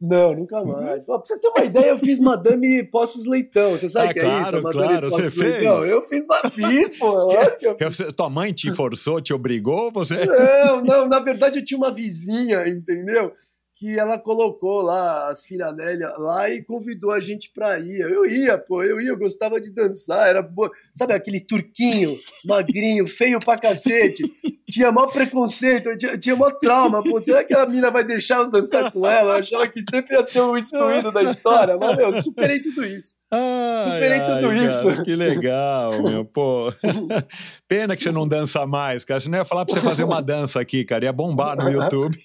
Não, 0.00 0.32
nunca 0.32 0.60
uhum. 0.60 0.72
mais. 0.72 1.04
Pra 1.04 1.16
você 1.16 1.38
ter 1.38 1.48
uma 1.48 1.64
ideia, 1.64 1.90
eu 1.90 1.98
fiz 1.98 2.20
Madame 2.20 2.84
Postos 2.84 3.26
Leitão. 3.26 3.72
Você 3.72 3.88
sabe 3.88 4.06
o 4.06 4.10
ah, 4.10 4.14
que 4.14 4.20
claro, 4.20 4.38
é 4.38 4.42
isso? 4.42 4.62
Madame 4.62 4.88
claro, 4.88 5.10
você 5.10 5.42
Leitão. 5.44 5.80
fez. 5.80 5.92
Eu 5.92 6.02
fiz 6.02 6.24
uma 6.24 6.50
fiz, 6.50 6.98
pô. 6.98 7.30
Fiz. 7.30 8.12
Tua 8.14 8.30
mãe 8.30 8.52
te 8.52 8.72
forçou, 8.72 9.20
te 9.20 9.34
obrigou? 9.34 9.90
Você... 9.90 10.24
Não, 10.24 10.82
não. 10.82 11.08
Na 11.08 11.18
verdade, 11.18 11.58
eu 11.58 11.64
tinha 11.64 11.78
uma 11.78 11.90
vizinha, 11.90 12.66
entendeu? 12.68 13.32
que 13.78 13.96
ela 13.96 14.18
colocou 14.18 14.82
lá 14.82 15.30
as 15.30 15.44
filhas 15.44 15.74
dela 15.76 16.18
lá 16.18 16.50
e 16.50 16.64
convidou 16.64 17.12
a 17.12 17.20
gente 17.20 17.52
pra 17.52 17.78
ir. 17.78 18.00
Eu 18.00 18.26
ia, 18.26 18.58
pô, 18.58 18.82
eu 18.82 19.00
ia, 19.00 19.10
eu 19.10 19.16
gostava 19.16 19.60
de 19.60 19.70
dançar, 19.70 20.28
era 20.28 20.42
boa. 20.42 20.68
Sabe 20.92 21.14
aquele 21.14 21.38
turquinho, 21.38 22.12
magrinho, 22.44 23.06
feio 23.06 23.38
pra 23.38 23.56
cacete? 23.56 24.24
Tinha 24.70 24.92
maior 24.92 25.06
preconceito, 25.06 25.96
tinha, 25.96 26.18
tinha 26.18 26.36
maior 26.36 26.52
trauma, 26.52 27.02
pô. 27.02 27.20
Será 27.22 27.42
que 27.42 27.54
a 27.54 27.64
mina 27.64 27.90
vai 27.90 28.04
deixar 28.04 28.38
eu 28.38 28.50
dançar 28.50 28.92
com 28.92 29.06
ela? 29.06 29.34
Eu 29.34 29.38
achava 29.38 29.66
que 29.66 29.80
sempre 29.90 30.14
ia 30.14 30.24
ser 30.24 30.40
o 30.40 30.56
excluído 30.56 31.10
da 31.10 31.22
história, 31.22 31.78
mas, 31.78 31.96
meu, 31.96 32.22
superei 32.22 32.60
tudo 32.60 32.84
isso. 32.84 33.16
Ai, 33.30 33.84
superei 33.84 34.20
ai, 34.20 34.26
tudo 34.26 34.48
cara, 34.48 34.68
isso. 34.68 35.04
Que 35.04 35.16
legal, 35.16 36.02
meu, 36.02 36.24
pô. 36.24 36.72
Pena 37.66 37.96
que 37.96 38.02
você 38.02 38.12
não 38.12 38.28
dança 38.28 38.66
mais, 38.66 39.04
cara. 39.04 39.20
Você 39.20 39.30
não 39.30 39.38
ia 39.38 39.44
falar 39.44 39.64
pra 39.64 39.74
você 39.74 39.80
fazer 39.80 40.04
uma 40.04 40.20
dança 40.20 40.60
aqui, 40.60 40.84
cara. 40.84 41.06
Ia 41.06 41.12
bombar 41.12 41.56
no 41.56 41.70
YouTube. 41.70 42.16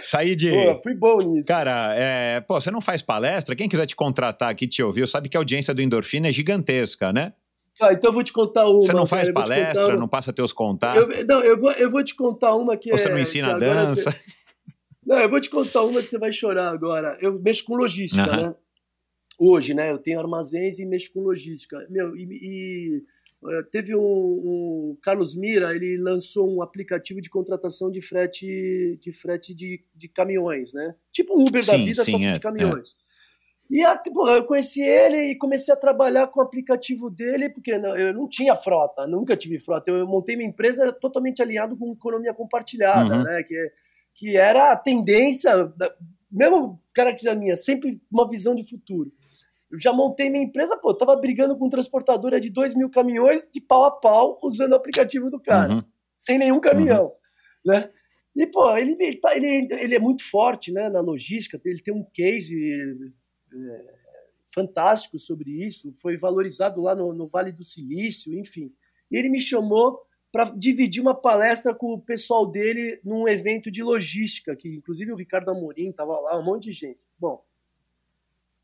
Saí 0.00 0.36
de. 0.36 0.50
Pô, 0.50 0.78
fui 0.82 0.94
bom 0.94 1.16
nisso. 1.18 1.48
Cara, 1.48 1.94
é... 1.96 2.40
pô, 2.40 2.60
você 2.60 2.70
não 2.70 2.80
faz 2.80 3.02
palestra? 3.02 3.56
Quem 3.56 3.68
quiser 3.68 3.86
te 3.86 3.96
contratar 3.96 4.50
aqui, 4.50 4.68
te 4.68 4.82
ouvir, 4.82 5.08
sabe 5.08 5.28
que 5.28 5.36
a 5.36 5.40
audiência 5.40 5.74
do 5.74 5.82
Endorfina 5.82 6.28
é 6.28 6.32
gigantesca, 6.32 7.12
né? 7.12 7.32
Ah, 7.82 7.92
então 7.92 8.10
eu 8.10 8.14
vou 8.14 8.22
te 8.22 8.32
contar 8.32 8.68
uma. 8.68 8.80
Você 8.80 8.92
não 8.92 9.06
faz 9.06 9.28
cara, 9.28 9.46
palestra, 9.46 9.96
não 9.96 10.08
passa 10.08 10.32
teus 10.32 10.52
contatos? 10.52 11.02
Eu, 11.02 11.26
não, 11.26 11.42
eu 11.42 11.58
vou, 11.58 11.72
eu 11.72 11.90
vou 11.90 12.04
te 12.04 12.14
contar 12.14 12.54
uma 12.54 12.76
que 12.76 12.90
Você 12.90 13.08
é, 13.08 13.10
não 13.10 13.18
ensina 13.18 13.58
dança? 13.58 14.10
Você... 14.12 14.18
Não, 15.04 15.18
eu 15.18 15.28
vou 15.28 15.40
te 15.40 15.50
contar 15.50 15.82
uma 15.82 16.00
que 16.00 16.08
você 16.08 16.18
vai 16.18 16.32
chorar 16.32 16.70
agora. 16.70 17.18
Eu 17.20 17.38
mexo 17.40 17.64
com 17.64 17.74
logística, 17.74 18.30
uhum. 18.30 18.48
né? 18.48 18.54
Hoje, 19.38 19.74
né? 19.74 19.90
Eu 19.90 19.98
tenho 19.98 20.20
armazéns 20.20 20.78
e 20.78 20.86
mexo 20.86 21.12
com 21.12 21.20
logística. 21.20 21.84
Meu, 21.90 22.16
e, 22.16 22.28
e 22.30 23.02
é, 23.50 23.62
teve 23.64 23.96
um, 23.96 24.00
um, 24.00 24.98
Carlos 25.02 25.34
Mira, 25.34 25.74
ele 25.74 25.98
lançou 25.98 26.48
um 26.48 26.62
aplicativo 26.62 27.20
de 27.20 27.28
contratação 27.28 27.90
de 27.90 28.00
frete 28.00 28.96
de 29.00 29.12
frete 29.12 29.52
de, 29.52 29.84
de 29.94 30.08
caminhões, 30.08 30.72
né? 30.72 30.94
Tipo 31.10 31.36
um 31.36 31.42
Uber 31.42 31.64
sim, 31.64 31.70
da 31.72 31.76
vida, 31.78 32.04
sim, 32.04 32.12
só 32.12 32.18
é, 32.18 32.32
de 32.32 32.40
caminhões. 32.40 32.90
É. 32.96 33.01
E 33.72 33.82
a, 33.86 33.98
eu 34.36 34.44
conheci 34.44 34.82
ele 34.82 35.30
e 35.30 35.34
comecei 35.34 35.72
a 35.72 35.76
trabalhar 35.78 36.26
com 36.26 36.40
o 36.40 36.42
aplicativo 36.42 37.08
dele, 37.08 37.48
porque 37.48 37.72
eu 37.72 38.12
não 38.12 38.28
tinha 38.28 38.54
frota, 38.54 39.06
nunca 39.06 39.34
tive 39.34 39.58
frota. 39.58 39.90
Eu 39.90 40.06
montei 40.06 40.36
minha 40.36 40.50
empresa 40.50 40.92
totalmente 40.92 41.40
alinhado 41.40 41.74
com 41.74 41.94
economia 41.94 42.34
compartilhada, 42.34 43.16
uhum. 43.16 43.22
né? 43.22 43.42
Que, 43.42 43.72
que 44.14 44.36
era 44.36 44.72
a 44.72 44.76
tendência, 44.76 45.72
mesmo 46.30 46.78
característica 46.92 47.34
minha, 47.34 47.56
sempre 47.56 47.98
uma 48.12 48.28
visão 48.28 48.54
de 48.54 48.68
futuro. 48.68 49.10
Eu 49.70 49.80
já 49.80 49.90
montei 49.90 50.28
minha 50.28 50.44
empresa, 50.44 50.76
pô, 50.76 50.92
tava 50.92 51.16
brigando 51.16 51.56
com 51.56 51.64
um 51.64 51.70
transportadora 51.70 52.38
de 52.38 52.50
2 52.50 52.74
mil 52.74 52.90
caminhões 52.90 53.48
de 53.50 53.58
pau 53.58 53.84
a 53.84 53.90
pau 53.90 54.38
usando 54.42 54.72
o 54.72 54.76
aplicativo 54.76 55.30
do 55.30 55.40
cara, 55.40 55.76
uhum. 55.76 55.82
sem 56.14 56.36
nenhum 56.36 56.60
caminhão, 56.60 57.04
uhum. 57.06 57.72
né? 57.72 57.88
E, 58.36 58.46
pô, 58.46 58.76
ele, 58.76 58.96
ele, 59.00 59.16
tá, 59.16 59.34
ele, 59.34 59.68
ele 59.70 59.94
é 59.94 59.98
muito 59.98 60.22
forte 60.22 60.70
né, 60.72 60.90
na 60.90 61.00
logística, 61.00 61.58
ele 61.64 61.82
tem 61.82 61.94
um 61.94 62.04
case 62.12 62.54
é, 63.54 63.94
fantástico 64.48 65.18
sobre 65.18 65.50
isso, 65.50 65.92
foi 65.94 66.16
valorizado 66.16 66.80
lá 66.80 66.94
no, 66.94 67.12
no 67.12 67.26
Vale 67.26 67.52
do 67.52 67.64
Silício, 67.64 68.38
enfim. 68.38 68.72
E 69.10 69.16
ele 69.16 69.28
me 69.28 69.40
chamou 69.40 70.00
para 70.30 70.44
dividir 70.56 71.02
uma 71.02 71.14
palestra 71.14 71.74
com 71.74 71.92
o 71.92 72.00
pessoal 72.00 72.46
dele 72.46 72.98
num 73.04 73.28
evento 73.28 73.70
de 73.70 73.82
logística, 73.82 74.56
que 74.56 74.68
inclusive 74.68 75.12
o 75.12 75.16
Ricardo 75.16 75.50
Amorim 75.50 75.90
estava 75.90 76.18
lá, 76.18 76.38
um 76.38 76.44
monte 76.44 76.64
de 76.64 76.72
gente. 76.72 77.06
Bom, 77.18 77.44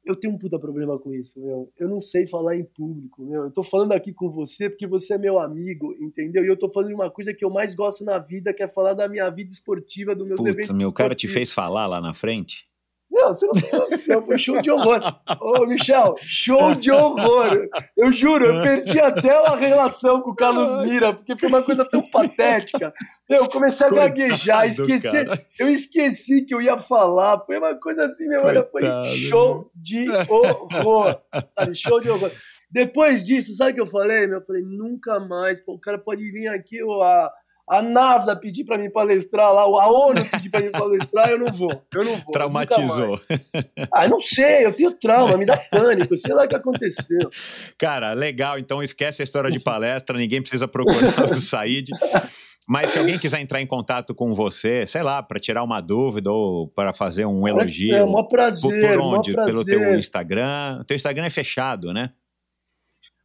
eu 0.08 0.16
tenho 0.16 0.32
um 0.32 0.38
puta 0.38 0.58
problema 0.58 0.98
com 0.98 1.12
isso, 1.12 1.38
meu. 1.38 1.70
Eu 1.78 1.86
não 1.86 2.00
sei 2.00 2.26
falar 2.26 2.56
em 2.56 2.64
público, 2.64 3.22
meu. 3.22 3.44
Eu 3.44 3.50
tô 3.50 3.62
falando 3.62 3.92
aqui 3.92 4.12
com 4.12 4.30
você 4.30 4.70
porque 4.70 4.86
você 4.86 5.14
é 5.14 5.18
meu 5.18 5.38
amigo, 5.38 5.94
entendeu? 6.00 6.42
E 6.42 6.48
eu 6.48 6.56
tô 6.56 6.70
falando 6.70 6.88
de 6.88 6.94
uma 6.94 7.10
coisa 7.10 7.34
que 7.34 7.44
eu 7.44 7.50
mais 7.50 7.74
gosto 7.74 8.02
na 8.04 8.18
vida, 8.18 8.54
que 8.54 8.62
é 8.62 8.68
falar 8.68 8.94
da 8.94 9.06
minha 9.06 9.28
vida 9.28 9.50
esportiva, 9.50 10.14
dos 10.14 10.26
meus 10.26 10.38
Puta, 10.38 10.48
eventos 10.48 10.70
meu 10.70 10.88
esportivos. 10.88 10.96
cara 10.96 11.14
te 11.14 11.28
fez 11.28 11.52
falar 11.52 11.86
lá 11.86 12.00
na 12.00 12.14
frente? 12.14 12.67
Não, 13.18 13.34
você 13.34 13.46
não 13.46 13.52
tem 13.52 13.72
noção, 13.72 14.22
foi 14.22 14.38
show 14.38 14.60
de 14.60 14.70
horror. 14.70 15.00
Ô, 15.40 15.66
Michel, 15.66 16.14
show 16.18 16.72
de 16.72 16.88
horror. 16.92 17.68
Eu 17.96 18.12
juro, 18.12 18.44
eu 18.44 18.62
perdi 18.62 19.00
até 19.00 19.32
a 19.32 19.56
relação 19.56 20.22
com 20.22 20.30
o 20.30 20.36
Carlos 20.36 20.84
Mira, 20.84 21.12
porque 21.12 21.36
foi 21.36 21.48
uma 21.48 21.62
coisa 21.62 21.84
tão 21.84 22.00
patética. 22.10 22.94
Eu 23.28 23.48
comecei 23.48 23.86
a 23.86 23.90
Coitado, 23.90 24.08
gaguejar, 24.08 24.68
esqueci, 24.68 25.16
eu 25.58 25.68
esqueci 25.68 26.42
que 26.42 26.54
eu 26.54 26.62
ia 26.62 26.78
falar. 26.78 27.40
Foi 27.44 27.58
uma 27.58 27.74
coisa 27.74 28.06
assim, 28.06 28.28
minha 28.28 28.40
mãe 28.40 28.54
foi 28.70 28.82
show 29.16 29.68
de 29.74 30.06
horror. 30.28 31.20
Sabe, 31.58 31.74
show 31.74 32.00
de 32.00 32.10
horror. 32.10 32.30
Depois 32.70 33.24
disso, 33.24 33.56
sabe 33.56 33.72
o 33.72 33.74
que 33.74 33.80
eu 33.80 33.86
falei? 33.86 34.32
Eu 34.32 34.44
falei, 34.44 34.62
nunca 34.62 35.18
mais. 35.18 35.58
Pô, 35.58 35.74
o 35.74 35.80
cara 35.80 35.98
pode 35.98 36.22
vir 36.30 36.46
aqui, 36.46 36.80
ou 36.82 37.02
a 37.02 37.32
a 37.70 37.82
NASA 37.82 38.34
pedir 38.34 38.64
para 38.64 38.78
mim 38.78 38.90
palestrar 38.90 39.52
lá, 39.52 39.62
a 39.62 39.90
ONU 39.90 40.24
pedir 40.30 40.50
para 40.50 40.60
mim 40.60 40.70
palestrar, 40.70 41.30
eu 41.30 41.38
não 41.38 41.52
vou. 41.52 41.70
Eu 41.94 42.04
não 42.04 42.16
vou. 42.16 42.32
Traumatizou. 42.32 43.20
Ah, 43.92 44.08
não 44.08 44.20
sei, 44.20 44.64
eu 44.64 44.72
tenho 44.72 44.92
trauma, 44.92 45.36
me 45.36 45.44
dá 45.44 45.56
pânico, 45.56 46.16
sei 46.16 46.34
lá 46.34 46.44
o 46.44 46.48
que 46.48 46.56
aconteceu. 46.56 47.30
Cara, 47.78 48.12
legal, 48.12 48.58
então 48.58 48.82
esquece 48.82 49.22
a 49.22 49.24
história 49.24 49.50
de 49.50 49.60
palestra, 49.60 50.16
ninguém 50.16 50.40
precisa 50.40 50.66
procurar 50.66 51.24
o 51.24 51.34
Said. 51.34 51.90
Mas 52.66 52.90
se 52.90 52.98
alguém 52.98 53.18
quiser 53.18 53.40
entrar 53.40 53.62
em 53.62 53.66
contato 53.66 54.14
com 54.14 54.34
você, 54.34 54.86
sei 54.86 55.02
lá, 55.02 55.22
para 55.22 55.40
tirar 55.40 55.62
uma 55.62 55.80
dúvida 55.80 56.30
ou 56.30 56.68
para 56.68 56.92
fazer 56.92 57.24
um 57.24 57.48
elogio. 57.48 57.96
É, 57.96 58.04
um 58.04 58.22
prazer. 58.24 58.80
Por, 58.80 58.88
por 58.88 59.00
onde? 59.00 59.32
Prazer. 59.32 59.52
Pelo 59.52 59.64
teu 59.64 59.98
Instagram. 59.98 60.78
O 60.80 60.84
teu 60.84 60.94
Instagram 60.94 61.24
é 61.24 61.30
fechado, 61.30 61.94
né? 61.94 62.12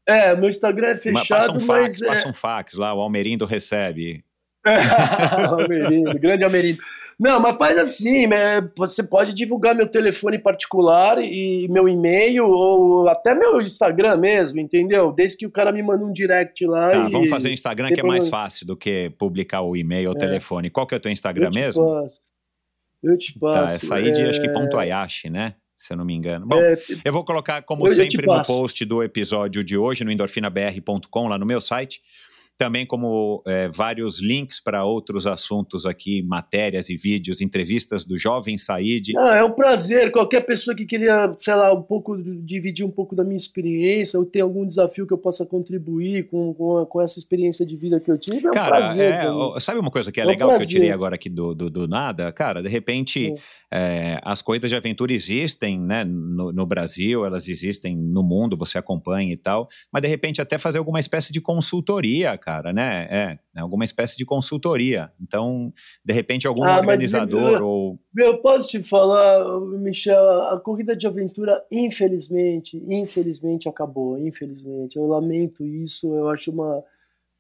É, 0.08 0.36
meu 0.36 0.50
Instagram 0.50 0.88
é 0.88 0.96
fechado, 0.96 1.14
mas... 1.14 1.28
Passa 1.28 1.52
um 1.52 1.60
fax, 1.60 2.00
mas, 2.00 2.08
passa 2.08 2.28
é... 2.28 2.30
um 2.30 2.34
fax 2.34 2.74
lá, 2.76 2.94
o 2.94 3.02
Almerindo 3.02 3.46
recebe. 3.46 4.24
Almerindo, 5.50 6.20
grande 6.20 6.44
Almerindo. 6.44 6.82
Não, 7.20 7.40
mas 7.40 7.56
faz 7.58 7.78
assim, 7.78 8.28
né? 8.28 8.68
você 8.76 9.04
pode 9.04 9.34
divulgar 9.34 9.76
meu 9.76 9.88
telefone 9.88 10.40
particular 10.40 11.20
e 11.20 11.68
meu 11.70 11.88
e-mail 11.88 12.46
ou 12.46 13.08
até 13.08 13.36
meu 13.36 13.62
Instagram 13.62 14.18
mesmo, 14.18 14.60
entendeu? 14.60 15.12
Desde 15.12 15.38
que 15.38 15.46
o 15.46 15.52
cara 15.52 15.72
me 15.72 15.84
manda 15.84 16.04
um 16.04 16.12
direct 16.12 16.66
lá. 16.66 16.90
Tá, 16.90 17.08
e... 17.08 17.12
vamos 17.12 17.30
fazer 17.30 17.50
o 17.50 17.54
Instagram 17.54 17.90
que 17.90 18.00
é 18.00 18.04
mais 18.04 18.28
fácil 18.28 18.66
do 18.66 18.76
que 18.76 19.12
publicar 19.18 19.62
o 19.62 19.76
e-mail 19.76 20.10
ou 20.10 20.16
o 20.16 20.18
é. 20.18 20.20
telefone. 20.20 20.70
Qual 20.70 20.88
que 20.88 20.96
é 20.96 20.98
o 20.98 21.00
teu 21.00 21.12
Instagram 21.12 21.52
eu 21.54 21.62
mesmo? 21.62 21.86
Passo. 21.86 22.22
Eu 23.04 23.18
te 23.18 23.38
passo. 23.38 23.68
Tá, 23.68 23.74
essa 23.74 23.96
aí 23.96 24.12
de 24.12 24.22
acho 24.24 24.42
que 24.42 24.50
ponto 24.50 24.78
Ayashi, 24.78 25.30
né? 25.30 25.56
Se 25.76 25.94
eu 25.94 25.98
não 25.98 26.06
me 26.06 26.14
engano. 26.14 26.46
Bom, 26.48 26.60
é... 26.60 26.76
eu 27.04 27.14
vou 27.14 27.24
colocar, 27.24 27.62
como 27.62 27.88
eu 27.88 27.94
sempre, 27.94 28.26
no 28.26 28.42
post 28.44 28.84
do 28.86 29.04
episódio 29.04 29.64
de 29.64 29.78
hoje, 29.78 30.04
no 30.04 30.12
endorfinabr.com, 30.12 31.28
lá 31.28 31.38
no 31.38 31.46
meu 31.46 31.62
site 31.62 32.02
também 32.58 32.86
como 32.86 33.42
é, 33.48 33.68
vários 33.70 34.22
links 34.22 34.62
para 34.62 34.86
outros 34.86 35.26
assuntos 35.26 35.86
aqui, 35.86 36.22
matérias 36.22 36.90
e 36.90 36.96
vídeos, 36.96 37.42
entrevistas 37.42 38.06
do 38.06 38.18
jovem 38.18 38.58
Said. 38.58 39.18
Ah, 39.18 39.36
é 39.36 39.44
um 39.44 39.52
prazer. 39.52 40.12
Qualquer 40.12 40.42
pessoa 40.42 40.76
que 40.76 40.86
queria, 40.86 41.32
sei 41.40 41.56
lá, 41.56 41.74
um 41.74 41.82
pouco 41.82 42.16
dividir 42.22 42.86
um 42.86 42.92
pouco 42.92 43.16
da 43.16 43.24
minha 43.24 43.36
experiência, 43.36 44.20
ou 44.20 44.26
ter 44.26 44.42
algum 44.42 44.66
desafio 44.66 45.08
que 45.08 45.14
eu 45.14 45.18
possa 45.18 45.46
contribuir 45.46 46.28
com, 46.28 46.54
com, 46.54 46.86
com 46.86 47.02
essa 47.02 47.18
experiência 47.18 47.66
de 47.66 47.76
vida 47.76 48.00
que 48.00 48.12
eu 48.12 48.18
tive, 48.18 48.46
é 48.46 48.50
um 48.50 48.54
cara, 48.54 48.78
prazer. 48.78 49.14
É, 49.14 49.60
sabe 49.60 49.80
uma 49.80 49.92
coisa 49.92 50.12
que 50.12 50.20
é, 50.20 50.24
é 50.24 50.28
legal 50.28 50.52
um 50.52 50.58
que 50.58 50.64
eu 50.64 50.68
tirei 50.68 50.92
agora 50.92 51.16
aqui 51.16 51.30
do, 51.30 51.56
do, 51.56 51.70
do 51.70 51.88
nada? 51.88 52.32
Cara, 52.32 52.62
de 52.62 52.70
repente 52.70 53.34
é. 53.72 54.20
as 54.24 54.42
corridas 54.42 54.70
de 54.70 54.76
aventura 54.76 55.12
existem 55.12 55.80
né, 55.80 56.04
no, 56.04 56.52
no 56.52 56.66
Brasil, 56.66 57.26
elas 57.26 57.48
existem 57.48 57.96
no 57.96 58.22
mundo, 58.22 58.56
você 58.56 58.78
acompanha 58.78 59.34
e 59.34 59.38
tal, 59.38 59.68
mas 59.92 60.02
de 60.02 60.08
repente 60.08 60.42
até 60.42 60.58
fazer 60.58 60.78
alguma 60.78 61.00
espécie 61.00 61.32
de 61.32 61.42
consultoria, 61.42 62.38
cara, 62.38 62.53
né? 62.62 63.08
É, 63.10 63.40
é, 63.56 63.60
alguma 63.62 63.84
espécie 63.84 64.18
de 64.18 64.26
consultoria. 64.26 65.12
Então, 65.20 65.74
de 66.06 66.14
repente, 66.14 66.46
algum 66.46 66.64
ah, 66.64 66.78
organizador 66.78 67.62
ou. 67.62 68.00
Eu 68.16 68.38
posso 68.38 68.70
te 68.70 68.84
falar, 68.84 69.60
Michel, 69.80 70.44
a 70.50 70.60
corrida 70.60 70.96
de 70.96 71.08
aventura, 71.08 71.64
infelizmente, 71.72 72.78
infelizmente 72.88 73.68
acabou. 73.68 74.20
Infelizmente. 74.20 74.98
Eu 74.98 75.08
lamento 75.08 75.66
isso, 75.66 76.14
eu 76.14 76.30
acho 76.30 76.52
uma, 76.52 76.84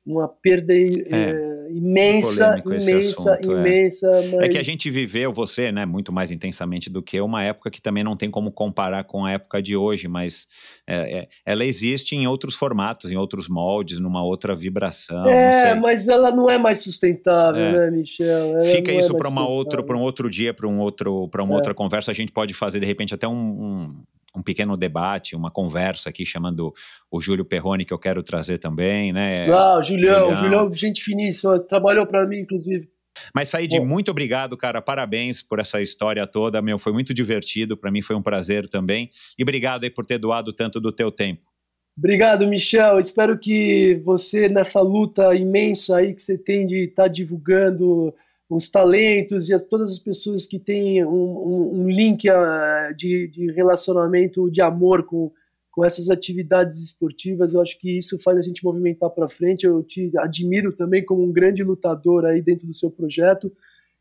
uma 0.05 0.27
perda. 0.27 0.73
É. 0.73 0.83
É, 1.11 1.71
imensa, 1.71 2.61
imensa, 2.65 3.33
assunto, 3.33 3.51
é. 3.53 3.59
imensa. 3.59 4.11
Mas... 4.33 4.45
É 4.45 4.49
que 4.49 4.57
a 4.57 4.63
gente 4.63 4.89
viveu, 4.89 5.31
você, 5.33 5.71
né, 5.71 5.85
muito 5.85 6.11
mais 6.11 6.29
intensamente 6.29 6.89
do 6.89 7.01
que 7.01 7.17
eu, 7.17 7.25
uma 7.25 7.43
época 7.43 7.71
que 7.71 7.81
também 7.81 8.03
não 8.03 8.15
tem 8.15 8.29
como 8.29 8.51
comparar 8.51 9.03
com 9.05 9.25
a 9.25 9.31
época 9.31 9.61
de 9.61 9.75
hoje, 9.75 10.07
mas 10.07 10.47
é, 10.85 11.19
é, 11.19 11.27
ela 11.45 11.65
existe 11.65 12.15
em 12.15 12.27
outros 12.27 12.53
formatos, 12.55 13.11
em 13.11 13.15
outros 13.15 13.47
moldes, 13.47 13.99
numa 13.99 14.23
outra 14.23 14.55
vibração. 14.55 15.27
É, 15.27 15.73
mas 15.73 16.07
ela 16.07 16.31
não 16.31 16.49
é 16.49 16.57
mais 16.57 16.79
sustentável, 16.79 17.61
É. 17.63 17.89
né, 17.89 17.91
Michel? 17.91 18.57
Ela 18.57 18.63
Fica 18.65 18.91
é 18.91 18.97
isso 18.97 19.15
para 19.15 19.29
uma 19.29 19.47
outro, 19.47 19.83
para 19.83 19.97
um 19.97 20.01
outro 20.01 20.29
dia, 20.29 20.53
para 20.53 20.67
um 20.67 20.79
outro, 20.79 21.27
para 21.29 21.43
uma 21.43 21.53
É. 21.53 21.55
outra 21.55 21.73
conversa. 21.73 22.11
A 22.11 22.13
gente 22.13 22.31
pode 22.31 22.53
fazer 22.53 22.79
de 22.79 22.85
repente 22.85 23.15
até 23.15 23.27
um, 23.27 23.33
um, 23.33 24.03
um 24.35 24.41
pequeno 24.41 24.75
debate, 24.75 25.35
uma 25.35 25.51
conversa 25.51 26.09
aqui 26.09 26.25
chamando 26.25 26.73
o 27.11 27.21
Júlio 27.21 27.45
Perrone 27.45 27.85
que 27.85 27.93
eu 27.93 27.99
quero 27.99 28.23
trazer 28.23 28.57
também, 28.57 29.13
né? 29.13 29.43
Ah, 29.49 29.77
o 29.77 29.83
Julião, 29.83 30.31
o 30.31 30.35
Julião. 30.35 30.35
Julião, 30.35 30.73
gente 30.73 31.03
finíssima, 31.03 31.59
trabalhou 31.59 32.05
para 32.05 32.25
mim, 32.27 32.39
inclusive. 32.39 32.89
Mas 33.33 33.49
Said, 33.49 33.77
Bom. 33.77 33.85
muito 33.85 34.09
obrigado, 34.11 34.57
cara. 34.57 34.81
Parabéns 34.81 35.41
por 35.41 35.59
essa 35.59 35.81
história 35.81 36.25
toda, 36.25 36.61
meu. 36.61 36.79
Foi 36.79 36.91
muito 36.91 37.13
divertido. 37.13 37.77
Para 37.77 37.91
mim 37.91 38.01
foi 38.01 38.15
um 38.15 38.21
prazer 38.21 38.67
também. 38.67 39.09
E 39.37 39.43
obrigado 39.43 39.83
aí 39.83 39.89
por 39.89 40.05
ter 40.05 40.17
doado 40.17 40.51
tanto 40.51 40.79
do 40.79 40.91
teu 40.91 41.11
tempo. 41.11 41.51
Obrigado, 41.95 42.47
Michel. 42.47 42.99
Espero 42.99 43.37
que 43.37 44.01
você, 44.03 44.49
nessa 44.49 44.81
luta 44.81 45.35
imensa 45.35 45.97
aí 45.97 46.13
que 46.13 46.21
você 46.21 46.37
tem 46.37 46.65
de 46.65 46.85
estar 46.85 47.07
divulgando 47.07 48.13
os 48.55 48.69
talentos 48.69 49.49
e 49.49 49.53
as, 49.53 49.61
todas 49.61 49.91
as 49.91 49.99
pessoas 49.99 50.45
que 50.45 50.59
têm 50.59 51.03
um, 51.05 51.09
um- 51.11 51.81
um 51.81 51.89
link 51.89 52.29
ah, 52.29 52.93
de, 52.97 53.27
de 53.27 53.51
relacionamento, 53.51 54.49
de 54.51 54.61
amor 54.61 55.03
com, 55.03 55.31
com 55.71 55.83
essas 55.85 56.09
atividades 56.09 56.77
esportivas, 56.83 57.53
eu 57.53 57.61
acho 57.61 57.77
que 57.79 57.97
isso 57.97 58.17
faz 58.19 58.37
a 58.37 58.41
gente 58.41 58.63
movimentar 58.63 59.09
para 59.09 59.27
frente. 59.29 59.65
Eu 59.65 59.81
te 59.83 60.11
admiro 60.17 60.71
também 60.73 61.03
como 61.03 61.23
um 61.23 61.31
grande 61.31 61.63
lutador 61.63 62.25
aí 62.25 62.41
dentro 62.41 62.67
do 62.67 62.73
seu 62.73 62.91
projeto. 62.91 63.51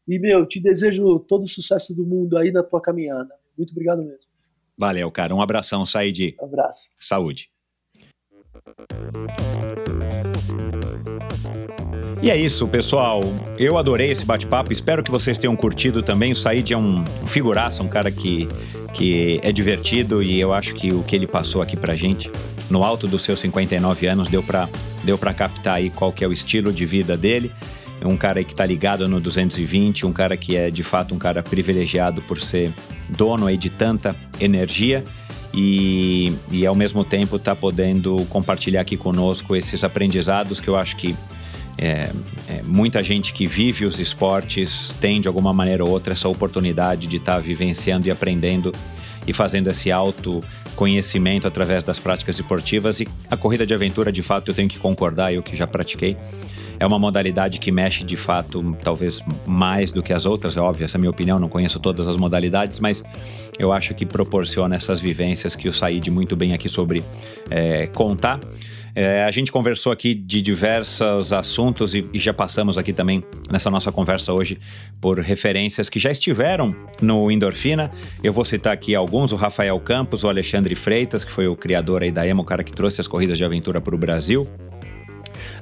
E, 0.07 0.19
meu, 0.19 0.45
te 0.45 0.59
desejo 0.61 1.19
todo 1.21 1.45
o 1.45 1.49
sucesso 1.49 1.95
do 1.95 2.05
mundo 2.05 2.37
aí 2.37 2.51
na 2.51 2.63
tua 2.63 2.81
caminhada. 2.81 3.35
Muito 3.57 3.71
obrigado 3.71 3.99
mesmo. 4.05 4.31
Valeu, 4.77 5.11
cara. 5.11 5.35
Um 5.35 5.41
abração, 5.41 5.87
Said. 5.87 6.35
Abraço. 6.41 6.89
Saúde. 6.99 7.51
E 12.23 12.31
é 12.31 12.37
isso, 12.37 12.69
pessoal. 12.69 13.21
Eu 13.59 13.77
adorei 13.77 14.13
esse 14.13 14.25
bate-papo. 14.25 14.73
Espero 14.73 15.03
que 15.03 15.11
vocês 15.11 15.39
tenham 15.39 15.57
curtido 15.57 16.05
também. 16.05 16.31
O 16.31 16.37
Said 16.37 16.73
é 16.73 16.79
um 16.79 17.05
figuraça, 17.27 17.83
um 17.83 17.89
cara 17.89 18.13
que, 18.13 18.49
que 18.95 19.41
é 19.43 19.51
divertido 19.51 20.23
e 20.23 20.39
eu 20.39 20.55
acho 20.55 20.73
que 20.73 20.93
o 20.93 21.03
que 21.03 21.17
ele 21.17 21.27
passou 21.27 21.61
aqui 21.61 21.77
pra 21.77 21.97
gente, 21.97 22.31
no 22.71 22.85
alto 22.85 23.09
dos 23.09 23.25
seus 23.25 23.41
59 23.41 24.07
anos, 24.07 24.29
deu 24.29 24.41
pra, 24.41 24.69
deu 25.03 25.19
pra 25.19 25.35
captar 25.35 25.75
aí 25.75 25.91
qual 25.91 26.13
que 26.13 26.25
é 26.25 26.29
o 26.29 26.33
estilo 26.33 26.73
de 26.73 26.87
vida 26.87 27.17
dele. 27.17 27.51
É 28.01 28.07
um 28.07 28.17
cara 28.17 28.45
que 28.45 28.55
tá 28.55 28.65
ligado 28.65 29.09
no 29.09 29.21
220, 29.21 30.07
um 30.07 30.13
cara 30.13 30.37
que 30.37 30.57
é 30.57 30.71
de 30.71 30.85
fato 30.85 31.13
um 31.13 31.19
cara 31.19 31.43
privilegiado 31.43 32.23
por 32.23 32.41
ser 32.41 32.73
dono 33.09 33.49
aí 33.49 33.57
de 33.57 33.69
tanta 33.69 34.15
energia 34.41 35.05
e, 35.53 36.33
e 36.53 36.65
ao 36.65 36.75
mesmo 36.77 37.05
tempo 37.05 37.37
tá 37.37 37.57
podendo 37.57 38.25
compartilhar 38.29 38.81
aqui 38.83 38.97
conosco 38.97 39.57
esses 39.57 39.83
aprendizados 39.83 40.61
que 40.61 40.69
eu 40.69 40.77
acho 40.77 40.97
que 40.97 41.17
é, 41.79 42.11
é, 42.49 42.63
muita 42.65 43.03
gente 43.03 43.33
que 43.33 43.47
vive 43.47 43.85
os 43.85 43.99
esportes 43.99 44.95
tem 45.01 45.21
de 45.21 45.29
alguma 45.29 45.53
maneira 45.53 45.85
ou 45.85 45.91
outra 45.91 46.13
essa 46.13 46.29
oportunidade 46.29 47.07
de 47.07 47.17
estar 47.17 47.39
vivenciando 47.41 48.07
e 48.07 48.11
aprendendo 48.11 48.73
e 49.27 49.33
fazendo 49.33 49.69
esse 49.69 49.91
autoconhecimento 49.91 51.47
através 51.47 51.83
das 51.85 51.99
práticas 51.99 52.39
esportivas 52.39 53.01
e 53.01 53.09
a 53.31 53.37
corrida 53.37 53.67
de 53.67 53.73
aventura 53.73 54.11
de 54.13 54.23
fato 54.23 54.51
eu 54.51 54.55
tenho 54.55 54.69
que 54.69 54.79
concordar 54.79 55.33
eu 55.33 55.43
que 55.43 55.57
já 55.57 55.67
pratiquei 55.67 56.17
é 56.83 56.87
uma 56.87 56.99
modalidade 56.99 57.61
que 57.61 57.71
mexe 57.71 58.03
de 58.03 58.17
fato 58.17 58.77
talvez 58.83 59.23
mais 59.47 59.93
do 59.93 60.03
que 60.03 60.13
as 60.13 60.27
outras, 60.27 60.57
é 60.57 60.61
óbvio, 60.61 60.85
essa 60.85 60.97
é 60.97 60.99
a 60.99 61.01
minha 61.01 61.11
opinião, 61.11 61.39
não 61.39 61.49
conheço 61.49 61.79
todas 61.79 62.09
as 62.09 62.17
modalidades, 62.17 62.81
mas 62.81 63.05
eu 63.57 63.73
acho 63.73 63.95
que 63.95 64.05
proporciona 64.05 64.75
essas 64.75 65.01
vivências 65.01 65.55
que 65.55 65.69
o 65.69 65.73
Said 65.73 66.11
muito 66.11 66.35
bem 66.35 66.55
aqui 66.55 66.69
sobre 66.69 67.05
é, 67.49 67.87
contar. 67.87 68.41
É, 68.95 69.25
a 69.25 69.31
gente 69.31 69.51
conversou 69.51 69.91
aqui 69.91 70.15
de 70.15 70.43
diversos 70.43 71.33
assuntos 71.33 71.95
e, 71.95 72.07
e 72.13 72.19
já 72.19 72.35
passamos 72.35 72.77
aqui 72.77 72.93
também 72.93 73.25
nessa 73.51 73.71
nossa 73.71 73.91
conversa 73.91 74.33
hoje 74.33 74.59
por 75.01 75.19
referências 75.19 75.89
que 75.89 75.99
já 75.99 76.11
estiveram 76.11 76.71
no 77.01 77.31
Endorfina. 77.31 77.91
Eu 78.23 78.33
vou 78.33 78.45
citar 78.45 78.73
aqui 78.75 78.95
alguns: 78.95 79.33
o 79.33 79.37
Rafael 79.37 79.79
Campos, 79.81 80.25
o 80.25 80.29
Alexandre 80.29 80.75
Freitas, 80.75 81.25
que 81.25 81.33
foi 81.33 81.47
o 81.49 81.57
criador 81.57 82.03
aí 82.03 82.11
da 82.11 82.27
EMA, 82.27 82.43
o 82.43 82.45
cara 82.45 82.63
que 82.63 82.73
trouxe 82.73 83.01
as 83.01 83.07
corridas 83.07 83.39
de 83.39 83.45
aventura 83.45 83.81
para 83.81 83.95
o 83.95 83.99
Brasil 83.99 84.47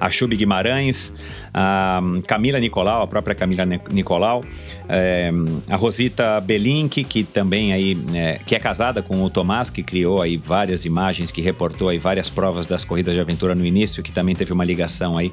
a 0.01 0.09
Chube 0.11 0.35
Guimarães, 0.37 1.13
a 1.53 2.01
Camila 2.27 2.59
Nicolau, 2.59 3.03
a 3.03 3.07
própria 3.07 3.35
Camila 3.35 3.65
Nicolau, 3.65 4.43
é, 4.89 5.31
a 5.69 5.77
Rosita 5.77 6.41
Belink, 6.41 7.05
que 7.05 7.23
também 7.23 7.73
aí, 7.73 7.99
é, 8.15 8.41
que 8.45 8.55
é 8.55 8.59
casada 8.59 9.03
com 9.03 9.23
o 9.23 9.29
Tomás, 9.29 9.69
que 9.69 9.83
criou 9.83 10.23
aí 10.23 10.37
várias 10.37 10.85
imagens, 10.85 11.31
que 11.31 11.43
reportou 11.43 11.91
aí 11.91 11.99
várias 11.99 12.31
provas 12.31 12.67
das 12.67 12.85
corridas 12.85 13.15
de 13.15 13.21
aventura 13.21 13.55
no 13.55 13.65
início, 13.65 14.03
que 14.03 14.11
também 14.11 14.35
teve 14.35 14.53
uma 14.53 14.65
ligação 14.65 15.19
aí 15.19 15.33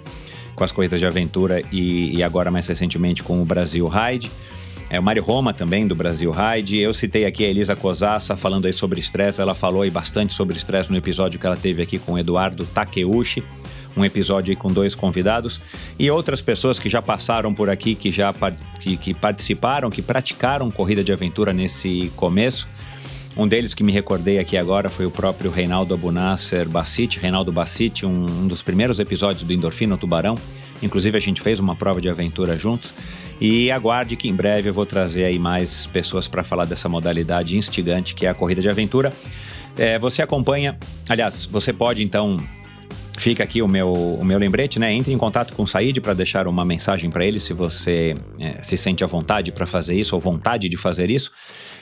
com 0.53 0.64
as 0.64 0.72
corridas 0.72 0.99
de 0.99 1.06
aventura 1.06 1.61
e, 1.72 2.18
e 2.18 2.23
agora 2.23 2.52
mais 2.52 2.68
recentemente 2.68 3.23
com 3.23 3.41
o 3.41 3.45
Brasil 3.45 3.88
Ride. 3.88 4.30
É, 4.89 4.99
o 4.99 5.03
Mário 5.03 5.22
Roma 5.22 5.53
também, 5.53 5.85
do 5.85 5.95
Brasil 5.95 6.31
Ride. 6.31 6.77
Eu 6.77 6.94
citei 6.94 7.26
aqui 7.26 7.44
a 7.44 7.49
Elisa 7.49 7.76
Cosassa 7.76 8.38
falando 8.38 8.65
aí 8.65 8.73
sobre 8.73 8.99
estresse. 8.99 9.41
Ela 9.41 9.53
falou 9.53 9.81
aí 9.81 9.89
bastante 9.89 10.34
sobre 10.34 10.57
estresse 10.57 10.89
no 10.89 10.98
episódio 10.98 11.39
que 11.39 11.45
ela 11.45 11.57
teve 11.57 11.84
aqui 11.84 11.99
com 11.99 12.14
o 12.14 12.18
Eduardo 12.18 12.65
Takeuchi. 12.65 13.44
Um 13.97 14.05
episódio 14.05 14.51
aí 14.51 14.55
com 14.55 14.69
dois 14.69 14.93
convidados. 14.93 15.59
E 15.97 16.09
outras 16.11 16.39
pessoas 16.39 16.77
que 16.77 16.87
já 16.87 17.01
passaram 17.01 17.53
por 17.53 17.69
aqui, 17.69 17.95
que 17.95 18.11
já 18.11 18.33
que, 18.79 18.95
que 18.95 19.13
participaram, 19.13 19.89
que 19.89 20.01
praticaram 20.01 20.69
corrida 20.69 21.03
de 21.03 21.11
aventura 21.11 21.51
nesse 21.51 22.11
começo. 22.15 22.67
Um 23.35 23.47
deles 23.47 23.75
que 23.75 23.83
me 23.83 23.91
recordei 23.91 24.39
aqui 24.39 24.57
agora 24.57 24.89
foi 24.89 25.05
o 25.05 25.11
próprio 25.11 25.51
Reinaldo 25.51 25.93
Abunasser 25.93 26.67
Bassiti, 26.67 27.19
Reinaldo 27.19 27.51
Bassiti, 27.51 28.03
um, 28.03 28.25
um 28.25 28.47
dos 28.47 28.63
primeiros 28.63 28.99
episódios 28.99 29.43
do 29.43 29.53
Endorfina 29.53 29.95
Tubarão. 29.95 30.35
Inclusive 30.81 31.17
a 31.17 31.21
gente 31.21 31.39
fez 31.39 31.59
uma 31.59 31.75
prova 31.75 32.01
de 32.01 32.09
aventura 32.09 32.57
juntos. 32.57 32.93
E 33.39 33.69
aguarde 33.69 34.15
que 34.15 34.27
em 34.27 34.33
breve 34.33 34.69
eu 34.69 34.73
vou 34.73 34.87
trazer 34.87 35.23
aí 35.25 35.37
mais 35.37 35.85
pessoas 35.85 36.27
para 36.27 36.43
falar 36.43 36.65
dessa 36.65 36.89
modalidade 36.89 37.55
instigante 37.55 38.15
que 38.15 38.25
é 38.25 38.29
a 38.29 38.33
corrida 38.33 38.59
de 38.59 38.69
aventura. 38.69 39.13
É, 39.77 39.99
você 39.99 40.23
acompanha, 40.23 40.75
aliás, 41.07 41.45
você 41.45 41.71
pode 41.71 42.03
então 42.03 42.37
Fica 43.18 43.44
aqui 43.44 43.64
o 43.64 43.68
meu, 43.68 43.91
o 43.91 44.23
meu 44.23 44.38
lembrete, 44.38 44.77
né? 44.77 44.94
Entre 44.94 45.11
em 45.11 45.18
contato 45.18 45.53
com 45.53 45.64
o 45.64 45.68
Said 45.68 45.99
para 45.99 46.14
deixar 46.14 46.48
uma 46.48 46.64
mensagem 46.64 47.10
para 47.10 47.26
ele 47.26 47.39
se 47.39 47.52
você 47.52 48.14
é, 48.39 48.61
se 48.61 48.77
sente 48.77 49.03
à 49.03 49.07
vontade 49.07 49.52
para 49.52 49.65
fazer 49.65 49.95
isso 49.95 50.14
ou 50.14 50.22
vontade 50.22 50.69
de 50.69 50.77
fazer 50.77 51.10
isso. 51.10 51.31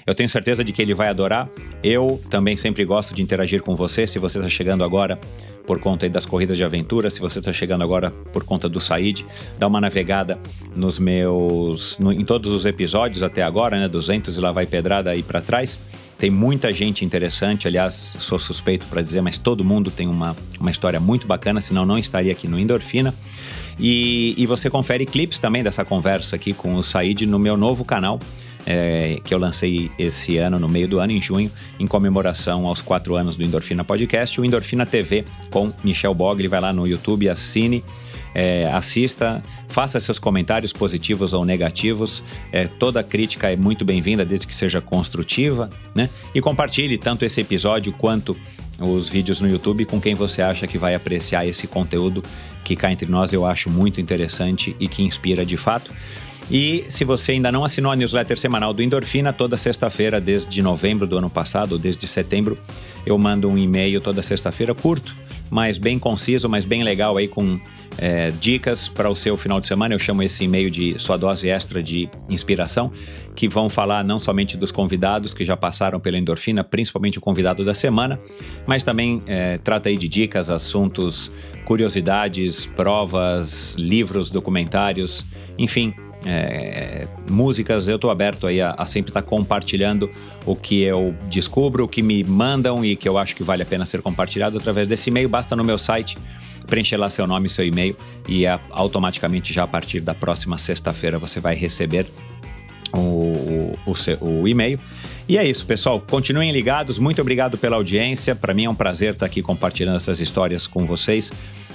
Eu 0.06 0.14
tenho 0.14 0.30
certeza 0.30 0.64
de 0.64 0.72
que 0.72 0.82
ele 0.82 0.94
vai 0.94 1.08
adorar. 1.08 1.50
Eu 1.84 2.22
também 2.30 2.56
sempre 2.56 2.86
gosto 2.86 3.14
de 3.16 3.22
interagir 3.24 3.62
com 3.64 3.76
você. 3.76 4.06
Se 4.06 4.20
você 4.20 4.38
está 4.38 4.48
chegando 4.50 4.84
agora 4.84 5.20
por 5.66 5.80
conta 5.80 6.08
das 6.08 6.28
corridas 6.28 6.58
de 6.58 6.64
aventura, 6.64 7.10
se 7.10 7.20
você 7.20 7.40
está 7.40 7.52
chegando 7.52 7.84
agora 7.84 8.12
por 8.32 8.44
conta 8.44 8.70
do 8.70 8.80
Said, 8.80 9.26
dá 9.58 9.66
uma 9.66 9.82
navegada 9.82 10.38
nos 10.76 11.00
meus, 11.00 11.98
no- 11.98 12.12
em 12.14 12.24
todos 12.24 12.52
os 12.52 12.66
episódios 12.68 13.24
até 13.24 13.42
agora, 13.42 13.80
né? 13.80 13.88
200 13.88 14.38
e 14.38 14.40
lá 14.40 14.52
vai 14.52 14.68
pedrada 14.68 15.10
aí 15.10 15.24
para 15.24 15.42
trás. 15.42 15.80
Tem 16.20 16.30
muita 16.30 16.72
gente 16.72 17.04
interessante, 17.04 17.68
aliás, 17.68 18.14
sou 18.20 18.38
suspeito 18.38 18.86
para 18.86 19.02
dizer, 19.02 19.22
mas 19.22 19.40
todo 19.40 19.66
mundo 19.66 19.90
tem 19.90 20.08
uma, 20.08 20.36
uma 20.60 20.70
história 20.70 21.00
muito 21.00 21.26
bacana, 21.26 21.60
senão 21.60 21.84
não 21.84 21.98
estaria 21.98 22.32
aqui 22.32 22.48
no 22.48 22.60
Endorfina. 22.60 23.12
E, 23.80 24.36
e 24.38 24.46
você 24.46 24.70
confere 24.70 25.04
clipes 25.06 25.40
também 25.40 25.64
dessa 25.64 25.84
conversa 25.84 26.36
aqui 26.36 26.54
com 26.54 26.76
o 26.76 26.84
Said 26.84 27.26
no 27.26 27.40
meu 27.40 27.58
novo 27.58 27.84
canal, 27.84 28.20
é, 28.66 29.20
que 29.24 29.34
eu 29.34 29.38
lancei 29.38 29.92
esse 29.98 30.38
ano, 30.38 30.60
no 30.60 30.68
meio 30.68 30.88
do 30.88 31.00
ano, 31.00 31.12
em 31.12 31.22
junho, 31.22 31.52
em 31.80 31.86
comemoração 31.86 32.66
aos 32.66 32.82
quatro 32.82 33.16
anos 33.16 33.36
do 33.36 33.44
Endorfina 33.44 33.84
Podcast, 33.84 34.40
o 34.40 34.46
Endorfina 34.46 34.86
TV 34.86 35.26
com 35.52 35.72
Michel 35.84 36.14
Bogli. 36.14 36.48
Vai 36.48 36.60
lá 36.60 36.74
no 36.74 36.88
YouTube, 36.88 37.30
assine. 37.30 37.84
É, 38.38 38.66
assista, 38.66 39.42
faça 39.70 39.98
seus 40.02 40.20
comentários 40.20 40.74
positivos 40.74 41.32
ou 41.32 41.46
negativos. 41.46 42.22
É, 42.52 42.68
toda 42.68 43.02
crítica 43.02 43.50
é 43.50 43.56
muito 43.56 43.86
bem-vinda, 43.86 44.26
desde 44.26 44.46
que 44.46 44.54
seja 44.54 44.82
construtiva, 44.82 45.70
né? 45.94 46.10
E 46.34 46.42
compartilhe 46.42 46.98
tanto 46.98 47.24
esse 47.24 47.40
episódio 47.40 47.94
quanto 47.94 48.36
os 48.78 49.08
vídeos 49.08 49.40
no 49.40 49.48
YouTube 49.48 49.86
com 49.86 50.02
quem 50.02 50.16
você 50.16 50.42
acha 50.42 50.68
que 50.68 50.78
vai 50.78 50.94
apreciar 50.96 51.48
esse 51.48 51.66
conteúdo 51.66 52.22
que 52.64 52.76
cá 52.76 52.92
entre 52.92 53.10
nós 53.10 53.32
eu 53.32 53.46
acho 53.46 53.70
muito 53.70 54.02
interessante 54.02 54.76
e 54.80 54.88
que 54.90 55.04
inspira 55.04 55.46
de 55.46 55.56
fato. 55.56 55.92
E 56.50 56.86
se 56.90 57.04
você 57.04 57.32
ainda 57.32 57.52
não 57.52 57.66
assinou 57.66 57.92
a 57.92 57.96
newsletter 57.96 58.38
semanal 58.38 58.74
do 58.74 58.84
Endorfina, 58.84 59.34
toda 59.34 59.58
sexta-feira, 59.58 60.22
desde 60.22 60.62
novembro 60.62 61.08
do 61.08 61.18
ano 61.18 61.30
passado, 61.30 61.74
ou 61.74 61.80
desde 61.80 62.06
setembro, 62.06 62.58
eu 63.06 63.18
mando 63.18 63.50
um 63.50 63.58
e-mail 63.58 64.00
toda 64.00 64.22
sexta-feira 64.22 64.74
curto, 64.76 65.16
mas 65.50 65.78
bem 65.78 65.98
conciso, 65.98 66.48
mas 66.48 66.64
bem 66.64 66.84
legal 66.84 67.18
aí 67.18 67.28
com 67.28 67.60
é, 67.98 68.32
dicas 68.32 68.88
para 68.88 69.10
o 69.10 69.16
seu 69.16 69.38
final 69.38 69.60
de 69.60 69.68
semana. 69.68 69.96
Eu 69.96 70.00
chamo 70.00 70.22
esse 70.22 70.44
e-mail 70.44 70.70
de 70.70 70.98
sua 71.00 71.18
dose 71.18 71.50
extra 71.50 71.82
de 71.82 72.10
inspiração, 72.30 72.92
que 73.36 73.48
vão 73.48 73.70
falar 73.70 74.04
não 74.04 74.20
somente 74.20 74.56
dos 74.56 74.72
convidados 74.72 75.34
que 75.34 75.44
já 75.44 75.58
passaram 75.58 76.00
pela 76.00 76.18
endorfina, 76.18 76.64
principalmente 76.64 77.18
o 77.18 77.22
convidado 77.22 77.64
da 77.64 77.74
semana, 77.74 78.20
mas 78.68 78.84
também 78.84 79.22
é, 79.26 79.58
trata 79.58 79.90
aí 79.90 79.98
de 79.98 80.08
dicas, 80.08 80.50
assuntos, 80.50 81.32
curiosidades, 81.66 82.66
provas, 82.68 83.76
livros, 83.78 84.30
documentários, 84.30 85.26
enfim, 85.58 85.94
é, 86.26 87.08
músicas, 87.30 87.88
eu 87.88 87.96
estou 87.96 88.10
aberto 88.10 88.48
aí 88.48 88.60
a, 88.60 88.72
a 88.72 88.86
sempre 88.86 89.12
estar 89.12 89.22
tá 89.22 89.28
compartilhando 89.28 90.10
o 90.46 90.56
que 90.56 90.82
eu 90.82 91.16
descubro, 91.30 91.84
o 91.84 91.88
que 91.88 92.02
me 92.02 92.24
mandam 92.24 92.84
e 92.84 92.96
que 92.96 93.08
eu 93.08 93.18
acho 93.18 93.36
que 93.36 93.44
vale 93.44 93.62
a 93.62 93.66
pena 93.66 93.86
ser 93.86 94.02
compartilhado 94.02 94.58
através 94.58 94.88
desse 94.88 95.10
e-mail. 95.10 95.30
Basta 95.30 95.56
no 95.56 95.64
meu 95.64 95.78
site 95.78 96.18
preencher 96.66 96.98
lá 96.98 97.10
seu 97.10 97.28
nome 97.28 97.48
e 97.48 97.50
seu 97.50 97.66
e-mail 97.66 97.96
e 98.28 98.48
a, 98.48 98.60
automaticamente 98.72 99.54
já 99.54 99.64
a 99.64 99.68
partir 99.68 100.00
da 100.00 100.16
próxima 100.16 100.58
sexta-feira 100.58 101.20
você 101.20 101.40
vai 101.40 101.56
receber 101.56 102.08
o, 102.92 102.98
o, 102.98 103.80
o, 103.86 104.42
o 104.42 104.48
e-mail. 104.48 104.80
E 105.28 105.38
é 105.38 105.44
isso, 105.44 105.66
pessoal. 105.66 106.00
Continuem 106.00 106.52
ligados. 106.52 107.00
Muito 107.00 107.20
obrigado 107.20 107.58
pela 107.58 107.76
audiência. 107.76 108.36
Para 108.36 108.54
mim 108.54 108.66
é 108.66 108.70
um 108.70 108.76
prazer 108.76 109.14
estar 109.14 109.26
aqui 109.26 109.42
compartilhando 109.42 109.98
essas 109.98 110.20
histórias 110.20 110.68
com 110.68 110.86
vocês. 110.86 111.32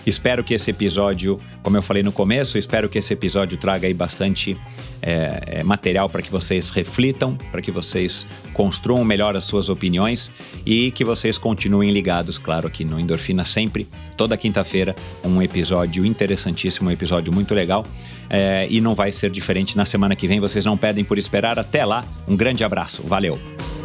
Espero 0.06 0.42
que 0.42 0.54
esse 0.54 0.70
episódio, 0.70 1.38
como 1.62 1.76
eu 1.76 1.82
falei 1.82 2.02
no 2.02 2.12
começo, 2.12 2.56
espero 2.56 2.88
que 2.88 2.98
esse 2.98 3.12
episódio 3.12 3.58
traga 3.58 3.86
aí 3.86 3.94
bastante 3.94 4.56
é, 5.02 5.42
é, 5.46 5.62
material 5.62 6.08
para 6.08 6.22
que 6.22 6.30
vocês 6.30 6.70
reflitam, 6.70 7.36
para 7.50 7.60
que 7.60 7.70
vocês 7.70 8.26
construam 8.52 9.04
melhor 9.04 9.36
as 9.36 9.44
suas 9.44 9.68
opiniões 9.68 10.32
e 10.64 10.90
que 10.90 11.04
vocês 11.04 11.38
continuem 11.38 11.90
ligados, 11.90 12.38
claro, 12.38 12.66
aqui 12.66 12.84
no 12.84 12.98
Endorfina 12.98 13.44
sempre, 13.44 13.86
toda 14.16 14.36
quinta-feira, 14.36 14.96
um 15.24 15.40
episódio 15.42 16.04
interessantíssimo, 16.04 16.88
um 16.88 16.92
episódio 16.92 17.32
muito 17.32 17.54
legal. 17.54 17.84
É, 18.32 18.68
e 18.70 18.80
não 18.80 18.94
vai 18.94 19.10
ser 19.10 19.28
diferente 19.28 19.76
na 19.76 19.84
semana 19.84 20.14
que 20.14 20.28
vem. 20.28 20.38
Vocês 20.38 20.64
não 20.64 20.76
pedem 20.76 21.04
por 21.04 21.18
esperar. 21.18 21.58
Até 21.58 21.84
lá, 21.84 22.04
um 22.28 22.36
grande 22.36 22.62
abraço. 22.62 23.02
Valeu! 23.02 23.79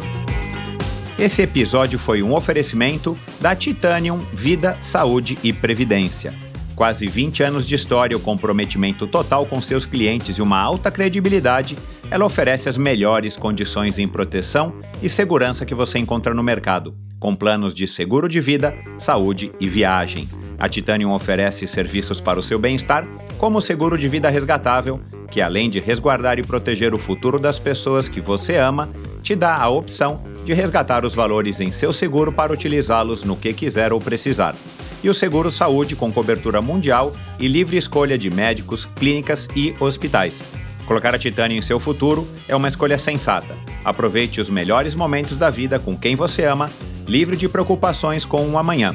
Esse 1.18 1.40
episódio 1.40 1.98
foi 1.98 2.22
um 2.22 2.34
oferecimento 2.34 3.16
da 3.40 3.56
Titanium 3.56 4.18
Vida, 4.34 4.76
Saúde 4.82 5.38
e 5.42 5.50
Previdência. 5.50 6.34
Quase 6.74 7.06
20 7.06 7.42
anos 7.42 7.66
de 7.66 7.74
história, 7.74 8.14
o 8.14 8.20
comprometimento 8.20 9.06
total 9.06 9.46
com 9.46 9.62
seus 9.62 9.86
clientes 9.86 10.36
e 10.36 10.42
uma 10.42 10.60
alta 10.60 10.90
credibilidade, 10.90 11.74
ela 12.10 12.26
oferece 12.26 12.68
as 12.68 12.76
melhores 12.76 13.34
condições 13.34 13.98
em 13.98 14.06
proteção 14.06 14.74
e 15.02 15.08
segurança 15.08 15.64
que 15.64 15.74
você 15.74 15.98
encontra 15.98 16.34
no 16.34 16.42
mercado, 16.42 16.94
com 17.18 17.34
planos 17.34 17.72
de 17.72 17.88
seguro 17.88 18.28
de 18.28 18.38
vida, 18.38 18.74
saúde 18.98 19.50
e 19.58 19.70
viagem. 19.70 20.28
A 20.58 20.68
Titanium 20.68 21.12
oferece 21.12 21.66
serviços 21.66 22.20
para 22.20 22.38
o 22.38 22.42
seu 22.42 22.58
bem-estar, 22.58 23.08
como 23.38 23.56
o 23.56 23.62
seguro 23.62 23.96
de 23.96 24.06
vida 24.06 24.28
resgatável, 24.28 25.00
que 25.30 25.40
além 25.40 25.70
de 25.70 25.80
resguardar 25.80 26.38
e 26.38 26.42
proteger 26.42 26.94
o 26.94 26.98
futuro 26.98 27.38
das 27.38 27.58
pessoas 27.58 28.06
que 28.06 28.20
você 28.20 28.56
ama, 28.56 28.90
te 29.26 29.34
dá 29.34 29.56
a 29.56 29.68
opção 29.68 30.22
de 30.44 30.54
resgatar 30.54 31.04
os 31.04 31.12
valores 31.12 31.60
em 31.60 31.72
seu 31.72 31.92
seguro 31.92 32.30
para 32.30 32.52
utilizá-los 32.52 33.24
no 33.24 33.36
que 33.36 33.52
quiser 33.52 33.92
ou 33.92 34.00
precisar. 34.00 34.54
E 35.02 35.10
o 35.10 35.14
seguro 35.14 35.50
saúde 35.50 35.96
com 35.96 36.12
cobertura 36.12 36.62
mundial 36.62 37.12
e 37.36 37.48
livre 37.48 37.76
escolha 37.76 38.16
de 38.16 38.30
médicos, 38.30 38.86
clínicas 38.94 39.48
e 39.56 39.74
hospitais. 39.80 40.44
Colocar 40.86 41.12
a 41.12 41.18
Titânia 41.18 41.58
em 41.58 41.62
seu 41.62 41.80
futuro 41.80 42.24
é 42.46 42.54
uma 42.54 42.68
escolha 42.68 42.96
sensata. 42.98 43.56
Aproveite 43.84 44.40
os 44.40 44.48
melhores 44.48 44.94
momentos 44.94 45.36
da 45.36 45.50
vida 45.50 45.80
com 45.80 45.98
quem 45.98 46.14
você 46.14 46.44
ama, 46.44 46.70
livre 47.04 47.36
de 47.36 47.48
preocupações 47.48 48.24
com 48.24 48.42
o 48.42 48.52
um 48.52 48.56
amanhã. 48.56 48.94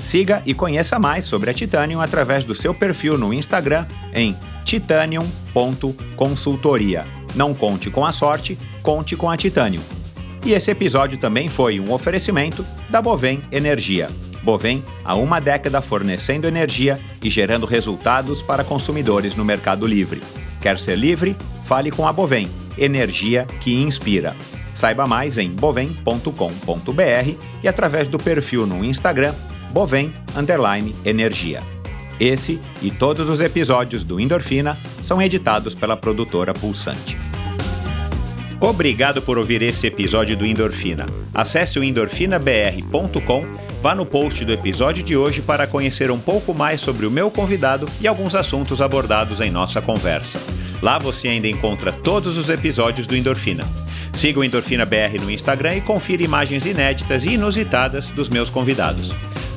Siga 0.00 0.42
e 0.46 0.54
conheça 0.54 0.96
mais 1.00 1.24
sobre 1.24 1.50
a 1.50 1.54
Titanium 1.54 2.00
através 2.00 2.44
do 2.44 2.54
seu 2.54 2.72
perfil 2.72 3.18
no 3.18 3.34
Instagram 3.34 3.84
em 4.14 4.36
titanium.consultoria. 4.64 7.04
Não 7.34 7.54
conte 7.54 7.90
com 7.90 8.04
a 8.04 8.12
sorte, 8.12 8.58
conte 8.82 9.16
com 9.16 9.30
a 9.30 9.36
Titanium. 9.36 9.82
E 10.44 10.52
esse 10.52 10.70
episódio 10.70 11.18
também 11.18 11.48
foi 11.48 11.80
um 11.80 11.92
oferecimento 11.92 12.64
da 12.88 13.00
Bovem 13.00 13.42
Energia. 13.50 14.08
Bovem, 14.42 14.84
há 15.04 15.14
uma 15.14 15.40
década 15.40 15.80
fornecendo 15.80 16.48
energia 16.48 16.98
e 17.22 17.30
gerando 17.30 17.64
resultados 17.64 18.42
para 18.42 18.64
consumidores 18.64 19.36
no 19.36 19.44
Mercado 19.44 19.86
Livre. 19.86 20.20
Quer 20.60 20.78
ser 20.78 20.98
livre? 20.98 21.36
Fale 21.64 21.92
com 21.92 22.08
a 22.08 22.12
Bovem, 22.12 22.50
energia 22.76 23.46
que 23.60 23.80
inspira. 23.80 24.36
Saiba 24.74 25.06
mais 25.06 25.38
em 25.38 25.50
bovem.com.br 25.50 27.36
e 27.62 27.68
através 27.68 28.08
do 28.08 28.18
perfil 28.18 28.66
no 28.66 28.84
Instagram 28.84 29.32
Bovem 29.72 30.12
Energia. 31.04 31.71
Esse 32.22 32.60
e 32.80 32.88
todos 32.88 33.28
os 33.28 33.40
episódios 33.40 34.04
do 34.04 34.20
Endorfina 34.20 34.78
são 35.02 35.20
editados 35.20 35.74
pela 35.74 35.96
produtora 35.96 36.54
Pulsante. 36.54 37.16
Obrigado 38.60 39.20
por 39.20 39.38
ouvir 39.38 39.60
esse 39.60 39.88
episódio 39.88 40.36
do 40.36 40.46
Endorfina. 40.46 41.04
Acesse 41.34 41.80
o 41.80 41.82
endorfinabr.com, 41.82 43.44
vá 43.82 43.96
no 43.96 44.06
post 44.06 44.44
do 44.44 44.52
episódio 44.52 45.02
de 45.02 45.16
hoje 45.16 45.42
para 45.42 45.66
conhecer 45.66 46.12
um 46.12 46.20
pouco 46.20 46.54
mais 46.54 46.80
sobre 46.80 47.06
o 47.06 47.10
meu 47.10 47.28
convidado 47.28 47.88
e 48.00 48.06
alguns 48.06 48.36
assuntos 48.36 48.80
abordados 48.80 49.40
em 49.40 49.50
nossa 49.50 49.82
conversa. 49.82 50.38
Lá 50.80 51.00
você 51.00 51.26
ainda 51.26 51.48
encontra 51.48 51.92
todos 51.92 52.38
os 52.38 52.50
episódios 52.50 53.08
do 53.08 53.16
Endorfina. 53.16 53.64
Siga 54.12 54.38
o 54.38 54.44
Endorfina 54.44 54.86
BR 54.86 55.20
no 55.20 55.28
Instagram 55.28 55.74
e 55.74 55.80
confira 55.80 56.22
imagens 56.22 56.66
inéditas 56.66 57.24
e 57.24 57.30
inusitadas 57.30 58.10
dos 58.10 58.28
meus 58.28 58.48
convidados. 58.48 59.12